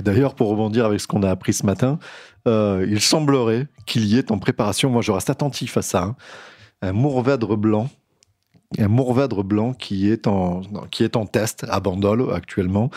d'ailleurs, 0.00 0.34
pour 0.36 0.48
rebondir 0.48 0.86
avec 0.86 1.00
ce 1.00 1.08
qu'on 1.08 1.22
a 1.24 1.30
appris 1.30 1.52
ce 1.52 1.66
matin, 1.66 1.98
il 2.46 3.00
semblerait 3.00 3.66
qu'il 3.84 4.04
y 4.04 4.16
ait 4.16 4.30
en 4.32 4.38
préparation, 4.38 4.88
moi 4.88 5.02
je 5.02 5.12
reste 5.12 5.28
attentif 5.28 5.76
à 5.76 5.82
ça, 5.82 6.02
hein, 6.02 6.16
un 6.82 6.92
mourvèdre 6.92 7.56
blanc. 7.56 7.88
Un 8.78 8.88
mourvèdre 8.88 9.44
blanc 9.44 9.72
qui 9.72 10.10
est, 10.10 10.26
en, 10.26 10.60
qui 10.90 11.02
est 11.02 11.16
en 11.16 11.24
test 11.24 11.64
à 11.70 11.80
Bandol 11.80 12.34
actuellement, 12.34 12.90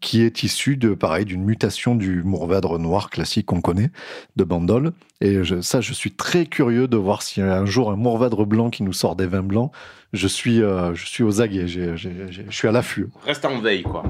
qui 0.00 0.22
est 0.22 0.42
issu 0.42 0.78
de 0.78 0.94
pareil 0.94 1.26
d'une 1.26 1.44
mutation 1.44 1.94
du 1.94 2.22
mourvèdre 2.22 2.78
noir 2.78 3.10
classique 3.10 3.44
qu'on 3.44 3.60
connaît 3.60 3.90
de 4.36 4.44
Bandol. 4.44 4.92
Et 5.20 5.44
je- 5.44 5.60
ça, 5.60 5.82
je 5.82 5.92
suis 5.92 6.12
très 6.12 6.46
curieux 6.46 6.88
de 6.88 6.96
voir 6.96 7.20
s'il 7.20 7.42
y 7.44 7.46
a 7.46 7.58
un 7.58 7.66
jour 7.66 7.90
un 7.90 7.96
mourvèdre 7.96 8.46
blanc 8.46 8.70
qui 8.70 8.82
nous 8.82 8.94
sort 8.94 9.16
des 9.16 9.26
vins 9.26 9.42
blancs. 9.42 9.70
Je 10.14 10.26
suis, 10.26 10.62
euh, 10.62 10.94
je 10.94 11.04
suis 11.04 11.22
aux 11.24 11.42
aguets, 11.42 11.68
j'ai- 11.68 11.94
j'ai- 11.98 12.32
j'ai- 12.32 12.46
je 12.48 12.56
suis 12.56 12.66
à 12.68 12.72
l'affût. 12.72 13.08
Reste 13.26 13.44
en 13.44 13.60
veille, 13.60 13.82
quoi. 13.82 14.04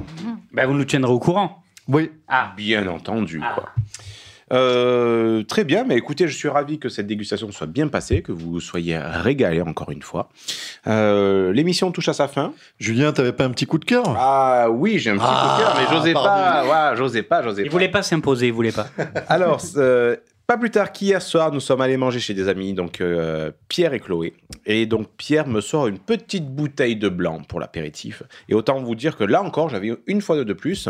Ben, 0.52 0.66
vous 0.68 0.74
nous 0.74 0.84
tiendrez 0.84 1.10
au 1.10 1.18
courant. 1.18 1.64
Oui, 1.88 2.12
Ah, 2.28 2.52
Bien 2.56 2.86
entendu, 2.86 3.40
Ah. 3.42 3.54
quoi. 3.56 3.70
Euh, 4.52 5.42
très 5.44 5.64
bien, 5.64 5.84
mais 5.84 5.96
écoutez, 5.96 6.26
je 6.28 6.36
suis 6.36 6.48
ravi 6.48 6.78
que 6.78 6.88
cette 6.88 7.06
dégustation 7.06 7.50
soit 7.52 7.66
bien 7.66 7.88
passée, 7.88 8.22
que 8.22 8.32
vous 8.32 8.60
soyez 8.60 8.96
régalés 8.98 9.60
encore 9.62 9.90
une 9.90 10.02
fois. 10.02 10.28
Euh, 10.86 11.52
L'émission 11.52 11.90
touche 11.92 12.08
à 12.08 12.12
sa 12.14 12.28
fin. 12.28 12.52
Julien, 12.78 13.12
t'avais 13.12 13.32
pas 13.32 13.44
un 13.44 13.50
petit 13.50 13.66
coup 13.66 13.78
de 13.78 13.84
cœur? 13.84 14.04
Ah 14.18 14.68
oui, 14.70 14.98
j'ai 14.98 15.10
un 15.10 15.16
petit 15.16 15.24
coup 15.24 15.30
de 15.30 15.62
cœur, 15.62 15.76
mais 15.78 15.96
j'osais 15.96 16.12
pas. 16.14 16.64
Ouais, 16.90 16.96
j'osais 16.96 17.22
pas, 17.22 17.42
j'osais 17.42 17.62
il 17.62 17.66
pas. 17.66 17.72
voulait 17.72 17.88
pas 17.90 18.02
s'imposer, 18.02 18.46
il 18.48 18.52
voulait 18.52 18.72
pas. 18.72 18.86
Alors, 19.28 19.60
euh, 19.76 20.16
pas 20.48 20.56
plus 20.56 20.70
tard 20.70 20.92
qu'hier 20.92 21.20
soir, 21.20 21.52
nous 21.52 21.60
sommes 21.60 21.82
allés 21.82 21.98
manger 21.98 22.20
chez 22.20 22.32
des 22.32 22.48
amis, 22.48 22.72
donc 22.72 23.02
euh, 23.02 23.52
Pierre 23.68 23.92
et 23.92 24.00
Chloé. 24.00 24.32
Et 24.64 24.86
donc 24.86 25.08
Pierre 25.18 25.46
me 25.46 25.60
sort 25.60 25.88
une 25.88 25.98
petite 25.98 26.46
bouteille 26.46 26.96
de 26.96 27.10
blanc 27.10 27.42
pour 27.46 27.60
l'apéritif. 27.60 28.22
Et 28.48 28.54
autant 28.54 28.80
vous 28.80 28.94
dire 28.94 29.18
que 29.18 29.24
là 29.24 29.42
encore, 29.42 29.68
j'avais 29.68 29.94
une 30.06 30.22
fois 30.22 30.42
de 30.42 30.52
plus 30.54 30.88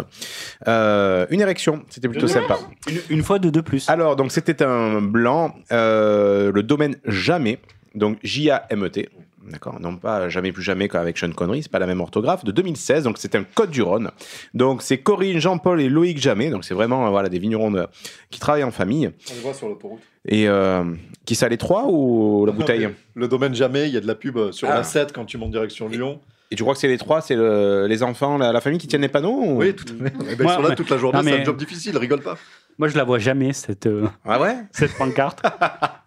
euh, 0.68 1.26
une 1.30 1.40
érection. 1.40 1.82
C'était 1.90 2.08
plutôt 2.08 2.28
sympa. 2.28 2.56
Une, 2.88 3.00
une 3.10 3.24
fois 3.24 3.40
de 3.40 3.50
deux 3.50 3.62
plus. 3.62 3.88
Alors, 3.88 4.14
donc 4.14 4.30
c'était 4.30 4.62
un 4.62 5.02
blanc, 5.02 5.52
euh, 5.72 6.52
le 6.52 6.62
domaine 6.62 6.94
Jamais, 7.04 7.58
donc 7.96 8.18
J-A-M-E-T. 8.22 9.08
D'accord, 9.50 9.80
non 9.80 9.96
pas 9.96 10.28
jamais 10.28 10.52
plus 10.52 10.62
jamais 10.62 10.88
avec 10.94 11.16
Sean 11.18 11.30
Connery, 11.32 11.62
c'est 11.62 11.72
pas 11.72 11.78
la 11.78 11.86
même 11.86 12.00
orthographe, 12.00 12.44
de 12.44 12.52
2016, 12.52 13.04
donc 13.04 13.16
c'est 13.18 13.34
un 13.34 13.44
code 13.44 13.70
du 13.70 13.82
Rhône. 13.82 14.10
Donc 14.54 14.82
c'est 14.82 14.98
Corinne, 14.98 15.38
Jean-Paul 15.38 15.80
et 15.80 15.88
Loïc 15.88 16.18
Jamais, 16.18 16.50
donc 16.50 16.64
c'est 16.64 16.74
vraiment 16.74 17.06
euh, 17.06 17.10
voilà, 17.10 17.28
des 17.28 17.38
vignerons 17.38 17.70
de- 17.70 17.86
qui 18.30 18.40
travaillent 18.40 18.64
en 18.64 18.70
famille. 18.70 19.10
On 19.30 19.34
le 19.34 19.40
voit 19.40 19.54
sur 19.54 19.68
l'autoroute. 19.68 20.00
Et 20.26 20.48
euh, 20.48 20.84
qui 21.24 21.34
ça 21.34 21.48
les 21.48 21.56
trois 21.56 21.86
ou 21.88 22.44
la 22.46 22.52
bouteille 22.52 22.88
Le 23.14 23.28
domaine 23.28 23.54
jamais, 23.54 23.88
il 23.88 23.94
y 23.94 23.96
a 23.96 24.00
de 24.00 24.06
la 24.06 24.14
pub 24.14 24.36
euh, 24.36 24.52
sur 24.52 24.68
Ah. 24.70 24.74
la 24.74 24.82
7 24.84 25.12
quand 25.12 25.24
tu 25.24 25.38
montes 25.38 25.52
direction 25.52 25.88
Lyon. 25.88 26.20
Et 26.50 26.56
tu 26.56 26.62
crois 26.62 26.74
que 26.74 26.80
c'est 26.80 26.88
les 26.88 26.98
trois, 26.98 27.20
c'est 27.20 27.36
le- 27.36 27.86
les 27.88 28.02
enfants, 28.02 28.38
la, 28.38 28.52
la 28.52 28.60
famille 28.60 28.78
qui 28.78 28.86
tiennent 28.88 29.02
les 29.02 29.08
panneaux 29.08 29.38
ou- 29.42 29.58
Oui, 29.58 29.74
tout 29.74 29.84
à 29.84 30.04
fait. 30.04 30.12
Eh 30.30 30.34
ben, 30.36 30.44
ils 30.46 30.50
sont 30.54 30.62
là 30.62 30.68
mais- 30.70 30.74
toute 30.74 30.90
la 30.90 30.96
journée, 30.98 31.18
c'est 31.22 31.24
mais- 31.30 31.40
un 31.40 31.44
job 31.44 31.56
difficile, 31.56 31.96
rigole 31.98 32.20
pas. 32.22 32.36
Moi, 32.78 32.88
je 32.88 32.96
la 32.96 33.04
vois 33.04 33.18
jamais, 33.18 33.52
cette, 33.52 33.86
euh, 33.86 34.06
Ah 34.24 34.40
ouais? 34.40 34.54
cette 34.72 34.96
pancarte. 34.96 35.42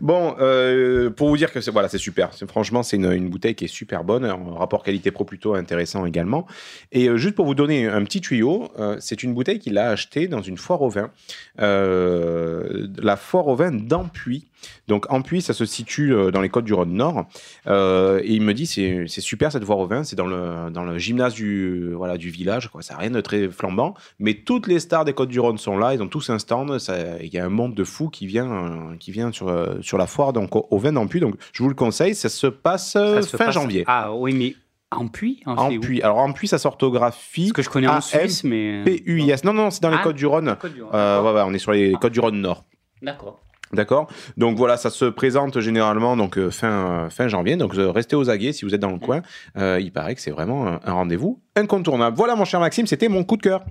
Bon, 0.00 0.36
euh, 0.38 1.10
pour 1.10 1.28
vous 1.28 1.36
dire 1.36 1.52
que 1.52 1.60
c'est 1.60 1.70
voilà, 1.70 1.88
c'est 1.88 1.98
super. 1.98 2.30
Franchement, 2.46 2.82
c'est 2.82 2.96
une, 2.96 3.28
bouteille 3.28 3.54
qui 3.54 3.64
est 3.64 3.68
super 3.68 4.04
bonne, 4.04 4.24
un 4.24 4.54
rapport 4.54 4.82
qualité-pro 4.82 5.24
plutôt 5.24 5.54
intéressant 5.54 6.06
également. 6.06 6.46
Et 6.92 7.08
euh, 7.08 7.16
juste 7.16 7.34
pour 7.34 7.46
vous 7.46 7.54
donner 7.54 7.86
un 7.86 8.04
petit 8.04 8.20
tuyau, 8.20 8.70
euh, 8.78 8.96
c'est 9.00 9.22
une 9.22 9.34
bouteille 9.34 9.58
qu'il 9.58 9.78
a 9.78 9.90
achetée 9.90 10.28
dans 10.28 10.42
une 10.42 10.56
foire 10.56 10.82
au 10.82 10.88
vin, 10.88 11.10
la 11.58 13.16
foire 13.16 13.48
au 13.48 13.56
vin 13.56 13.72
d'Ampuy. 13.72 14.46
Donc 14.88 15.06
Ampuy, 15.12 15.40
ça 15.42 15.52
se 15.54 15.64
situe 15.64 16.12
euh, 16.14 16.30
dans 16.30 16.40
les 16.40 16.48
côtes 16.48 16.64
du 16.64 16.74
Rhône 16.74 16.92
Nord. 16.94 17.26
Euh, 17.66 18.20
et 18.22 18.32
il 18.34 18.42
me 18.42 18.54
dit 18.54 18.66
c'est 18.66 19.06
super 19.20 19.52
cette 19.52 19.64
foire 19.64 19.78
au 19.78 19.86
vin, 19.86 20.04
c'est 20.04 20.16
dans 20.16 20.26
le 20.26 20.70
dans 20.70 20.84
le 20.84 20.98
gymnase 20.98 21.34
du 21.34 21.92
voilà 21.94 22.16
du 22.16 22.30
village. 22.30 22.68
Quoi. 22.68 22.82
Ça 22.82 22.94
n'a 22.94 23.00
rien 23.00 23.10
de 23.10 23.20
très 23.20 23.48
flambant, 23.48 23.94
mais 24.18 24.34
toutes 24.34 24.66
les 24.66 24.80
stars 24.80 25.04
des 25.04 25.12
côtes 25.12 25.28
du 25.28 25.40
Rhône 25.40 25.58
sont 25.58 25.76
là. 25.78 25.94
Ils 25.94 26.02
ont 26.02 26.08
tous 26.08 26.30
un 26.30 26.38
stand. 26.38 26.76
Il 27.22 27.32
y 27.32 27.38
a 27.38 27.44
un 27.44 27.48
monde 27.50 27.74
de 27.74 27.84
fous 27.84 28.08
qui 28.08 28.26
vient 28.26 28.50
euh, 28.50 28.96
qui 28.98 29.10
vient 29.12 29.32
sur 29.32 29.52
sur 29.82 29.98
la 29.98 30.06
foire 30.06 30.32
donc 30.32 30.56
au, 30.56 30.66
au 30.70 30.78
vin 30.78 30.92
d'Ampuy. 30.92 31.20
Donc 31.20 31.34
je 31.52 31.62
vous 31.62 31.68
le 31.68 31.74
conseille, 31.74 32.14
ça 32.14 32.28
se 32.28 32.46
passe 32.46 32.92
Ça 32.92 33.22
se 33.22 33.36
fin 33.36 33.46
passe- 33.46 33.54
janvier. 33.54 33.84
Ah 33.86 34.12
oui, 34.14 34.34
mais 34.34 34.54
en 34.90 35.06
puits 35.06 35.42
en 35.44 35.54
fait, 35.54 35.76
où 35.76 35.78
Ampuy. 35.80 36.00
Alors 36.02 36.18
Ampuy, 36.18 36.48
ça 36.48 36.56
s'orthographie 36.56 37.52
que 37.52 37.60
je 37.60 37.68
connais 37.68 37.88
en 37.88 38.00
Suisse, 38.00 38.42
mais. 38.44 38.82
P-U-I-S. 38.84 39.44
Non 39.44 39.52
non, 39.52 39.70
c'est 39.70 39.82
dans 39.82 39.90
les 39.90 39.96
Ah. 40.00 40.02
côtes 40.02 40.16
du 40.16 40.24
Rhône. 40.26 40.56
Côte 40.58 40.72
du 40.72 40.82
Rhône. 40.82 40.92
Euh, 40.94 41.22
ouais, 41.22 41.32
ouais, 41.32 41.42
on 41.46 41.52
est 41.52 41.58
sur 41.58 41.72
les 41.72 41.92
côtes 42.00 42.12
du 42.14 42.20
Rhône 42.20 42.40
Nord. 42.40 42.64
D'accord. 43.02 43.38
D'accord? 43.72 44.08
Donc 44.36 44.56
voilà, 44.56 44.76
ça 44.76 44.90
se 44.90 45.04
présente 45.04 45.60
généralement 45.60 46.16
donc 46.16 46.38
euh, 46.38 46.50
fin, 46.50 46.70
euh, 46.70 47.10
fin 47.10 47.28
janvier. 47.28 47.56
Donc 47.56 47.74
euh, 47.74 47.90
restez 47.90 48.16
aux 48.16 48.30
aguets 48.30 48.52
si 48.52 48.64
vous 48.64 48.74
êtes 48.74 48.80
dans 48.80 48.90
le 48.92 48.98
coin. 48.98 49.22
Euh, 49.56 49.78
il 49.80 49.92
paraît 49.92 50.14
que 50.14 50.20
c'est 50.20 50.30
vraiment 50.30 50.66
un, 50.66 50.80
un 50.84 50.92
rendez-vous 50.92 51.40
incontournable. 51.58 52.16
Voilà 52.16 52.36
mon 52.36 52.44
cher 52.44 52.60
Maxime, 52.60 52.86
c'était 52.86 53.08
mon 53.08 53.24
coup 53.24 53.36
de 53.36 53.42
cœur. 53.42 53.64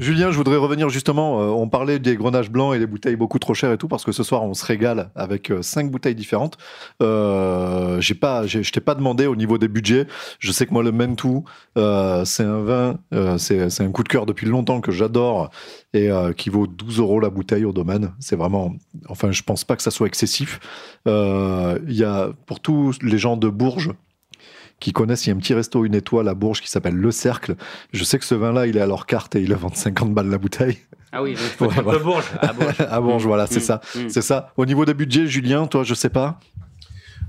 Julien, 0.00 0.32
je 0.32 0.36
voudrais 0.36 0.56
revenir 0.56 0.88
justement, 0.88 1.40
euh, 1.40 1.46
on 1.46 1.68
parlait 1.68 2.00
des 2.00 2.16
grenages 2.16 2.50
blancs 2.50 2.74
et 2.74 2.80
des 2.80 2.86
bouteilles 2.86 3.14
beaucoup 3.14 3.38
trop 3.38 3.54
chères 3.54 3.70
et 3.70 3.78
tout, 3.78 3.86
parce 3.86 4.04
que 4.04 4.10
ce 4.10 4.24
soir 4.24 4.42
on 4.42 4.52
se 4.52 4.64
régale 4.64 5.10
avec 5.14 5.50
euh, 5.50 5.62
cinq 5.62 5.90
bouteilles 5.90 6.16
différentes. 6.16 6.58
Euh, 7.00 8.00
pas, 8.20 8.46
je 8.46 8.70
t'ai 8.70 8.80
pas 8.80 8.94
demandé 8.94 9.26
au 9.26 9.36
niveau 9.36 9.58
des 9.58 9.68
budgets. 9.68 10.06
Je 10.38 10.50
sais 10.52 10.66
que 10.66 10.72
moi 10.72 10.82
le 10.82 10.92
Mentou, 10.92 11.44
c'est 11.76 12.44
un 12.44 12.62
vin, 12.62 12.98
c'est 13.38 13.80
un 13.80 13.90
coup 13.90 14.02
de 14.02 14.08
cœur 14.08 14.24
depuis 14.24 14.46
longtemps 14.46 14.80
que 14.80 14.92
j'adore 14.92 15.50
et 15.92 16.10
qui 16.36 16.48
vaut 16.48 16.66
12 16.66 17.00
euros 17.00 17.20
la 17.20 17.30
bouteille 17.30 17.64
au 17.64 17.72
domaine. 17.72 18.12
C'est 18.20 18.36
vraiment, 18.36 18.72
enfin 19.08 19.32
je 19.32 19.42
pense 19.42 19.64
pas 19.64 19.74
que 19.74 19.82
ça 19.82 19.90
soit 19.90 20.06
excessif. 20.06 20.60
Il 21.06 21.82
y 21.88 22.04
a 22.04 22.30
pour 22.46 22.60
tous 22.60 22.98
les 23.02 23.18
gens 23.18 23.36
de 23.36 23.48
Bourges 23.48 23.90
qui 24.84 24.92
connaissent, 24.92 25.26
il 25.26 25.30
y 25.30 25.32
a 25.32 25.36
un 25.36 25.38
petit 25.38 25.54
resto 25.54 25.84
une 25.84 25.94
étoile 25.94 26.28
à 26.28 26.34
Bourges 26.34 26.60
qui 26.60 26.68
s'appelle 26.70 26.94
Le 26.94 27.10
Cercle. 27.10 27.54
Je 27.92 28.04
sais 28.04 28.18
que 28.18 28.24
ce 28.24 28.34
vin-là, 28.34 28.66
il 28.66 28.76
est 28.76 28.80
à 28.80 28.86
leur 28.86 29.06
carte 29.06 29.34
et 29.34 29.40
il 29.40 29.48
le 29.48 29.54
vendent 29.56 29.74
50 29.76 30.12
balles 30.14 30.28
la 30.30 30.38
bouteille. 30.38 30.78
Ah 31.12 31.22
oui, 31.22 31.30
il 31.32 31.36
faut 31.36 31.66
Ouais. 31.66 31.98
Bourges. 31.98 32.24
À 32.40 32.52
Bourges. 32.52 32.74
à 32.90 33.00
Bourges, 33.00 33.26
voilà, 33.26 33.46
c'est 33.46 33.60
Mm, 33.60 33.62
ça. 33.62 33.80
mm. 33.94 34.08
C'est 34.08 34.22
ça. 34.22 34.52
Au 34.56 34.66
niveau 34.66 34.84
des 34.84 34.94
budgets, 34.94 35.26
Julien, 35.26 35.66
toi, 35.66 35.82
je 35.84 35.94
sais 35.94 36.10
pas. 36.10 36.38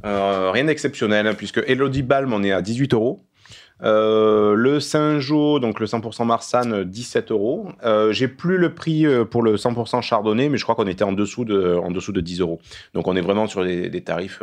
Euh, 0.06 0.52
rien 0.52 0.66
d'exceptionnel, 0.66 1.26
hein, 1.28 1.34
puisque 1.36 1.62
Elodie 1.66 2.04
Balm, 2.04 2.32
on 2.34 2.44
est 2.44 2.52
à 2.52 2.62
18 2.62 2.94
euros. 2.94 3.24
Euh, 3.84 4.54
le 4.56 4.80
Saint-Jean, 4.80 5.60
donc 5.60 5.82
le 5.82 5.86
100% 5.86 6.26
Marsanne, 6.26 6.74
euh, 6.74 6.86
17 6.86 7.32
euros. 7.32 7.68
Euh, 7.84 8.14
J'ai 8.14 8.30
plus 8.30 8.58
le 8.58 8.74
prix 8.74 9.06
euh, 9.06 9.26
pour 9.26 9.44
le 9.44 9.56
100% 9.58 10.02
Chardonnay, 10.02 10.48
mais 10.48 10.58
je 10.58 10.64
crois 10.64 10.76
qu'on 10.76 10.88
était 10.88 11.04
en 11.04 11.12
dessous 11.12 11.44
de, 11.44 11.76
en 11.76 11.92
dessous 11.92 12.14
de 12.14 12.22
10 12.22 12.40
euros. 12.40 12.62
Donc 12.94 13.08
on 13.08 13.16
est 13.18 13.22
vraiment 13.22 13.48
sur 13.48 13.66
des, 13.66 13.90
des 13.90 14.02
tarifs. 14.02 14.42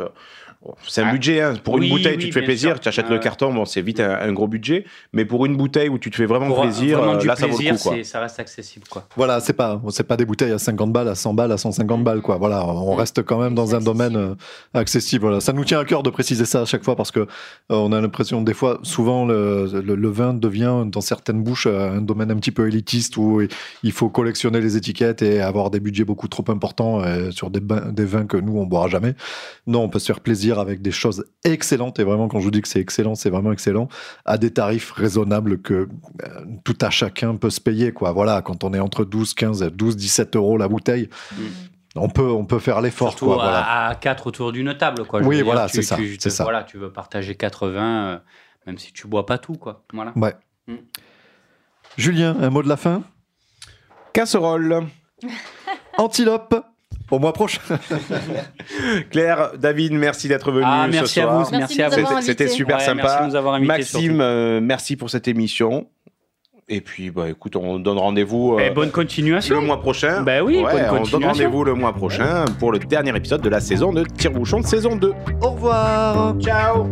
C'est 0.87 1.01
un 1.01 1.07
Ah. 1.07 1.11
budget. 1.11 1.41
hein. 1.41 1.53
Pour 1.63 1.75
Oui, 1.75 1.87
une 1.87 1.93
bouteille, 1.97 2.17
oui, 2.17 2.23
tu 2.23 2.29
te 2.29 2.33
fais 2.33 2.41
plaisir, 2.45 2.79
tu 2.79 2.87
achètes 2.87 3.09
le 3.09 3.19
carton, 3.19 3.53
bon, 3.53 3.65
c'est 3.65 3.81
vite 3.81 3.99
un, 3.99 4.11
un 4.19 4.31
gros 4.33 4.47
budget. 4.47 4.85
Mais 5.13 5.25
pour 5.25 5.45
une 5.45 5.55
bouteille 5.57 5.89
où 5.89 5.97
tu 5.97 6.09
te 6.11 6.15
fais 6.15 6.25
vraiment 6.25 6.47
Pour 6.47 6.61
plaisir, 6.61 6.99
vraiment 6.99 7.19
euh, 7.19 7.25
là, 7.25 7.35
ça 7.35 7.47
vaut 7.47 7.57
le 7.59 7.71
coup. 7.77 7.83
Quoi. 7.89 8.03
ça 8.03 8.19
reste 8.19 8.39
accessible. 8.39 8.85
Quoi. 8.89 9.07
Voilà, 9.15 9.39
c'est 9.39 9.53
pas, 9.53 9.81
c'est 9.89 10.03
pas 10.07 10.17
des 10.17 10.25
bouteilles 10.25 10.51
à 10.51 10.59
50 10.59 10.91
balles, 10.91 11.07
à 11.07 11.15
100 11.15 11.33
balles, 11.33 11.51
à 11.51 11.57
150 11.57 12.03
balles, 12.03 12.21
quoi. 12.21 12.37
Voilà, 12.37 12.65
on 12.67 12.95
reste 12.95 13.23
quand 13.23 13.39
même 13.39 13.55
dans 13.55 13.75
un 13.75 13.79
domaine 13.81 14.15
euh, 14.15 14.35
accessible. 14.73 15.23
Voilà, 15.23 15.39
ça 15.41 15.53
nous 15.53 15.65
tient 15.65 15.79
à 15.79 15.85
cœur 15.85 16.03
de 16.03 16.09
préciser 16.09 16.45
ça 16.45 16.61
à 16.61 16.65
chaque 16.65 16.83
fois 16.83 16.95
parce 16.95 17.11
que 17.11 17.19
euh, 17.21 17.25
on 17.69 17.91
a 17.91 17.99
l'impression, 18.01 18.41
des 18.41 18.53
fois, 18.53 18.79
souvent, 18.83 19.25
le, 19.25 19.81
le, 19.83 19.95
le 19.95 20.09
vin 20.09 20.33
devient 20.33 20.83
dans 20.85 21.01
certaines 21.01 21.43
bouches 21.43 21.67
euh, 21.67 21.97
un 21.97 22.01
domaine 22.01 22.31
un 22.31 22.35
petit 22.37 22.51
peu 22.51 22.67
élitiste 22.67 23.17
où 23.17 23.41
il 23.83 23.91
faut 23.91 24.09
collectionner 24.09 24.61
les 24.61 24.77
étiquettes 24.77 25.21
et 25.21 25.41
avoir 25.41 25.69
des 25.69 25.79
budgets 25.79 26.05
beaucoup 26.05 26.27
trop 26.27 26.43
importants 26.49 27.01
sur 27.31 27.49
des, 27.49 27.59
des 27.91 28.05
vins 28.05 28.25
que 28.25 28.37
nous 28.37 28.57
on 28.57 28.65
boira 28.65 28.87
jamais. 28.87 29.15
Non, 29.67 29.81
on 29.83 29.89
peut 29.89 29.99
se 29.99 30.05
faire 30.05 30.19
plaisir 30.19 30.52
avec 30.59 30.81
des 30.81 30.91
choses 30.91 31.25
excellentes 31.43 31.99
et 31.99 32.03
vraiment, 32.03 32.27
quand 32.27 32.39
je 32.39 32.45
vous 32.45 32.51
dis 32.51 32.61
que 32.61 32.67
c'est 32.67 32.79
excellent, 32.79 33.15
c'est 33.15 33.29
vraiment 33.29 33.51
excellent 33.51 33.87
à 34.25 34.37
des 34.37 34.51
tarifs 34.51 34.91
raisonnables 34.91 35.61
que 35.61 35.73
euh, 35.73 35.87
tout 36.63 36.77
à 36.81 36.89
chacun 36.89 37.35
peut 37.35 37.49
se 37.49 37.61
payer, 37.61 37.91
quoi. 37.91 38.11
Voilà, 38.11 38.41
quand 38.41 38.63
on 38.63 38.73
est 38.73 38.79
entre 38.79 39.05
12, 39.05 39.33
15, 39.33 39.63
12, 39.73 39.95
17 39.97 40.35
euros 40.35 40.57
la 40.57 40.67
bouteille, 40.67 41.09
on 41.95 42.09
peut, 42.09 42.29
on 42.29 42.45
peut 42.45 42.59
faire 42.59 42.81
l'effort, 42.81 43.09
Surtout 43.09 43.25
quoi. 43.25 43.35
Voilà. 43.35 43.59
à, 43.59 43.87
à 43.89 43.95
quatre 43.95 44.27
autour 44.27 44.51
d'une 44.51 44.75
table. 44.77 45.05
Quoi. 45.05 45.21
Je 45.21 45.27
Oui, 45.27 45.41
voilà, 45.41 45.67
c'est 45.67 45.81
ça, 45.83 45.95
tu- 45.95 46.17
c'est 46.19 46.29
ça. 46.29 46.43
Voilà, 46.43 46.63
tu 46.63 46.77
veux 46.77 46.91
partager 46.91 47.35
80, 47.35 48.05
euh, 48.13 48.17
même 48.65 48.77
si 48.77 48.91
tu 48.93 49.07
bois 49.07 49.25
pas 49.25 49.37
tout. 49.37 49.53
Quoi. 49.55 49.83
Voilà. 49.93 50.11
Ouais. 50.15 50.33
Mm. 50.67 50.75
Julien, 51.97 52.35
un 52.41 52.49
mot 52.49 52.63
de 52.63 52.69
la 52.69 52.77
fin? 52.77 53.03
Casserole. 54.13 54.87
Antilope 55.97 56.55
au 57.13 57.19
mois 57.19 57.33
prochain. 57.33 57.61
Claire, 59.11 59.51
David, 59.57 59.93
merci 59.93 60.27
d'être 60.27 60.51
venu 60.51 60.65
Ah, 60.67 60.85
ce 60.87 60.91
merci 60.91 61.19
à 61.19 61.23
soir. 61.23 61.33
vous. 61.43 61.51
Merci, 61.57 61.77
Merci 61.79 61.81
à 61.81 61.89
vous. 62.03 62.21
C'était 62.21 62.47
super 62.47 62.77
Ouais, 62.77 62.83
sympa. 62.83 63.01
Merci 63.03 63.21
de 63.23 63.27
nous 63.29 63.35
avoir 63.35 63.53
invités. 63.55 63.67
Maxime, 63.67 64.21
euh, 64.21 64.59
merci 64.61 64.95
pour 64.95 65.09
cette 65.09 65.27
émission. 65.27 65.87
Et 66.69 66.79
puis, 66.81 67.11
bah, 67.11 67.29
écoute, 67.29 67.55
on 67.57 67.77
donne 67.77 67.97
rendez-vous 67.97 68.55
euh, 68.57 68.59
Et 68.59 68.71
bonne 68.71 68.89
continuation. 68.91 69.59
le 69.59 69.65
mois 69.67 69.81
prochain. 69.81 70.21
Ben 70.21 70.41
oui, 70.41 70.61
bonne 70.61 70.65
on 70.65 70.77
donne 70.77 70.99
continuation. 70.99 71.27
rendez-vous 71.29 71.63
le 71.65 71.73
mois 71.73 71.93
prochain 71.93 72.45
pour 72.57 72.71
le 72.71 72.79
dernier 72.79 73.15
épisode 73.15 73.41
de 73.41 73.49
la 73.49 73.59
saison 73.59 73.91
de 73.91 74.03
Tire-Bouchon 74.17 74.61
de 74.61 74.65
saison 74.65 74.95
2. 74.95 75.13
Au 75.41 75.49
revoir. 75.51 76.35
Ciao 76.39 76.87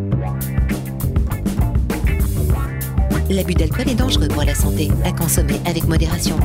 L'abus 3.30 3.54
d'alcool 3.54 3.88
est 3.90 3.96
dangereux 3.96 4.28
pour 4.28 4.44
la 4.44 4.54
santé, 4.54 4.90
à 5.06 5.14
consommer 5.14 5.56
avec 5.66 5.86
modération. 5.86 6.36